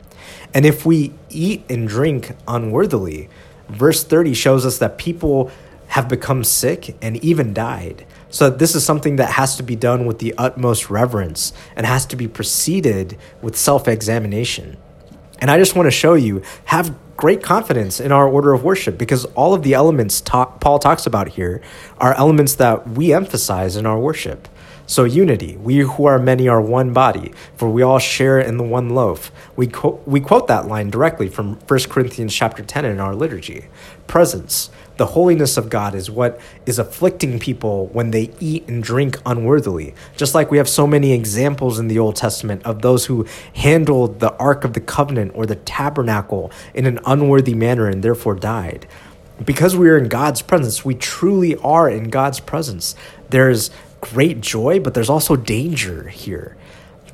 And 0.52 0.66
if 0.66 0.84
we 0.84 1.12
eat 1.30 1.62
and 1.70 1.86
drink 1.86 2.32
unworthily, 2.48 3.28
verse 3.68 4.02
30 4.02 4.34
shows 4.34 4.66
us 4.66 4.78
that 4.78 4.98
people 4.98 5.52
have 5.86 6.08
become 6.08 6.42
sick 6.42 6.96
and 7.00 7.22
even 7.22 7.54
died. 7.54 8.04
So, 8.30 8.50
this 8.50 8.74
is 8.74 8.84
something 8.84 9.14
that 9.14 9.34
has 9.34 9.54
to 9.54 9.62
be 9.62 9.76
done 9.76 10.06
with 10.06 10.18
the 10.18 10.34
utmost 10.36 10.90
reverence 10.90 11.52
and 11.76 11.86
has 11.86 12.04
to 12.06 12.16
be 12.16 12.26
preceded 12.26 13.16
with 13.40 13.56
self 13.56 13.86
examination. 13.86 14.76
And 15.38 15.50
I 15.50 15.58
just 15.58 15.74
want 15.74 15.86
to 15.86 15.90
show 15.90 16.14
you, 16.14 16.42
have 16.66 16.94
great 17.16 17.42
confidence 17.42 17.98
in 17.98 18.12
our 18.12 18.28
order 18.28 18.52
of 18.52 18.62
worship 18.62 18.98
because 18.98 19.24
all 19.26 19.54
of 19.54 19.62
the 19.62 19.74
elements 19.74 20.20
talk, 20.20 20.60
Paul 20.60 20.78
talks 20.78 21.06
about 21.06 21.28
here 21.30 21.62
are 21.98 22.14
elements 22.14 22.54
that 22.56 22.88
we 22.88 23.12
emphasize 23.12 23.76
in 23.76 23.86
our 23.86 23.98
worship. 23.98 24.48
So 24.88 25.02
unity, 25.02 25.56
we 25.56 25.78
who 25.78 26.04
are 26.04 26.18
many 26.18 26.46
are 26.46 26.60
one 26.60 26.92
body, 26.92 27.32
for 27.56 27.68
we 27.68 27.82
all 27.82 27.98
share 27.98 28.38
in 28.38 28.56
the 28.56 28.62
one 28.62 28.90
loaf. 28.90 29.32
We 29.56 29.66
quote, 29.66 30.06
we 30.06 30.20
quote 30.20 30.46
that 30.46 30.68
line 30.68 30.90
directly 30.90 31.28
from 31.28 31.56
1 31.66 31.80
Corinthians 31.88 32.32
chapter 32.32 32.62
10 32.62 32.84
in 32.84 33.00
our 33.00 33.14
liturgy. 33.14 33.66
Presence, 34.06 34.70
the 34.96 35.06
holiness 35.06 35.56
of 35.56 35.68
God 35.68 35.94
is 35.94 36.10
what 36.10 36.40
is 36.64 36.78
afflicting 36.78 37.38
people 37.38 37.86
when 37.88 38.10
they 38.10 38.30
eat 38.40 38.66
and 38.66 38.82
drink 38.82 39.20
unworthily. 39.26 39.94
Just 40.16 40.34
like 40.34 40.50
we 40.50 40.58
have 40.58 40.68
so 40.68 40.86
many 40.86 41.12
examples 41.12 41.78
in 41.78 41.88
the 41.88 41.98
Old 41.98 42.16
Testament 42.16 42.62
of 42.64 42.82
those 42.82 43.06
who 43.06 43.26
handled 43.54 44.20
the 44.20 44.34
Ark 44.36 44.64
of 44.64 44.72
the 44.72 44.80
Covenant 44.80 45.32
or 45.34 45.44
the 45.44 45.56
tabernacle 45.56 46.50
in 46.74 46.86
an 46.86 46.98
unworthy 47.04 47.54
manner 47.54 47.88
and 47.88 48.02
therefore 48.02 48.34
died. 48.34 48.86
Because 49.44 49.76
we 49.76 49.90
are 49.90 49.98
in 49.98 50.08
God's 50.08 50.40
presence, 50.40 50.84
we 50.84 50.94
truly 50.94 51.56
are 51.56 51.90
in 51.90 52.08
God's 52.08 52.40
presence. 52.40 52.94
There's 53.28 53.70
great 54.00 54.40
joy, 54.40 54.80
but 54.80 54.94
there's 54.94 55.10
also 55.10 55.36
danger 55.36 56.08
here. 56.08 56.56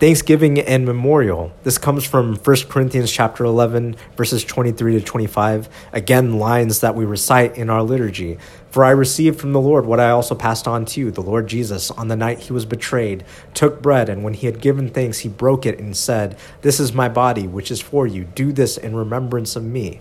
Thanksgiving 0.03 0.59
and 0.59 0.85
memorial. 0.85 1.53
This 1.63 1.79
comes 1.79 2.05
from 2.05 2.35
1 2.35 2.57
Corinthians 2.69 3.13
chapter 3.13 3.45
11 3.45 3.95
verses 4.17 4.43
23 4.43 4.95
to 4.95 5.01
25. 5.01 5.69
Again, 5.93 6.41
lines 6.41 6.81
that 6.81 6.97
we 6.97 7.05
recite 7.05 7.57
in 7.57 7.71
our 7.71 7.85
liturgy. 7.85 8.37
For 8.73 8.83
I 8.83 8.91
received 8.91 9.39
from 9.41 9.53
the 9.53 9.61
Lord 9.61 9.87
what 9.87 10.01
I 10.01 10.11
also 10.11 10.35
passed 10.35 10.67
on 10.67 10.87
to 10.87 10.99
you. 10.99 11.13
The 11.13 11.21
Lord 11.21 11.47
Jesus, 11.47 11.93
on 11.93 12.09
the 12.09 12.17
night 12.17 12.41
he 12.41 12.53
was 12.53 12.65
betrayed, 12.65 13.23
took 13.55 13.81
bread, 13.81 14.09
and 14.09 14.25
when 14.25 14.35
he 14.35 14.47
had 14.47 14.61
given 14.61 14.91
thanks, 14.91 15.21
he 15.21 15.29
broke 15.29 15.65
it 15.65 15.79
and 15.79 15.97
said, 15.97 16.37
This 16.63 16.81
is 16.81 16.93
my 16.93 17.09
body, 17.09 17.47
which 17.47 17.71
is 17.71 17.81
for 17.81 18.05
you. 18.05 18.25
Do 18.25 18.53
this 18.53 18.77
in 18.77 18.97
remembrance 18.97 19.55
of 19.55 19.63
me. 19.63 20.01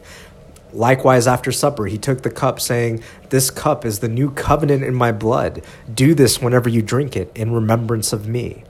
Likewise, 0.73 1.27
after 1.27 1.51
supper, 1.51 1.85
he 1.85 1.99
took 1.99 2.23
the 2.23 2.31
cup, 2.31 2.59
saying, 2.59 3.03
This 3.29 3.51
cup 3.51 3.85
is 3.85 3.99
the 3.99 4.09
new 4.09 4.31
covenant 4.31 4.83
in 4.83 4.95
my 4.95 5.11
blood. 5.11 5.63
Do 5.93 6.15
this 6.15 6.41
whenever 6.41 6.69
you 6.69 6.81
drink 6.81 7.15
it 7.15 7.31
in 7.35 7.53
remembrance 7.53 8.13
of 8.13 8.27
me. 8.27 8.63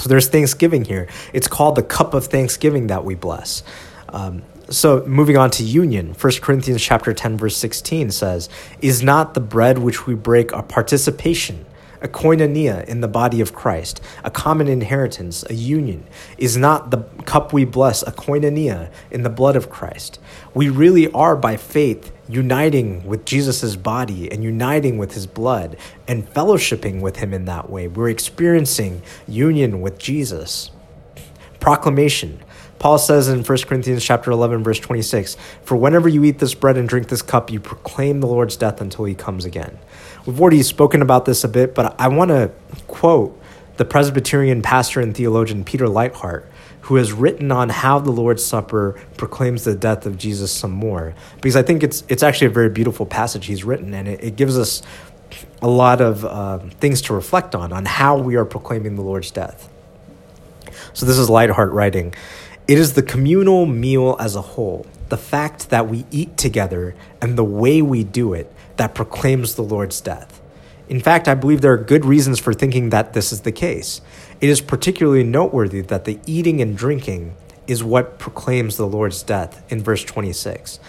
So 0.00 0.08
there's 0.08 0.28
Thanksgiving 0.28 0.86
here. 0.86 1.08
It's 1.34 1.46
called 1.46 1.76
the 1.76 1.82
cup 1.82 2.14
of 2.14 2.26
Thanksgiving 2.26 2.86
that 2.86 3.04
we 3.04 3.14
bless. 3.14 3.62
Um, 4.08 4.42
so 4.70 5.04
moving 5.04 5.36
on 5.36 5.50
to 5.52 5.62
union 5.62 6.14
1 6.14 6.32
corinthians 6.40 6.80
chapter 6.80 7.12
10 7.12 7.36
verse 7.36 7.56
16 7.56 8.12
says 8.12 8.48
is 8.80 9.02
not 9.02 9.34
the 9.34 9.40
bread 9.40 9.78
which 9.78 10.06
we 10.06 10.14
break 10.14 10.52
a 10.52 10.62
participation 10.62 11.66
a 12.00 12.08
koinonia 12.08 12.84
in 12.86 13.02
the 13.02 13.08
body 13.08 13.42
of 13.42 13.52
Christ, 13.52 14.00
a 14.24 14.30
common 14.30 14.68
inheritance, 14.68 15.44
a 15.50 15.54
union. 15.54 16.06
Is 16.38 16.56
not 16.56 16.90
the 16.90 17.02
cup 17.26 17.52
we 17.52 17.66
bless 17.66 18.02
a 18.02 18.12
koinonia 18.12 18.90
in 19.10 19.22
the 19.22 19.28
blood 19.28 19.54
of 19.54 19.68
Christ? 19.68 20.18
We 20.54 20.70
really 20.70 21.10
are, 21.12 21.36
by 21.36 21.58
faith, 21.58 22.10
uniting 22.32 23.04
with 23.06 23.24
Jesus' 23.24 23.76
body 23.76 24.30
and 24.30 24.42
uniting 24.42 24.98
with 24.98 25.12
his 25.12 25.26
blood 25.26 25.76
and 26.06 26.28
fellowshipping 26.32 27.00
with 27.00 27.16
him 27.16 27.32
in 27.32 27.44
that 27.46 27.70
way. 27.70 27.88
We're 27.88 28.08
experiencing 28.08 29.02
union 29.26 29.80
with 29.80 29.98
Jesus. 29.98 30.70
Proclamation. 31.58 32.40
Paul 32.78 32.96
says 32.96 33.28
in 33.28 33.44
1 33.44 33.58
Corinthians 33.66 34.02
chapter 34.02 34.30
11 34.30 34.64
verse 34.64 34.78
26, 34.78 35.36
"For 35.62 35.76
whenever 35.76 36.08
you 36.08 36.24
eat 36.24 36.38
this 36.38 36.54
bread 36.54 36.78
and 36.78 36.88
drink 36.88 37.08
this 37.08 37.20
cup, 37.20 37.52
you 37.52 37.60
proclaim 37.60 38.20
the 38.20 38.26
Lord's 38.26 38.56
death 38.56 38.80
until 38.80 39.04
he 39.04 39.14
comes 39.14 39.44
again." 39.44 39.78
We've 40.24 40.40
already 40.40 40.62
spoken 40.62 41.02
about 41.02 41.26
this 41.26 41.44
a 41.44 41.48
bit, 41.48 41.74
but 41.74 41.94
I 41.98 42.08
want 42.08 42.30
to 42.30 42.50
quote 42.88 43.38
the 43.76 43.84
Presbyterian 43.84 44.62
pastor 44.62 45.00
and 45.00 45.14
theologian 45.14 45.64
Peter 45.64 45.86
Leithart, 45.86 46.44
who 46.90 46.96
has 46.96 47.12
written 47.12 47.52
on 47.52 47.68
how 47.68 48.00
the 48.00 48.10
Lord's 48.10 48.44
Supper 48.44 49.00
proclaims 49.16 49.62
the 49.62 49.76
death 49.76 50.06
of 50.06 50.18
Jesus 50.18 50.50
some 50.50 50.72
more, 50.72 51.14
because 51.36 51.54
I 51.54 51.62
think 51.62 51.84
it's 51.84 52.02
it's 52.08 52.24
actually 52.24 52.48
a 52.48 52.50
very 52.50 52.68
beautiful 52.68 53.06
passage 53.06 53.46
he's 53.46 53.62
written, 53.62 53.94
and 53.94 54.08
it, 54.08 54.24
it 54.24 54.34
gives 54.34 54.58
us 54.58 54.82
a 55.62 55.68
lot 55.68 56.00
of 56.00 56.24
uh, 56.24 56.58
things 56.80 57.00
to 57.02 57.14
reflect 57.14 57.54
on 57.54 57.72
on 57.72 57.84
how 57.84 58.18
we 58.18 58.34
are 58.34 58.44
proclaiming 58.44 58.96
the 58.96 59.02
Lord's 59.02 59.30
death. 59.30 59.70
So 60.92 61.06
this 61.06 61.16
is 61.16 61.28
Leithart 61.28 61.72
writing. 61.72 62.12
It 62.66 62.76
is 62.76 62.94
the 62.94 63.04
communal 63.04 63.66
meal 63.66 64.16
as 64.18 64.34
a 64.34 64.42
whole, 64.42 64.84
the 65.10 65.16
fact 65.16 65.70
that 65.70 65.86
we 65.86 66.06
eat 66.10 66.36
together 66.36 66.96
and 67.22 67.38
the 67.38 67.44
way 67.44 67.82
we 67.82 68.02
do 68.02 68.34
it 68.34 68.52
that 68.78 68.96
proclaims 68.96 69.54
the 69.54 69.62
Lord's 69.62 70.00
death. 70.00 70.40
In 70.88 70.98
fact, 70.98 71.28
I 71.28 71.34
believe 71.34 71.60
there 71.60 71.72
are 71.72 71.78
good 71.78 72.04
reasons 72.04 72.40
for 72.40 72.52
thinking 72.52 72.90
that 72.90 73.12
this 73.12 73.30
is 73.30 73.42
the 73.42 73.52
case. 73.52 74.00
It 74.40 74.48
is 74.48 74.62
particularly 74.62 75.22
noteworthy 75.22 75.82
that 75.82 76.06
the 76.06 76.18
eating 76.24 76.62
and 76.62 76.74
drinking 76.74 77.34
is 77.66 77.84
what 77.84 78.18
proclaims 78.18 78.78
the 78.78 78.86
Lord's 78.86 79.22
death 79.22 79.62
in 79.70 79.82
verse 79.82 80.02
26. 80.02 80.80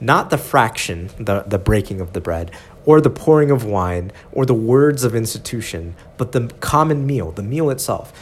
Not 0.00 0.30
the 0.30 0.38
fraction, 0.38 1.10
the, 1.18 1.42
the 1.42 1.58
breaking 1.58 2.00
of 2.00 2.12
the 2.12 2.20
bread, 2.20 2.52
or 2.86 3.00
the 3.00 3.10
pouring 3.10 3.50
of 3.50 3.64
wine, 3.64 4.12
or 4.30 4.46
the 4.46 4.54
words 4.54 5.02
of 5.02 5.16
institution, 5.16 5.96
but 6.18 6.30
the 6.30 6.52
common 6.60 7.04
meal, 7.04 7.32
the 7.32 7.42
meal 7.42 7.68
itself. 7.68 8.12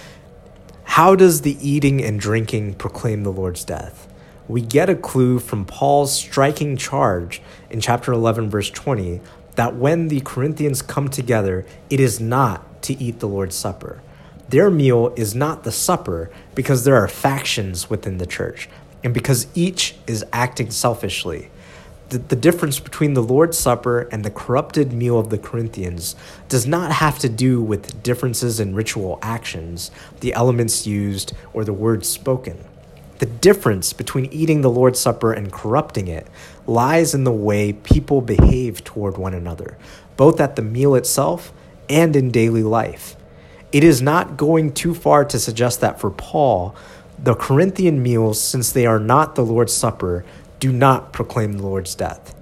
How 0.85 1.15
does 1.15 1.43
the 1.43 1.59
eating 1.61 2.03
and 2.03 2.19
drinking 2.19 2.75
proclaim 2.75 3.25
the 3.25 3.33
Lord's 3.33 3.65
death? 3.65 4.09
We 4.49 4.63
get 4.63 4.89
a 4.89 4.97
clue 4.97 5.39
from 5.39 5.67
Paul's 5.67 6.15
striking 6.15 6.79
charge 6.79 7.43
in 7.69 7.83
chapter 7.83 8.11
11, 8.11 8.49
verse 8.49 8.71
20, 8.71 9.21
that 9.57 9.77
when 9.77 10.09
the 10.09 10.21
Corinthians 10.21 10.81
come 10.81 11.11
together, 11.11 11.67
it 11.91 12.01
is 12.01 12.21
not 12.21 12.81
to 12.85 12.95
eat 12.95 13.21
the 13.21 13.29
Lord's 13.29 13.55
Supper. 13.55 14.01
Their 14.49 14.71
meal 14.71 15.13
is 15.15 15.35
not 15.35 15.65
the 15.65 15.73
supper 15.73 16.31
because 16.55 16.85
there 16.85 16.97
are 16.97 17.09
factions 17.09 17.91
within 17.91 18.19
the 18.19 18.27
church 18.27 18.69
and 19.05 19.13
because 19.13 19.47
each 19.55 19.95
is 20.07 20.25
acting 20.33 20.71
selfishly. 20.71 21.51
The, 22.09 22.19
the 22.19 22.37
difference 22.37 22.81
between 22.81 23.13
the 23.13 23.23
Lord's 23.23 23.59
Supper 23.59 24.09
and 24.11 24.25
the 24.25 24.31
corrupted 24.31 24.95
meal 24.95 25.19
of 25.19 25.29
the 25.29 25.37
Corinthians 25.37 26.17
does 26.49 26.67
not 26.67 26.93
have 26.93 27.19
to 27.19 27.29
do 27.29 27.61
with 27.61 28.03
differences 28.03 28.59
in 28.59 28.75
ritual 28.75 29.19
actions, 29.21 29.91
the 30.21 30.33
elements 30.33 30.87
used, 30.87 31.35
or 31.53 31.65
the 31.65 31.75
words 31.75 32.09
spoken. 32.09 32.65
The 33.19 33.27
difference 33.27 33.93
between 33.93 34.33
eating 34.33 34.63
the 34.63 34.71
Lord's 34.71 34.99
Supper 34.99 35.35
and 35.35 35.53
corrupting 35.53 36.09
it 36.09 36.27
lies 36.67 37.15
in 37.15 37.25
the 37.25 37.33
way 37.33 37.75
people 37.75 38.23
behave 38.23 38.83
toward 38.85 39.19
one 39.19 39.35
another, 39.35 39.77
both 40.17 40.41
at 40.41 40.57
the 40.57 40.63
meal 40.63 40.95
itself 40.95 41.53
and 41.91 42.17
in 42.17 42.31
daily 42.31 42.63
life. 42.63 43.18
It 43.71 43.85
is 43.85 44.01
not 44.01 44.37
going 44.37 44.73
too 44.73 44.95
far 44.95 45.25
to 45.27 45.39
suggest 45.39 45.81
that 45.81 46.01
for 46.01 46.11
Paul, 46.11 46.75
the 47.23 47.35
Corinthian 47.35 48.03
meals, 48.03 48.41
since 48.41 48.73
they 48.73 48.87
are 48.87 48.99
not 48.99 49.35
the 49.35 49.45
Lord's 49.45 49.75
Supper, 49.75 50.25
do 50.59 50.73
not 50.73 51.13
proclaim 51.13 51.53
the 51.53 51.67
Lord's 51.67 51.95
death. 51.95 52.35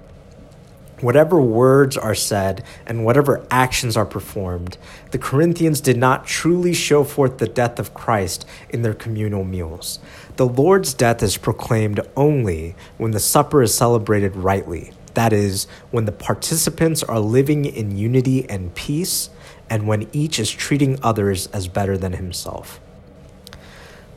Whatever 1.01 1.39
words 1.39 1.95
are 1.95 2.15
said 2.15 2.63
and 2.85 3.05
whatever 3.05 3.45
actions 3.51 3.95
are 3.95 4.05
performed, 4.05 4.77
the 5.11 5.19
Corinthians 5.19 5.81
did 5.81 5.97
not 5.97 6.25
truly 6.25 6.73
show 6.73 7.03
forth 7.03 7.37
the 7.37 7.47
death 7.47 7.77
of 7.77 7.93
Christ 7.93 8.47
in 8.69 8.81
their 8.81 8.95
communal 8.95 9.43
meals. 9.43 9.99
The 10.37 10.47
Lord's 10.47 10.93
death 10.93 11.21
is 11.21 11.37
proclaimed 11.37 11.99
only 12.15 12.75
when 12.97 13.11
the 13.11 13.19
supper 13.19 13.61
is 13.61 13.73
celebrated 13.75 14.35
rightly. 14.35 14.91
That 15.13 15.33
is, 15.33 15.67
when 15.91 16.05
the 16.05 16.11
participants 16.11 17.03
are 17.03 17.19
living 17.19 17.65
in 17.65 17.97
unity 17.97 18.49
and 18.49 18.73
peace, 18.73 19.29
and 19.69 19.87
when 19.87 20.07
each 20.13 20.39
is 20.39 20.49
treating 20.49 20.99
others 21.03 21.47
as 21.47 21.67
better 21.67 21.97
than 21.97 22.13
himself. 22.13 22.79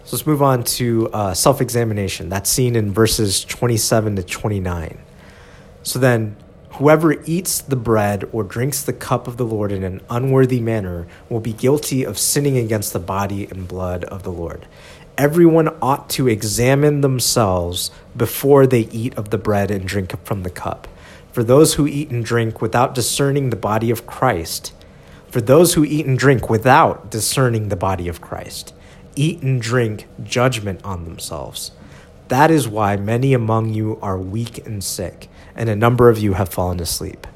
So 0.05 0.17
let's 0.17 0.27
move 0.27 0.43
on 0.43 0.65
to 0.65 1.09
uh, 1.13 1.35
self 1.35 1.61
examination. 1.61 2.29
That's 2.29 2.51
seen 2.51 2.77
in 2.77 2.93
verses 2.93 3.45
27 3.45 4.17
to 4.17 4.23
29. 4.23 4.99
So 5.83 5.99
then, 5.99 6.37
Whoever 6.81 7.21
eats 7.25 7.61
the 7.61 7.77
bread 7.77 8.27
or 8.33 8.43
drinks 8.43 8.83
the 8.83 8.95
cup 8.95 9.29
of 9.29 9.37
the 9.37 9.45
Lord 9.45 9.71
in 9.71 9.83
an 9.85 10.01
unworthy 10.09 10.61
manner 10.61 11.07
will 11.29 11.41
be 11.41 11.53
guilty 11.53 12.05
of 12.05 12.17
sinning 12.17 12.57
against 12.57 12.95
the 12.95 12.99
body 12.99 13.47
and 13.51 13.69
blood 13.69 14.05
of 14.05 14.23
the 14.23 14.33
Lord. 14.33 14.67
Everyone 15.19 15.77
ought 15.83 16.09
to 16.11 16.27
examine 16.27 17.03
themselves 17.03 17.91
before 18.17 18.67
they 18.67 18.89
eat 18.93 19.15
of 19.19 19.29
the 19.29 19.37
bread 19.37 19.71
and 19.71 19.87
drink 19.87 20.15
from 20.25 20.43
the 20.43 20.49
cup. 20.49 20.89
For 21.33 21.45
those 21.45 21.75
who 21.75 21.87
eat 21.87 22.09
and 22.09 22.25
drink 22.25 22.63
without 22.63 22.95
discerning 22.95 23.51
the 23.51 23.57
body 23.57 23.91
of 23.91 24.07
Christ, 24.07 24.73
for 25.31 25.41
those 25.41 25.75
who 25.75 25.85
eat 25.85 26.07
and 26.07 26.19
drink 26.19 26.51
without 26.51 27.11
discerning 27.11 27.69
the 27.69 27.77
body 27.77 28.09
of 28.09 28.21
Christ, 28.21 28.75
eat 29.15 29.43
and 29.43 29.63
drink 29.63 30.07
judgment 30.23 30.85
on 30.85 31.05
themselves. 31.05 31.71
That 32.29 32.51
is 32.51 32.69
why 32.69 32.97
many 32.97 33.33
among 33.33 33.73
you 33.73 33.99
are 34.03 34.19
weak 34.19 34.67
and 34.67 34.83
sick 34.83 35.29
and 35.55 35.69
a 35.69 35.77
number 35.77 36.09
of 36.09 36.19
you 36.19 36.35
have 36.35 36.49
fallen 36.49 36.81
asleep. 36.81 37.27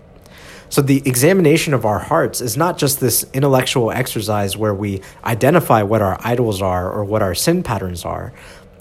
So, 0.68 0.82
the 0.82 1.02
examination 1.06 1.72
of 1.72 1.84
our 1.84 2.00
hearts 2.00 2.40
is 2.40 2.56
not 2.56 2.78
just 2.78 2.98
this 2.98 3.24
intellectual 3.32 3.92
exercise 3.92 4.56
where 4.56 4.74
we 4.74 5.02
identify 5.24 5.82
what 5.82 6.02
our 6.02 6.18
idols 6.20 6.60
are 6.60 6.90
or 6.90 7.04
what 7.04 7.22
our 7.22 7.34
sin 7.34 7.62
patterns 7.62 8.04
are. 8.04 8.32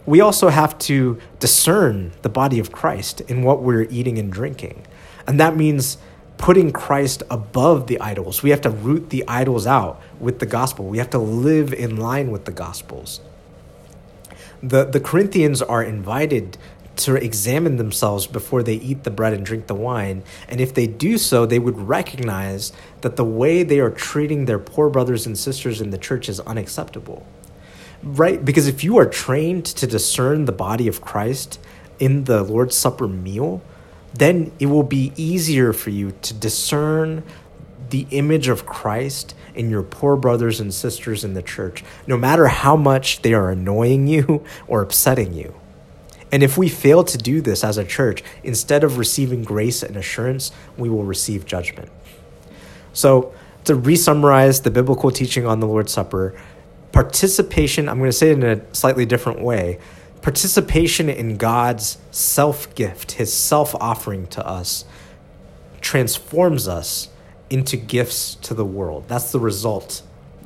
We 0.05 0.21
also 0.21 0.49
have 0.49 0.77
to 0.79 1.19
discern 1.39 2.13
the 2.23 2.29
body 2.29 2.57
of 2.57 2.71
Christ 2.71 3.21
in 3.21 3.43
what 3.43 3.61
we're 3.61 3.83
eating 3.83 4.17
and 4.17 4.31
drinking. 4.31 4.87
And 5.27 5.39
that 5.39 5.55
means 5.55 5.97
putting 6.37 6.71
Christ 6.71 7.23
above 7.29 7.87
the 7.87 7.99
idols. 7.99 8.43
We 8.43 8.49
have 8.49 8.61
to 8.61 8.69
root 8.69 9.09
the 9.09 9.23
idols 9.27 9.65
out 9.65 10.01
with 10.19 10.39
the 10.39 10.45
gospel. 10.45 10.85
We 10.85 10.97
have 10.97 11.09
to 11.11 11.19
live 11.19 11.73
in 11.73 11.97
line 11.97 12.31
with 12.31 12.45
the 12.45 12.51
gospels. 12.51 13.21
The, 14.61 14.85
the 14.85 14.99
Corinthians 14.99 15.61
are 15.61 15.83
invited 15.83 16.57
to 16.95 17.15
examine 17.15 17.77
themselves 17.77 18.27
before 18.27 18.61
they 18.61 18.75
eat 18.75 19.03
the 19.03 19.11
bread 19.11 19.33
and 19.33 19.45
drink 19.45 19.67
the 19.67 19.75
wine. 19.75 20.23
And 20.47 20.61
if 20.61 20.73
they 20.73 20.87
do 20.87 21.17
so, 21.17 21.45
they 21.45 21.59
would 21.59 21.77
recognize 21.77 22.71
that 23.01 23.15
the 23.15 23.25
way 23.25 23.63
they 23.63 23.79
are 23.79 23.89
treating 23.89 24.45
their 24.45 24.59
poor 24.59 24.89
brothers 24.89 25.25
and 25.25 25.37
sisters 25.37 25.81
in 25.81 25.89
the 25.89 25.97
church 25.97 26.29
is 26.29 26.39
unacceptable. 26.41 27.25
Right? 28.03 28.43
Because 28.43 28.67
if 28.67 28.83
you 28.83 28.97
are 28.97 29.05
trained 29.05 29.65
to 29.65 29.87
discern 29.87 30.45
the 30.45 30.51
body 30.51 30.87
of 30.87 31.01
Christ 31.01 31.59
in 31.99 32.25
the 32.25 32.43
Lord's 32.43 32.75
Supper 32.75 33.07
meal, 33.07 33.61
then 34.13 34.51
it 34.59 34.67
will 34.67 34.83
be 34.83 35.11
easier 35.15 35.73
for 35.73 35.89
you 35.89 36.13
to 36.21 36.33
discern 36.33 37.23
the 37.89 38.07
image 38.11 38.47
of 38.47 38.65
Christ 38.65 39.35
in 39.55 39.69
your 39.69 39.83
poor 39.83 40.15
brothers 40.15 40.59
and 40.59 40.73
sisters 40.73 41.23
in 41.23 41.33
the 41.33 41.41
church, 41.41 41.83
no 42.07 42.17
matter 42.17 42.47
how 42.47 42.75
much 42.75 43.21
they 43.21 43.33
are 43.33 43.49
annoying 43.49 44.07
you 44.07 44.43
or 44.67 44.81
upsetting 44.81 45.33
you. 45.33 45.53
And 46.31 46.41
if 46.41 46.57
we 46.57 46.67
fail 46.67 47.03
to 47.03 47.17
do 47.17 47.41
this 47.41 47.63
as 47.63 47.77
a 47.77 47.85
church, 47.85 48.23
instead 48.43 48.83
of 48.83 48.97
receiving 48.97 49.43
grace 49.43 49.83
and 49.83 49.95
assurance, 49.95 50.51
we 50.77 50.89
will 50.89 51.03
receive 51.03 51.45
judgment. 51.45 51.91
So, 52.91 53.33
to 53.65 53.75
resummarize 53.75 54.63
the 54.63 54.71
biblical 54.71 55.11
teaching 55.11 55.45
on 55.45 55.59
the 55.59 55.67
Lord's 55.67 55.93
Supper, 55.93 56.35
participation, 56.91 57.87
I'm 57.87 57.99
going 57.99 58.09
to 58.09 58.17
say 58.17 58.31
it 58.31 58.39
in 58.39 58.43
a 58.43 58.75
slightly 58.75 59.05
different 59.05 59.41
way 59.41 59.79
participation 60.23 61.09
in 61.09 61.37
God's 61.37 61.99
self 62.09 62.73
gift, 62.73 63.13
his 63.13 63.31
self 63.31 63.75
offering 63.75 64.25
to 64.27 64.47
us, 64.47 64.85
transforms 65.81 66.67
us 66.67 67.09
into 67.49 67.77
gifts 67.77 68.35
to 68.35 68.55
the 68.55 68.65
world. 68.65 69.07
That's 69.07 69.31
the 69.31 69.39
result 69.39 70.01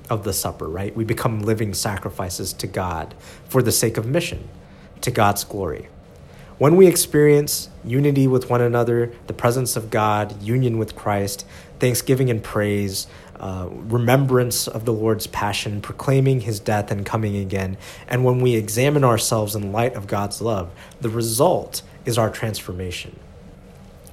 of 0.09 0.23
the 0.23 0.33
supper, 0.33 0.67
right? 0.67 0.95
We 0.95 1.05
become 1.05 1.41
living 1.41 1.73
sacrifices 1.73 2.51
to 2.53 2.67
God 2.67 3.13
for 3.47 3.61
the 3.61 3.71
sake 3.71 3.97
of 3.97 4.05
mission 4.05 4.49
to 5.01 5.11
God's 5.11 5.43
glory. 5.43 5.87
When 6.57 6.75
we 6.75 6.87
experience 6.87 7.69
unity 7.85 8.25
with 8.25 8.49
one 8.49 8.61
another, 8.61 9.13
the 9.27 9.33
presence 9.33 9.75
of 9.75 9.91
God, 9.91 10.41
union 10.41 10.79
with 10.79 10.95
Christ, 10.95 11.45
thanksgiving 11.79 12.31
and 12.31 12.43
praise, 12.43 13.05
uh, 13.39 13.67
remembrance 13.71 14.67
of 14.67 14.85
the 14.85 14.93
Lord's 14.93 15.27
passion, 15.27 15.81
proclaiming 15.81 16.41
his 16.41 16.59
death 16.59 16.91
and 16.91 17.05
coming 17.05 17.35
again, 17.37 17.77
and 18.07 18.23
when 18.23 18.41
we 18.41 18.55
examine 18.55 19.03
ourselves 19.03 19.55
in 19.55 19.71
light 19.71 19.93
of 19.93 20.07
God's 20.07 20.41
love, 20.41 20.71
the 21.01 21.09
result 21.09 21.81
is 22.05 22.17
our 22.17 22.29
transformation. 22.29 23.19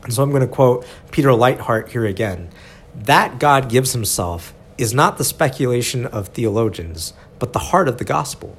And 0.03 0.13
so 0.13 0.23
I'm 0.23 0.31
going 0.31 0.43
to 0.43 0.47
quote 0.47 0.87
Peter 1.11 1.31
Leithart 1.31 1.89
here 1.89 2.05
again. 2.05 2.51
That 2.95 3.39
God 3.39 3.69
gives 3.69 3.93
himself 3.93 4.55
is 4.77 4.93
not 4.93 5.19
the 5.19 5.25
speculation 5.25 6.05
of 6.07 6.29
theologians, 6.29 7.15
but 7.39 7.53
the 7.53 7.59
heart 7.59 7.89
of 7.89 7.99
the 7.99 8.05
gospel. 8.05 8.57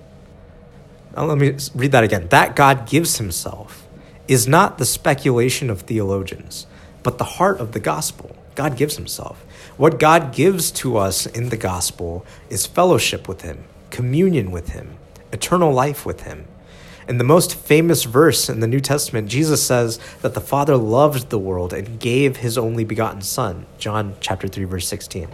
Now, 1.15 1.25
let 1.25 1.37
me 1.37 1.55
read 1.73 1.91
that 1.91 2.03
again. 2.03 2.27
That 2.29 2.55
God 2.55 2.87
gives 2.87 3.17
himself 3.17 3.87
is 4.27 4.47
not 4.47 4.77
the 4.77 4.85
speculation 4.85 5.69
of 5.69 5.81
theologians, 5.81 6.67
but 7.03 7.17
the 7.17 7.23
heart 7.23 7.59
of 7.59 7.71
the 7.71 7.79
gospel. 7.79 8.35
God 8.55 8.75
gives 8.75 8.95
himself. 8.95 9.45
What 9.77 9.99
God 9.99 10.33
gives 10.33 10.71
to 10.71 10.95
us 10.95 11.25
in 11.25 11.49
the 11.49 11.57
gospel 11.57 12.25
is 12.49 12.65
fellowship 12.65 13.27
with 13.27 13.41
him, 13.41 13.65
communion 13.89 14.49
with 14.49 14.69
him, 14.69 14.95
eternal 15.33 15.73
life 15.73 16.05
with 16.05 16.21
him. 16.21 16.47
In 17.09 17.17
the 17.17 17.25
most 17.25 17.55
famous 17.55 18.05
verse 18.05 18.47
in 18.47 18.61
the 18.61 18.67
New 18.67 18.79
Testament, 18.79 19.27
Jesus 19.27 19.61
says 19.61 19.99
that 20.21 20.33
the 20.33 20.39
Father 20.39 20.77
loved 20.77 21.29
the 21.29 21.37
world 21.37 21.73
and 21.73 21.99
gave 21.99 22.37
his 22.37 22.57
only 22.57 22.85
begotten 22.85 23.21
Son, 23.21 23.65
John 23.77 24.15
chapter 24.21 24.47
3 24.47 24.63
verse 24.63 24.87
16. 24.87 25.27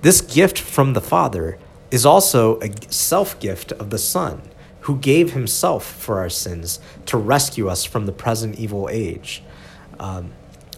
This 0.00 0.20
gift 0.20 0.60
from 0.60 0.92
the 0.92 1.00
Father 1.00 1.58
is 1.90 2.06
also 2.06 2.60
a 2.60 2.70
self 2.92 3.38
gift 3.40 3.72
of 3.72 3.90
the 3.90 3.98
Son 3.98 4.42
who 4.82 4.96
gave 4.96 5.32
himself 5.32 5.84
for 5.84 6.20
our 6.20 6.30
sins 6.30 6.78
to 7.06 7.16
rescue 7.16 7.68
us 7.68 7.84
from 7.84 8.06
the 8.06 8.12
present 8.12 8.60
evil 8.60 8.88
age. 8.92 9.42
Um, 9.98 10.30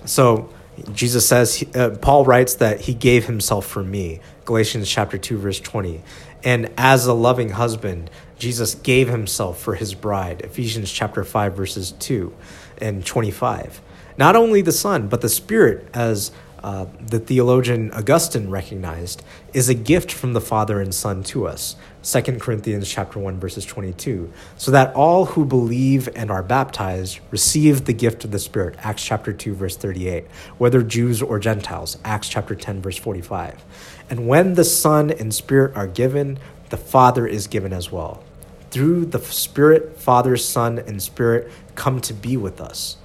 so 0.07 0.49
Jesus 0.93 1.27
says, 1.27 1.65
uh, 1.75 1.91
Paul 2.01 2.25
writes 2.25 2.55
that 2.57 2.83
he 2.83 2.95
gave 2.95 3.27
himself 3.27 3.67
for 3.67 3.83
me, 3.83 4.21
Galatians 4.45 4.89
chapter 4.89 5.19
2, 5.19 5.39
verse 5.39 5.61
20. 5.61 6.03
And 6.45 6.71
as 6.77 7.07
a 7.07 7.13
loving 7.13 7.51
husband, 7.51 8.11
Jesus 8.39 8.75
gave 8.75 9.09
himself 9.09 9.61
for 9.61 9.75
his 9.75 9.95
bride, 9.95 10.43
Ephesians 10.43 10.91
chapter 10.93 11.25
5, 11.25 11.55
verses 11.55 11.93
2 11.93 12.33
and 12.81 13.05
25. 13.05 13.81
Not 14.17 14.37
only 14.37 14.63
the 14.63 14.73
Son, 14.73 15.09
but 15.09 15.21
the 15.21 15.29
Spirit, 15.29 15.89
as 15.93 16.31
uh, 16.63 16.87
the 17.01 17.19
theologian 17.19 17.93
Augustine 17.93 18.51
recognized, 18.51 19.23
is 19.53 19.69
a 19.69 19.75
gift 19.75 20.13
from 20.13 20.33
the 20.33 20.41
Father 20.41 20.81
and 20.81 20.95
Son 20.95 21.23
to 21.25 21.47
us. 21.47 21.77
2 22.03 22.23
Corinthians 22.39 22.89
chapter 22.89 23.19
1 23.19 23.39
verses 23.39 23.67
22 23.67 24.33
so 24.57 24.71
that 24.71 24.95
all 24.95 25.27
who 25.27 25.45
believe 25.45 26.09
and 26.15 26.31
are 26.31 26.43
baptized 26.43 27.19
receive 27.31 27.85
the 27.85 27.93
gift 27.93 28.25
of 28.25 28.31
the 28.31 28.39
spirit. 28.39 28.77
Acts 28.79 29.05
chapter 29.05 29.33
2 29.33 29.55
verse 29.55 29.77
38 29.77 30.27
whether 30.57 30.83
Jews 30.83 31.21
or 31.21 31.39
Gentiles. 31.39 31.99
Acts 32.05 32.29
chapter 32.29 32.55
10 32.55 32.81
verse 32.81 32.97
45 32.97 33.63
and 34.09 34.27
when 34.27 34.55
the 34.55 34.65
son 34.65 35.11
and 35.11 35.35
spirit 35.35 35.77
are 35.77 35.87
given 35.87 36.39
the 36.71 36.77
father 36.77 37.27
is 37.27 37.47
given 37.47 37.73
as 37.73 37.93
well. 37.93 38.23
Through 38.71 39.07
the 39.07 39.21
spirit 39.21 40.01
father 40.01 40.37
son 40.37 40.79
and 40.79 41.03
spirit 41.03 41.53
come 41.75 42.01
to 42.03 42.15
be 42.15 42.37
with 42.37 42.61
us. 42.61 42.97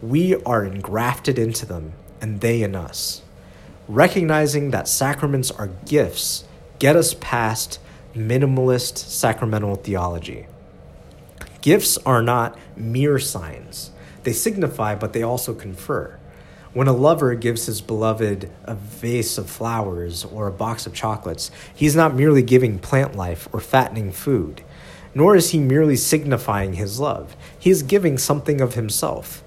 We 0.00 0.36
are 0.44 0.64
engrafted 0.64 1.38
into 1.38 1.66
them 1.66 1.92
and 2.20 2.40
they 2.40 2.62
in 2.62 2.74
us 2.74 3.22
recognizing 3.88 4.72
that 4.72 4.88
sacraments 4.88 5.50
are 5.50 5.70
gifts 5.84 6.44
get 6.78 6.96
us 6.96 7.14
past 7.14 7.78
minimalist 8.14 8.98
sacramental 8.98 9.76
theology. 9.76 10.46
Gifts 11.60 11.96
are 11.98 12.22
not 12.22 12.58
mere 12.76 13.18
signs, 13.18 13.90
they 14.24 14.32
signify, 14.32 14.94
but 14.94 15.12
they 15.12 15.22
also 15.22 15.54
confer. 15.54 16.18
When 16.72 16.88
a 16.88 16.92
lover 16.92 17.34
gives 17.34 17.66
his 17.66 17.80
beloved 17.80 18.50
a 18.64 18.74
vase 18.74 19.38
of 19.38 19.48
flowers 19.48 20.24
or 20.24 20.46
a 20.46 20.52
box 20.52 20.86
of 20.86 20.92
chocolates, 20.92 21.50
he's 21.74 21.96
not 21.96 22.14
merely 22.14 22.42
giving 22.42 22.78
plant 22.78 23.14
life 23.14 23.48
or 23.52 23.60
fattening 23.60 24.12
food, 24.12 24.62
nor 25.14 25.36
is 25.36 25.50
he 25.50 25.58
merely 25.58 25.96
signifying 25.96 26.74
his 26.74 27.00
love. 27.00 27.34
He 27.58 27.70
is 27.70 27.82
giving 27.82 28.18
something 28.18 28.60
of 28.60 28.74
himself. 28.74 29.42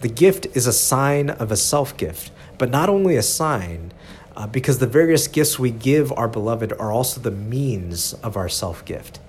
The 0.00 0.08
gift 0.08 0.46
is 0.54 0.66
a 0.66 0.72
sign 0.72 1.28
of 1.28 1.52
a 1.52 1.56
self 1.56 1.96
gift, 1.96 2.30
but 2.56 2.70
not 2.70 2.88
only 2.88 3.16
a 3.16 3.22
sign, 3.22 3.92
uh, 4.34 4.46
because 4.46 4.78
the 4.78 4.86
various 4.86 5.28
gifts 5.28 5.58
we 5.58 5.70
give 5.70 6.10
our 6.12 6.28
beloved 6.28 6.72
are 6.72 6.90
also 6.90 7.20
the 7.20 7.30
means 7.30 8.14
of 8.14 8.36
our 8.36 8.48
self 8.48 8.84
gift. 8.84 9.20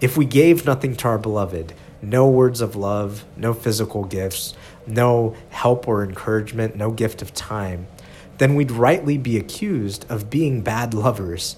If 0.00 0.16
we 0.16 0.24
gave 0.24 0.64
nothing 0.64 0.94
to 0.96 1.08
our 1.08 1.18
beloved, 1.18 1.72
no 2.00 2.28
words 2.28 2.60
of 2.60 2.76
love, 2.76 3.24
no 3.36 3.52
physical 3.52 4.04
gifts, 4.04 4.54
no 4.86 5.34
help 5.50 5.88
or 5.88 6.04
encouragement, 6.04 6.76
no 6.76 6.90
gift 6.92 7.22
of 7.22 7.34
time, 7.34 7.88
then 8.38 8.54
we'd 8.54 8.70
rightly 8.70 9.18
be 9.18 9.36
accused 9.36 10.06
of 10.08 10.30
being 10.30 10.62
bad 10.62 10.94
lovers. 10.94 11.56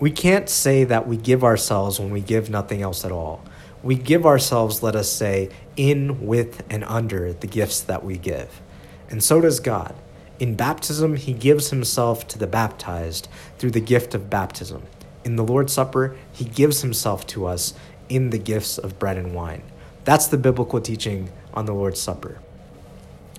We 0.00 0.10
can't 0.10 0.48
say 0.48 0.84
that 0.84 1.06
we 1.06 1.16
give 1.16 1.44
ourselves 1.44 2.00
when 2.00 2.10
we 2.10 2.20
give 2.20 2.48
nothing 2.48 2.82
else 2.82 3.04
at 3.04 3.12
all. 3.12 3.42
We 3.88 3.94
give 3.94 4.26
ourselves, 4.26 4.82
let 4.82 4.94
us 4.94 5.10
say, 5.10 5.48
in, 5.74 6.26
with, 6.26 6.62
and 6.68 6.84
under 6.84 7.32
the 7.32 7.46
gifts 7.46 7.80
that 7.80 8.04
we 8.04 8.18
give. 8.18 8.60
And 9.08 9.24
so 9.24 9.40
does 9.40 9.60
God. 9.60 9.94
In 10.38 10.56
baptism, 10.56 11.16
he 11.16 11.32
gives 11.32 11.70
himself 11.70 12.28
to 12.28 12.38
the 12.38 12.46
baptized 12.46 13.28
through 13.56 13.70
the 13.70 13.80
gift 13.80 14.14
of 14.14 14.28
baptism. 14.28 14.82
In 15.24 15.36
the 15.36 15.42
Lord's 15.42 15.72
Supper, 15.72 16.18
he 16.30 16.44
gives 16.44 16.82
himself 16.82 17.26
to 17.28 17.46
us 17.46 17.72
in 18.10 18.28
the 18.28 18.36
gifts 18.36 18.76
of 18.76 18.98
bread 18.98 19.16
and 19.16 19.34
wine. 19.34 19.62
That's 20.04 20.26
the 20.26 20.36
biblical 20.36 20.82
teaching 20.82 21.30
on 21.54 21.64
the 21.64 21.72
Lord's 21.72 21.98
Supper. 21.98 22.40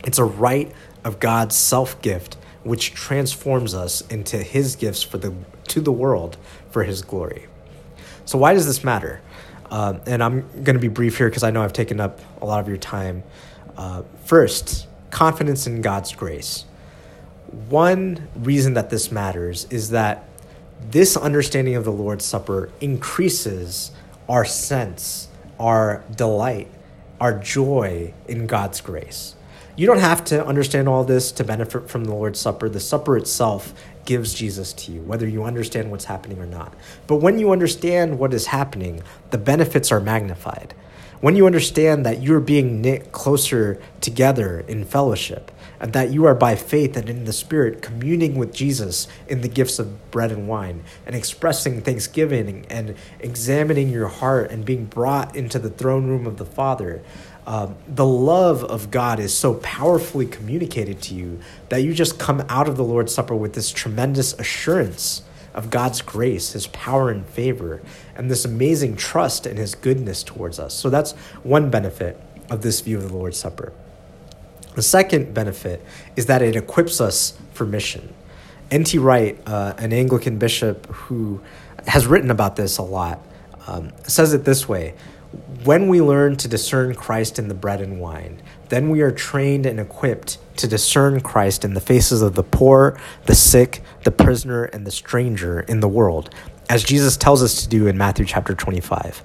It's 0.04 0.18
a 0.18 0.24
rite 0.24 0.72
of 1.04 1.20
God's 1.20 1.56
self 1.56 2.02
gift, 2.02 2.38
which 2.64 2.96
transforms 2.96 3.76
us 3.76 4.02
into 4.08 4.38
His 4.38 4.76
gifts 4.76 5.04
for 5.04 5.20
the, 5.20 5.32
to 5.68 5.80
the 5.80 5.92
world 5.92 6.38
for 6.72 6.86
His 6.86 7.04
glory. 7.04 7.46
So, 8.26 8.40
why 8.40 8.56
does 8.56 8.66
this 8.66 8.84
matter? 8.84 9.22
Uh, 9.70 10.00
and 10.06 10.24
I'm 10.24 10.42
going 10.64 10.76
to 10.76 10.80
be 10.80 10.88
brief 10.88 11.18
here 11.18 11.30
because 11.30 11.44
I 11.44 11.52
know 11.52 11.62
I've 11.62 11.74
taken 11.74 12.00
up 12.00 12.20
a 12.42 12.46
lot 12.46 12.60
of 12.60 12.68
your 12.68 12.78
time. 12.78 13.24
Uh, 13.78 14.04
first, 14.26 14.88
confidence 15.12 15.68
in 15.68 15.82
God's 15.82 16.14
grace. 16.14 16.66
One 17.70 18.28
reason 18.36 18.74
that 18.74 18.90
this 18.90 19.12
matters 19.12 19.66
is 19.70 19.90
that 19.92 20.28
this 20.82 21.18
understanding 21.18 21.76
of 21.76 21.84
the 21.84 21.92
Lord's 21.92 22.26
Supper 22.26 22.72
increases 22.80 23.92
our 24.28 24.46
sense, 24.46 25.28
our 25.60 26.04
delight, 26.16 26.70
our 27.20 27.38
joy 27.38 28.14
in 28.28 28.48
God's 28.48 28.82
grace. 28.82 29.36
You 29.76 29.88
don't 29.88 30.00
have 30.00 30.24
to 30.26 30.46
understand 30.46 30.88
all 30.88 31.04
this 31.04 31.32
to 31.34 31.44
benefit 31.44 31.90
from 31.90 32.06
the 32.06 32.14
Lord's 32.14 32.40
Supper. 32.40 32.70
The 32.70 32.80
supper 32.80 33.18
itself 33.18 33.74
gives 34.10 34.34
Jesus 34.34 34.74
to 34.74 34.92
you, 34.92 35.02
whether 35.02 35.28
you 35.28 35.44
understand 35.44 35.92
what's 35.92 36.06
happening 36.06 36.40
or 36.40 36.48
not. 36.48 36.74
But 37.06 37.18
when 37.18 37.38
you 37.38 37.52
understand 37.52 38.18
what 38.18 38.34
is 38.34 38.48
happening, 38.48 39.04
the 39.30 39.38
benefits 39.38 39.92
are 39.92 40.00
magnified. 40.00 40.74
When 41.22 41.36
you 41.36 41.46
understand 41.46 42.08
that 42.08 42.24
you're 42.24 42.40
being 42.40 42.82
knit 42.82 43.12
closer 43.12 43.80
together 44.02 44.62
in 44.62 44.84
fellowship, 44.84 45.52
and 45.80 45.94
that 45.94 46.10
you 46.10 46.26
are 46.26 46.34
by 46.34 46.56
faith 46.56 46.98
and 46.98 47.08
in 47.08 47.26
the 47.26 47.34
Spirit 47.34 47.84
communing 47.84 48.34
with 48.34 48.52
Jesus 48.52 49.08
in 49.28 49.42
the 49.42 49.48
gifts 49.48 49.78
of 49.78 50.10
bread 50.10 50.32
and 50.32 50.48
wine, 50.48 50.84
and 51.06 51.16
expressing 51.16 51.80
thanksgiving 51.80 52.66
and 52.68 52.96
examining 53.20 53.90
your 53.90 54.08
heart 54.08 54.50
and 54.50 54.66
being 54.66 54.86
brought 54.86 55.36
into 55.36 55.60
the 55.60 55.70
throne 55.70 56.08
room 56.08 56.26
of 56.26 56.38
the 56.38 56.46
Father, 56.46 57.04
um, 57.50 57.76
the 57.88 58.06
love 58.06 58.64
of 58.64 58.92
God 58.92 59.20
is 59.20 59.34
so 59.34 59.56
powerfully 59.56 60.28
communicated 60.28 61.02
to 61.02 61.16
you 61.16 61.40
that 61.70 61.82
you 61.82 61.96
just 61.96 62.20
come 62.20 62.46
out 62.48 62.70
of 62.70 62.78
the 62.78 62.84
Lord's 62.84 63.12
Supper 63.12 63.36
with 63.36 63.54
this 63.54 63.72
tremendous 63.72 64.34
assurance 64.34 65.24
of 65.56 65.72
God's 65.72 66.04
grace, 66.04 66.52
His 66.52 66.68
power 66.68 67.10
and 67.10 67.26
favor, 67.26 67.82
and 68.16 68.30
this 68.30 68.46
amazing 68.46 68.98
trust 68.98 69.48
in 69.48 69.58
His 69.58 69.74
goodness 69.74 70.22
towards 70.22 70.60
us. 70.60 70.76
So 70.76 70.92
that's 70.92 71.14
one 71.42 71.72
benefit 71.72 72.22
of 72.52 72.62
this 72.62 72.82
view 72.82 72.98
of 72.98 73.10
the 73.10 73.18
Lord's 73.18 73.40
Supper. 73.40 73.74
The 74.76 74.84
second 74.84 75.34
benefit 75.34 75.84
is 76.16 76.28
that 76.28 76.44
it 76.44 76.56
equips 76.56 77.02
us 77.02 77.36
for 77.54 77.66
mission. 77.66 78.14
N.T. 78.70 79.00
Wright, 79.00 79.40
uh, 79.48 79.74
an 79.80 79.92
Anglican 79.92 80.38
bishop 80.38 80.86
who 80.86 81.42
has 81.88 82.06
written 82.06 82.30
about 82.30 82.58
this 82.58 82.78
a 82.78 82.84
lot, 82.84 83.26
um, 83.66 83.92
says 84.04 84.36
it 84.36 84.46
this 84.46 84.70
way 84.70 84.94
When 85.64 85.88
we 85.88 86.02
learn 86.02 86.38
to 86.38 86.48
discern 86.48 86.96
Christ 86.96 87.38
in 87.38 87.48
the 87.48 87.54
bread 87.54 87.82
and 87.82 88.00
wine, 88.00 88.42
then 88.70 88.90
we 88.90 89.02
are 89.02 89.12
trained 89.12 89.66
and 89.66 89.80
equipped 89.80 90.38
to 90.58 90.68
discern 90.68 91.22
Christ 91.22 91.66
in 91.66 91.74
the 91.74 91.82
faces 91.82 92.22
of 92.22 92.36
the 92.36 92.44
poor, 92.44 93.00
the 93.26 93.36
sick, 93.36 93.82
the 94.04 94.12
prisoner, 94.12 94.66
and 94.66 94.86
the 94.86 94.92
stranger 94.92 95.62
in 95.62 95.80
the 95.80 95.88
world, 95.88 96.34
as 96.70 96.84
Jesus 96.84 97.18
tells 97.18 97.44
us 97.44 97.64
to 97.64 97.70
do 97.70 97.88
in 97.88 97.98
Matthew 97.98 98.26
chapter 98.26 98.54
25. 98.54 99.24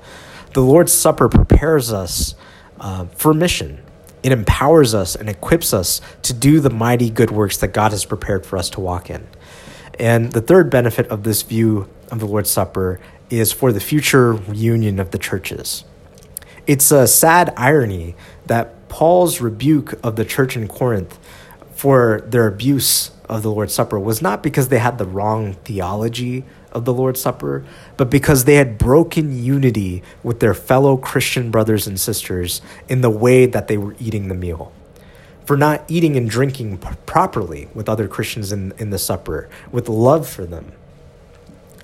The 0.55 0.61
Lord's 0.61 0.93
Supper 0.93 1.29
prepares 1.29 1.93
us 1.93 2.35
uh, 2.81 3.07
for 3.17 3.35
mission 3.35 3.85
it 4.25 4.33
empowers 4.33 4.95
us 4.95 5.15
and 5.15 5.29
equips 5.29 5.75
us 5.75 6.01
to 6.23 6.33
do 6.33 6.59
the 6.59 6.71
mighty 6.71 7.11
good 7.11 7.31
works 7.31 7.59
that 7.59 7.69
God 7.69 7.93
has 7.93 8.07
prepared 8.07 8.47
for 8.47 8.57
us 8.57 8.71
to 8.71 8.81
walk 8.81 9.11
in. 9.11 9.27
And 10.01 10.33
the 10.33 10.41
third 10.41 10.71
benefit 10.71 11.07
of 11.09 11.25
this 11.25 11.43
view 11.43 11.91
of 12.11 12.21
the 12.21 12.27
Lord's 12.27 12.51
Supper 12.51 13.01
is 13.29 13.53
for 13.53 13.71
the 13.71 13.81
future 13.81 14.33
reunion 14.33 14.99
of 14.99 15.11
the 15.11 15.19
churches. 15.19 15.85
It's 16.67 16.91
a 16.91 17.07
sad 17.07 17.53
irony 17.57 18.15
that 18.47 18.89
Paul's 18.89 19.41
rebuke 19.41 19.95
of 20.03 20.17
the 20.17 20.25
church 20.25 20.57
in 20.57 20.69
Corinth 20.69 21.19
for 21.73 22.23
their 22.27 22.47
abuse 22.47 23.11
of 23.29 23.43
the 23.43 23.51
Lord's 23.51 23.75
Supper 23.75 23.99
was 23.99 24.23
not 24.23 24.43
because 24.43 24.69
they 24.69 24.79
had 24.79 24.97
the 24.97 25.07
wrong 25.07 25.55
theology 25.65 26.45
of 26.73 26.85
the 26.85 26.93
Lord's 26.93 27.21
Supper, 27.21 27.65
but 27.97 28.11
because 28.11 28.45
they 28.45 28.55
had 28.55 28.79
broken 28.79 29.43
unity 29.45 30.03
with 30.23 30.41
their 30.41 30.55
fellow 30.55 30.97
Christian 30.97 31.51
brothers 31.51 31.87
and 31.87 31.99
sisters 32.01 32.63
in 32.89 33.01
the 33.01 33.11
way 33.11 33.47
that 33.47 33.69
they 33.69 33.77
were 33.77 33.95
eating 34.01 34.29
the 34.29 34.35
meal. 34.35 34.73
For 35.45 35.57
not 35.57 35.85
eating 35.89 36.17
and 36.17 36.29
drinking 36.29 36.79
p- 36.79 36.89
properly 37.05 37.69
with 37.75 37.89
other 37.89 38.09
Christians 38.09 38.51
in, 38.51 38.73
in 38.79 38.89
the 38.91 38.99
supper, 38.99 39.49
with 39.71 39.89
love 39.89 40.27
for 40.27 40.47
them. 40.47 40.73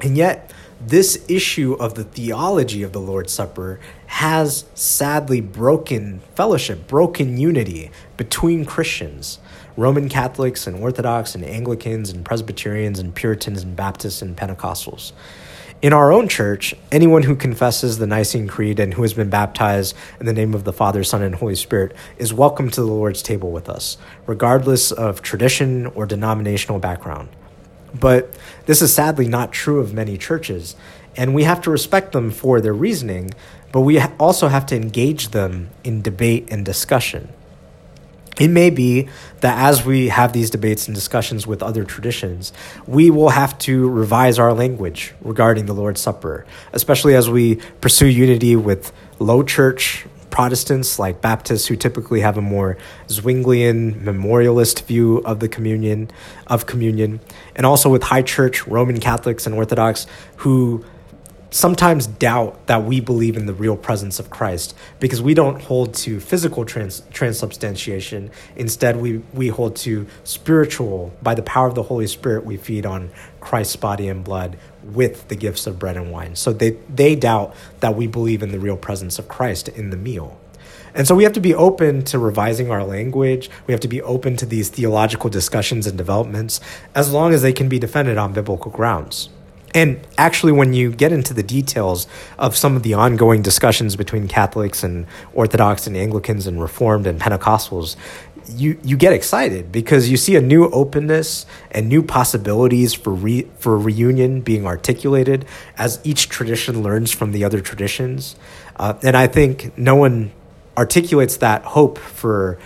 And 0.00 0.16
yet, 0.16 0.50
this 0.80 1.24
issue 1.28 1.74
of 1.74 1.94
the 1.94 2.04
theology 2.04 2.82
of 2.82 2.92
the 2.92 3.00
Lord's 3.00 3.32
Supper 3.32 3.78
has 4.06 4.64
sadly 4.74 5.40
broken 5.40 6.20
fellowship, 6.34 6.86
broken 6.86 7.36
unity 7.36 7.90
between 8.16 8.64
Christians. 8.64 9.38
Roman 9.76 10.08
Catholics 10.08 10.66
and 10.66 10.76
Orthodox 10.76 11.34
and 11.34 11.44
Anglicans 11.44 12.10
and 12.10 12.24
Presbyterians 12.24 12.98
and 12.98 13.14
Puritans 13.14 13.62
and 13.62 13.76
Baptists 13.76 14.20
and 14.20 14.36
Pentecostals. 14.36 15.12
In 15.82 15.94
our 15.94 16.12
own 16.12 16.28
church, 16.28 16.74
anyone 16.92 17.22
who 17.22 17.34
confesses 17.34 17.96
the 17.96 18.06
Nicene 18.06 18.48
Creed 18.48 18.78
and 18.78 18.92
who 18.92 19.00
has 19.02 19.14
been 19.14 19.30
baptized 19.30 19.96
in 20.18 20.26
the 20.26 20.32
name 20.34 20.52
of 20.52 20.64
the 20.64 20.74
Father, 20.74 21.02
Son, 21.02 21.22
and 21.22 21.34
Holy 21.34 21.54
Spirit 21.54 21.96
is 22.18 22.34
welcome 22.34 22.70
to 22.70 22.82
the 22.82 22.86
Lord's 22.86 23.22
table 23.22 23.50
with 23.50 23.68
us, 23.68 23.96
regardless 24.26 24.92
of 24.92 25.22
tradition 25.22 25.86
or 25.86 26.04
denominational 26.04 26.78
background. 26.78 27.30
But 27.98 28.34
this 28.66 28.82
is 28.82 28.92
sadly 28.92 29.28
not 29.28 29.52
true 29.52 29.80
of 29.80 29.92
many 29.92 30.16
churches, 30.16 30.76
and 31.16 31.34
we 31.34 31.44
have 31.44 31.60
to 31.62 31.70
respect 31.70 32.12
them 32.12 32.30
for 32.30 32.60
their 32.60 32.72
reasoning, 32.72 33.32
but 33.72 33.80
we 33.80 34.00
also 34.18 34.48
have 34.48 34.66
to 34.66 34.76
engage 34.76 35.28
them 35.28 35.70
in 35.84 36.02
debate 36.02 36.48
and 36.50 36.64
discussion. 36.64 37.28
It 38.38 38.48
may 38.48 38.70
be 38.70 39.08
that 39.40 39.58
as 39.58 39.84
we 39.84 40.08
have 40.08 40.32
these 40.32 40.48
debates 40.48 40.88
and 40.88 40.94
discussions 40.94 41.46
with 41.46 41.62
other 41.62 41.84
traditions, 41.84 42.54
we 42.86 43.10
will 43.10 43.28
have 43.30 43.58
to 43.60 43.88
revise 43.88 44.38
our 44.38 44.54
language 44.54 45.12
regarding 45.20 45.66
the 45.66 45.74
Lord's 45.74 46.00
Supper, 46.00 46.46
especially 46.72 47.14
as 47.14 47.28
we 47.28 47.56
pursue 47.82 48.06
unity 48.06 48.56
with 48.56 48.92
low 49.18 49.42
church 49.42 50.06
Protestants 50.30 50.98
like 50.98 51.20
Baptists 51.20 51.66
who 51.66 51.76
typically 51.76 52.20
have 52.20 52.38
a 52.38 52.42
more 52.42 52.78
Zwinglian 53.08 54.00
memorialist 54.00 54.86
view 54.86 55.18
of 55.18 55.40
the 55.40 55.48
communion 55.48 56.10
of 56.46 56.66
communion 56.66 57.20
and 57.60 57.66
also 57.66 57.90
with 57.90 58.02
high 58.02 58.22
church 58.22 58.66
Roman 58.66 58.98
Catholics 59.00 59.44
and 59.44 59.54
Orthodox 59.54 60.06
who 60.36 60.82
sometimes 61.50 62.06
doubt 62.06 62.68
that 62.68 62.84
we 62.84 63.00
believe 63.00 63.36
in 63.36 63.44
the 63.44 63.52
real 63.52 63.76
presence 63.76 64.18
of 64.18 64.30
Christ 64.30 64.74
because 64.98 65.20
we 65.20 65.34
don't 65.34 65.60
hold 65.60 65.92
to 65.96 66.20
physical 66.20 66.64
trans- 66.64 67.02
transubstantiation. 67.12 68.30
Instead, 68.56 68.96
we, 68.96 69.18
we 69.34 69.48
hold 69.48 69.76
to 69.76 70.06
spiritual, 70.24 71.12
by 71.20 71.34
the 71.34 71.42
power 71.42 71.66
of 71.66 71.74
the 71.74 71.82
Holy 71.82 72.06
Spirit, 72.06 72.46
we 72.46 72.56
feed 72.56 72.86
on 72.86 73.10
Christ's 73.40 73.76
body 73.76 74.08
and 74.08 74.24
blood 74.24 74.56
with 74.82 75.28
the 75.28 75.36
gifts 75.36 75.66
of 75.66 75.78
bread 75.78 75.98
and 75.98 76.10
wine. 76.10 76.36
So 76.36 76.54
they, 76.54 76.78
they 76.88 77.14
doubt 77.14 77.54
that 77.80 77.94
we 77.94 78.06
believe 78.06 78.42
in 78.42 78.52
the 78.52 78.58
real 78.58 78.78
presence 78.78 79.18
of 79.18 79.28
Christ 79.28 79.68
in 79.68 79.90
the 79.90 79.98
meal. 79.98 80.39
And 80.94 81.06
so 81.06 81.14
we 81.14 81.24
have 81.24 81.32
to 81.34 81.40
be 81.40 81.54
open 81.54 82.04
to 82.04 82.18
revising 82.18 82.70
our 82.70 82.84
language. 82.84 83.50
We 83.66 83.72
have 83.72 83.80
to 83.80 83.88
be 83.88 84.02
open 84.02 84.36
to 84.36 84.46
these 84.46 84.68
theological 84.68 85.30
discussions 85.30 85.86
and 85.86 85.96
developments 85.96 86.60
as 86.94 87.12
long 87.12 87.32
as 87.32 87.42
they 87.42 87.52
can 87.52 87.68
be 87.68 87.78
defended 87.78 88.18
on 88.18 88.32
biblical 88.32 88.70
grounds. 88.70 89.28
And 89.72 90.00
actually, 90.18 90.50
when 90.52 90.74
you 90.74 90.90
get 90.90 91.12
into 91.12 91.32
the 91.32 91.44
details 91.44 92.08
of 92.38 92.56
some 92.56 92.74
of 92.74 92.82
the 92.82 92.94
ongoing 92.94 93.40
discussions 93.40 93.94
between 93.94 94.26
Catholics 94.26 94.82
and 94.82 95.06
Orthodox 95.32 95.86
and 95.86 95.96
Anglicans 95.96 96.48
and 96.48 96.60
Reformed 96.60 97.06
and 97.06 97.20
Pentecostals, 97.20 97.94
you, 98.48 98.78
you 98.82 98.96
get 98.96 99.12
excited 99.12 99.70
because 99.70 100.10
you 100.10 100.16
see 100.16 100.34
a 100.34 100.40
new 100.40 100.68
openness 100.70 101.46
and 101.70 101.88
new 101.88 102.02
possibilities 102.02 102.94
for 102.94 103.10
re, 103.10 103.46
for 103.58 103.78
reunion 103.78 104.40
being 104.40 104.66
articulated 104.66 105.44
as 105.78 106.00
each 106.02 106.28
tradition 106.28 106.82
learns 106.82 107.12
from 107.12 107.30
the 107.30 107.44
other 107.44 107.60
traditions. 107.60 108.34
Uh, 108.76 108.94
and 109.02 109.16
I 109.16 109.28
think 109.28 109.76
no 109.78 109.94
one 109.94 110.32
articulates 110.76 111.38
that 111.38 111.62
hope 111.64 111.98
for 111.98 112.58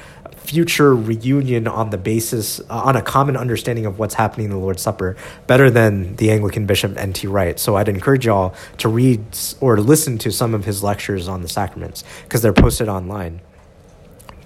future 0.44 0.94
reunion 0.94 1.66
on 1.66 1.88
the 1.90 1.96
basis 1.96 2.60
uh, 2.60 2.64
on 2.68 2.96
a 2.96 3.02
common 3.02 3.36
understanding 3.36 3.86
of 3.86 3.98
what's 3.98 4.14
happening 4.14 4.46
in 4.46 4.50
the 4.50 4.58
Lord's 4.58 4.82
Supper 4.82 5.16
better 5.46 5.70
than 5.70 6.16
the 6.16 6.30
Anglican 6.30 6.66
Bishop 6.66 6.96
N.T. 6.98 7.26
Wright. 7.26 7.58
So 7.58 7.76
I'd 7.76 7.88
encourage 7.88 8.26
y'all 8.26 8.54
to 8.78 8.88
read 8.88 9.24
or 9.60 9.78
listen 9.78 10.18
to 10.18 10.30
some 10.30 10.54
of 10.54 10.66
his 10.66 10.82
lectures 10.82 11.28
on 11.28 11.40
the 11.40 11.48
sacraments 11.48 12.04
because 12.24 12.42
they're 12.42 12.52
posted 12.52 12.88
online. 12.88 13.40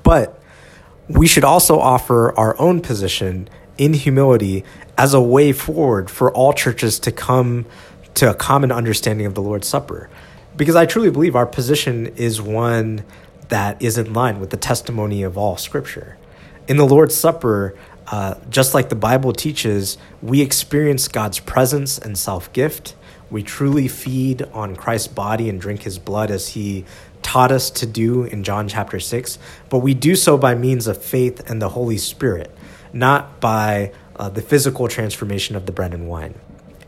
But 0.05 0.41
we 1.09 1.27
should 1.27 1.45
also 1.45 1.79
offer 1.79 2.33
our 2.39 2.59
own 2.61 2.81
position 2.81 3.49
in 3.77 3.95
humility 3.95 4.65
as 4.97 5.15
a 5.15 5.21
way 5.21 5.53
forward 5.53 6.11
for 6.11 6.33
all 6.33 6.53
churches 6.53 6.99
to 7.01 7.13
come 7.13 7.67
to 8.15 8.31
a 8.31 8.35
common 8.35 8.71
understanding 8.71 9.27
of 9.27 9.35
the 9.35 9.43
Lord's 9.43 9.67
Supper. 9.67 10.09
Because 10.57 10.77
I 10.77 10.87
truly 10.87 11.11
believe 11.11 11.37
our 11.37 11.47
position 11.47 12.09
is 12.17 12.43
one 12.43 13.05
that 13.49 13.81
is 13.83 13.99
in 13.99 14.13
line 14.13 14.41
with 14.41 14.51
the 14.51 14.57
testimony 14.57 15.23
of 15.23 15.39
all 15.39 15.57
Scripture. 15.57 16.17
In 16.67 16.77
the 16.77 16.87
Lord's 16.87 17.15
Supper, 17.15 17.77
uh, 18.07 18.35
just 18.49 18.75
like 18.75 18.89
the 18.89 18.95
Bible 18.95 19.33
teaches, 19.33 19.99
we 20.23 20.41
experience 20.41 21.09
God's 21.09 21.39
presence 21.39 21.99
and 21.99 22.17
self 22.17 22.53
gift. 22.53 22.95
We 23.31 23.43
truly 23.43 23.89
feed 23.89 24.43
on 24.43 24.75
Christ's 24.75 25.09
body 25.09 25.51
and 25.51 25.61
drink 25.61 25.83
his 25.83 25.99
blood 25.99 26.31
as 26.31 26.49
he 26.49 26.87
taught 27.23 27.53
us 27.53 27.71
to 27.71 27.87
do 27.87 28.25
in 28.25 28.43
John 28.43 28.69
chapter 28.69 28.99
6, 28.99 29.39
but 29.69 29.81
we 29.81 29.93
do 29.93 30.17
so 30.17 30.39
by 30.39 30.55
means 30.55 30.87
of 30.87 31.03
faith 31.03 31.51
and 31.51 31.61
the 31.61 31.71
Holy 31.71 31.99
Spirit, 31.99 32.51
not 32.93 33.39
by 33.41 33.93
uh, 34.17 34.31
the 34.31 34.41
physical 34.41 34.89
transformation 34.89 35.55
of 35.55 35.67
the 35.67 35.73
bread 35.73 35.93
and 35.93 36.09
wine. 36.09 36.35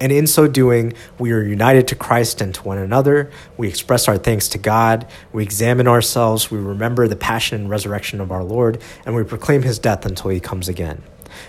And 0.00 0.10
in 0.10 0.26
so 0.26 0.48
doing, 0.48 0.94
we 1.18 1.30
are 1.32 1.42
united 1.42 1.86
to 1.88 1.94
Christ 1.94 2.40
and 2.40 2.54
to 2.54 2.62
one 2.62 2.78
another. 2.78 3.30
We 3.58 3.68
express 3.68 4.08
our 4.08 4.16
thanks 4.16 4.48
to 4.48 4.58
God. 4.58 5.06
We 5.30 5.42
examine 5.42 5.86
ourselves. 5.86 6.50
We 6.50 6.58
remember 6.58 7.06
the 7.06 7.16
passion 7.16 7.60
and 7.60 7.70
resurrection 7.70 8.20
of 8.20 8.32
our 8.32 8.42
Lord, 8.42 8.80
and 9.04 9.14
we 9.14 9.24
proclaim 9.24 9.62
his 9.62 9.78
death 9.78 10.06
until 10.06 10.30
he 10.30 10.40
comes 10.40 10.68
again. 10.68 11.02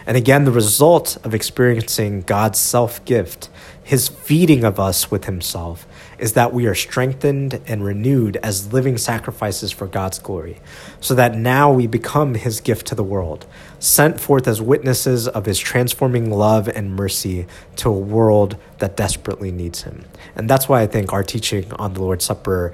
And 0.06 0.18
again, 0.18 0.46
the 0.46 0.52
result 0.52 1.18
of 1.24 1.34
experiencing 1.34 2.22
God's 2.22 2.60
self 2.60 3.04
gift, 3.06 3.50
his 3.82 4.10
feeding 4.10 4.64
of 4.64 4.80
us 4.80 5.10
with 5.10 5.26
himself, 5.26 5.88
is 6.22 6.34
that 6.34 6.54
we 6.54 6.68
are 6.68 6.76
strengthened 6.76 7.60
and 7.66 7.84
renewed 7.84 8.38
as 8.38 8.72
living 8.72 8.98
sacrifices 8.98 9.72
for 9.72 9.88
God's 9.88 10.20
glory, 10.20 10.60
so 11.02 11.16
that 11.16 11.36
now 11.36 11.74
we 11.74 11.88
become 11.88 12.36
his 12.36 12.62
gift 12.62 12.86
to 12.88 12.96
the 12.96 13.04
world, 13.04 13.48
sent 13.80 14.22
forth 14.22 14.48
as 14.48 14.62
witnesses 14.62 15.28
of 15.28 15.46
his 15.46 15.58
transforming 15.58 16.30
love 16.30 16.68
and 16.68 16.96
mercy 16.96 17.48
to 17.78 17.90
a 17.90 18.00
world 18.00 18.56
that 18.78 18.96
desperately 18.96 19.52
needs 19.52 19.82
him. 19.82 20.06
And 20.36 20.48
that's 20.48 20.70
why 20.70 20.82
I 20.82 20.88
think 20.88 21.12
our 21.12 21.24
teaching 21.24 21.72
on 21.74 21.96
the 21.96 22.02
Lord's 22.02 22.26
Supper 22.26 22.74